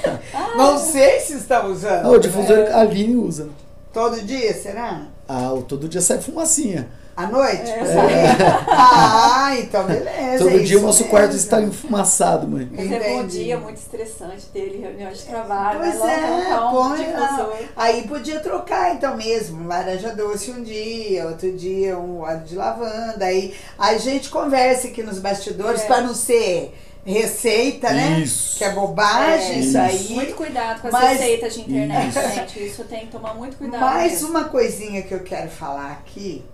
Não 0.56 0.78
sei 0.78 1.20
se 1.20 1.34
está 1.34 1.66
usando. 1.66 2.06
Ah, 2.06 2.10
o 2.10 2.18
difusor 2.18 2.56
né? 2.56 2.70
a 2.72 2.80
Aline 2.80 3.16
usa. 3.16 3.50
Todo 3.92 4.20
dia, 4.22 4.52
será? 4.54 5.06
Ah, 5.28 5.52
o- 5.52 5.62
todo 5.62 5.88
dia 5.88 6.00
sai 6.00 6.20
fumacinha. 6.20 6.88
À 7.16 7.26
noite? 7.28 7.62
É. 7.70 7.84
sair? 7.86 8.66
Ah, 8.68 9.54
então 9.58 9.84
beleza. 9.84 10.44
todo 10.44 10.56
é 10.56 10.58
dia 10.62 10.78
o 10.78 10.82
nosso 10.82 10.98
mesmo. 10.98 11.10
quarto 11.10 11.34
está 11.34 11.62
enfumaçado, 11.62 12.46
mãe. 12.46 12.68
Mas 12.70 12.92
é 12.92 12.98
bom 13.00 13.20
Entendi. 13.20 13.44
dia 13.44 13.56
muito 13.58 13.78
estressante 13.78 14.46
dele, 14.52 14.80
reunião 14.82 15.10
de 15.10 15.22
trabalho. 15.22 15.80
Pois 15.80 15.98
vai 15.98 16.20
lá 16.20 16.38
é, 16.50 16.60
um 16.60 16.70
põe 16.70 17.12
lá. 17.12 17.26
difusor. 17.26 17.54
Aí 17.74 18.02
podia 18.06 18.40
trocar 18.40 18.94
então 18.94 19.16
mesmo, 19.16 19.66
laranja 19.66 20.14
doce 20.14 20.50
um 20.50 20.62
dia, 20.62 21.26
outro 21.26 21.50
dia 21.52 21.98
um 21.98 22.20
óleo 22.20 22.40
de 22.40 22.54
lavanda. 22.54 23.24
Aí 23.24 23.54
a 23.78 23.96
gente 23.96 24.28
conversa 24.28 24.88
aqui 24.88 25.02
nos 25.02 25.18
bastidores 25.18 25.82
É. 25.82 25.86
para 25.86 26.02
não 26.02 26.14
ser 26.14 26.74
receita, 27.12 27.92
né? 27.92 28.20
Isso. 28.20 28.58
Que 28.58 28.64
é 28.64 28.72
bobagem 28.72 29.56
É, 29.56 29.58
isso 29.60 29.78
aí. 29.78 30.08
Muito 30.14 30.34
cuidado 30.34 30.80
com 30.80 30.88
as 30.88 30.92
Mas- 30.92 31.18
receitas 31.20 31.54
de 31.54 31.60
internet, 31.60 32.08
Isso. 32.08 32.34
gente. 32.34 32.66
Isso 32.66 32.84
tem 32.84 33.00
que 33.06 33.12
tomar 33.12 33.34
muito 33.34 33.56
cuidado. 33.56 33.80
Mais 33.80 34.12
mesmo. 34.12 34.28
uma 34.30 34.44
coisinha 34.44 35.02
que 35.02 35.12
eu 35.14 35.20
quero 35.20 35.48
falar 35.50 35.92
aqui, 35.92 36.44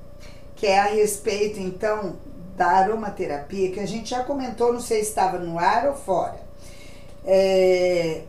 que 0.57 0.67
é 0.67 0.79
a 0.79 0.85
respeito 0.85 1.59
então 1.59 2.17
da 2.57 2.67
aromaterapia, 2.67 3.71
que 3.73 3.81
a 3.81 3.87
gente 3.87 4.11
já 4.11 4.23
comentou, 4.23 4.73
não 4.73 4.81
sei 4.81 5.03
se 5.03 5.09
estava 5.09 5.39
no 5.39 5.59
ar 5.59 5.87
ou 5.87 5.95
fora. 5.95 6.41
É, 7.25 8.23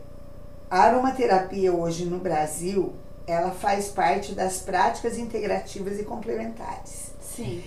a 0.70 0.80
aromaterapia 0.82 1.72
hoje 1.72 2.04
no 2.06 2.18
Brasil, 2.18 2.94
ela 3.26 3.50
faz 3.50 3.88
parte 3.88 4.32
das 4.32 4.58
práticas 4.58 5.18
integrativas 5.18 5.98
e 6.00 6.04
complementares. 6.04 7.12
Sim. 7.20 7.62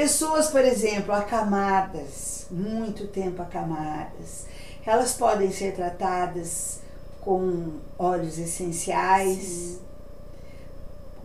Pessoas, 0.00 0.48
por 0.48 0.62
exemplo, 0.62 1.10
acamadas, 1.14 2.44
muito 2.50 3.06
tempo 3.06 3.40
acamadas, 3.40 4.44
elas 4.84 5.14
podem 5.14 5.50
ser 5.50 5.72
tratadas 5.74 6.80
com 7.22 7.70
óleos 7.98 8.36
essenciais. 8.38 9.38
Sim. 9.42 9.78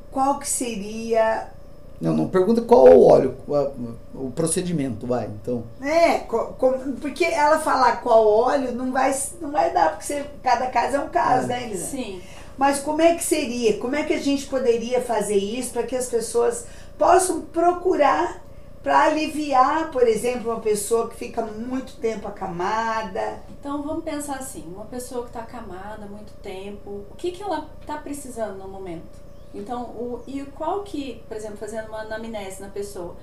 Qual 0.09 0.39
que 0.39 0.47
seria, 0.47 1.49
Não, 1.99 2.13
não 2.15 2.29
pergunta 2.29 2.61
qual 2.61 2.87
o 2.87 3.07
óleo, 3.11 3.35
qual- 3.45 3.73
o 4.15 4.31
procedimento, 4.31 5.05
vai. 5.05 5.25
Então, 5.25 5.65
é, 5.81 6.19
com- 6.19 6.53
porque 7.01 7.25
ela 7.25 7.59
falar 7.59 7.97
qual 8.01 8.25
óleo 8.25 8.71
não 8.71 8.89
vai, 8.93 9.13
não 9.41 9.51
vai 9.51 9.73
dar, 9.73 9.89
porque 9.89 10.05
você- 10.05 10.25
cada 10.41 10.67
caso 10.67 10.95
é 10.95 10.99
um 11.01 11.09
caso, 11.09 11.43
É. 11.43 11.47
né, 11.47 11.63
Elisa? 11.65 11.87
Sim. 11.87 12.21
Mas 12.57 12.79
como 12.79 13.01
é 13.01 13.15
que 13.15 13.23
seria? 13.23 13.77
Como 13.79 13.97
é 13.97 14.03
que 14.03 14.13
a 14.13 14.21
gente 14.21 14.45
poderia 14.45 15.01
fazer 15.01 15.35
isso 15.35 15.71
para 15.73 15.83
que 15.83 15.93
as 15.97 16.07
pessoas 16.07 16.63
possam 16.97 17.41
procurar 17.41 18.39
para 18.83 19.03
aliviar, 19.03 19.91
por 19.91 20.07
exemplo, 20.07 20.51
uma 20.51 20.59
pessoa 20.59 21.09
que 21.09 21.15
fica 21.15 21.43
muito 21.43 21.97
tempo 21.97 22.27
acamada? 22.27 23.43
Então 23.59 23.83
vamos 23.83 24.03
pensar 24.03 24.35
assim, 24.35 24.63
uma 24.73 24.85
pessoa 24.85 25.23
que 25.23 25.29
está 25.29 25.41
acamada 25.41 26.05
muito 26.07 26.33
tempo, 26.41 27.05
o 27.09 27.15
que, 27.15 27.31
que 27.31 27.43
ela 27.43 27.69
está 27.79 27.97
precisando 27.97 28.57
no 28.57 28.67
momento? 28.67 29.21
Então, 29.53 29.83
o, 29.83 30.23
e 30.25 30.43
qual 30.45 30.83
que, 30.83 31.23
por 31.27 31.35
exemplo, 31.35 31.57
fazendo 31.57 31.89
uma 31.89 32.01
anamnese 32.01 32.61
na 32.61 32.69
pessoa, 32.69 33.15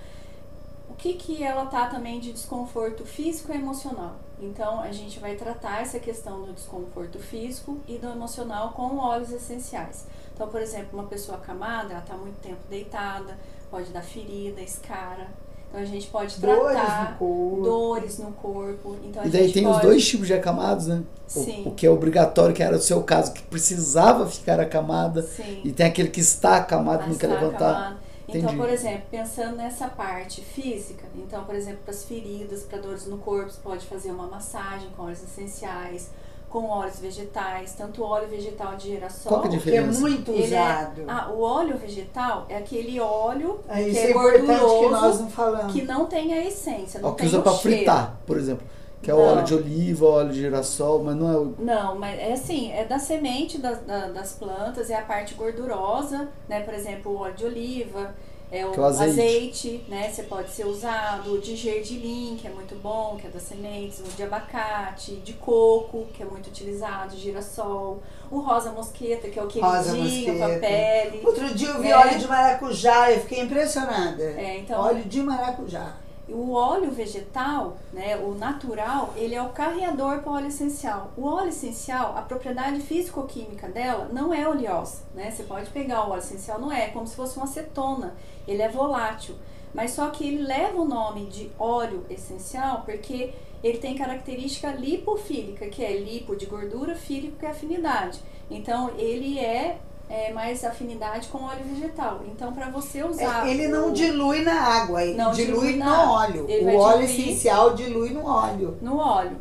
o 0.88 0.94
que 0.94 1.14
que 1.14 1.42
ela 1.42 1.66
tá 1.66 1.86
também 1.86 2.20
de 2.20 2.32
desconforto 2.32 3.04
físico 3.04 3.52
e 3.52 3.56
emocional? 3.56 4.16
Então, 4.40 4.80
a 4.80 4.92
gente 4.92 5.18
vai 5.18 5.34
tratar 5.34 5.82
essa 5.82 5.98
questão 5.98 6.42
do 6.42 6.52
desconforto 6.52 7.18
físico 7.18 7.78
e 7.88 7.98
do 7.98 8.08
emocional 8.08 8.72
com 8.72 8.98
óleos 8.98 9.32
essenciais. 9.32 10.06
Então, 10.34 10.48
por 10.48 10.60
exemplo, 10.60 10.98
uma 10.98 11.08
pessoa 11.08 11.38
acamada, 11.38 11.92
ela 11.92 12.02
está 12.02 12.16
muito 12.16 12.40
tempo 12.40 12.60
deitada, 12.68 13.36
pode 13.70 13.90
dar 13.90 14.02
ferida, 14.02 14.60
escara. 14.60 15.28
Então, 15.68 15.80
a 15.80 15.84
gente 15.84 16.06
pode 16.08 16.40
Dores 16.40 16.72
tratar 16.72 17.10
no 17.12 17.18
corpo. 17.18 17.62
dores 17.62 18.18
no 18.18 18.32
corpo. 18.32 18.96
Então, 19.04 19.24
e 19.24 19.28
daí 19.28 19.52
tem 19.52 19.66
os 19.66 19.74
pode- 19.74 19.86
dois 19.86 20.06
tipos 20.08 20.26
de 20.26 20.32
acamados, 20.34 20.86
né? 20.86 21.02
O- 21.26 21.28
Sim. 21.30 21.62
O, 21.66 21.72
que 21.72 21.86
é 21.86 21.90
obrigatório, 21.90 22.54
que 22.54 22.62
era 22.62 22.76
o 22.76 22.80
seu 22.80 23.02
caso, 23.02 23.32
que 23.32 23.42
precisava 23.42 24.26
ficar 24.26 24.58
acamada. 24.58 25.22
Sim. 25.22 25.60
E 25.64 25.70
tem 25.72 25.86
aquele 25.86 26.08
que 26.08 26.20
está 26.20 26.56
acamado, 26.56 27.06
não 27.06 27.14
quer 27.14 27.26
levantar. 27.28 27.70
acamado. 27.70 27.96
Então, 28.26 28.40
Entendi. 28.42 28.56
por 28.56 28.68
exemplo, 28.68 29.02
pensando 29.10 29.56
nessa 29.56 29.88
parte 29.88 30.42
física, 30.42 31.04
então, 31.16 31.44
por 31.44 31.54
exemplo, 31.54 31.80
para 31.84 31.94
as 31.94 32.04
feridas, 32.04 32.62
para 32.62 32.78
dores 32.78 33.06
no 33.06 33.16
corpo, 33.18 33.50
você 33.50 33.60
pode 33.62 33.86
fazer 33.86 34.10
uma 34.10 34.26
massagem 34.26 34.88
com 34.96 35.02
óleos 35.04 35.22
essenciais, 35.22 36.10
com 36.48 36.64
óleos 36.66 36.98
vegetais, 36.98 37.74
tanto 37.74 38.02
o 38.02 38.04
óleo 38.06 38.26
vegetal 38.28 38.74
de 38.76 38.88
girassol. 38.88 39.28
Qual 39.32 39.42
que 39.42 39.56
é 39.56 39.58
Que 39.60 39.76
é 39.76 39.80
muito 39.82 40.30
ele 40.32 40.42
é- 40.54 40.60
usado. 40.60 41.02
ah, 41.06 41.30
o 41.30 41.40
óleo 41.42 41.76
vegetal 41.76 42.46
é 42.48 42.56
aquele 42.56 42.98
óleo 42.98 43.60
Ah, 43.68 43.74
que 43.74 43.80
é, 43.98 44.06
é 44.06 44.10
importante 44.10 44.40
que 44.40 44.46
nós 44.46 44.60
gorduroso, 44.60 45.22
não 45.24 45.30
falamos. 45.30 45.72
que 45.72 45.82
não 45.82 46.06
tem 46.06 46.32
a 46.32 46.44
essência, 46.46 47.00
não 47.00 47.10
Ó, 47.10 47.12
que 47.12 47.18
tem 47.18 47.28
usa 47.28 47.38
o 47.40 47.42
pra 47.42 47.52
cheiro. 47.52 47.76
fritar, 47.78 48.16
por 48.26 48.36
exemplo. 48.38 48.66
Que 49.00 49.10
é 49.12 49.14
o 49.14 49.18
Não. 49.18 49.24
óleo 49.26 49.44
de 49.44 49.54
oliva, 49.54 50.06
óleo 50.06 50.32
de 50.32 50.40
girassol, 50.40 51.04
mas 51.04 51.14
não 51.14 51.32
é 51.32 51.36
o. 51.36 51.54
Não, 51.58 51.96
mas 51.96 52.18
é 52.18 52.32
assim, 52.32 52.72
é 52.72 52.84
da 52.84 52.98
semente 52.98 53.56
das, 53.58 53.78
da- 53.82 54.08
das 54.08 54.32
plantas, 54.32 54.90
é 54.90 54.96
a 54.96 55.02
parte 55.02 55.34
gordurosa, 55.34 56.28
né? 56.48 56.60
Por 56.62 56.74
exemplo, 56.74 57.12
o 57.12 57.16
óleo 57.18 57.34
de 57.34 57.44
oliva, 57.44 58.12
É 58.50 58.64
o, 58.64 58.74
é 58.74 58.78
o 58.78 58.84
azeite. 58.84 59.10
azeite. 59.10 59.84
né? 59.88 60.10
Você 60.10 60.22
pode 60.22 60.50
ser 60.50 60.66
usado 60.66 61.34
o 61.34 61.38
de 61.38 61.54
gergelim, 61.54 62.36
que 62.40 62.46
é 62.46 62.50
muito 62.50 62.74
bom, 62.76 63.16
que 63.20 63.26
é 63.26 63.30
das 63.30 63.42
sementes, 63.42 64.00
o 64.00 64.04
de 64.16 64.22
abacate, 64.22 65.16
de 65.16 65.34
coco, 65.34 66.06
que 66.14 66.22
é 66.22 66.26
muito 66.26 66.46
utilizado, 66.48 67.14
girassol, 67.16 68.02
o 68.30 68.40
rosa 68.40 68.72
mosqueta, 68.72 69.28
que 69.28 69.38
é 69.38 69.42
o 69.42 69.46
queridinho 69.46 70.38
pra 70.38 70.58
pele. 70.58 71.20
Outro 71.24 71.54
dia 71.54 71.68
eu 71.68 71.80
vi 71.82 71.90
É. 71.90 71.96
óleo 71.96 72.18
de 72.18 72.26
maracujá, 72.26 73.12
eu 73.12 73.20
fiquei 73.20 73.40
impressionada. 73.40 74.22
É, 74.22 74.58
então, 74.58 74.80
Óleo 74.80 75.04
de 75.04 75.22
maracujá. 75.22 75.94
O 76.28 76.52
óleo 76.52 76.90
vegetal, 76.90 77.78
né, 77.92 78.16
o 78.16 78.34
natural, 78.34 79.14
ele 79.16 79.34
é 79.34 79.42
o 79.42 79.48
carreador 79.48 80.20
para 80.20 80.30
o 80.30 80.34
óleo 80.34 80.48
essencial. 80.48 81.10
O 81.16 81.24
óleo 81.24 81.48
essencial, 81.48 82.16
a 82.16 82.22
propriedade 82.22 82.80
físico-química 82.80 83.68
dela 83.68 84.10
não 84.12 84.32
é 84.32 84.46
oleosa, 84.46 85.02
né? 85.14 85.30
Você 85.30 85.44
pode 85.44 85.70
pegar 85.70 86.06
o 86.06 86.10
óleo 86.10 86.18
essencial, 86.18 86.60
não 86.60 86.70
é, 86.70 86.84
é 86.84 86.88
como 86.88 87.06
se 87.06 87.16
fosse 87.16 87.36
uma 87.36 87.44
acetona. 87.44 88.14
Ele 88.46 88.60
é 88.60 88.68
volátil, 88.68 89.36
mas 89.72 89.92
só 89.92 90.10
que 90.10 90.26
ele 90.26 90.42
leva 90.42 90.80
o 90.80 90.84
nome 90.84 91.26
de 91.26 91.50
óleo 91.58 92.04
essencial 92.10 92.82
porque 92.84 93.32
ele 93.62 93.78
tem 93.78 93.96
característica 93.96 94.70
lipofílica, 94.70 95.68
que 95.68 95.84
é 95.84 95.98
lipo 95.98 96.36
de 96.36 96.46
gordura, 96.46 96.94
fílico 96.94 97.38
que 97.38 97.46
é 97.46 97.50
afinidade. 97.50 98.20
Então 98.50 98.90
ele 98.96 99.38
é, 99.38 99.78
é 100.10 100.32
mais 100.32 100.64
afinidade 100.64 101.28
com 101.28 101.38
óleo 101.44 101.64
vegetal. 101.74 102.20
Então 102.26 102.52
para 102.52 102.70
você 102.70 103.02
usar 103.04 103.46
É, 103.46 103.50
ele 103.50 103.68
não 103.68 103.88
o- 103.88 103.92
dilui 103.92 104.42
na 104.42 104.60
água, 104.60 105.02
ele 105.04 105.16
Não 105.16 105.32
dilui 105.32 105.54
dilui 105.68 105.72
no 105.76 105.84
na 105.84 105.96
água. 105.98 106.12
óleo. 106.12 106.46
Ele 106.48 106.64
o 106.76 106.78
óleo 106.78 107.06
diluir- 107.06 107.20
essencial 107.28 107.74
dilui 107.74 108.10
no 108.10 108.24
óleo. 108.26 108.78
no 108.80 108.96
óleo. 108.98 109.36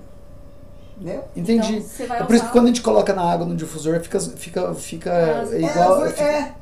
Entendeu? 1.00 1.24
Entendi. 1.36 1.76
Então, 1.76 1.88
você 1.88 2.06
vai 2.08 2.20
é 2.20 2.24
por 2.24 2.36
isso 2.36 2.46
que 2.46 2.52
quando 2.52 2.66
a 2.66 2.68
gente 2.70 2.82
coloca 2.82 3.14
na 3.14 3.22
água 3.32 3.46
no 3.46 3.56
difusor, 3.56 4.00
fica, 4.02 4.20
fica, 4.20 4.74
fica 4.74 5.42
As- 5.42 5.52
igual. 5.54 6.06
é, 6.06 6.10
fica- 6.10 6.24
é, 6.24 6.56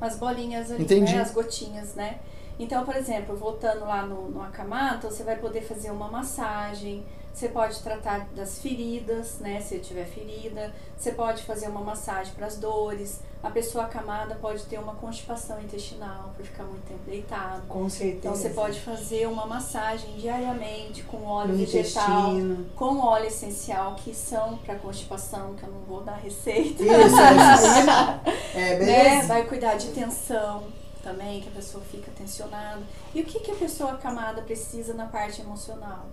as 0.00 0.16
bolinhas 0.16 0.70
ali, 0.70 0.82
Entendi. 0.82 1.14
né? 1.14 1.22
As 1.22 1.30
gotinhas, 1.32 1.94
né? 1.94 2.18
Então, 2.58 2.84
por 2.84 2.94
exemplo, 2.94 3.34
voltando 3.36 3.80
lá 3.86 4.04
no, 4.04 4.28
no 4.30 4.42
acamato, 4.42 5.06
você 5.10 5.22
vai 5.22 5.36
poder 5.36 5.62
fazer 5.62 5.90
uma 5.90 6.08
massagem, 6.10 7.02
você 7.32 7.48
pode 7.48 7.80
tratar 7.80 8.28
das 8.36 8.58
feridas, 8.58 9.38
né? 9.40 9.60
Se 9.60 9.78
tiver 9.78 10.04
ferida, 10.04 10.70
você 10.96 11.12
pode 11.12 11.44
fazer 11.44 11.68
uma 11.68 11.80
massagem 11.80 12.32
para 12.34 12.46
as 12.46 12.56
dores. 12.56 13.20
A 13.40 13.50
pessoa 13.50 13.84
acamada 13.84 14.34
pode 14.34 14.64
ter 14.64 14.78
uma 14.78 14.94
constipação 14.96 15.60
intestinal 15.62 16.32
por 16.36 16.44
ficar 16.44 16.64
muito 16.64 16.84
tempo 16.88 17.00
deitado. 17.06 17.62
com 17.68 17.88
certeza. 17.88 18.18
Então, 18.18 18.34
você 18.34 18.50
pode 18.50 18.80
fazer 18.80 19.28
uma 19.28 19.46
massagem 19.46 20.16
diariamente 20.16 21.04
com 21.04 21.24
óleo 21.24 21.52
no 21.52 21.58
vegetal, 21.58 22.32
intestino. 22.32 22.66
com 22.74 22.98
óleo 22.98 23.26
essencial, 23.26 23.94
que 23.94 24.12
são 24.12 24.56
para 24.58 24.74
constipação, 24.74 25.54
que 25.54 25.62
eu 25.62 25.70
não 25.70 25.80
vou 25.82 26.02
dar 26.02 26.16
receita. 26.16 26.82
Isso, 26.82 26.92
isso. 26.92 28.38
É, 28.54 28.76
né? 28.76 28.76
beleza? 28.76 29.28
Vai 29.28 29.46
cuidar 29.46 29.76
de 29.76 29.88
tensão 29.88 30.64
também, 31.00 31.40
que 31.40 31.48
a 31.48 31.52
pessoa 31.52 31.82
fica 31.84 32.10
tensionada. 32.10 32.80
E 33.14 33.20
o 33.20 33.24
que, 33.24 33.38
que 33.38 33.52
a 33.52 33.54
pessoa 33.54 33.92
acamada 33.92 34.42
precisa 34.42 34.94
na 34.94 35.06
parte 35.06 35.40
emocional? 35.40 36.06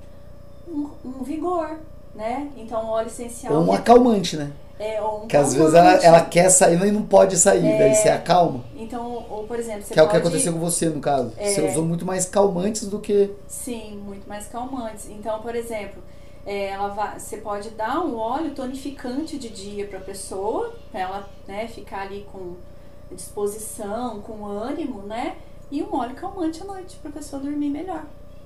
Um, 0.67 0.89
um 1.03 1.23
vigor, 1.23 1.79
né? 2.13 2.51
Então, 2.55 2.85
o 2.85 2.89
óleo 2.89 3.07
essencial 3.07 3.53
Ou 3.53 3.65
um 3.65 3.71
acalmante, 3.71 4.37
né? 4.37 4.51
É 4.79 5.01
um 5.01 5.27
Que 5.27 5.37
às 5.37 5.53
vezes 5.53 5.73
ela, 5.73 5.93
ela 5.95 6.21
quer 6.21 6.49
sair 6.49 6.81
e 6.81 6.91
não 6.91 7.03
pode 7.03 7.37
sair, 7.37 7.65
É. 7.65 7.77
daí 7.79 7.95
você 7.95 8.09
acalma. 8.09 8.63
Então, 8.75 9.25
ou 9.29 9.45
por 9.47 9.57
exemplo, 9.59 9.83
você 9.83 9.93
Que 9.93 9.99
é 9.99 10.03
o 10.03 10.07
que 10.07 10.11
pode... 10.13 10.27
aconteceu 10.27 10.53
com 10.53 10.59
você, 10.59 10.89
no 10.89 10.99
caso. 10.99 11.31
Você 11.39 11.61
É. 11.61 11.69
usou 11.71 11.83
muito 11.85 12.05
mais 12.05 12.25
calmantes 12.25 12.87
do 12.87 12.99
que. 12.99 13.31
Sim, 13.47 14.01
muito 14.05 14.27
mais 14.27 14.47
calmantes. 14.47 15.09
Então, 15.09 15.39
por 15.41 15.55
exemplo, 15.55 16.03
é, 16.45 16.67
ela 16.67 16.89
vai, 16.89 17.19
você 17.19 17.37
pode 17.37 17.69
dar 17.71 18.01
um 18.01 18.17
óleo 18.17 18.51
tonificante 18.51 19.37
de 19.37 19.49
dia 19.49 19.87
para 19.87 19.99
a 19.99 20.01
pessoa, 20.01 20.73
para 20.91 20.99
ela 21.01 21.29
né, 21.47 21.67
ficar 21.67 22.01
ali 22.01 22.25
com 22.31 22.55
disposição, 23.11 24.19
com 24.21 24.45
ânimo, 24.45 25.01
né? 25.03 25.35
E 25.71 25.81
um 25.81 25.95
óleo 25.95 26.15
calmante 26.15 26.61
à 26.61 26.65
noite 26.65 26.97
para 27.01 27.09
a 27.09 27.13
pessoa 27.13 27.41
dormir 27.41 27.69
melhor. 27.69 28.03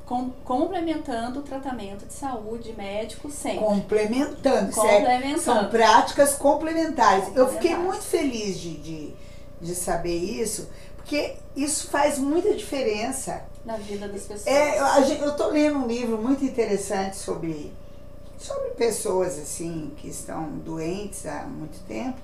Com, 0.09 0.31
complementando 0.43 1.39
o 1.39 1.43
tratamento 1.43 2.03
de 2.07 2.13
saúde 2.13 2.73
médico 2.75 3.29
sempre. 3.29 3.59
Complementando, 3.59 4.73
certo? 4.73 4.97
Complementando. 5.05 5.39
São 5.39 5.69
práticas 5.69 6.33
complementares. 6.33 7.25
Eu 7.35 7.47
fiquei 7.47 7.75
Complementares. 7.75 7.83
muito 7.85 8.03
feliz 8.03 8.59
de, 8.59 8.73
de, 8.77 9.13
de 9.61 9.75
saber 9.75 10.17
isso, 10.17 10.67
porque 10.95 11.35
isso 11.55 11.89
faz 11.91 12.17
muita 12.17 12.55
diferença. 12.55 13.43
na 13.63 13.77
vida 13.77 14.07
das 14.07 14.23
pessoas. 14.23 14.47
É, 14.47 14.79
eu, 15.23 15.35
tô 15.35 15.49
lendo 15.49 15.77
um 15.77 15.85
livro 15.85 16.17
muito 16.17 16.43
interessante 16.43 17.15
sobre, 17.15 17.71
sobre 18.39 18.69
pessoas 18.71 19.37
assim 19.37 19.91
que 19.97 20.07
estão 20.09 20.49
doentes 20.57 21.23
há 21.27 21.43
muito 21.43 21.79
tempo, 21.87 22.17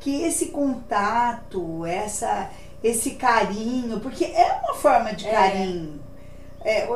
que 0.00 0.22
esse 0.22 0.46
contato, 0.46 1.86
essa, 1.86 2.50
esse 2.82 3.12
carinho, 3.12 4.00
porque 4.00 4.24
é 4.24 4.52
uma 4.64 4.74
forma 4.74 5.12
de 5.14 5.28
É. 5.28 5.30
carinho. 5.30 6.09
É, 6.62 6.88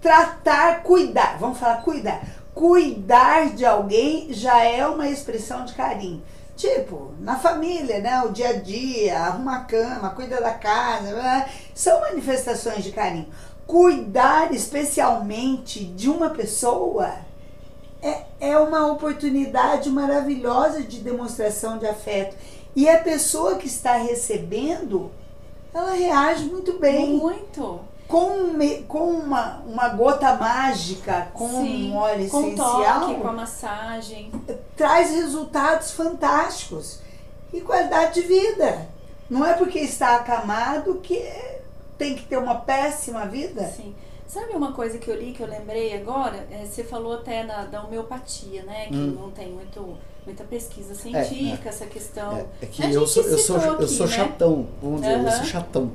tratar, 0.00 0.82
cuidar, 0.82 1.38
vamos 1.38 1.58
falar 1.58 1.82
cuidar. 1.82 2.22
Cuidar 2.54 3.50
de 3.54 3.64
alguém 3.64 4.32
já 4.32 4.62
é 4.64 4.86
uma 4.86 5.08
expressão 5.08 5.64
de 5.64 5.74
carinho. 5.74 6.22
Tipo, 6.56 7.12
na 7.20 7.38
família, 7.38 8.00
né? 8.00 8.20
O 8.22 8.30
dia 8.30 8.48
a 8.48 8.52
dia, 8.54 9.16
arruma 9.20 9.58
a 9.58 9.60
cama, 9.60 10.10
cuida 10.10 10.40
da 10.40 10.52
casa, 10.52 11.12
né? 11.12 11.48
são 11.72 12.00
manifestações 12.00 12.82
de 12.82 12.90
carinho. 12.90 13.28
Cuidar 13.64 14.52
especialmente 14.52 15.84
de 15.84 16.10
uma 16.10 16.30
pessoa 16.30 17.14
é, 18.02 18.22
é 18.40 18.58
uma 18.58 18.86
oportunidade 18.86 19.88
maravilhosa 19.90 20.82
de 20.82 20.98
demonstração 20.98 21.78
de 21.78 21.86
afeto. 21.86 22.36
E 22.74 22.88
a 22.88 22.98
pessoa 22.98 23.56
que 23.56 23.66
está 23.66 23.94
recebendo, 23.94 25.10
ela 25.72 25.92
reage 25.92 26.44
muito 26.44 26.78
bem 26.78 27.18
Muito. 27.18 27.80
Com, 28.08 28.52
me- 28.54 28.82
com 28.84 29.10
uma, 29.10 29.58
uma 29.66 29.88
gota 29.90 30.34
mágica, 30.34 31.28
com 31.34 31.46
Sim, 31.48 31.92
um 31.92 31.96
óleo 31.96 32.28
com 32.30 32.40
essencial, 32.46 33.00
toque, 33.00 33.14
com 33.20 33.28
a 33.28 33.32
massagem. 33.32 34.32
traz 34.76 35.10
resultados 35.10 35.90
fantásticos 35.92 37.00
e 37.52 37.60
qualidade 37.60 38.14
de 38.14 38.22
vida. 38.26 38.86
Não 39.28 39.44
é 39.44 39.52
porque 39.52 39.78
está 39.78 40.16
acamado 40.16 40.94
que 41.02 41.22
tem 41.98 42.14
que 42.16 42.24
ter 42.24 42.38
uma 42.38 42.54
péssima 42.56 43.26
vida. 43.26 43.64
Sim. 43.76 43.94
Sabe 44.26 44.52
uma 44.54 44.72
coisa 44.72 44.98
que 44.98 45.10
eu 45.10 45.16
li 45.18 45.32
que 45.32 45.42
eu 45.42 45.46
lembrei 45.46 45.94
agora? 45.94 46.46
É, 46.50 46.64
você 46.64 46.84
falou 46.84 47.14
até 47.14 47.44
na, 47.44 47.64
da 47.64 47.82
homeopatia, 47.84 48.62
né? 48.62 48.86
Que 48.88 48.94
Hum. 48.94 49.16
não 49.20 49.30
tem 49.30 49.48
muito, 49.50 49.96
muita 50.26 50.44
pesquisa 50.44 50.94
científica, 50.94 51.68
essa 51.68 51.86
questão. 51.86 52.36
É, 52.36 52.44
é 52.62 52.66
que 52.66 52.82
eu 52.92 53.06
sou, 53.06 53.22
eu 53.24 53.38
sou, 53.38 53.58
citou 53.58 53.72
eu 53.74 53.78
aqui, 53.84 53.88
sou 53.94 54.06
né? 54.06 54.12
chatão, 54.12 54.66
vamos 54.82 55.00
dizer, 55.00 55.14
eu 55.14 55.20
Aham. 55.20 55.30
sou 55.30 55.44
chatão. 55.46 55.92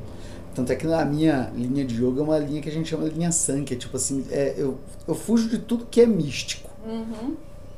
Tanto 0.55 0.71
é 0.71 0.75
que 0.75 0.85
na 0.85 1.03
minha 1.03 1.51
linha 1.55 1.84
de 1.84 1.95
yoga 2.03 2.21
é 2.21 2.23
uma 2.23 2.38
linha 2.38 2.61
que 2.61 2.69
a 2.69 2.71
gente 2.71 2.88
chama 2.89 3.09
de 3.09 3.15
linha 3.15 3.31
san, 3.31 3.63
que 3.63 3.73
é 3.73 3.77
tipo 3.77 3.97
assim, 3.97 4.25
é, 4.31 4.53
eu, 4.57 4.77
eu 5.07 5.15
fujo 5.15 5.49
de 5.49 5.57
tudo 5.57 5.88
que 5.89 5.99
é 6.01 6.05
místico. 6.05 6.69
Uhum. 6.85 7.35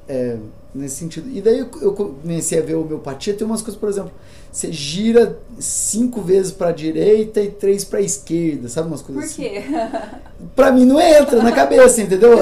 É, 0.08 0.38
nesse 0.74 0.98
sentido. 0.98 1.30
E 1.36 1.42
daí 1.42 1.60
eu, 1.60 1.70
eu 1.82 1.94
comecei 1.94 2.60
a 2.60 2.62
ver 2.62 2.76
homeopatia, 2.76 3.34
tem 3.34 3.48
umas 3.48 3.62
coisas, 3.62 3.80
por 3.80 3.88
exemplo, 3.90 4.12
você 4.52 4.72
gira 4.72 5.40
cinco 5.58 6.22
vezes 6.22 6.52
pra 6.52 6.72
direita 6.72 7.42
e 7.42 7.50
três 7.50 7.84
pra 7.84 8.02
esquerda, 8.02 8.68
sabe 8.70 8.88
umas 8.90 9.02
coisas 9.02 9.34
Por 9.34 9.42
assim? 9.44 9.50
quê? 9.50 9.64
Pra 10.56 10.72
mim 10.72 10.86
não 10.86 11.00
entra 11.00 11.42
na 11.42 11.52
cabeça, 11.52 12.02
entendeu? 12.02 12.38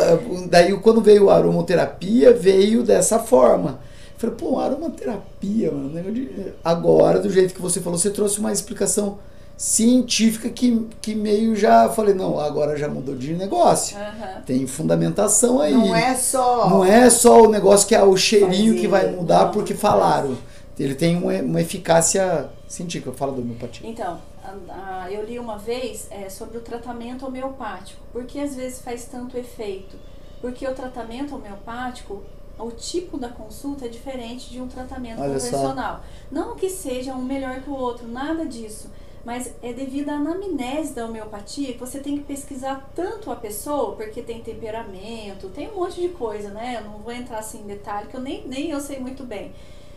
Daí 0.49 0.75
quando 0.79 0.99
veio 0.99 1.29
a 1.29 1.35
aromoterapia, 1.35 2.33
veio 2.33 2.83
dessa 2.83 3.19
forma. 3.19 3.79
Eu 4.15 4.19
Falei, 4.19 4.35
pô, 4.35 4.59
aromaterapia, 4.59 5.71
mano. 5.71 5.89
negócio 5.89 6.13
de- 6.15 6.29
Agora, 6.63 7.19
do 7.19 7.29
jeito 7.29 7.53
que 7.53 7.61
você 7.61 7.79
falou, 7.79 7.97
você 7.99 8.09
trouxe 8.09 8.39
uma 8.39 8.51
explicação 8.51 9.19
científica 9.57 10.49
que, 10.49 10.87
que 11.01 11.15
meio 11.15 11.55
já 11.55 11.89
falei, 11.89 12.13
não, 12.13 12.39
agora 12.39 12.75
já 12.77 12.87
mudou 12.87 13.15
de 13.15 13.33
negócio. 13.33 13.97
Aham. 13.97 14.41
Tem 14.45 14.65
fundamentação 14.67 15.59
aí. 15.59 15.73
Não 15.73 15.95
é 15.95 16.15
só. 16.15 16.69
Não 16.69 16.83
é 16.85 17.09
só 17.09 17.43
o 17.43 17.49
negócio 17.49 17.87
que 17.87 17.95
é 17.95 18.03
o 18.03 18.15
cheirinho 18.17 18.75
que 18.75 18.87
vai 18.87 19.11
mudar 19.11 19.45
não, 19.45 19.51
porque 19.51 19.73
falaram. 19.73 20.37
Ele 20.77 20.95
tem 20.95 21.15
uma, 21.15 21.33
uma 21.33 21.61
eficácia 21.61 22.49
científica. 22.67 23.11
Fala 23.13 23.31
da 23.31 23.39
homeopatia. 23.41 23.87
Então, 23.87 24.19
a- 24.43 25.03
a- 25.03 25.11
eu 25.11 25.23
li 25.23 25.37
uma 25.37 25.57
vez 25.57 26.07
é, 26.09 26.27
sobre 26.29 26.57
o 26.57 26.61
tratamento 26.61 27.25
homeopático. 27.25 28.01
Por 28.11 28.25
que 28.25 28.39
às 28.39 28.55
vezes 28.55 28.81
faz 28.81 29.05
tanto 29.05 29.37
efeito? 29.37 29.95
Porque 30.41 30.67
o 30.67 30.73
tratamento 30.73 31.35
homeopático, 31.35 32.23
o 32.57 32.71
tipo 32.71 33.17
da 33.17 33.29
consulta 33.29 33.85
é 33.85 33.87
diferente 33.87 34.49
de 34.49 34.59
um 34.59 34.67
tratamento 34.67 35.21
Olha 35.21 35.39
só. 35.39 35.51
convencional. 35.51 36.01
Não 36.31 36.55
que 36.55 36.69
seja 36.69 37.13
um 37.13 37.21
melhor 37.21 37.61
que 37.61 37.69
o 37.69 37.75
outro, 37.75 38.07
nada 38.07 38.43
disso. 38.45 38.89
Mas 39.23 39.53
é 39.61 39.71
devido 39.71 40.09
à 40.09 40.15
anamnese 40.15 40.93
da 40.93 41.05
homeopatia 41.05 41.73
que 41.73 41.79
você 41.79 41.99
tem 41.99 42.17
que 42.17 42.23
pesquisar 42.25 42.89
tanto 42.93 43.31
a 43.31 43.35
pessoa, 43.35 43.95
porque 43.95 44.21
tem 44.21 44.41
temperamento, 44.41 45.49
tem 45.49 45.71
um 45.71 45.75
monte 45.75 46.01
de 46.01 46.09
coisa, 46.09 46.49
né? 46.49 46.77
Eu 46.77 46.89
não 46.89 46.99
vou 46.99 47.13
entrar 47.13 47.39
assim 47.39 47.61
em 47.61 47.67
detalhe, 47.67 48.09
que 48.09 48.17
eu 48.17 48.21
nem, 48.21 48.45
nem 48.45 48.71
eu 48.71 48.81
sei 48.81 48.99
muito 48.99 49.23
bem. 49.23 49.53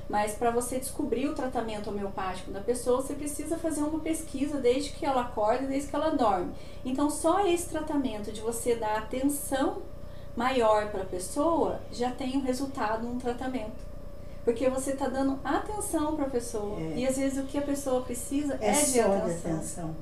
Mas 0.09 0.35
para 0.35 0.53
você 0.53 0.78
descobrir 0.78 1.27
o 1.27 1.35
tratamento 1.35 1.90
homeopático 1.90 2.53
da 2.53 2.61
pessoa, 2.61 3.03
você 3.03 3.15
precisa 3.15 3.59
fazer 3.59 3.82
uma 3.82 3.98
pesquisa 3.98 4.59
desde 4.61 4.90
que 4.90 5.05
ela 5.05 5.23
acorda 5.23 5.66
desde 5.66 5.89
que 5.89 5.97
ela 5.97 6.11
dorme. 6.11 6.53
Então, 6.85 7.11
só 7.11 7.44
esse 7.44 7.69
tratamento 7.69 8.31
de 8.31 8.40
você 8.40 8.77
dar 8.77 8.98
atenção 8.98 9.82
maior 10.36 10.90
para 10.90 11.03
a 11.03 11.07
pessoa 11.07 11.81
já 11.90 12.12
tem 12.12 12.36
um 12.36 12.43
resultado 12.43 13.05
num 13.05 13.19
tratamento. 13.19 13.85
Porque 14.47 14.70
você 14.70 14.93
está 14.93 15.09
dando 15.09 15.39
atenção 15.44 16.16
para 16.16 16.24
a 16.27 16.31
pessoa. 16.31 16.78
É. 16.81 16.94
E 17.01 17.06
às 17.06 17.16
vezes 17.18 17.36
o 17.39 17.43
que 17.43 17.59
a 17.59 17.62
pessoa 17.62 18.01
precisa 18.02 18.56
é, 18.62 18.68
É 18.70 18.73
de 18.73 19.01
atenção. 19.01 19.16
atenção. 19.51 19.97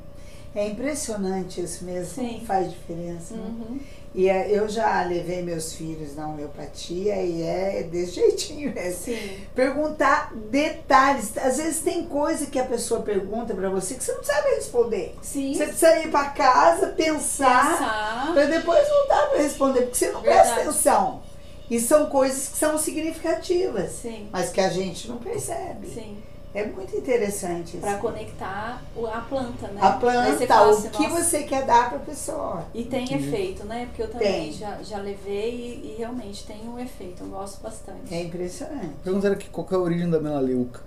É 0.55 0.69
impressionante 0.69 1.61
isso 1.61 1.85
mesmo, 1.85 2.15
Sim. 2.15 2.45
faz 2.47 2.71
diferença. 2.71 3.35
né? 3.35 3.43
Uhum. 3.43 3.81
E 4.15 4.29
é, 4.29 4.49
eu 4.57 4.69
já 4.69 5.03
levei 5.03 5.43
meus 5.43 5.73
filhos 5.73 6.15
na 6.15 6.29
homeopatia 6.29 7.21
e 7.21 7.43
é 7.43 7.83
desse 7.91 8.13
jeitinho 8.21 8.73
mesmo. 8.73 9.01
Sim. 9.03 9.39
Perguntar 9.53 10.33
detalhes. 10.51 11.37
Às 11.39 11.57
vezes 11.57 11.81
tem 11.81 12.05
coisa 12.05 12.47
que 12.47 12.59
a 12.61 12.65
pessoa 12.65 13.01
pergunta 13.03 13.53
pra 13.55 13.69
você 13.71 13.95
que 13.95 14.05
você 14.05 14.13
não 14.13 14.23
sabe 14.23 14.51
responder. 14.51 15.17
Sim. 15.23 15.55
Você 15.55 15.65
precisa 15.67 15.99
ir 16.01 16.11
pra 16.13 16.27
casa, 16.27 16.89
pensar, 16.89 17.71
Pensar. 17.79 18.31
pra 18.35 18.45
depois 18.45 18.87
voltar 18.89 19.27
pra 19.31 19.39
responder, 19.39 19.81
porque 19.83 19.97
você 19.97 20.11
não 20.13 20.21
presta 20.23 20.45
Verdade. 20.55 20.69
atenção. 20.69 21.23
E 21.71 21.81
são 21.81 22.07
coisas 22.07 22.49
que 22.49 22.57
são 22.59 22.77
significativas, 22.79 23.91
Sim. 23.93 24.29
mas 24.33 24.51
que 24.51 24.61
a 24.61 24.69
gente 24.69 25.09
não 25.09 25.17
percebe. 25.19 25.87
Sim. 25.89 26.19
É 26.55 26.65
muito 26.67 26.95
interessante 26.97 27.79
Pra 27.79 27.93
isso. 27.95 28.01
conectar 28.01 28.81
o- 28.95 29.07
a 29.09 29.21
planta, 29.23 29.67
né? 29.69 29.81
A 29.83 29.91
planta, 29.95 30.47
fala 30.47 30.69
o 30.69 30.71
assim, 30.71 30.89
que 30.91 31.03
"Nossa, 31.09 31.25
você 31.25 31.43
quer 31.43 31.67
dar 31.67 31.91
pra 31.91 31.99
pessoa. 31.99 32.65
E 32.73 32.85
tem 32.85 33.13
efeito, 33.13 33.65
né? 33.65 33.87
Porque 33.87 34.03
eu 34.03 34.09
também 34.11 34.53
já, 34.53 34.81
já 34.81 34.99
levei 34.99 35.51
e, 35.83 35.91
e 35.91 35.95
realmente 35.99 36.47
tem 36.47 36.69
um 36.69 36.79
efeito. 36.79 37.25
Eu 37.25 37.29
gosto 37.31 37.61
bastante. 37.61 38.15
É 38.15 38.23
impressionante. 38.23 38.95
Perguntaram 39.03 39.35
aqui 39.35 39.49
qual 39.49 39.67
é 39.69 39.75
a 39.75 39.79
origem 39.79 40.09
da 40.09 40.21
melaleuca, 40.21 40.81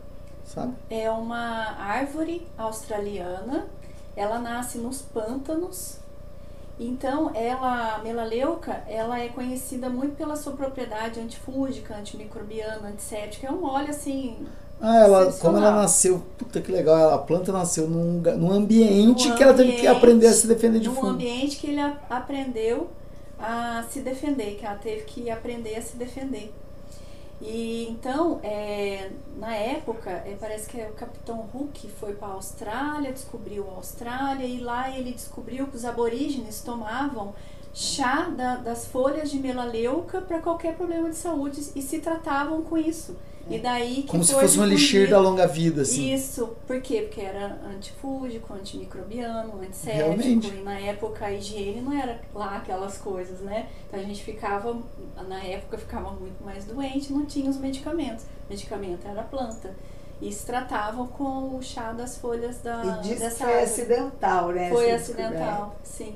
sabe? 0.46 0.74
É 0.90 1.12
uma 1.12 1.76
árvore 1.78 2.48
australiana. 2.58 3.68
Ela 4.16 4.40
nasce 4.40 4.78
nos 4.78 5.02
pântanos. 5.02 5.98
Então, 6.80 7.32
ela, 7.34 7.96
a 7.96 7.98
melaleuca, 8.04 8.84
ela 8.88 9.20
é 9.20 9.30
conhecida 9.30 9.90
muito 9.90 10.16
pela 10.16 10.36
sua 10.36 10.54
propriedade 10.54 11.20
antifúngica, 11.20 11.96
antimicrobiana, 11.96 12.90
antisséptica. 12.90 13.48
É 13.48 13.52
um 13.52 13.64
óleo 13.66 13.90
assim. 13.90 14.38
Ah, 14.80 14.98
ela, 14.98 15.32
como 15.34 15.58
ela 15.58 15.72
nasceu, 15.72 16.22
puta 16.38 16.62
que 16.62 16.72
legal, 16.72 17.16
a 17.16 17.18
planta 17.18 17.52
nasceu 17.52 17.88
num, 17.90 18.22
num 18.38 18.52
ambiente 18.52 19.28
Num 19.28 19.36
que 19.36 19.42
ela 19.42 19.54
teve 19.56 19.70
que 19.72 19.78
ambiente- 19.80 19.98
aprender 19.98 20.28
a 20.28 20.34
se 20.34 20.46
defender 20.46 20.80
de 20.80 20.88
num 20.88 20.94
fungo. 20.94 21.08
ambiente 21.08 21.58
que 21.58 21.66
ele 21.68 21.80
a- 21.82 21.98
aprendeu 22.12 22.88
a 23.40 23.84
se 23.90 24.02
defender, 24.02 24.56
que 24.60 24.64
ela 24.66 24.76
teve 24.76 25.02
que 25.06 25.32
aprender 25.32 25.76
a 25.76 25.82
se 25.82 25.98
defender. 25.98 26.54
E 27.40 27.88
então, 27.90 28.40
é, 28.44 29.12
na 29.38 29.54
época, 29.56 30.10
é, 30.10 30.36
parece 30.40 30.68
que 30.68 30.78
o 30.82 30.94
Capitão 30.94 31.48
Hook 31.54 31.88
foi 32.00 32.14
para 32.16 32.30
a 32.30 32.32
Austrália, 32.32 33.14
descobriu 33.14 33.70
a 33.70 33.76
Austrália 33.76 34.46
e 34.46 34.60
lá 34.60 34.90
ele 34.98 35.12
descobriu 35.14 35.68
que 35.68 35.76
os 35.76 35.86
aborígenes 35.86 36.62
tomavam 36.62 37.36
chá 37.74 38.28
da- 38.30 38.56
das 38.56 38.88
folhas 38.88 39.30
de 39.30 39.38
melaleuca 39.38 40.20
para 40.22 40.40
qualquer 40.40 40.76
problema 40.76 41.10
de 41.12 41.16
saúde 41.16 41.62
e 41.76 41.82
se 41.82 42.00
tratavam 42.00 42.64
com 42.64 42.76
isso. 42.76 43.16
E 43.50 43.60
daí 43.60 44.04
que 44.04 44.08
Como 44.10 44.24
se 44.24 44.34
fosse 44.34 44.60
um 44.60 44.64
elixir 44.66 45.10
da 45.10 45.20
longa 45.20 45.48
vida, 45.48 45.82
assim. 45.84 46.14
isso, 46.14 46.56
por 46.68 46.82
quê? 46.82 47.02
Porque 47.04 47.22
era 47.22 47.58
antifúngico, 47.76 48.54
antimicrobiano, 48.54 49.62
antisséptico, 49.62 50.06
Realmente. 50.06 50.48
e 50.54 50.62
na 50.64 50.80
época 50.80 51.26
a 51.26 51.32
higiene 51.34 51.82
não 51.82 51.94
era 51.94 52.20
lá 52.36 52.58
aquelas 52.58 52.98
coisas, 52.98 53.40
né? 53.40 53.68
Então 53.88 54.00
a 54.00 54.04
gente 54.04 54.24
ficava, 54.24 54.78
na 55.28 55.42
época 55.44 55.78
ficava 55.78 56.12
muito 56.12 56.44
mais 56.44 56.66
doente, 56.66 57.12
não 57.14 57.26
tinha 57.26 57.50
os 57.50 57.58
medicamentos. 57.58 58.24
O 58.24 58.50
medicamento 58.50 59.08
era 59.08 59.22
a 59.22 59.24
planta. 59.24 59.74
E 60.22 60.32
se 60.34 60.46
tratavam 60.46 61.06
com 61.08 61.56
o 61.56 61.62
chá 61.62 61.92
das 61.92 62.18
folhas 62.18 62.58
da 62.62 62.84
E 62.84 63.02
diz 63.04 63.14
que 63.14 63.20
dessa 63.20 63.46
foi 63.46 63.54
árvore. 63.54 63.64
acidental, 63.72 64.52
né? 64.52 64.70
Foi 64.72 64.92
acidental, 64.92 65.76
sim. 65.84 66.16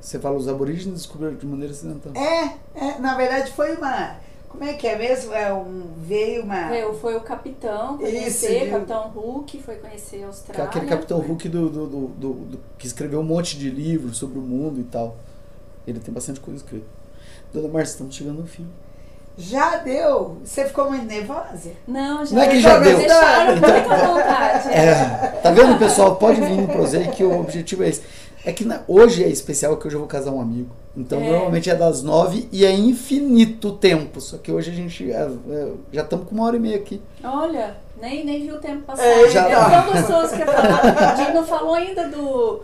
Você 0.00 0.18
fala, 0.20 0.36
os 0.36 0.46
aborígenes 0.46 0.98
descobriram 1.00 1.34
de 1.34 1.44
maneira 1.44 1.72
acidental. 1.74 2.12
É, 2.14 2.54
é, 2.76 2.98
na 3.00 3.16
verdade 3.16 3.50
foi 3.52 3.74
uma. 3.74 4.16
Como 4.48 4.64
é 4.64 4.72
que 4.74 4.86
é 4.86 4.96
mesmo? 4.96 5.32
É 5.32 5.52
um, 5.52 5.92
veio 5.98 6.42
uma. 6.42 6.68
Foi, 6.68 6.94
foi 6.94 7.16
o 7.16 7.20
capitão 7.20 7.94
Isso, 8.00 8.10
conhecer, 8.12 8.64
viu? 8.64 8.70
Capitão 8.72 9.08
Hulk, 9.10 9.62
foi 9.62 9.76
conhecer 9.76 10.16
a 10.16 10.18
Que 10.20 10.24
Austrália. 10.24 10.64
Aquele 10.64 10.86
Capitão 10.86 11.18
Hulk 11.20 11.48
do, 11.48 11.68
do, 11.70 11.86
do- 11.86 12.06
do- 12.08 12.32
do- 12.34 12.60
que 12.78 12.86
escreveu 12.86 13.20
um 13.20 13.24
monte 13.24 13.58
de 13.58 13.70
livros 13.70 14.16
sobre 14.16 14.38
o 14.38 14.42
mundo 14.42 14.80
e 14.80 14.84
tal. 14.84 15.16
Ele 15.86 16.00
tem 16.00 16.12
bastante 16.12 16.40
coisa 16.40 16.58
escrita. 16.62 16.86
Dona 17.52 17.68
Márcia, 17.68 17.92
estamos 17.92 18.14
chegando 18.14 18.40
no 18.40 18.46
fim. 18.46 18.66
Já 19.40 19.76
deu? 19.76 20.38
Você 20.44 20.64
ficou 20.64 20.90
muito 20.90 21.04
nervosa? 21.06 21.70
Não, 21.86 22.26
já, 22.26 22.34
Não 22.34 22.42
é 22.42 22.48
que 22.48 22.60
já 22.60 22.78
deu. 22.80 22.98
deixaram 22.98 23.56
Então- 23.56 23.70
muita 23.70 23.96
vontade. 24.06 24.68
É, 24.72 25.38
tá 25.42 25.50
vendo, 25.52 25.78
pessoal? 25.78 26.16
Pode 26.16 26.40
vir 26.40 26.50
no 26.56 26.66
Prosei 26.66 27.06
que 27.06 27.22
o 27.22 27.38
objetivo 27.40 27.84
é 27.84 27.88
esse. 27.88 28.02
É 28.44 28.52
que 28.52 28.64
na- 28.64 28.80
hoje 28.88 29.22
é 29.22 29.28
especial 29.28 29.76
que 29.76 29.86
hoje 29.86 29.94
eu 29.96 30.00
vou 30.00 30.08
casar 30.08 30.32
um 30.32 30.40
amigo. 30.40 30.70
Então 30.96 31.20
É. 31.20 31.30
normalmente 31.30 31.70
é 31.70 31.74
das 31.76 32.02
nove 32.02 32.48
e 32.50 32.64
é 32.64 32.72
infinito 32.72 33.68
o 33.68 33.72
tempo. 33.76 34.20
Só 34.20 34.38
que 34.38 34.50
hoje 34.50 34.70
a 34.70 34.74
gente 34.74 35.10
é, 35.12 35.28
é, 35.50 35.68
já 35.92 36.02
estamos 36.02 36.26
com 36.28 36.34
uma 36.34 36.44
hora 36.46 36.56
e 36.56 36.60
meia 36.60 36.76
aqui. 36.76 37.00
Olha, 37.22 37.76
nem, 38.00 38.24
nem 38.24 38.42
vi 38.42 38.50
o 38.52 38.58
tempo 38.58 38.82
passar. 38.82 39.04
É, 39.04 39.28
já 39.30 39.48
é 39.48 39.54
tá. 39.54 39.82
tão 39.82 39.92
gostoso 39.92 40.34
que 40.36 40.44
falar. 40.44 41.12
A 41.12 41.14
gente 41.16 41.32
não 41.32 41.44
falou 41.44 41.74
ainda 41.74 42.08
do 42.08 42.62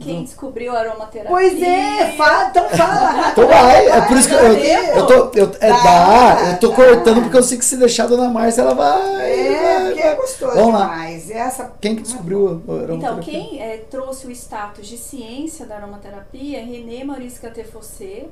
quem 0.00 0.24
descobriu 0.24 0.74
a 0.74 0.80
aromaterapia. 0.80 1.30
Pois 1.30 1.62
é, 1.62 2.12
fala, 2.16 2.48
então 2.48 2.68
fala. 2.70 3.30
Então 3.30 3.46
vai, 3.46 3.86
é 3.86 4.00
por 4.02 4.16
isso 4.16 4.28
que 4.28 4.34
eu, 4.34 4.40
eu, 4.40 4.82
eu 4.96 5.06
tô. 5.06 5.14
Eu, 5.38 5.52
é, 5.60 5.68
Dá, 5.68 5.82
dá, 5.82 6.50
eu 6.52 6.58
tô 6.60 6.68
dá. 6.70 6.74
cortando 6.76 7.22
porque 7.22 7.36
eu 7.36 7.42
sei 7.42 7.58
que 7.58 7.64
se 7.64 7.76
deixar 7.76 8.04
a 8.04 8.06
Dona 8.08 8.28
Márcia, 8.28 8.62
ela 8.62 8.74
vai. 8.74 9.30
É, 9.30 9.60
vai, 9.60 9.84
porque 9.86 10.02
vai. 10.02 10.12
é 10.12 10.14
gostoso 10.16 10.54
Vamos 10.54 10.72
lá. 10.74 10.80
demais. 10.80 11.30
Essa... 11.30 11.72
Quem 11.80 11.96
que 11.96 12.02
descobriu 12.02 12.48
a 12.48 12.52
Então, 12.52 12.76
aromaterapia? 12.84 13.22
quem 13.24 13.60
eh, 13.62 13.84
trouxe 13.90 14.26
o 14.26 14.30
status 14.30 14.86
de 14.86 14.96
ciência 14.98 15.66
da 15.66 15.76
aromaterapia 15.76 16.58
é 16.58 16.62
René 16.62 17.04
Maurice 17.04 17.40
Catefossé. 17.40 18.26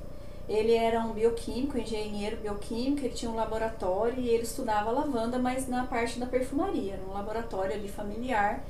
Ele 0.48 0.74
era 0.74 1.00
um 1.00 1.12
bioquímico, 1.12 1.76
engenheiro 1.78 2.38
bioquímico, 2.38 3.04
ele 3.04 3.12
tinha 3.14 3.30
um 3.30 3.36
laboratório 3.36 4.14
e 4.18 4.30
ele 4.30 4.44
estudava 4.44 4.90
lavanda, 4.90 5.38
mas 5.38 5.68
na 5.68 5.84
parte 5.84 6.18
da 6.18 6.24
perfumaria, 6.24 6.94
era 6.94 7.02
um 7.06 7.12
laboratório 7.12 7.74
ali 7.74 7.86
familiar. 7.86 8.64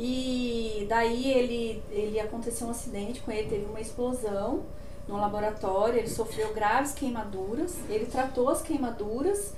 E 0.00 0.86
daí 0.88 1.28
ele, 1.32 1.82
ele 1.90 2.20
aconteceu 2.20 2.68
um 2.68 2.70
acidente 2.70 3.20
com 3.20 3.32
ele, 3.32 3.48
teve 3.48 3.66
uma 3.66 3.80
explosão 3.80 4.60
no 5.08 5.16
laboratório, 5.16 5.98
ele 5.98 6.08
sofreu 6.08 6.54
graves 6.54 6.92
queimaduras, 6.92 7.74
ele 7.90 8.06
tratou 8.06 8.48
as 8.48 8.62
queimaduras 8.62 9.52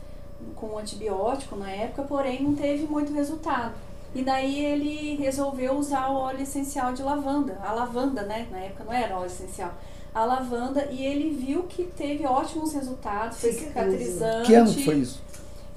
com 0.57 0.79
antibiótico 0.79 1.57
na 1.57 1.71
época, 1.71 2.05
porém 2.05 2.43
não 2.43 2.55
teve 2.55 2.87
muito 2.87 3.13
resultado. 3.13 3.75
E 4.15 4.23
daí 4.23 4.65
ele 4.65 5.17
resolveu 5.17 5.75
usar 5.75 6.09
o 6.09 6.17
óleo 6.17 6.41
essencial 6.41 6.95
de 6.95 7.03
lavanda, 7.03 7.59
a 7.63 7.73
lavanda, 7.73 8.23
né? 8.23 8.49
Na 8.51 8.59
época 8.59 8.85
não 8.85 8.93
era 8.93 9.17
óleo 9.17 9.27
essencial. 9.27 9.73
A 10.13 10.25
lavanda, 10.25 10.89
e 10.91 11.05
ele 11.05 11.31
viu 11.31 11.65
que 11.65 11.85
teve 11.85 12.27
ótimos 12.27 12.73
resultados, 12.73 13.39
foi 13.39 13.53
Cicatrizou. 13.53 13.99
cicatrizante. 13.99 14.47
Que 14.47 14.55
ano 14.55 14.73
foi 14.73 14.95
isso? 14.97 15.23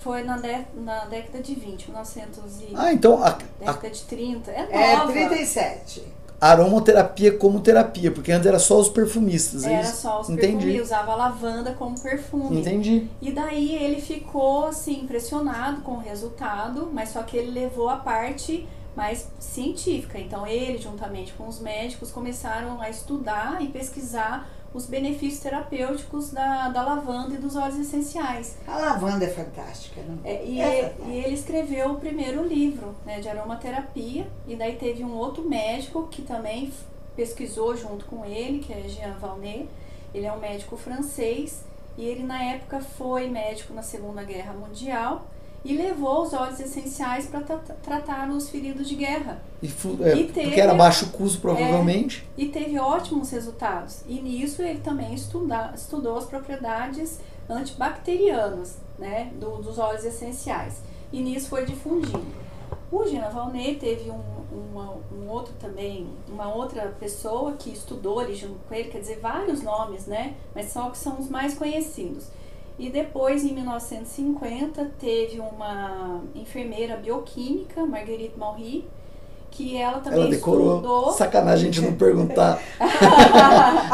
Foi 0.03 0.23
na, 0.23 0.37
de- 0.37 0.65
na 0.75 1.05
década 1.05 1.41
de 1.41 1.55
20, 1.55 1.87
1900 1.91 2.61
e... 2.61 2.73
Ah, 2.75 2.91
então 2.91 3.23
a, 3.23 3.29
a 3.29 3.31
década 3.59 3.89
de 3.89 4.01
30. 4.03 4.51
É 4.51 4.67
É 4.69 4.95
nova. 4.97 5.11
37. 5.13 6.03
aromaterapia 6.41 7.37
como 7.37 7.61
terapia, 7.61 8.11
porque 8.11 8.31
antes 8.31 8.45
era 8.45 8.59
só 8.59 8.77
os 8.79 8.89
perfumistas, 8.89 9.63
é 9.63 9.75
Era 9.75 9.85
só 9.85 10.19
os 10.19 10.29
Entendi. 10.29 10.57
perfumes, 10.65 10.81
usava 10.81 11.15
lavanda 11.15 11.73
como 11.73 11.97
perfume. 11.99 12.59
Entendi. 12.59 13.07
E 13.21 13.31
daí 13.31 13.75
ele 13.75 14.01
ficou 14.01 14.65
assim 14.65 15.01
impressionado 15.03 15.81
com 15.81 15.93
o 15.93 15.99
resultado, 15.99 16.89
mas 16.91 17.09
só 17.09 17.23
que 17.23 17.37
ele 17.37 17.51
levou 17.51 17.89
a 17.89 17.95
parte 17.95 18.67
mais 18.95 19.27
científica. 19.39 20.19
Então 20.19 20.45
ele, 20.45 20.77
juntamente 20.77 21.31
com 21.33 21.47
os 21.47 21.59
médicos, 21.59 22.11
começaram 22.11 22.79
a 22.81 22.89
estudar 22.89 23.61
e 23.61 23.67
pesquisar 23.67 24.49
os 24.73 24.85
benefícios 24.87 25.41
terapêuticos 25.41 26.31
da, 26.31 26.69
da 26.69 26.81
lavanda 26.81 27.35
e 27.35 27.37
dos 27.37 27.55
óleos 27.55 27.77
essenciais. 27.79 28.57
A 28.67 28.77
lavanda 28.77 29.25
é 29.25 29.29
fantástica, 29.29 30.01
não? 30.01 30.17
É, 30.23 30.43
e, 30.45 30.59
É 30.59 30.95
e- 31.05 31.09
e 31.11 31.17
ele 31.23 31.35
escreveu 31.35 31.91
o 31.91 31.99
primeiro 31.99 32.43
livro 32.45 32.95
né, 33.05 33.19
de 33.19 33.29
aromaterapia, 33.29 34.27
e 34.47 34.55
daí 34.55 34.75
teve 34.75 35.03
um 35.03 35.13
outro 35.15 35.47
médico 35.47 36.07
que 36.07 36.21
também 36.23 36.71
pesquisou 37.15 37.75
junto 37.77 38.05
com 38.05 38.25
ele, 38.25 38.59
que 38.59 38.73
é 38.73 38.81
Jean 38.87 39.13
Valnet. 39.19 39.67
Ele 40.13 40.25
é 40.25 40.31
um 40.33 40.39
médico 40.39 40.75
francês, 40.77 41.63
e 41.97 42.03
ele 42.05 42.23
na 42.23 42.41
época 42.43 42.81
foi 42.81 43.27
médico 43.29 43.73
na 43.73 43.83
Segunda 43.83 44.23
Guerra 44.23 44.53
Mundial 44.53 45.27
e 45.65 45.77
levou 45.77 46.23
os 46.23 46.33
óleos 46.33 46.59
essenciais 46.59 47.27
para 47.27 47.41
tratar 47.81 48.29
os 48.29 48.49
feridos 48.49 48.87
de 48.89 48.95
guerra. 48.95 49.41
E, 49.61 49.67
é, 50.01 50.17
E 50.17 50.23
teve- 50.27 50.47
porque 50.47 50.59
era 50.61 50.73
baixo 50.73 51.09
custo, 51.11 51.39
provavelmente. 51.39 52.27
E 52.37 52.47
teve 52.49 52.77
ótimos 52.77 53.29
resultados. 53.31 54.01
E 54.07 54.19
nisso 54.19 54.61
ele 54.61 54.79
também 54.79 55.13
estuda, 55.13 55.71
estudou 55.75 56.17
as 56.17 56.25
propriedades 56.25 57.19
antibacterianas 57.49 58.77
né, 58.99 59.31
do- 59.39 59.57
dos 59.57 59.77
óleos 59.79 60.05
essenciais. 60.05 60.81
E 61.11 61.21
nisso 61.21 61.49
foi 61.49 61.65
difundindo. 61.65 62.23
O 62.91 63.05
Jean 63.05 63.29
Valnet 63.29 63.79
teve 63.79 64.09
um, 64.11 64.21
uma- 64.51 64.95
um 65.11 65.27
outro 65.29 65.53
também, 65.59 66.07
uma 66.27 66.53
outra 66.53 66.93
pessoa 66.99 67.53
que 67.53 67.71
estudou 67.71 68.19
ali 68.19 68.35
junto 68.35 68.55
com 68.67 68.73
ele, 68.75 68.89
quer 68.89 68.99
dizer, 68.99 69.19
vários 69.19 69.61
nomes, 69.63 70.05
né? 70.05 70.35
Mas 70.53 70.71
só 70.71 70.89
que 70.89 70.97
são 70.97 71.19
os 71.19 71.27
mais 71.27 71.55
conhecidos. 71.55 72.25
E 72.77 72.89
depois, 72.89 73.43
em 73.43 73.53
1950, 73.53 74.91
teve 74.99 75.39
uma 75.39 76.21
enfermeira 76.35 76.95
bioquímica, 76.97 77.85
Marguerite 77.85 78.33
Maury, 78.37 78.87
que 79.51 79.77
ela 79.77 79.99
também 79.99 80.21
Ela 80.21 80.29
decorou. 80.31 80.77
estudou. 80.77 81.11
Sacanagem 81.11 81.69
a 81.69 81.71
gente 81.71 81.81
não 81.85 81.93
perguntar. 81.95 82.59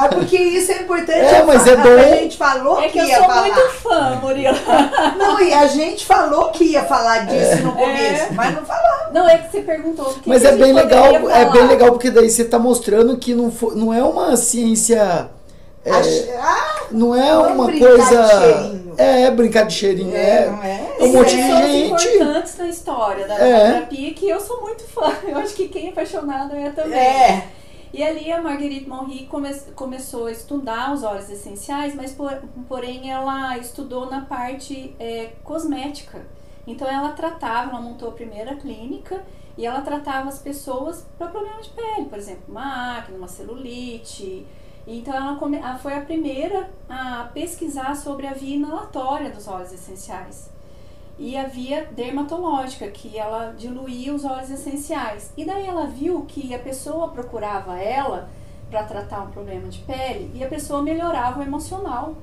Ah, 0.01 0.07
porque 0.07 0.37
isso 0.37 0.71
é 0.71 0.83
importante. 0.83 1.11
É, 1.19 1.43
mas 1.43 1.67
é 1.67 1.73
A 1.73 1.77
bom. 1.77 1.97
gente 1.99 2.37
falou 2.37 2.79
É 2.79 2.83
que, 2.87 2.93
que 2.93 2.99
eu 2.99 3.05
ia 3.05 3.17
sou 3.17 3.25
falar. 3.25 3.41
muito 3.41 3.69
fã, 3.71 4.15
Murilo. 4.21 4.55
Não, 5.17 5.41
e 5.41 5.53
a 5.53 5.67
gente 5.67 6.05
falou 6.05 6.51
que 6.51 6.63
ia 6.63 6.83
falar 6.85 7.25
disso 7.25 7.63
no 7.63 7.71
É. 7.71 7.73
começo, 7.73 8.33
mas 8.33 8.55
não 8.55 8.63
falamos. 8.65 9.13
Não, 9.13 9.27
é 9.27 9.37
que 9.39 9.51
você 9.51 9.61
perguntou. 9.61 10.05
que 10.13 10.29
Mas 10.29 10.41
que 10.41 10.47
a 10.47 10.51
é 10.51 10.55
bem 10.55 10.71
legal, 10.71 11.03
poderia 11.07 11.29
é 11.35 11.39
falar. 11.41 11.51
bem 11.51 11.67
legal 11.67 11.91
porque 11.91 12.09
daí 12.11 12.29
você 12.29 12.45
tá 12.45 12.57
mostrando 12.57 13.17
que 13.17 13.33
não, 13.35 13.51
fo- 13.51 13.71
não 13.75 13.93
é 13.93 14.01
uma 14.01 14.37
ciência. 14.37 15.29
É, 15.85 16.37
Ah, 16.37 16.85
não 16.91 17.15
é 17.15 17.31
Vamos 17.33 17.51
uma 17.65 17.71
de 17.71 17.79
coisa. 17.79 18.27
cheirinho. 18.27 18.93
É, 18.97 19.31
brincar 19.31 19.63
de 19.63 19.73
cheirinho. 19.73 20.15
é, 20.15 20.43
É, 20.43 20.49
não 20.49 20.63
é? 20.63 20.95
É 20.99 21.03
um 21.03 21.13
monte 21.13 21.29
de 21.35 21.41
pessoas 21.41 21.71
gente. 21.71 22.07
importantes 22.15 22.57
na 22.57 22.67
história 22.67 23.27
da 23.27 23.35
É. 23.35 23.71
terapia 23.73 24.13
que 24.13 24.27
eu 24.29 24.39
sou 24.39 24.61
muito 24.61 24.83
fã. 24.83 25.11
Eu 25.27 25.37
acho 25.37 25.53
que 25.55 25.67
quem 25.69 25.87
é 25.87 25.89
apaixonado 25.91 26.53
é 26.55 26.69
também. 26.71 26.99
É. 26.99 27.47
E 27.91 28.03
ali 28.03 28.31
a 28.31 28.39
Marguerite 28.41 28.87
Monry 28.87 29.25
come 29.25 29.51
começou 29.73 30.27
a 30.27 30.31
estudar 30.31 30.93
os 30.93 31.01
óleos 31.03 31.29
essenciais, 31.29 31.95
mas 31.95 32.11
por- 32.11 32.39
porém 32.67 33.09
ela 33.11 33.57
estudou 33.57 34.05
na 34.11 34.21
parte 34.21 34.93
é, 34.99 35.29
cosmética. 35.43 36.21
Então 36.67 36.87
ela 36.87 37.09
tratava, 37.13 37.71
ela 37.71 37.81
montou 37.81 38.09
a 38.09 38.11
primeira 38.11 38.53
clínica 38.55 39.23
e 39.57 39.65
ela 39.65 39.81
tratava 39.81 40.29
as 40.29 40.37
pessoas 40.37 41.03
para 41.17 41.27
problemas 41.27 41.65
de 41.65 41.71
pele, 41.71 42.05
por 42.07 42.17
exemplo, 42.19 42.43
uma 42.49 42.97
acne, 42.99 43.17
uma 43.17 43.27
celulite. 43.27 44.45
Então 44.97 45.13
ela 45.13 45.35
come- 45.35 45.57
ela 45.57 45.77
foi 45.77 45.93
a 45.95 46.01
primeira 46.01 46.69
a 46.89 47.29
pesquisar 47.33 47.95
sobre 47.95 48.25
a 48.27 48.33
via 48.33 48.55
inalatória 48.55 49.29
dos 49.29 49.47
óleos 49.47 49.71
essenciais 49.71 50.49
e 51.17 51.35
a 51.37 51.43
via 51.47 51.85
dermatológica, 51.91 52.87
que 52.89 53.17
ela 53.17 53.53
diluía 53.57 54.13
os 54.13 54.23
óleos 54.25 54.49
essenciais. 54.49 55.31
E 55.37 55.45
daí 55.45 55.67
ela 55.67 55.85
viu 55.85 56.23
que 56.25 56.53
a 56.55 56.59
pessoa 56.59 57.09
procurava 57.09 57.77
ela 57.77 58.29
para 58.69 58.83
tratar 58.83 59.23
um 59.23 59.31
problema 59.31 59.67
de 59.67 59.79
pele 59.79 60.31
e 60.33 60.43
a 60.43 60.47
pessoa 60.47 60.81
melhorava 60.81 61.39
o 61.39 61.43
emocional. 61.43 62.15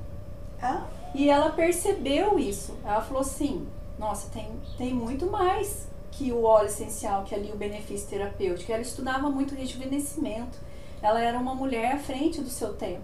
Ah, 0.61 0.81
E 1.13 1.29
ela 1.29 1.51
percebeu 1.51 2.37
isso. 2.39 2.75
Ela 2.83 3.01
falou 3.01 3.21
assim: 3.21 3.67
nossa, 3.97 4.29
tem, 4.29 4.49
tem 4.77 4.93
muito 4.93 5.27
mais 5.27 5.87
que 6.11 6.31
o 6.31 6.43
óleo 6.43 6.65
essencial, 6.67 7.23
que 7.23 7.33
ali 7.35 7.51
o 7.51 7.55
benefício 7.55 8.09
terapêutico. 8.09 8.71
Ela 8.71 8.81
estudava 8.81 9.29
muito 9.29 9.53
rejuvenescimento. 9.55 10.57
Ela 11.01 11.21
era 11.21 11.37
uma 11.37 11.53
mulher 11.53 11.95
à 11.95 11.99
frente 11.99 12.41
do 12.41 12.49
seu 12.49 12.73
tempo. 12.73 13.03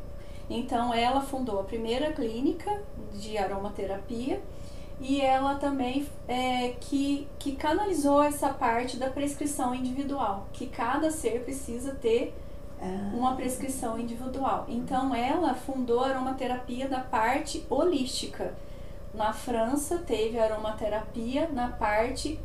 Então 0.50 0.94
ela 0.94 1.22
fundou 1.22 1.60
a 1.60 1.64
primeira 1.64 2.12
clínica 2.12 2.82
de 3.14 3.38
aromaterapia 3.38 4.42
e 5.00 5.22
ela 5.22 5.56
também 5.56 6.08
é, 6.28 6.76
que, 6.80 7.28
que 7.40 7.56
canalizou 7.56 8.22
essa 8.22 8.50
parte 8.50 8.98
da 8.98 9.10
prescrição 9.10 9.74
individual, 9.74 10.48
que 10.54 10.68
cada 10.68 11.12
ser 11.12 11.44
precisa 11.44 11.96
ter 11.96 12.34
ah. 12.80 13.12
uma 13.14 13.36
prescrição 13.36 14.00
individual. 14.00 14.66
Então 14.68 15.14
ela 15.16 15.54
fundou 15.54 16.04
a 16.04 16.10
aromaterapia 16.10 16.88
da 16.88 17.00
parte 17.00 17.66
holística. 17.70 18.54
Na 19.14 19.32
França 19.32 20.00
teve 20.00 20.40
aromaterapia 20.40 21.50
na 21.50 21.70
parte 21.70 22.40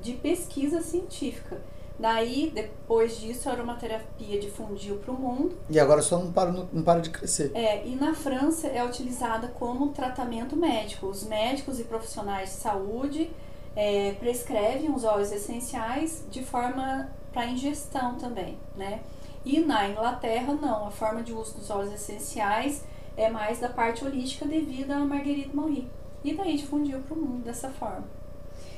de 0.00 0.12
pesquisa 0.12 0.82
científica. 0.82 1.60
Daí, 1.98 2.50
depois 2.52 3.18
disso, 3.18 3.48
a 3.48 3.52
aromaterapia 3.52 4.40
difundiu 4.40 4.96
para 4.96 5.12
o 5.12 5.14
mundo. 5.14 5.56
E 5.70 5.78
agora 5.78 6.02
só 6.02 6.18
não 6.18 6.32
para, 6.32 6.50
não 6.50 6.82
para 6.82 7.00
de 7.00 7.10
crescer. 7.10 7.52
É, 7.54 7.86
e 7.86 7.94
na 7.94 8.14
França 8.14 8.66
é 8.66 8.84
utilizada 8.84 9.48
como 9.48 9.90
tratamento 9.90 10.56
médico. 10.56 11.06
Os 11.06 11.24
médicos 11.24 11.78
e 11.78 11.84
profissionais 11.84 12.50
de 12.50 12.56
saúde 12.56 13.30
é, 13.76 14.12
prescrevem 14.18 14.92
os 14.92 15.04
óleos 15.04 15.30
essenciais 15.30 16.24
de 16.30 16.44
forma 16.44 17.08
para 17.32 17.46
ingestão 17.46 18.16
também, 18.16 18.58
né? 18.76 19.00
E 19.44 19.60
na 19.60 19.88
Inglaterra, 19.88 20.54
não. 20.54 20.86
A 20.86 20.90
forma 20.90 21.22
de 21.22 21.32
uso 21.32 21.58
dos 21.58 21.70
óleos 21.70 21.92
essenciais 21.92 22.82
é 23.16 23.30
mais 23.30 23.60
da 23.60 23.68
parte 23.68 24.04
holística 24.04 24.46
devido 24.46 24.90
a 24.90 24.98
Marguerite 24.98 25.54
Monry. 25.54 25.88
E 26.24 26.34
daí 26.34 26.56
difundiu 26.56 27.00
para 27.00 27.14
o 27.14 27.20
mundo 27.20 27.44
dessa 27.44 27.68
forma. 27.68 28.04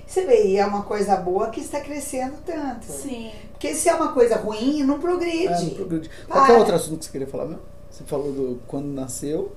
Você 0.06 0.24
vê, 0.24 0.46
e 0.46 0.56
é 0.56 0.64
uma 0.64 0.82
coisa 0.82 1.16
boa 1.16 1.50
que 1.50 1.60
está 1.60 1.80
crescendo 1.80 2.36
tanto. 2.46 2.86
Sim. 2.86 3.32
Porque 3.52 3.74
se 3.74 3.88
é 3.88 3.94
uma 3.94 4.12
coisa 4.12 4.36
ruim, 4.36 4.82
não 4.84 4.94
É, 4.96 4.98
progride. 4.98 5.64
não 5.64 5.70
progride. 5.70 6.10
Qual 6.28 6.44
que 6.44 6.50
é 6.50 6.54
Para. 6.54 6.58
outro 6.60 6.74
assunto 6.76 6.98
que 7.00 7.04
você 7.06 7.10
queria 7.12 7.26
falar 7.26 7.46
mesmo? 7.46 7.62
Você 7.90 8.04
falou 8.04 8.30
do 8.32 8.60
quando 8.68 8.86
nasceu. 8.86 9.52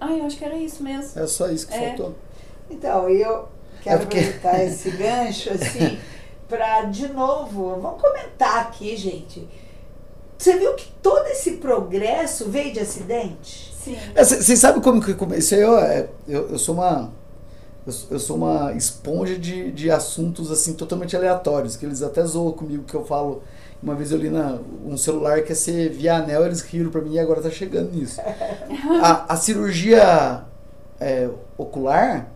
Ah, 0.00 0.12
eu 0.12 0.24
acho 0.26 0.36
que 0.36 0.44
era 0.44 0.56
isso 0.56 0.82
mesmo. 0.82 1.20
É 1.20 1.26
só 1.26 1.48
isso 1.48 1.66
que 1.68 1.74
É. 1.74 1.88
faltou. 1.88 2.14
Então, 2.68 3.08
eu 3.08 3.48
quero 3.82 3.96
É 3.96 3.98
porque- 4.00 4.18
aproveitar 4.18 4.64
esse 4.64 4.90
gancho, 4.90 5.50
assim, 5.52 5.98
para, 6.48 6.82
de 6.86 7.06
novo, 7.08 7.78
vamos 7.80 8.00
comentar 8.02 8.58
aqui, 8.62 8.96
gente. 8.96 9.46
Você 10.36 10.56
viu 10.58 10.74
que 10.74 10.88
todo 11.00 11.24
esse 11.28 11.52
progresso 11.52 12.48
veio 12.50 12.72
de 12.72 12.80
acidente? 12.80 13.72
Sim. 13.80 13.96
É, 14.14 14.24
Vocês 14.24 14.58
sabem 14.58 14.82
como 14.82 15.00
que 15.00 15.14
comecei? 15.14 15.62
Eu, 15.62 15.78
é, 15.78 16.08
eu, 16.26 16.48
eu 16.50 16.58
sou 16.58 16.74
uma. 16.74 17.12
Eu, 17.86 17.92
sou- 17.92 18.08
eu 18.12 18.18
sou 18.20 18.36
uma 18.36 18.72
esponja 18.74 19.36
de, 19.38 19.72
de 19.72 19.90
assuntos 19.90 20.50
assim 20.50 20.74
totalmente 20.74 21.16
aleatórios, 21.16 21.76
que 21.76 21.84
eles 21.84 22.02
até 22.02 22.24
zoam 22.24 22.52
comigo 22.52 22.84
que 22.84 22.94
eu 22.94 23.04
falo. 23.04 23.42
Uma 23.82 23.94
vez 23.96 24.12
eu 24.12 24.18
li 24.18 24.30
na, 24.30 24.58
um 24.86 24.96
celular 24.96 25.42
que 25.42 25.50
ia 25.50 25.56
ser 25.56 25.90
via 25.90 26.16
anel, 26.16 26.46
eles 26.46 26.60
riram 26.62 26.90
pra 26.90 27.00
mim 27.00 27.14
e 27.14 27.18
agora 27.18 27.42
tá 27.42 27.50
chegando 27.50 27.90
nisso. 27.92 28.20
A, 29.02 29.32
a 29.34 29.36
cirurgia 29.36 30.42
é, 31.00 31.28
ocular, 31.58 32.28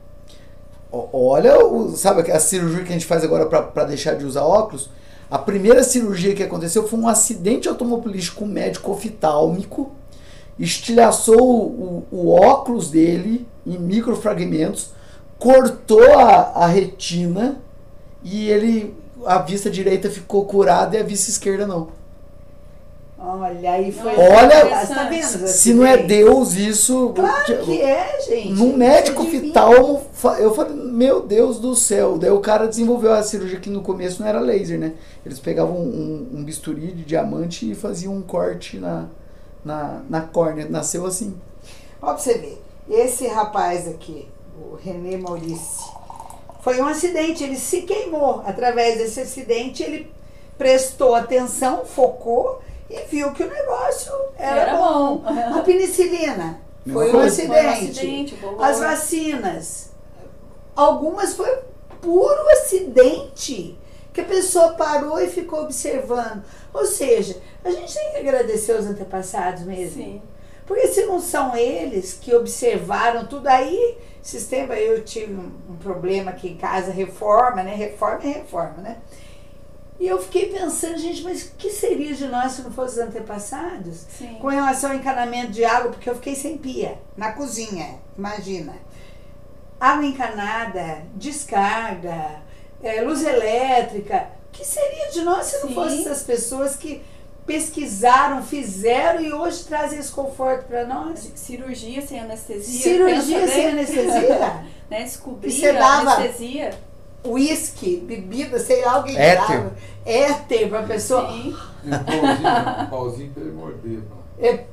olha, 0.93 1.65
o, 1.65 1.97
sabe 1.97 2.31
a 2.31 2.41
cirurgia 2.41 2.83
que 2.85 2.91
a 2.91 2.93
gente 2.93 3.07
faz 3.07 3.25
agora 3.25 3.47
pra 3.47 3.85
deixar 3.85 4.15
de 4.15 4.25
usar 4.25 4.43
óculos? 4.45 4.91
A 5.31 5.39
primeira 5.39 5.83
cirurgia 5.83 6.35
que 6.35 6.43
aconteceu 6.43 6.87
foi 6.87 6.99
um 6.99 7.09
acidente 7.09 7.69
automobilístico 7.69 8.41
com 8.41 8.45
um 8.45 8.49
médico 8.49 8.93
oftálmico 8.93 9.93
estilhaçou 10.59 11.39
o, 11.41 12.05
o 12.11 12.31
óculos 12.31 12.91
dele 12.91 13.47
em 13.67 13.79
microfragmentos, 13.79 14.91
cortou 15.39 16.19
a, 16.19 16.65
a 16.65 16.67
retina 16.67 17.61
e 18.23 18.49
ele 18.51 18.95
a 19.25 19.39
vista 19.39 19.71
direita 19.71 20.11
ficou 20.11 20.45
curada 20.45 20.97
e 20.97 21.01
a 21.01 21.03
vista 21.03 21.31
esquerda 21.31 21.67
não. 21.67 21.89
Olha, 23.19 23.73
aí 23.73 23.91
foi. 23.91 24.13
Olha, 24.15 24.85
Você 24.87 24.95
tá 24.95 25.05
vendo? 25.05 25.25
os 25.25 25.51
Se 25.51 25.73
não 25.73 25.87
é? 25.87 25.97
Deus 25.97 26.55
isso, 26.55 27.13
Claro 27.15 27.65
que 27.65 27.81
é, 27.81 28.21
gente. 28.21 28.53
num 28.53 28.77
médico 28.77 29.23
é 29.23 29.27
oftalmo, 29.27 30.03
eu 30.39 30.55
falei, 30.55 30.75
meu 30.75 31.23
Deus 31.23 31.59
do 31.59 31.75
céu. 31.75 32.19
Daí 32.19 32.31
o 32.31 32.41
cara 32.41 32.69
desenvolveu 32.69 33.13
a 33.13 33.23
cirurgia 33.23 33.59
que 33.59 33.71
no 33.71 33.81
começo 33.81 34.21
não 34.21 34.29
era 34.29 34.39
laser, 34.39 34.79
né? 34.79 34.93
Eles 35.25 35.41
pegavam 35.41 35.77
um, 35.79 36.29
um 36.35 36.45
bisturi 36.45 36.93
de 36.93 37.05
diamante 37.05 37.71
e 37.71 37.75
faziam 37.75 38.15
um 38.15 38.23
corte 38.23 38.79
na, 38.79 39.07
na, 39.65 40.03
na 40.11 40.21
córnea. 40.21 40.67
Nasceu 40.69 41.07
assim. 41.07 41.35
Ó, 42.03 42.09
pra 42.09 42.19
você 42.19 42.35
ver. 42.37 42.63
Esse 42.89 43.27
rapaz 43.27 43.89
aqui, 43.89 44.29
o 44.61 44.75
René 44.77 45.17
Maurício, 45.17 45.85
foi 46.61 46.81
um 46.81 46.87
acidente. 46.87 47.45
Ele 47.45 47.57
se 47.57 47.83
queimou. 47.83 48.43
Através 48.45 48.99
desse 48.99 49.21
acidente, 49.21 49.83
ele 49.83 50.13
prestou 50.59 51.15
atenção, 51.15 51.85
focou 51.85 52.61
e 52.91 53.01
viu 53.11 53.33
que 53.33 53.43
o 53.43 53.49
negócio 53.51 54.13
era, 54.37 54.61
Era 54.63 54.77
bom. 54.77 55.19
bom. 55.19 55.59
A 55.59 55.63
penicilina 55.63 56.61
Mesma 56.85 57.03
foi 57.03 57.15
um 57.15 57.21
acidente. 57.21 57.57
Foi 57.57 57.65
um 57.65 57.71
acidente. 57.71 58.39
As 58.61 58.81
vacinas. 58.81 59.91
Algumas 60.75 61.35
foi 61.35 61.59
puro 62.01 62.49
acidente. 62.51 63.79
Que 64.13 64.23
a 64.23 64.25
pessoa 64.25 64.73
parou 64.73 65.21
e 65.21 65.29
ficou 65.29 65.63
observando. 65.63 66.43
Ou 66.73 66.87
seja, 66.87 67.37
a 67.63 67.71
gente 67.71 67.93
tem 67.93 68.13
que 68.13 68.17
agradecer 68.17 68.73
os 68.73 68.87
antepassados 68.87 69.63
mesmo. 69.63 70.03
Sim. 70.03 70.23
Porque 70.67 70.89
se 70.89 71.05
não 71.05 71.21
são 71.21 71.55
eles 71.57 72.15
que 72.15 72.35
observaram 72.35 73.27
tudo 73.27 73.47
aí, 73.47 73.99
sistema, 74.29 74.75
eu 74.75 75.05
tive 75.05 75.35
um, 75.35 75.53
um 75.71 75.77
problema 75.77 76.31
aqui 76.31 76.49
em 76.49 76.57
casa, 76.57 76.91
reforma, 76.91 77.63
né? 77.63 77.75
Reforma 77.75 78.23
é 78.25 78.29
reforma, 78.29 78.77
né? 78.79 78.97
E 79.99 80.07
eu 80.07 80.23
fiquei 80.23 80.53
pensando, 80.53 80.99
gente, 80.99 81.23
mas 81.23 81.45
o 81.45 81.53
que 81.57 81.71
seria 81.71 82.15
de 82.15 82.27
nós 82.29 82.53
se 82.53 82.63
não 82.63 82.71
fossem 82.71 83.03
os 83.03 83.09
antepassados? 83.09 84.05
Sim. 84.11 84.35
Com 84.35 84.49
relação 84.49 84.91
ao 84.91 84.97
encanamento 84.97 85.53
de 85.53 85.65
água, 85.65 85.91
porque 85.91 86.11
eu 86.11 86.15
fiquei 86.17 86.35
sem 86.35 86.59
pia, 86.59 86.99
na 87.17 87.33
cozinha, 87.33 87.99
imagina. 88.17 88.75
Água 89.81 90.05
encanada, 90.05 91.03
descarga, 91.15 92.43
eh, 92.83 93.01
luz 93.03 93.25
elétrica. 93.25 94.29
O 94.49 94.53
que 94.53 94.65
seria 94.65 95.11
de 95.11 95.23
nós 95.23 95.47
se 95.47 95.61
não 95.61 95.69
Sim. 95.69 95.75
fossem 95.75 96.01
essas 96.01 96.23
pessoas 96.23 96.77
que 96.77 97.03
pesquisaram, 97.47 98.43
fizeram 98.43 99.21
e 99.21 99.33
hoje 99.33 99.65
trazem 99.65 99.99
esse 99.99 100.11
conforto 100.11 100.65
para 100.67 100.85
nós? 100.85 101.31
Cirurgia 101.35 102.03
sem 102.07 102.19
anestesia. 102.21 102.83
Cirurgia 102.83 103.39
pensa 103.41 103.53
sem 103.53 103.63
bem, 103.63 103.73
anestesia, 103.73 104.61
Né? 104.91 105.03
Descobrir 105.03 105.51
Você 105.53 105.69
a 105.69 105.73
dava- 105.73 106.11
anestesia. 106.15 106.71
uísque, 107.25 107.97
bebida, 107.99 108.59
sei 108.59 108.85
lá, 108.85 108.95
alguém 108.97 109.17
Éter. 109.17 109.49
dava. 109.49 109.73
Éter 110.05 110.69
pra 110.69 110.83
pessoa. 110.83 111.29
Sim. 111.31 111.57
Um 111.85 112.87
pauzinho, 112.87 113.33
pra 113.33 113.43
ele 113.43 113.53
morder. 113.53 114.01
pá. 114.03 114.17
É, 114.39 114.65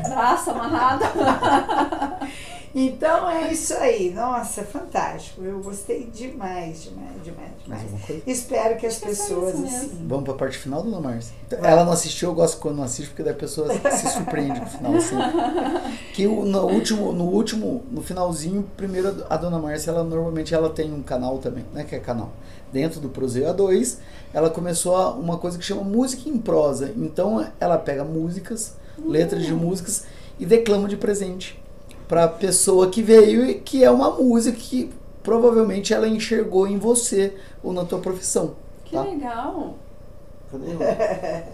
Braço 0.08 0.50
amarrado. 0.50 1.04
Então 2.74 3.28
é 3.30 3.52
isso 3.52 3.74
aí. 3.74 4.10
Nossa, 4.14 4.62
fantástico. 4.62 5.42
Eu 5.42 5.60
gostei 5.60 6.04
demais, 6.12 6.84
demais, 6.84 7.22
demais, 7.24 7.50
Mais 7.66 7.82
demais. 7.82 8.22
Espero 8.26 8.76
que 8.76 8.86
as 8.86 8.94
Acho 8.94 9.02
que 9.02 9.06
é 9.06 9.10
pessoas 9.10 9.54
assim. 9.64 10.06
Vamos 10.06 10.24
pra 10.24 10.34
parte 10.34 10.58
final, 10.58 10.82
dona 10.82 11.00
Márcia? 11.00 11.34
Então. 11.46 11.58
Ela 11.64 11.84
não 11.84 11.92
assistiu, 11.92 12.28
eu 12.30 12.34
gosto 12.34 12.58
quando 12.58 12.76
não 12.76 12.84
assiste, 12.84 13.08
porque 13.08 13.22
daí 13.22 13.32
a 13.32 13.36
pessoa 13.36 13.68
se 13.90 14.08
surpreende 14.10 14.60
com 14.60 14.66
o 14.66 14.68
final. 14.70 14.94
Assim. 14.94 15.16
Que 16.14 16.26
no 16.26 16.66
último, 16.66 17.12
no 17.12 17.24
último, 17.24 17.84
no 17.90 18.02
finalzinho, 18.02 18.68
primeiro 18.76 19.24
a 19.30 19.36
dona 19.36 19.58
Márcia, 19.58 19.90
ela 19.90 20.02
normalmente 20.02 20.52
ela 20.54 20.68
tem 20.68 20.92
um 20.92 21.02
canal 21.02 21.38
também, 21.38 21.64
né? 21.72 21.84
Que 21.84 21.94
é 21.94 22.00
canal. 22.00 22.32
Dentro 22.72 23.00
do 23.00 23.08
Proseio 23.08 23.46
A2, 23.54 23.98
ela 24.34 24.50
começou 24.50 24.96
a- 24.96 25.12
uma 25.12 25.38
coisa 25.38 25.56
que 25.56 25.64
chama 25.64 25.82
música 25.82 26.28
em 26.28 26.36
prosa. 26.36 26.92
Então 26.96 27.46
ela 27.60 27.78
pega 27.78 28.04
músicas, 28.04 28.74
letras 28.98 29.44
de 29.44 29.52
músicas 29.54 30.04
e 30.38 30.44
declama 30.44 30.88
de 30.88 30.96
presente 30.96 31.58
pra 32.08 32.26
pessoa 32.26 32.90
que 32.90 33.02
veio 33.02 33.44
e 33.48 33.54
que 33.54 33.84
é 33.84 33.90
uma 33.90 34.10
música 34.10 34.56
que 34.58 34.90
provavelmente 35.22 35.92
ela 35.92 36.08
enxergou 36.08 36.66
em 36.66 36.78
você 36.78 37.34
ou 37.62 37.72
na 37.72 37.84
tua 37.84 37.98
profissão. 37.98 38.54
Que 38.84 38.92
Tá? 38.96 39.02
legal. 39.02 39.74
Cadê? 40.50 40.72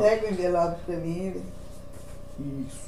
Pega 0.00 0.26
o 0.26 0.30
envelope 0.30 0.80
pra 0.86 0.96
mim. 0.96 1.34
Isso. 2.40 2.84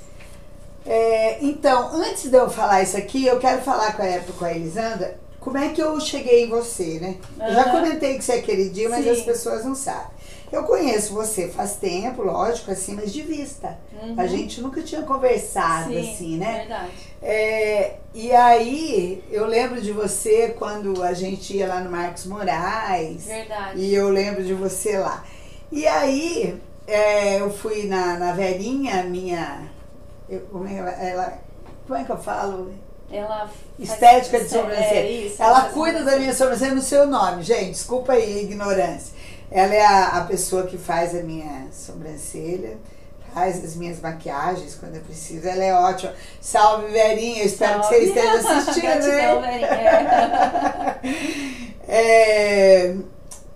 É, 0.86 1.44
então, 1.44 1.90
antes 1.94 2.30
de 2.30 2.36
eu 2.36 2.48
falar 2.48 2.82
isso 2.82 2.96
aqui, 2.96 3.26
eu 3.26 3.38
quero 3.38 3.60
falar 3.62 3.96
com 3.96 4.02
a, 4.02 4.18
com 4.38 4.44
a 4.44 4.52
Elisandra 4.52 5.18
como 5.46 5.58
é 5.58 5.68
que 5.68 5.80
eu 5.80 6.00
cheguei 6.00 6.44
em 6.44 6.48
você, 6.48 6.98
né? 6.98 7.18
Eu 7.38 7.54
já 7.54 7.70
comentei 7.70 8.18
que 8.18 8.24
você 8.24 8.32
é 8.32 8.42
queridinha, 8.42 8.88
mas 8.88 9.04
Sim. 9.04 9.10
as 9.10 9.20
pessoas 9.20 9.64
não 9.64 9.76
sabem. 9.76 10.15
Eu 10.52 10.62
conheço 10.62 11.12
você 11.12 11.48
faz 11.48 11.74
tempo, 11.76 12.22
lógico, 12.22 12.70
assim, 12.70 12.94
mas 12.94 13.12
de 13.12 13.22
vista. 13.22 13.76
Uhum. 14.00 14.14
A 14.16 14.26
gente 14.26 14.60
nunca 14.60 14.80
tinha 14.82 15.02
conversado 15.02 15.92
Sim, 15.92 15.98
assim, 16.12 16.36
né? 16.36 16.58
Verdade. 16.60 16.90
É, 17.22 17.94
e 18.14 18.32
aí, 18.32 19.24
eu 19.30 19.46
lembro 19.46 19.80
de 19.80 19.90
você 19.92 20.54
quando 20.56 21.02
a 21.02 21.12
gente 21.12 21.56
ia 21.56 21.66
lá 21.66 21.80
no 21.80 21.90
Marcos 21.90 22.26
Moraes. 22.26 23.24
Verdade. 23.26 23.80
E 23.80 23.92
eu 23.94 24.08
lembro 24.08 24.44
de 24.44 24.54
você 24.54 24.98
lá. 24.98 25.24
E 25.72 25.86
aí, 25.86 26.56
é, 26.86 27.40
eu 27.40 27.50
fui 27.50 27.84
na, 27.86 28.16
na 28.18 28.32
velhinha, 28.32 29.02
minha. 29.02 29.62
eu- 30.28 30.40
como, 30.52 30.66
é, 30.66 30.70
que 30.70 30.78
ela, 30.78 30.90
ela- 30.90 31.38
como 31.86 31.98
é 31.98 32.04
que 32.04 32.10
eu 32.10 32.18
falo? 32.18 32.72
Ela 33.10 33.48
Estética 33.78 34.40
de 34.40 34.48
sobrancelha. 34.48 34.98
É, 35.00 35.10
isso, 35.10 35.40
Ela 35.42 35.68
cuida 35.68 36.02
da 36.02 36.16
minha 36.16 36.34
sobrancelha 36.34 36.74
no 36.74 36.80
seu 36.82 37.06
nome, 37.06 37.42
gente. 37.42 37.70
Desculpa 37.70 38.12
aí 38.14 38.38
a 38.38 38.42
ignorância. 38.42 39.14
Ela 39.50 39.74
é 39.74 39.84
a, 39.84 40.06
a 40.18 40.20
pessoa 40.24 40.66
que 40.66 40.76
faz 40.76 41.14
a 41.14 41.22
minha 41.22 41.68
sobrancelha, 41.72 42.76
faz 43.32 43.62
as 43.64 43.76
minhas 43.76 44.00
maquiagens 44.00 44.74
quando 44.74 44.96
eu 44.96 45.02
preciso. 45.02 45.46
Ela 45.46 45.64
é 45.64 45.74
ótima. 45.74 46.14
Salve, 46.40 46.86
Verinha. 46.90 47.40
Eu 47.40 47.46
espero 47.46 47.80
que 47.80 47.86
Salve. 47.86 48.06
esteja 48.06 48.32
assistindo, 48.58 48.82
Gratidão, 48.82 49.40
né? 49.40 49.58
Verinha. 49.58 51.00
É, 51.88 52.96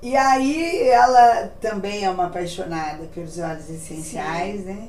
e 0.00 0.16
aí 0.16 0.88
ela 0.88 1.50
também 1.60 2.04
é 2.04 2.10
uma 2.10 2.26
apaixonada 2.26 3.06
pelos 3.12 3.36
óleos 3.40 3.68
essenciais, 3.68 4.64
né? 4.64 4.88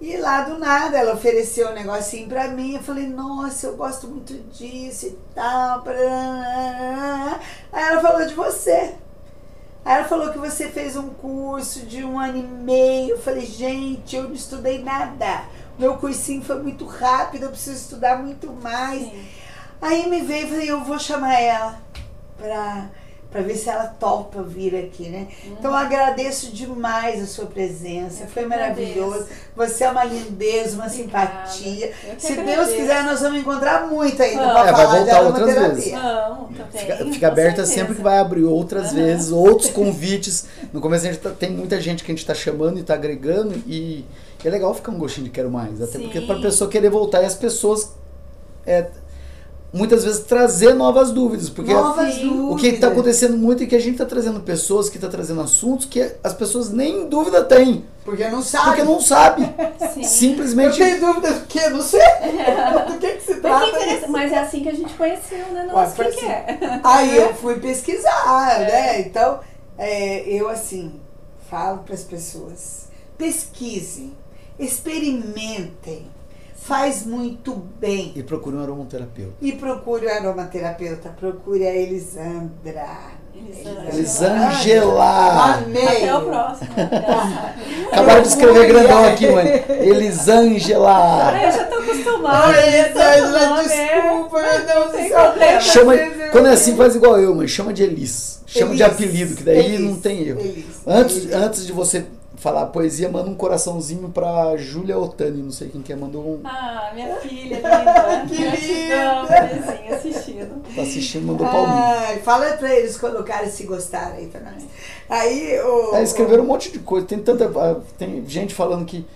E 0.00 0.16
lá 0.16 0.40
do 0.42 0.58
nada 0.58 0.98
ela 0.98 1.14
ofereceu 1.14 1.68
um 1.68 1.72
negocinho 1.72 2.28
pra 2.28 2.48
mim. 2.48 2.74
Eu 2.74 2.82
falei, 2.82 3.06
nossa, 3.06 3.68
eu 3.68 3.76
gosto 3.76 4.08
muito 4.08 4.34
disso 4.52 5.06
e 5.06 5.18
tal. 5.34 5.84
Aí 7.72 7.82
ela 7.82 8.02
falou 8.02 8.26
de 8.26 8.34
você. 8.34 8.94
Aí 9.84 9.96
ela 9.98 10.08
falou 10.08 10.32
que 10.32 10.38
você 10.38 10.68
fez 10.68 10.96
um 10.96 11.10
curso 11.10 11.80
de 11.86 12.02
um 12.02 12.18
ano 12.18 12.38
e 12.38 12.42
meio. 12.42 13.10
Eu 13.10 13.18
falei, 13.18 13.44
gente, 13.44 14.16
eu 14.16 14.24
não 14.24 14.34
estudei 14.34 14.82
nada. 14.82 15.44
Meu 15.78 15.96
cursinho 15.96 16.42
foi 16.42 16.62
muito 16.62 16.86
rápido, 16.86 17.44
eu 17.44 17.50
preciso 17.50 17.76
estudar 17.76 18.22
muito 18.22 18.50
mais. 18.52 19.02
Sim. 19.02 19.26
Aí 19.82 20.08
me 20.08 20.22
veio 20.22 20.46
e 20.46 20.50
falei, 20.50 20.70
eu 20.70 20.82
vou 20.82 20.98
chamar 20.98 21.34
ela 21.34 21.78
pra, 22.38 22.88
pra 23.34 23.42
ver 23.42 23.56
se 23.56 23.68
ela 23.68 23.86
topa 23.88 24.44
vir 24.44 24.76
aqui, 24.76 25.08
né? 25.08 25.26
Então 25.44 25.72
eu 25.72 25.76
agradeço 25.76 26.52
demais 26.52 27.20
a 27.20 27.26
sua 27.26 27.46
presença, 27.46 28.22
Eu 28.22 28.28
foi 28.28 28.46
maravilhoso. 28.46 29.14
agradeço. 29.24 29.40
Você 29.56 29.82
é 29.82 29.90
uma 29.90 30.04
lindeza, 30.04 30.76
uma 30.76 30.86
Obrigada. 30.86 31.48
simpatia. 31.48 31.92
Se 32.16 32.28
Deus 32.36 32.38
agradeço. 32.48 32.76
quiser, 32.76 33.02
nós 33.02 33.20
vamos 33.20 33.40
encontrar 33.40 33.88
muito 33.88 34.22
ainda 34.22 34.38
Vamos. 34.38 34.52
pra 34.52 34.68
É, 34.68 34.72
vai 34.72 34.74
falar 34.86 34.86
de 34.92 34.98
voltar 35.04 35.20
outras 35.22 35.54
vezes. 35.54 35.90
Vamos, 35.92 36.56
também. 36.56 36.80
Fica, 36.80 36.96
fica 37.12 37.26
aberta 37.26 37.56
certeza. 37.66 37.74
sempre 37.74 37.94
que 37.96 38.02
vai 38.02 38.18
abrir 38.18 38.44
outras 38.44 38.92
vezes, 38.92 39.32
outros 39.32 39.68
convites. 39.70 40.46
No 40.72 40.80
começo 40.80 41.04
a 41.04 41.10
gente 41.12 41.20
tá- 41.20 41.30
tem 41.30 41.50
muita 41.50 41.80
gente 41.80 42.04
que 42.04 42.12
a 42.12 42.14
gente 42.14 42.24
tá 42.24 42.34
chamando 42.34 42.78
e 42.78 42.84
tá 42.84 42.94
agregando 42.94 43.54
e 43.66 44.04
é 44.44 44.48
legal 44.48 44.72
ficar 44.74 44.92
um 44.92 44.98
gostinho 44.98 45.24
de 45.24 45.30
quero 45.30 45.50
mais. 45.50 45.82
Até 45.82 45.98
porque 45.98 46.20
Sim. 46.20 46.26
pra 46.28 46.36
pessoa 46.40 46.70
querer 46.70 46.88
voltar 46.88 47.20
e 47.22 47.26
as 47.26 47.34
pessoas 47.34 47.92
é, 48.64 48.86
muitas 49.74 50.04
vezes 50.04 50.20
trazer 50.24 50.72
novas 50.74 51.10
dúvidas. 51.10 51.50
Porque 51.50 51.72
Novas 51.74 52.14
Sim. 52.14 52.28
dúvidas. 52.28 52.52
o 52.52 52.56
que 52.56 52.66
está 52.68 52.88
acontecendo 52.88 53.36
muito 53.36 53.62
é 53.62 53.66
que 53.66 53.74
a 53.76 53.80
gente 53.80 53.92
está 53.92 54.06
trazendo 54.06 54.40
pessoas 54.40 54.88
que 54.88 54.96
está 54.96 55.08
trazendo 55.08 55.40
assuntos 55.40 55.84
que 55.86 56.00
as 56.22 56.32
pessoas 56.32 56.70
nem 56.70 57.08
dúvida 57.08 57.42
têm, 57.44 57.84
Porque 58.04 58.26
não 58.28 58.40
sabe. 58.40 58.64
porque 58.66 58.82
não 58.84 59.00
sabe. 59.00 59.42
Sim. 59.92 60.02
Eu 60.02 60.08
Simplesmente. 60.08 60.78
tenho 60.78 61.00
dúvida 61.00 61.32
do 61.32 61.46
que? 61.46 61.68
Não 61.68 61.82
sei. 61.82 62.00
do 62.88 62.98
que, 62.98 63.08
que 63.14 63.22
se 63.22 63.40
Mas, 63.40 63.40
trata 63.70 63.86
isso. 63.86 64.10
mas 64.10 64.32
é 64.32 64.38
assim 64.38 64.62
que 64.62 64.68
a 64.68 64.74
gente 64.74 64.94
conheceu, 64.94 65.38
né? 65.52 65.66
Ué, 65.66 65.72
Nossa, 65.72 65.96
foi 65.96 66.06
quem 66.06 66.18
que 66.20 66.24
é? 66.26 66.58
Aí 66.84 67.16
eu 67.16 67.34
fui 67.34 67.56
pesquisar, 67.58 68.60
É. 68.62 68.66
né? 68.66 69.00
Então, 69.00 69.40
é, 69.76 70.20
eu 70.28 70.48
assim, 70.48 71.00
falo 71.50 71.78
para 71.78 71.94
as 71.94 72.02
pessoas: 72.02 72.88
pesquisem, 73.18 74.12
experimentem, 74.58 76.06
faz 76.66 77.04
muito 77.04 77.54
bem. 77.78 78.12
E 78.16 78.22
procure 78.22 78.56
um 78.56 78.62
aromaterapeuta. 78.62 79.34
E 79.40 79.52
procure 79.52 80.06
o 80.06 80.10
aromaterapeuta, 80.10 81.10
procure 81.10 81.66
a 81.66 81.74
Elisandra. 81.74 82.86
Elisângela. 83.34 83.88
Elisângela. 83.92 85.54
Amei. 85.56 85.84
Até 85.86 86.16
o 86.16 86.20
próximo. 86.22 86.70
Acabaram 87.92 88.22
de 88.22 88.28
escrever 88.28 88.66
grandão 88.68 89.04
aqui, 89.08 89.26
mãe. 89.28 89.64
Elisângela. 89.68 91.32
Ai, 91.32 91.46
eu 91.48 91.52
já 91.52 91.64
tô 91.64 91.74
acostumada. 91.76 92.46
Ai, 92.46 92.78
Elisângela, 92.80 93.38
Tanto 93.38 93.50
nome, 93.56 93.72
é. 93.74 94.02
desculpa, 94.02 94.42
meu 94.42 94.66
Deus 94.66 94.92
do 94.92 95.08
céu. 95.08 95.22
problema. 95.30 95.60
Chama, 95.60 95.94
quando 96.32 96.46
é 96.46 96.52
assim, 96.52 96.76
faz 96.76 96.94
igual 96.94 97.18
eu, 97.20 97.34
mãe. 97.34 97.48
Chama 97.48 97.72
de 97.72 97.82
Elis. 97.82 98.40
Chama 98.46 98.74
de 98.74 98.82
Elis, 98.82 98.94
apelido, 98.94 99.34
que 99.34 99.42
daí 99.42 99.58
Elis, 99.74 99.80
não 99.80 99.96
tem 99.96 100.22
erro. 100.22 100.40
Elis, 100.40 100.64
Antes, 100.86 101.16
Elis. 101.16 101.34
antes 101.34 101.66
de 101.66 101.72
você 101.72 102.06
falar 102.44 102.66
poesia, 102.66 103.08
manda 103.08 103.30
um 103.30 103.34
coraçãozinho 103.34 104.10
pra 104.10 104.54
Júlia 104.58 104.98
Otani. 104.98 105.42
Não 105.42 105.50
sei 105.50 105.70
quem 105.70 105.80
que 105.80 105.90
é, 105.92 105.96
mandou 105.96 106.22
um. 106.22 106.40
Ah, 106.44 106.90
minha 106.94 107.16
filha 107.16 107.56
linda. 107.56 107.70
Que 108.28 108.36
Gratidão, 108.36 109.22
linda. 109.22 109.40
bebezinho, 109.40 109.94
assistindo. 109.94 110.62
Tá 110.76 110.82
assistindo, 110.82 111.26
mandou 111.26 111.46
palminho. 111.46 111.78
Ai, 111.78 112.18
fala 112.18 112.52
pra 112.58 112.70
eles 112.74 112.98
colocarem 112.98 113.50
se 113.50 113.64
gostaram 113.64 114.16
aí 114.16 114.26
pra 114.26 114.40
nós. 114.42 114.62
Aí 115.08 115.58
o. 115.60 115.94
É, 115.96 116.02
escreveram 116.02 116.44
um 116.44 116.46
monte 116.46 116.70
de 116.70 116.80
coisa. 116.80 117.06
Tem 117.06 117.18
tanta. 117.18 117.46
ah, 117.46 117.80
Tem 117.96 118.22
gente 118.28 118.54
falando 118.54 118.84
que 118.84 119.06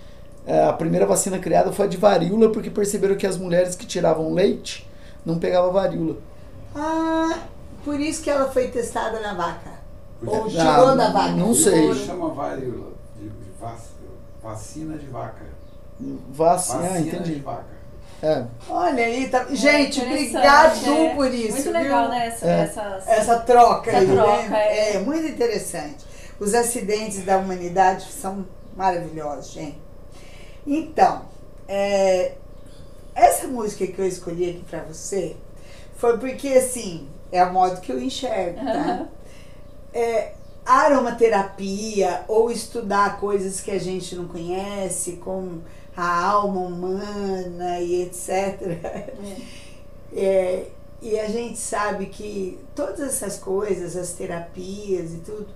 é, 0.47 0.65
a 0.65 0.73
primeira 0.73 1.05
vacina 1.05 1.39
criada 1.39 1.71
foi 1.71 1.85
a 1.85 1.89
de 1.89 1.99
varíola, 1.99 2.49
porque 2.51 2.71
perceberam 2.71 3.15
que 3.15 3.27
as 3.27 3.37
mulheres 3.37 3.77
que 3.77 3.85
tiravam 3.87 4.33
leite 4.33 4.89
não 5.25 5.39
pegavam 5.39 5.71
varíola. 5.71 6.17
Ah, 6.75 7.41
por 7.85 8.01
isso 8.01 8.23
que 8.23 8.31
ela 8.31 8.51
foi 8.51 8.69
testada 8.69 9.21
na 9.21 9.35
vaca. 9.35 9.77
Ou 10.27 10.47
Ah, 10.47 10.49
tirou 10.49 10.97
da 10.97 11.11
vaca. 11.11 11.33
Não 11.33 11.53
sei. 11.55 11.93
Chama 11.95 12.31
varíola, 12.31 12.93
vac- 13.61 13.79
vacina 14.43 14.97
de 14.99 15.07
vaca. 15.07 15.45
Vacina, 16.31 16.79
Vacina 16.79 16.95
ah, 16.99 17.01
de 17.01 17.09
entendi. 17.09 17.35
vaca. 17.41 17.79
É. 18.23 18.45
Olha 18.69 19.05
aí, 19.05 19.29
tá... 19.29 19.47
gente, 19.51 20.01
obrigado 20.01 20.87
é. 20.89 21.15
por 21.15 21.33
isso. 21.33 21.53
Muito 21.53 21.63
viu? 21.65 21.73
legal, 21.73 22.09
né? 22.09 22.27
Essa, 22.27 22.47
É. 22.47 22.61
essas- 22.63 23.07
Essa 23.09 23.39
troca 23.41 23.91
Essa 23.91 23.99
aí, 24.01 24.07
troca, 24.07 24.49
né? 24.49 24.77
é. 24.79 24.97
É 24.97 24.99
muito 25.01 25.27
interessante. 25.27 26.05
Os 26.41 26.55
acidentes 26.55 27.25
da 27.25 27.37
humanidade 27.39 28.05
são 28.13 28.47
maravilhosos, 28.77 29.53
gente. 29.53 29.79
Então, 30.67 31.23
é, 31.67 32.33
essa 33.15 33.47
música 33.49 33.87
que 33.87 33.99
eu 33.99 34.07
escolhi 34.07 34.51
aqui 34.51 34.65
pra 34.71 34.81
você 34.83 35.37
foi 35.97 36.17
porque, 36.19 36.49
assim, 36.49 37.09
é 37.33 37.43
o 37.45 37.53
modo 37.53 37.81
que 37.81 37.91
eu 37.93 38.01
enxergo, 38.01 38.65
tá? 38.65 38.71
Aham. 38.73 39.09
é, 39.93 40.33
aromaterapia 40.69 42.25
ou 42.29 42.51
estudar 42.51 43.19
coisas 43.19 43.61
que 43.61 43.71
a 43.71 43.79
gente 43.79 44.15
não 44.15 44.29
conhece, 44.29 45.13
como 45.13 45.63
a 45.97 46.25
alma 46.25 46.61
humana 46.61 47.81
e 47.81 48.03
etc. 48.03 48.79
É, 50.13 50.67
e 51.03 51.19
a 51.19 51.29
gente 51.29 51.59
sabe 51.59 52.07
que 52.07 52.59
todas 52.75 53.01
essas 53.01 53.39
coisas, 53.39 53.95
as 53.95 54.13
terapias 54.13 55.13
e 55.13 55.19
tudo, 55.19 55.49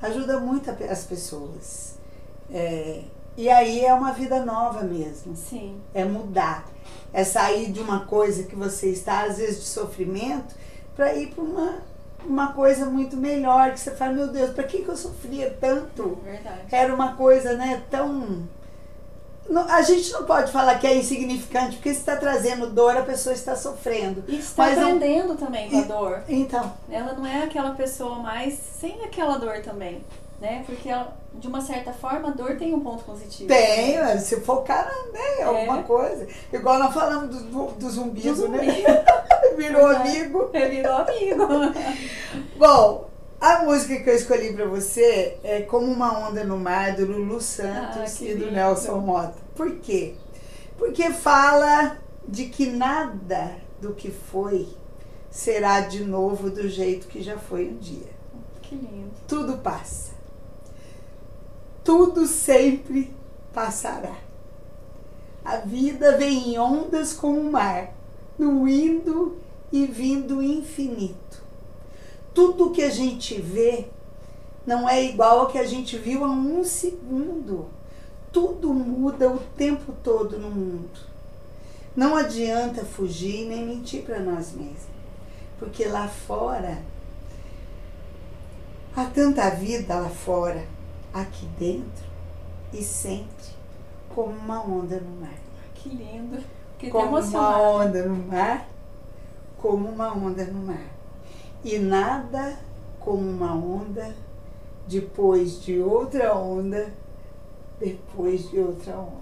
ajuda 0.00 0.40
muito 0.40 0.70
as 0.70 1.04
pessoas. 1.04 1.94
É, 2.50 3.02
e 3.36 3.48
aí 3.48 3.84
é 3.84 3.94
uma 3.94 4.12
vida 4.12 4.44
nova 4.44 4.82
mesmo 4.82 5.36
Sim. 5.36 5.80
é 5.94 6.04
mudar. 6.04 6.66
É 7.12 7.22
sair 7.22 7.70
de 7.70 7.80
uma 7.80 8.00
coisa 8.00 8.42
que 8.42 8.56
você 8.56 8.88
está, 8.88 9.24
às 9.24 9.38
vezes, 9.38 9.60
de 9.60 9.66
sofrimento, 9.66 10.54
para 10.96 11.14
ir 11.14 11.28
para 11.28 11.44
uma, 11.44 11.78
uma 12.24 12.52
coisa 12.52 12.86
muito 12.86 13.16
melhor, 13.16 13.72
que 13.72 13.80
você 13.80 13.90
fala, 13.92 14.12
meu 14.12 14.28
Deus, 14.28 14.50
para 14.50 14.64
que, 14.64 14.82
que 14.82 14.88
eu 14.88 14.96
sofria 14.96 15.56
tanto? 15.60 16.18
Verdade. 16.24 16.62
Era 16.70 16.94
uma 16.94 17.14
coisa, 17.14 17.54
né, 17.54 17.82
tão 17.90 18.46
a 19.70 19.80
gente 19.80 20.12
não 20.12 20.24
pode 20.24 20.52
falar 20.52 20.78
que 20.78 20.86
é 20.86 20.94
insignificante, 20.94 21.76
porque 21.76 21.92
se 21.94 22.00
está 22.00 22.16
trazendo 22.16 22.68
dor, 22.68 22.94
a 22.96 23.02
pessoa 23.02 23.32
está 23.32 23.56
sofrendo. 23.56 24.22
E 24.28 24.36
está 24.40 24.64
Mas 24.64 24.76
não- 24.76 24.84
aprendendo 24.94 25.36
também 25.36 25.70
com 25.70 25.78
a 25.78 25.82
dor. 25.82 26.22
Então, 26.28 26.70
Ela 26.90 27.14
não 27.14 27.24
é 27.24 27.44
aquela 27.44 27.70
pessoa 27.70 28.16
mais 28.16 28.58
sem 28.78 29.02
aquela 29.04 29.38
dor 29.38 29.60
também, 29.62 30.04
né? 30.40 30.62
Porque 30.66 30.88
de 31.34 31.46
uma 31.48 31.60
certa 31.60 31.92
forma 31.92 32.28
a 32.28 32.32
dor 32.32 32.56
tem 32.56 32.74
um 32.74 32.80
ponto 32.80 33.04
positivo. 33.04 33.48
tem, 33.48 33.98
mas 34.00 34.22
se 34.22 34.40
focar 34.40 34.86
né, 35.12 35.40
em 35.40 35.42
alguma 35.42 35.80
É. 35.80 35.82
coisa. 35.82 36.26
Igual 36.52 36.78
nós 36.78 36.94
falamos 36.94 37.34
do, 37.36 37.44
do, 37.44 37.66
do 37.74 37.90
zumbido, 37.90 38.34
Do 38.34 38.48
né? 38.48 38.58
Virou 39.56 39.86
amigo. 39.88 40.50
Ele 40.54 40.68
virou 40.76 40.96
amigo. 40.98 41.46
Bom, 42.56 43.08
a 43.40 43.64
música 43.64 44.00
que 44.02 44.08
eu 44.10 44.14
escolhi 44.14 44.52
pra 44.52 44.66
você 44.66 45.36
é 45.42 45.62
Como 45.62 45.86
uma 45.86 46.28
Onda 46.28 46.44
no 46.44 46.56
Mar, 46.58 46.94
do 46.94 47.04
Lulu 47.06 47.40
Santos 47.40 48.20
Ah, 48.20 48.24
e 48.24 48.34
do 48.34 48.44
lindo. 48.44 48.52
Nelson 48.52 48.98
Mota. 48.98 49.34
Por 49.56 49.76
quê? 49.76 50.14
Porque 50.76 51.10
fala 51.10 51.96
de 52.26 52.46
que 52.46 52.66
nada 52.66 53.56
do 53.80 53.94
que 53.94 54.10
foi 54.10 54.68
será 55.30 55.80
de 55.80 56.04
novo 56.04 56.50
do 56.50 56.68
jeito 56.68 57.08
que 57.08 57.22
já 57.22 57.36
foi 57.36 57.68
um 57.68 57.76
dia. 57.76 58.08
Que 58.62 58.74
lindo. 58.76 59.10
Tudo 59.26 59.58
passa. 59.58 60.12
Tudo 61.88 62.26
sempre 62.26 63.10
passará. 63.50 64.14
A 65.42 65.56
vida 65.56 66.18
vem 66.18 66.50
em 66.50 66.58
ondas 66.58 67.14
como 67.14 67.40
o 67.40 67.50
mar, 67.50 67.94
no 68.38 68.68
indo 68.68 69.38
e 69.72 69.86
vindo 69.86 70.42
infinito. 70.42 71.42
Tudo 72.34 72.72
que 72.72 72.82
a 72.82 72.90
gente 72.90 73.40
vê 73.40 73.86
não 74.66 74.86
é 74.86 75.02
igual 75.02 75.40
ao 75.40 75.46
que 75.46 75.56
a 75.56 75.64
gente 75.64 75.96
viu 75.96 76.26
há 76.26 76.28
um 76.28 76.62
segundo. 76.62 77.70
Tudo 78.30 78.74
muda 78.74 79.30
o 79.30 79.38
tempo 79.56 79.94
todo 80.04 80.38
no 80.38 80.50
mundo. 80.50 81.00
Não 81.96 82.18
adianta 82.18 82.84
fugir 82.84 83.48
nem 83.48 83.64
mentir 83.64 84.02
para 84.02 84.20
nós 84.20 84.52
mesmos, 84.52 84.84
porque 85.58 85.86
lá 85.86 86.06
fora 86.06 86.82
Há 88.94 89.04
tanta 89.04 89.48
vida 89.50 89.94
lá 89.94 90.08
fora, 90.08 90.66
aqui 91.12 91.46
dentro 91.58 92.06
e 92.72 92.82
sempre, 92.82 93.48
como 94.14 94.30
uma 94.30 94.62
onda 94.62 95.00
no 95.00 95.20
mar. 95.20 95.38
Que 95.74 95.88
lindo. 95.88 96.38
Fiquei 96.72 96.90
Como 96.90 97.18
uma 97.18 97.60
onda 97.60 98.04
no 98.04 98.16
mar, 98.16 98.68
como 99.56 99.88
uma 99.88 100.12
onda 100.14 100.44
no 100.44 100.66
mar. 100.66 100.86
E 101.64 101.78
nada 101.78 102.56
como 103.00 103.28
uma 103.28 103.52
onda 103.52 104.14
depois 104.86 105.60
de 105.62 105.80
outra 105.80 106.34
onda, 106.34 106.92
depois 107.80 108.48
de 108.50 108.60
outra 108.60 108.96
onda. 108.96 109.18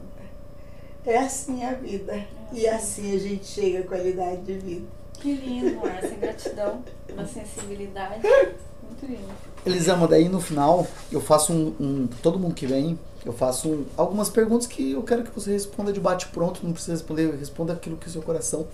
É 1.05 1.19
assim 1.19 1.65
a 1.65 1.73
vida. 1.73 2.27
E 2.53 2.67
assim 2.69 3.15
a 3.15 3.19
gente 3.19 3.47
chega 3.47 3.81
à 3.81 3.87
qualidade 3.87 4.43
de 4.43 4.55
vida. 4.55 4.87
Que 5.15 5.33
lindo, 5.33 5.81
Márcia. 5.81 6.17
Gratidão, 6.17 6.83
uma 7.09 7.27
sensibilidade. 7.27 8.21
Muito. 8.89 9.19
Elisama, 9.65 10.07
daí 10.07 10.29
no 10.29 10.41
final 10.41 10.87
eu 11.11 11.21
faço 11.21 11.53
um, 11.53 11.75
um- 11.81 12.09
Todo 12.23 12.39
mundo 12.39 12.55
que 12.55 12.67
vem, 12.67 12.99
eu 13.25 13.33
faço 13.33 13.69
um- 13.69 13.85
algumas 13.97 14.29
perguntas 14.29 14.67
que 14.67 14.93
eu 14.93 15.03
quero 15.03 15.25
que 15.25 15.31
você 15.35 15.51
responda 15.53 15.93
de 15.93 15.99
bate-pronto, 16.01 16.61
não 16.63 16.73
precisa 16.73 16.93
responder, 16.93 17.35
responda 17.39 17.73
aquilo 17.73 17.97
que 17.97 18.07
o 18.07 18.11
seu 18.11 18.23
coração. 18.23 18.67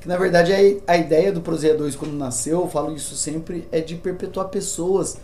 Que 0.00 0.08
na 0.08 0.16
verdade 0.16 0.52
é 0.52 0.78
a 0.86 0.96
ideia 0.96 1.32
do 1.32 1.40
Proseia 1.40 1.76
2 1.76 1.96
quando 1.96 2.12
nasceu, 2.14 2.60
eu 2.62 2.68
falo 2.68 2.94
isso 2.94 3.14
sempre, 3.16 3.68
é 3.70 3.80
de 3.80 3.96
perpetuar 3.96 4.48
pessoas 4.48 5.18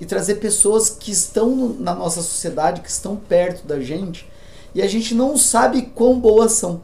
e 0.00 0.06
trazer 0.06 0.36
pessoas 0.36 0.88
que 0.88 1.10
estão 1.12 1.54
no- 1.54 1.74
na 1.78 1.94
nossa 1.94 2.22
sociedade, 2.22 2.80
que 2.80 2.88
estão 2.90 3.16
perto 3.16 3.66
da 3.66 3.78
gente, 3.80 4.26
e 4.74 4.80
a 4.80 4.86
gente 4.88 5.14
não 5.14 5.36
sabe 5.36 5.82
quão 5.94 6.18
boas 6.18 6.52
são. 6.52 6.80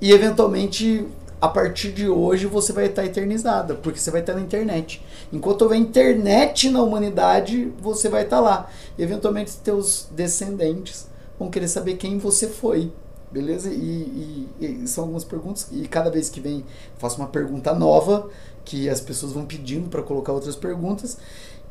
E 0.00 0.12
eventualmente, 0.12 1.04
a 1.40 1.48
partir 1.48 1.92
de 1.92 2.08
hoje, 2.08 2.46
você 2.46 2.72
vai 2.72 2.86
estar 2.86 3.04
eternizada, 3.04 3.74
porque 3.74 3.98
você 3.98 4.10
vai 4.10 4.20
estar 4.20 4.34
na 4.34 4.40
internet. 4.40 5.02
Enquanto 5.32 5.62
houver 5.62 5.76
internet 5.78 6.70
na 6.70 6.82
humanidade, 6.82 7.72
você 7.80 8.08
vai 8.08 8.24
estar 8.24 8.40
lá. 8.40 8.68
E 8.96 9.02
eventualmente, 9.02 9.56
teus 9.58 10.08
descendentes 10.10 11.08
vão 11.38 11.50
querer 11.50 11.68
saber 11.68 11.96
quem 11.96 12.18
você 12.18 12.48
foi. 12.48 12.92
Beleza? 13.30 13.70
E, 13.70 14.48
e- 14.60 14.82
e 14.84 14.88
são 14.88 15.04
algumas 15.04 15.22
perguntas, 15.24 15.68
e 15.70 15.86
cada 15.86 16.10
vez 16.10 16.30
que 16.30 16.40
vem, 16.40 16.64
faço 16.96 17.18
uma 17.18 17.28
pergunta 17.28 17.74
nova, 17.74 18.30
que 18.64 18.88
as 18.88 19.00
pessoas 19.00 19.32
vão 19.32 19.44
pedindo 19.46 19.88
para 19.88 20.02
colocar 20.02 20.32
outras 20.32 20.56
perguntas, 20.56 21.18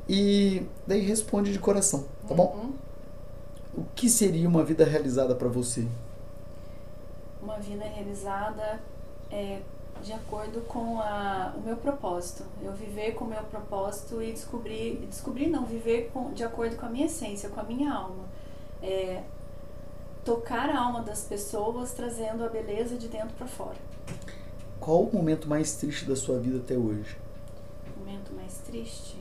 e 0.08 0.64
daí 0.86 1.02
responde 1.02 1.52
de 1.52 1.60
coração, 1.60 2.06
tá 2.28 2.34
bom? 2.36 2.56
Uhum. 2.56 2.74
O 3.76 3.84
que 3.96 4.10
seria 4.10 4.48
uma 4.48 4.64
vida 4.64 4.86
realizada 4.86 5.36
para 5.36 5.48
você? 5.48 5.86
Uma 7.42 7.58
vida 7.60 7.86
realizada 7.86 8.80
é, 9.32 9.62
de 10.04 10.14
acordo 10.14 10.62
com 10.62 11.00
a, 11.00 11.54
o 11.56 11.62
meu 11.62 11.76
propósito. 11.78 12.44
Eu 12.62 12.74
viver 12.74 13.14
com 13.14 13.26
o 13.26 13.28
meu 13.28 13.44
propósito 13.44 14.22
e 14.22 14.32
descobrir, 14.32 15.06
descobrir 15.10 15.48
não, 15.48 15.66
viver 15.66 16.10
com, 16.14 16.32
de 16.32 16.44
acordo 16.44 16.76
com 16.76 16.86
a 16.86 16.90
minha 16.90 17.06
essência, 17.06 17.50
com 17.50 17.60
a 17.60 17.64
minha 17.64 17.92
alma. 17.92 18.26
É, 18.82 19.24
tocar 20.24 20.70
a 20.70 20.80
alma 20.80 21.02
das 21.02 21.24
pessoas, 21.24 21.94
trazendo 21.94 22.44
a 22.44 22.50
beleza 22.50 22.96
de 22.96 23.08
dentro 23.08 23.34
para 23.38 23.48
fora. 23.48 23.78
Qual 24.80 25.04
o 25.04 25.14
momento 25.16 25.48
mais 25.48 25.76
triste 25.76 26.06
da 26.06 26.16
sua 26.16 26.40
vida 26.40 26.58
até 26.58 26.76
hoje? 26.76 27.18
O 27.96 28.00
momento 28.00 28.34
mais 28.34 28.58
triste. 28.60 29.18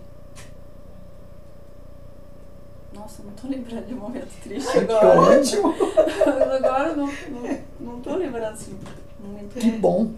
Nossa, 2.92 3.22
não 3.22 3.32
tô 3.32 3.46
lembrando 3.48 3.86
de 3.86 3.94
um 3.94 3.98
momento 3.98 4.42
triste 4.42 4.70
Que 4.72 4.78
agora. 4.78 5.20
ótimo! 5.20 5.74
agora 6.56 6.96
não, 6.96 7.06
não, 7.06 7.60
não 7.80 8.00
tô 8.00 8.14
lembrando 8.16 8.54
assim. 8.54 8.78
Momento 9.26 9.58
Que 9.58 9.70
bom! 9.72 10.14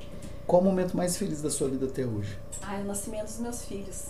Qual 0.46 0.60
o 0.60 0.64
momento 0.64 0.96
mais 0.96 1.16
feliz 1.16 1.40
da 1.40 1.50
sua 1.50 1.68
vida 1.68 1.86
até 1.86 2.04
hoje? 2.04 2.38
Ai, 2.62 2.82
o 2.82 2.84
nascimento 2.84 3.24
dos 3.26 3.38
meus 3.38 3.64
filhos. 3.64 4.08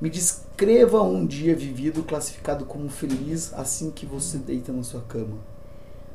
Me 0.00 0.10
descreva 0.10 1.02
um 1.02 1.26
dia 1.26 1.54
vivido 1.54 2.02
classificado 2.02 2.64
como 2.64 2.88
feliz 2.88 3.52
assim 3.54 3.90
que 3.90 4.04
você 4.04 4.38
deita 4.38 4.72
na 4.72 4.82
sua 4.82 5.00
cama. 5.02 5.38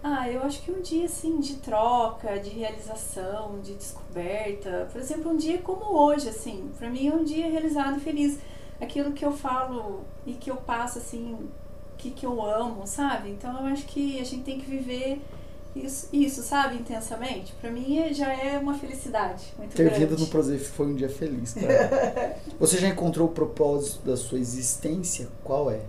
Ah, 0.03 0.29
eu 0.29 0.41
acho 0.43 0.61
que 0.61 0.71
um 0.71 0.81
dia 0.81 1.05
assim 1.05 1.39
de 1.39 1.55
troca, 1.55 2.39
de 2.39 2.49
realização, 2.49 3.59
de 3.61 3.73
descoberta. 3.73 4.87
Por 4.91 4.99
exemplo, 4.99 5.31
um 5.31 5.37
dia 5.37 5.59
como 5.59 5.97
hoje, 5.97 6.29
assim, 6.29 6.69
pra 6.77 6.89
mim 6.89 7.07
é 7.07 7.13
um 7.13 7.23
dia 7.23 7.49
realizado 7.49 7.97
e 7.97 7.99
feliz. 7.99 8.39
Aquilo 8.79 9.11
que 9.11 9.25
eu 9.25 9.31
falo 9.31 10.01
e 10.25 10.33
que 10.33 10.51
eu 10.51 10.57
passo 10.57 10.99
assim, 10.99 11.49
que 11.97 12.11
que 12.11 12.25
eu 12.25 12.43
amo, 12.43 12.85
sabe? 12.85 13.29
Então 13.29 13.59
eu 13.59 13.65
acho 13.73 13.85
que 13.85 14.19
a 14.19 14.23
gente 14.23 14.43
tem 14.43 14.59
que 14.59 14.69
viver 14.69 15.21
isso, 15.85 16.07
isso 16.11 16.41
sabe, 16.41 16.75
intensamente. 16.75 17.53
Pra 17.61 17.69
mim 17.71 17.97
é- 17.99 18.13
já 18.13 18.31
é 18.33 18.57
uma 18.57 18.73
felicidade 18.77 19.53
muito 19.57 19.75
Ter 19.75 19.83
grande. 19.89 20.05
vindo 20.05 20.19
no 20.19 20.27
prazer 20.27 20.59
foi 20.59 20.87
um 20.87 20.95
dia 20.95 21.09
feliz, 21.09 21.53
cara. 21.53 22.37
Você 22.59 22.77
já 22.77 22.87
encontrou 22.87 23.27
o 23.27 23.31
propósito 23.31 24.05
da 24.05 24.15
sua 24.17 24.39
existência? 24.39 25.27
Qual 25.43 25.69
é? 25.71 25.81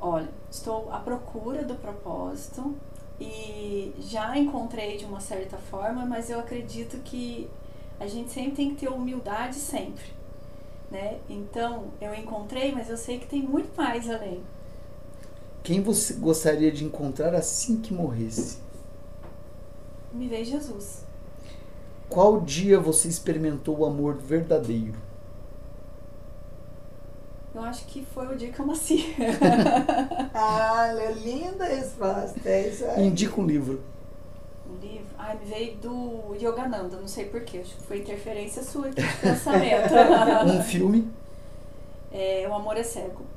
Olha, 0.00 0.28
estou 0.50 0.90
à 0.92 0.98
procura 0.98 1.62
do 1.64 1.74
propósito 1.74 2.74
e 3.20 3.92
já 3.98 4.36
encontrei 4.38 4.96
de 4.98 5.04
uma 5.04 5.20
certa 5.20 5.56
forma, 5.56 6.04
mas 6.04 6.28
eu 6.30 6.38
acredito 6.38 6.98
que 6.98 7.48
a 7.98 8.06
gente 8.06 8.30
sempre 8.30 8.52
tem 8.52 8.70
que 8.74 8.76
ter 8.84 8.88
humildade 8.92 9.54
sempre, 9.56 10.04
né? 10.90 11.18
Então, 11.30 11.84
eu 12.00 12.14
encontrei, 12.14 12.72
mas 12.72 12.90
eu 12.90 12.96
sei 12.96 13.18
que 13.18 13.26
tem 13.26 13.42
muito 13.42 13.74
mais 13.76 14.08
além. 14.10 14.42
Quem 15.66 15.82
você 15.82 16.14
gostaria 16.14 16.70
de 16.70 16.84
encontrar 16.84 17.34
assim 17.34 17.80
que 17.80 17.92
morresse? 17.92 18.58
Me 20.12 20.28
veio 20.28 20.44
Jesus. 20.44 21.02
Qual 22.08 22.40
dia 22.40 22.78
você 22.78 23.08
experimentou 23.08 23.78
o 23.78 23.84
amor 23.84 24.14
verdadeiro? 24.14 24.94
Eu 27.52 27.62
acho 27.62 27.84
que 27.86 28.06
foi 28.14 28.32
o 28.32 28.36
dia 28.36 28.52
que 28.52 28.60
eu 28.60 28.64
nasci. 28.64 29.12
Ah, 30.32 30.92
linda 31.20 31.64
a 31.64 31.68
resposta. 31.68 32.48
É 32.48 32.68
isso 32.68 32.84
aí. 32.84 33.04
Indica 33.04 33.40
um 33.40 33.44
livro. 33.44 33.82
Um 34.70 34.76
livro. 34.76 35.16
Ai, 35.18 35.36
me 35.36 35.46
veio 35.46 35.76
do 35.78 36.36
Yogananda, 36.40 36.96
não 36.96 37.08
sei 37.08 37.24
porquê. 37.24 37.58
Acho 37.58 37.74
que 37.74 37.82
foi 37.82 37.98
interferência 37.98 38.62
sua 38.62 38.86
aqui 38.86 39.02
de 39.02 39.16
pensamento. 39.16 39.94
Um 40.46 40.62
filme, 40.62 41.10
é, 42.12 42.46
o 42.48 42.54
amor 42.54 42.76
é 42.76 42.84
cego. 42.84 43.34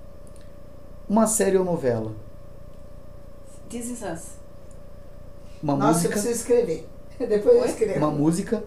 Uma 1.10 1.28
série 1.28 1.58
ou 1.58 1.66
novela, 1.66 2.12
This 3.70 3.90
is 3.90 4.02
us. 4.02 4.22
uma 5.62 5.76
Nossa, 5.76 5.90
eu 5.90 5.94
música, 5.94 6.10
preciso 6.10 6.34
escrever. 6.34 6.88
Depois 7.20 7.56
eu 7.58 7.66
escrevo. 7.66 7.98
uma 8.00 8.12
música. 8.12 8.64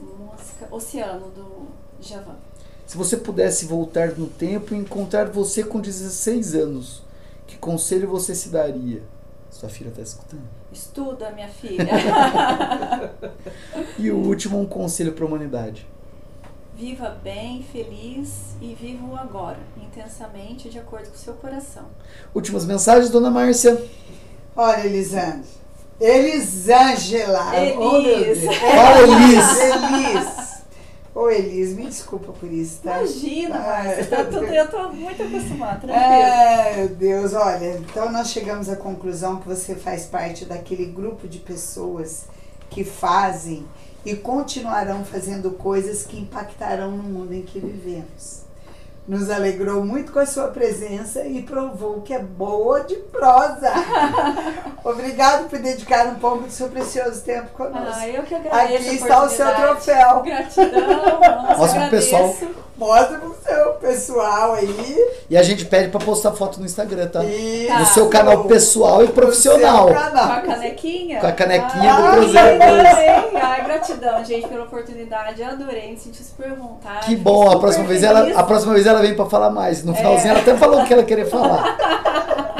Música 0.00 0.68
Oceano, 0.70 1.28
do 1.30 1.68
Javan. 2.00 2.36
Se 2.86 2.96
você 2.98 3.16
pudesse 3.16 3.64
voltar 3.64 4.08
no 4.18 4.26
tempo 4.26 4.74
e 4.74 4.78
encontrar 4.78 5.30
você 5.30 5.62
com 5.64 5.80
16 5.80 6.54
anos, 6.54 7.02
que 7.46 7.56
conselho 7.56 8.08
você 8.08 8.34
se 8.34 8.50
daria? 8.50 9.02
Sua 9.50 9.68
filha 9.70 9.88
está 9.88 10.02
escutando. 10.02 10.42
Estuda, 10.72 11.30
minha 11.30 11.48
filha. 11.48 11.86
E 13.98 14.10
o 14.10 14.16
último, 14.18 14.60
um 14.60 14.66
conselho 14.66 15.12
para 15.12 15.24
a 15.24 15.28
humanidade. 15.28 15.86
Viva 16.76 17.16
bem, 17.22 17.64
feliz 17.72 18.56
e 18.60 18.74
viva 18.74 19.06
o 19.06 19.16
agora, 19.16 19.58
intensamente, 19.80 20.68
de 20.68 20.78
acordo 20.78 21.08
com 21.08 21.14
o 21.14 21.18
seu 21.18 21.34
coração. 21.34 21.84
Últimas 22.34 22.64
mensagens, 22.64 23.10
dona 23.10 23.30
Márcia. 23.30 23.80
Olha, 24.56 24.84
Elisângela. 24.84 25.44
Elisângela. 26.00 27.40
Oh, 27.78 27.92
meu 27.92 28.00
Elis. 28.10 28.40
Deus. 28.40 28.56
Fala, 28.56 29.00
Elis. 29.02 29.58
Elis. 29.60 30.54
Ô, 31.14 31.30
Elis, 31.30 31.76
me 31.76 31.86
desculpa 31.86 32.32
por 32.32 32.50
isso, 32.52 32.80
tá? 32.82 32.98
Imagina, 32.98 33.54
Ah, 33.56 33.60
Márcia. 33.84 34.04
Tá 34.06 34.24
tudo, 34.24 34.44
eu 34.46 34.68
tô 34.68 34.88
muito 34.88 35.22
acostumada, 35.22 35.78
tranquilo. 35.78 35.94
Ai, 36.02 36.76
meu 36.76 36.88
Deus, 36.88 37.32
olha, 37.34 37.76
então 37.78 38.10
nós 38.10 38.30
chegamos 38.30 38.68
à 38.68 38.74
conclusão 38.74 39.36
que 39.36 39.46
você 39.46 39.76
faz 39.76 40.06
parte 40.06 40.44
daquele 40.44 40.86
grupo 40.86 41.28
de 41.28 41.38
pessoas 41.38 42.24
que 42.68 42.82
fazem 42.82 43.64
e 44.04 44.14
continuarão 44.14 45.04
fazendo 45.04 45.50
coisas 45.52 46.02
que 46.02 46.18
impactarão 46.18 46.90
no 46.92 47.02
mundo 47.02 47.32
em 47.32 47.42
que 47.42 47.58
vivemos. 47.58 48.44
Nos 49.06 49.28
alegrou 49.28 49.84
muito 49.84 50.12
com 50.12 50.18
a 50.18 50.24
sua 50.24 50.48
presença 50.48 51.26
e 51.26 51.42
provou 51.42 52.00
que 52.00 52.14
é 52.14 52.18
boa 52.18 52.80
de 52.80 52.96
prosa. 52.96 53.70
Obrigado 54.82 55.50
por 55.50 55.58
dedicar 55.58 56.06
um 56.06 56.14
pouco 56.14 56.44
do 56.44 56.50
seu 56.50 56.68
precioso 56.68 57.22
tempo 57.22 57.50
conosco. 57.50 58.00
Ah, 58.00 58.08
eu 58.08 58.22
que 58.22 58.34
agradeço. 58.34 58.74
Aqui 58.74 58.88
a 58.88 58.92
está 58.94 59.22
o 59.22 59.28
seu 59.28 59.54
troféu. 59.54 60.22
Gratidão. 60.22 61.20
Nossa, 61.58 61.80
pro 61.80 61.90
pessoal. 61.90 62.34
Mostra 62.76 63.18
pro 63.18 63.36
seu 63.44 63.72
pessoal 63.74 64.54
aí. 64.54 64.96
E 65.30 65.36
a 65.36 65.42
gente 65.44 65.64
pede 65.64 65.88
pra 65.90 66.00
postar 66.00 66.32
foto 66.32 66.58
no 66.58 66.66
Instagram, 66.66 67.06
tá? 67.06 67.20
Tá. 67.20 67.78
No 67.78 67.86
seu 67.86 68.08
canal 68.08 68.44
pessoal 68.44 69.04
e 69.04 69.08
profissional. 69.08 69.86
Com 69.86 69.94
a 69.94 70.40
canequinha? 70.40 71.20
Com 71.20 71.26
a 71.26 71.32
canequinha 71.32 71.94
ah, 71.94 72.10
do 72.16 72.38
adorei. 72.38 73.40
Ai, 73.40 73.64
gratidão, 73.64 74.24
gente, 74.24 74.48
pela 74.48 74.64
oportunidade. 74.64 75.40
Adorei, 75.42 75.92
me 75.92 75.96
senti 75.96 76.22
super 76.22 76.52
vontade. 76.54 77.06
Que 77.06 77.16
bom, 77.16 77.48
a 77.48 77.60
próxima, 77.60 77.84
vez 77.84 78.02
ela, 78.02 78.28
a 78.34 78.42
próxima 78.42 78.74
vez 78.74 78.86
ela 78.86 79.00
vem 79.00 79.14
pra 79.14 79.26
falar 79.26 79.50
mais. 79.50 79.84
No 79.84 79.92
É. 79.92 79.96
finalzinho 79.96 80.30
ela 80.30 80.40
até 80.40 80.56
falou 80.56 80.80
o 80.80 80.84
que 80.84 80.92
ela 80.92 81.04
queria 81.04 81.26
falar. 81.26 81.76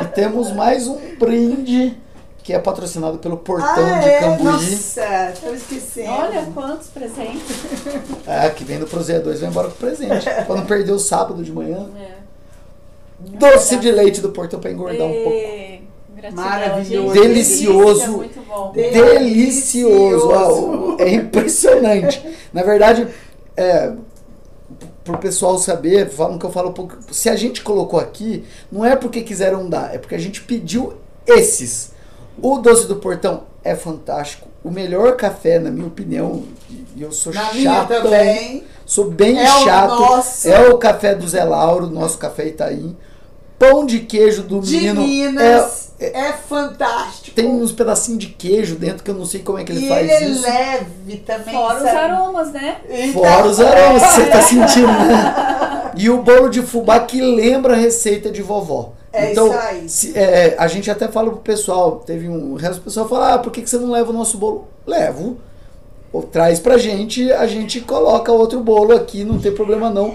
E 0.01 0.05
temos 0.07 0.53
mais 0.53 0.87
um 0.87 0.97
brinde 1.19 1.97
que 2.45 2.53
é 2.53 2.59
patrocinado 2.59 3.17
pelo 3.17 3.39
Portão 3.39 3.87
ah, 3.87 3.99
de 4.01 4.09
é? 4.09 4.21
Cambuí. 4.21 4.45
Nossa, 4.45 5.33
tô 5.43 5.55
esquecendo. 5.55 6.11
Olha 6.11 6.47
quantos 6.53 6.89
presentes. 6.89 7.57
É, 8.27 8.49
que 8.51 8.65
vem 8.65 8.79
do 8.79 8.87
2 8.87 9.41
vai 9.41 9.51
embora 9.51 9.69
com 9.69 9.77
presente. 9.77 10.25
pra 10.47 10.55
não 10.55 10.67
perder 10.67 10.93
o 10.93 10.99
sábado 10.99 11.43
de 11.43 11.51
manhã. 11.51 11.89
É. 11.99 12.13
Doce 13.39 13.77
de 13.77 13.91
leite 13.91 14.21
do 14.21 14.31
Portão 14.31 14.61
pra 14.61 14.71
engordar 14.71 15.07
um 15.07 15.13
pouco. 15.13 15.39
Gratidão, 16.17 16.45
Maravilhoso. 16.45 17.15
gente. 17.15 17.27
Delicioso. 17.27 18.19
Delícia, 18.19 18.43
bom. 18.47 18.73
Delicioso. 18.73 20.29
Uau, 20.29 20.97
é 20.99 21.11
impressionante. 21.11 22.23
Na 22.53 22.63
verdade, 22.63 23.09
é, 23.57 23.93
pro 25.03 25.19
pessoal 25.19 25.59
saber, 25.59 26.11
falam 26.11 26.39
que 26.39 26.45
eu 26.45 26.51
falo 26.51 26.71
um 26.71 26.75
pouco. 26.75 26.97
Se 27.11 27.31
a 27.31 27.37
gente 27.37 27.63
colocou 27.63 27.99
aqui, 27.99 28.45
não 28.71 28.85
é 28.85 28.97
porque 28.97 29.23
quiseram 29.23 29.69
dar, 29.69 29.95
é 29.95 29.99
porque 29.99 30.15
a 30.15 30.19
gente 30.21 30.43
pediu 30.43 30.95
esses. 31.27 31.94
O 32.41 32.59
doce 32.59 32.87
do 32.87 32.97
portão 32.97 33.45
é 33.63 33.75
fantástico. 33.75 34.49
O 34.63 34.71
melhor 34.71 35.17
café, 35.17 35.59
na 35.59 35.71
minha 35.71 35.87
opinião, 35.87 36.45
e 36.97 37.03
eu 37.03 37.13
sou 37.13 37.33
Na 37.33 37.53
minha 37.53 37.71
chato. 37.75 37.89
também. 37.89 38.65
Sou 38.87 39.11
bem 39.11 39.39
É 39.39 39.45
o 39.55 39.65
chato. 39.65 39.91
nosso. 39.91 40.49
É 40.49 40.69
o 40.69 40.79
café 40.79 41.15
do 41.15 41.27
Zé 41.29 41.45
Lauro, 41.45 41.87
nosso 41.87 42.19
café 42.19 42.47
Itaim. 42.49 42.97
Pão 43.59 43.87
de 43.87 44.01
queijo 44.01 44.43
do 44.43 44.61
De 44.61 44.77
menino. 44.77 45.03
Minas. 45.03 45.93
É, 46.01 46.33
fantástico. 46.33 47.35
Tem 47.37 47.47
uns 47.47 47.71
pedacinhos 47.73 48.19
de 48.19 48.27
queijo 48.27 48.75
dentro 48.75 49.05
que 49.05 49.11
eu 49.11 49.15
não 49.15 49.25
sei 49.25 49.41
como 49.43 49.59
é 49.59 49.65
que 49.65 49.71
ele 49.73 49.87
e 49.87 49.89
faz 49.89 50.11
ele 50.11 50.33
isso. 50.33 50.47
é 50.47 50.51
leve 50.51 51.17
também. 51.19 51.55
Fora 51.55 51.77
os 51.77 51.83
sabe? 51.83 51.97
aromas, 51.99 52.53
né? 52.53 52.77
Então, 52.91 53.23
Fora 53.23 53.47
os 53.47 53.61
aromas 53.61 54.03
que 54.03 54.13
você 54.13 54.27
tá 54.27 54.43
sentindo, 54.43 54.87
né? 54.89 55.93
E 55.97 56.11
o 56.11 56.21
bolo 56.25 56.49
de 56.49 56.61
fubá 56.61 56.99
que 56.99 57.21
lembra 57.21 57.75
a 57.75 57.77
receita 57.77 58.29
de 58.29 58.43
vovó. 58.43 58.94
É 59.15 59.33
então, 59.33 59.47
isso 59.47 59.59
aí. 59.59 59.89
se- 59.89 60.19
é, 60.19 60.57
a 60.59 60.67
gente 60.67 60.91
até 60.91 61.09
fala 61.09 61.31
pro 61.31 61.41
pessoal, 61.41 62.03
teve 62.05 62.29
um 62.29 62.55
resto 62.55 62.77
do 62.81 62.85
pessoal 62.85 63.09
fala, 63.09 63.35
ah, 63.35 63.39
por 63.39 63.53
que, 63.53 63.63
que 63.63 63.71
você 63.71 63.79
não 63.79 63.91
leva 63.91 64.11
o 64.11 64.13
nosso 64.13 64.37
bolo? 64.39 64.67
Levo. 64.87 65.39
Ou 66.13 66.23
traz 66.23 66.61
pra 66.61 66.79
gente, 66.79 67.33
a 67.33 67.47
gente 67.47 67.81
coloca 67.81 68.31
outro 68.31 68.61
bolo 68.61 68.95
aqui, 68.95 69.25
não 69.25 69.39
tem 69.39 69.53
problema 69.53 69.91
não. 69.91 70.15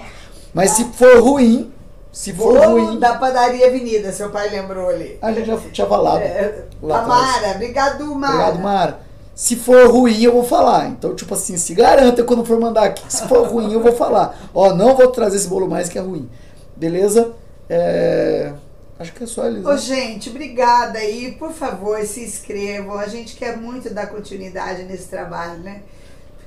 Mas 0.54 0.72
se 0.72 0.84
for 0.86 1.20
ruim, 1.20 1.72
se 2.12 2.34
for 2.34 2.58
Bolo 2.58 2.86
ruim, 2.88 3.00
da 3.00 3.16
padaria 3.16 3.68
Avenida, 3.68 4.12
seu 4.12 4.30
pai 4.30 4.50
lembrou 4.50 4.90
ali. 4.90 5.18
a 5.22 5.32
gente 5.32 5.46
já 5.46 5.58
tinha 5.72 5.86
falado. 5.88 6.22
É, 6.22 6.66
lá. 6.82 7.06
Mara, 7.06 7.52
obrigado, 7.52 8.04
Mara. 8.16 8.34
Obrigado, 8.34 8.60
Mara. 8.64 9.00
Se 9.36 9.56
for 9.56 9.90
ruim, 9.92 10.22
eu 10.24 10.34
vou 10.34 10.44
falar. 10.44 10.88
Então, 10.88 11.14
tipo 11.16 11.34
assim, 11.34 11.56
se 11.56 11.74
garanta 11.74 12.24
quando 12.24 12.44
for 12.44 12.60
mandar 12.60 12.84
aqui. 12.86 13.04
Se 13.08 13.28
for 13.28 13.48
ruim, 13.48 13.72
eu 13.72 13.80
vou 13.82 13.94
falar. 13.94 14.38
Ó, 14.54 14.74
não 14.74 14.96
vou 14.98 15.08
trazer 15.12 15.38
esse 15.38 15.48
bolo 15.48 15.68
mais 15.70 15.88
que 15.88 15.98
é 15.98 16.02
ruim. 16.02 16.28
Beleza? 16.76 17.32
É, 17.70 18.52
Acho 19.00 19.14
que 19.14 19.24
é 19.24 19.28
só 19.28 19.48
eles. 19.48 19.66
Ô, 19.66 19.78
gente, 19.78 20.30
obrigada 20.30 21.00
aí. 21.00 21.32
Por 21.40 21.52
favor, 21.54 22.04
se 22.06 22.22
inscrevam. 22.22 22.98
A 22.98 23.08
gente 23.08 23.36
quer 23.38 23.56
muito 23.58 23.90
dar 23.94 24.08
continuidade 24.08 24.84
nesse 24.84 25.08
trabalho, 25.08 25.60
né? 25.60 25.82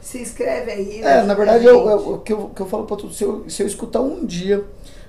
Se 0.02 0.18
inscreve 0.18 0.70
aí. 0.70 1.02
É, 1.02 1.22
na 1.22 1.32
verdade, 1.32 1.64
eu, 1.64 2.18
que 2.18 2.32
eu, 2.32 2.50
que 2.54 2.60
eu 2.60 2.66
falo 2.66 2.84
pra 2.84 2.96
todos, 2.96 3.16
se 3.16 3.24
eu, 3.24 3.48
se 3.48 3.62
eu 3.62 3.66
escutar 3.66 4.00
um 4.00 4.26
dia 4.26 4.62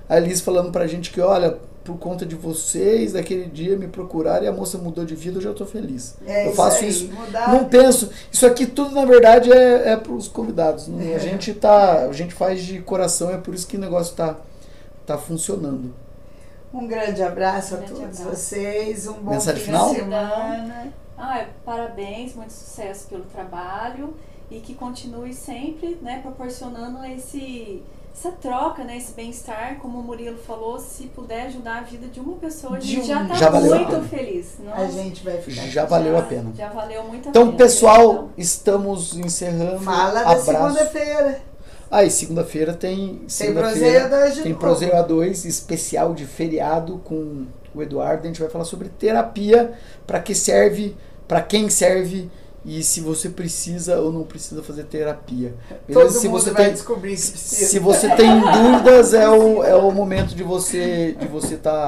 a 0.08 0.18
Liz 0.18 0.40
falando 0.40 0.70
pra 0.72 0.86
gente 0.86 1.10
que, 1.10 1.20
olha, 1.20 1.58
por 1.84 1.98
conta 1.98 2.24
de 2.24 2.34
vocês, 2.34 3.12
daquele 3.12 3.44
dia 3.44 3.76
me 3.76 3.88
procuraram 3.88 4.44
e 4.44 4.48
a 4.48 4.52
moça 4.52 4.78
mudou 4.78 5.04
de 5.04 5.14
vida, 5.14 5.36
eu 5.38 5.42
já 5.42 5.52
tô 5.52 5.66
feliz. 5.66 6.14
É 6.26 6.46
eu 6.46 6.52
faço 6.54 6.82
aí, 6.82 6.88
isso. 6.88 7.08
Mudar. 7.12 7.52
Não 7.52 7.64
penso. 7.66 8.08
Isso 8.32 8.46
aqui 8.46 8.64
tudo, 8.64 8.94
na 8.94 9.04
verdade, 9.04 9.52
é, 9.52 9.90
é 9.92 9.96
pros 9.96 10.28
convidados. 10.28 10.88
né? 10.88 11.12
É. 11.12 11.16
A 11.16 11.18
gente 11.18 11.52
tá. 11.52 12.06
A 12.06 12.12
gente 12.12 12.32
faz 12.32 12.62
de 12.62 12.78
coração, 12.80 13.28
é 13.30 13.36
por 13.36 13.54
isso 13.54 13.66
que 13.66 13.76
o 13.76 13.80
negócio 13.80 14.14
tá, 14.14 14.36
tá 15.04 15.18
funcionando. 15.18 15.92
Um 16.74 16.86
grande 16.88 17.22
abraço 17.22 17.74
a 17.74 17.78
Grande 17.78 17.92
todos 17.92 18.20
abraço. 18.20 18.36
vocês. 18.36 19.06
Um 19.06 19.12
bom 19.14 19.30
Mensagem 19.30 19.60
fim 19.60 19.66
final? 19.66 19.90
de 19.90 19.94
semana. 19.96 20.92
Ah, 21.16 21.44
parabéns, 21.64 22.34
muito 22.34 22.52
sucesso 22.52 23.06
pelo 23.08 23.22
trabalho 23.26 24.14
e 24.50 24.58
que 24.58 24.74
continue 24.74 25.32
sempre, 25.32 25.96
né, 26.02 26.18
proporcionando 26.22 27.04
esse 27.04 27.82
essa 28.16 28.30
troca, 28.30 28.84
né, 28.84 28.96
esse 28.96 29.12
bem-estar, 29.12 29.78
como 29.80 29.98
o 29.98 30.02
Murilo 30.02 30.38
falou, 30.38 30.78
se 30.78 31.06
puder 31.08 31.46
ajudar 31.46 31.78
a 31.78 31.80
vida 31.80 32.06
de 32.06 32.20
uma 32.20 32.36
pessoa, 32.36 32.76
a 32.76 32.78
De 32.78 32.86
gente 32.86 33.08
já 33.08 33.18
um. 33.18 33.26
tá 33.26 33.34
Já 33.34 33.50
valeu 33.50 33.72
a 33.74 33.76
muito 33.78 33.90
pena. 33.90 34.02
feliz. 34.08 34.54
A 34.60 34.62
Nossa, 34.80 34.92
gente 34.92 35.24
vai 35.24 35.38
ficar. 35.42 35.62
Já 35.66 35.84
valeu 35.84 36.16
a 36.16 36.22
pena. 36.22 36.52
Já 36.56 36.68
valeu 36.68 37.02
muito 37.04 37.26
a 37.26 37.30
Então, 37.30 37.46
pena. 37.46 37.58
pessoal, 37.58 37.98
gratidão. 38.08 38.30
estamos 38.36 39.16
encerrando. 39.16 39.80
Fala 39.80 40.12
da 40.22 40.30
Abraço. 40.30 40.44
segunda-feira. 40.44 41.42
Aí, 41.94 42.10
segunda-feira 42.10 42.74
tem. 42.74 43.18
Tem 43.18 43.28
Segunda-feira 43.28 44.08
Proseio 44.08 44.24
2 44.24 44.34
de 44.34 44.42
tem 44.42 44.52
novo. 44.52 44.60
Proseio 44.60 44.92
A2 44.92 45.44
especial 45.44 46.12
de 46.12 46.26
feriado 46.26 47.00
com 47.04 47.46
o 47.72 47.80
Eduardo. 47.80 48.24
A 48.24 48.26
gente 48.26 48.40
vai 48.40 48.50
falar 48.50 48.64
sobre 48.64 48.88
terapia, 48.88 49.72
para 50.04 50.18
que 50.18 50.34
serve, 50.34 50.96
para 51.28 51.40
quem 51.40 51.70
serve 51.70 52.28
e 52.64 52.82
se 52.82 53.00
você 53.00 53.28
precisa 53.28 54.00
ou 54.00 54.10
não 54.10 54.24
precisa 54.24 54.62
fazer 54.62 54.84
terapia. 54.84 55.54
Todo 55.92 56.10
Se 56.10 56.26
mundo 56.26 56.40
você 56.40 56.50
vai 56.50 56.64
tem 56.64 56.72
descobrir 56.72 57.14
que 57.14 57.30
precisa. 57.30 57.66
se 57.66 57.78
você 57.78 58.08
tem 58.16 58.40
dúvidas 58.40 59.12
é 59.12 59.28
o, 59.28 59.62
é 59.62 59.74
o 59.76 59.92
momento 59.92 60.34
de 60.34 60.42
você 60.42 61.14
de 61.20 61.26
você 61.28 61.54
estar 61.54 61.74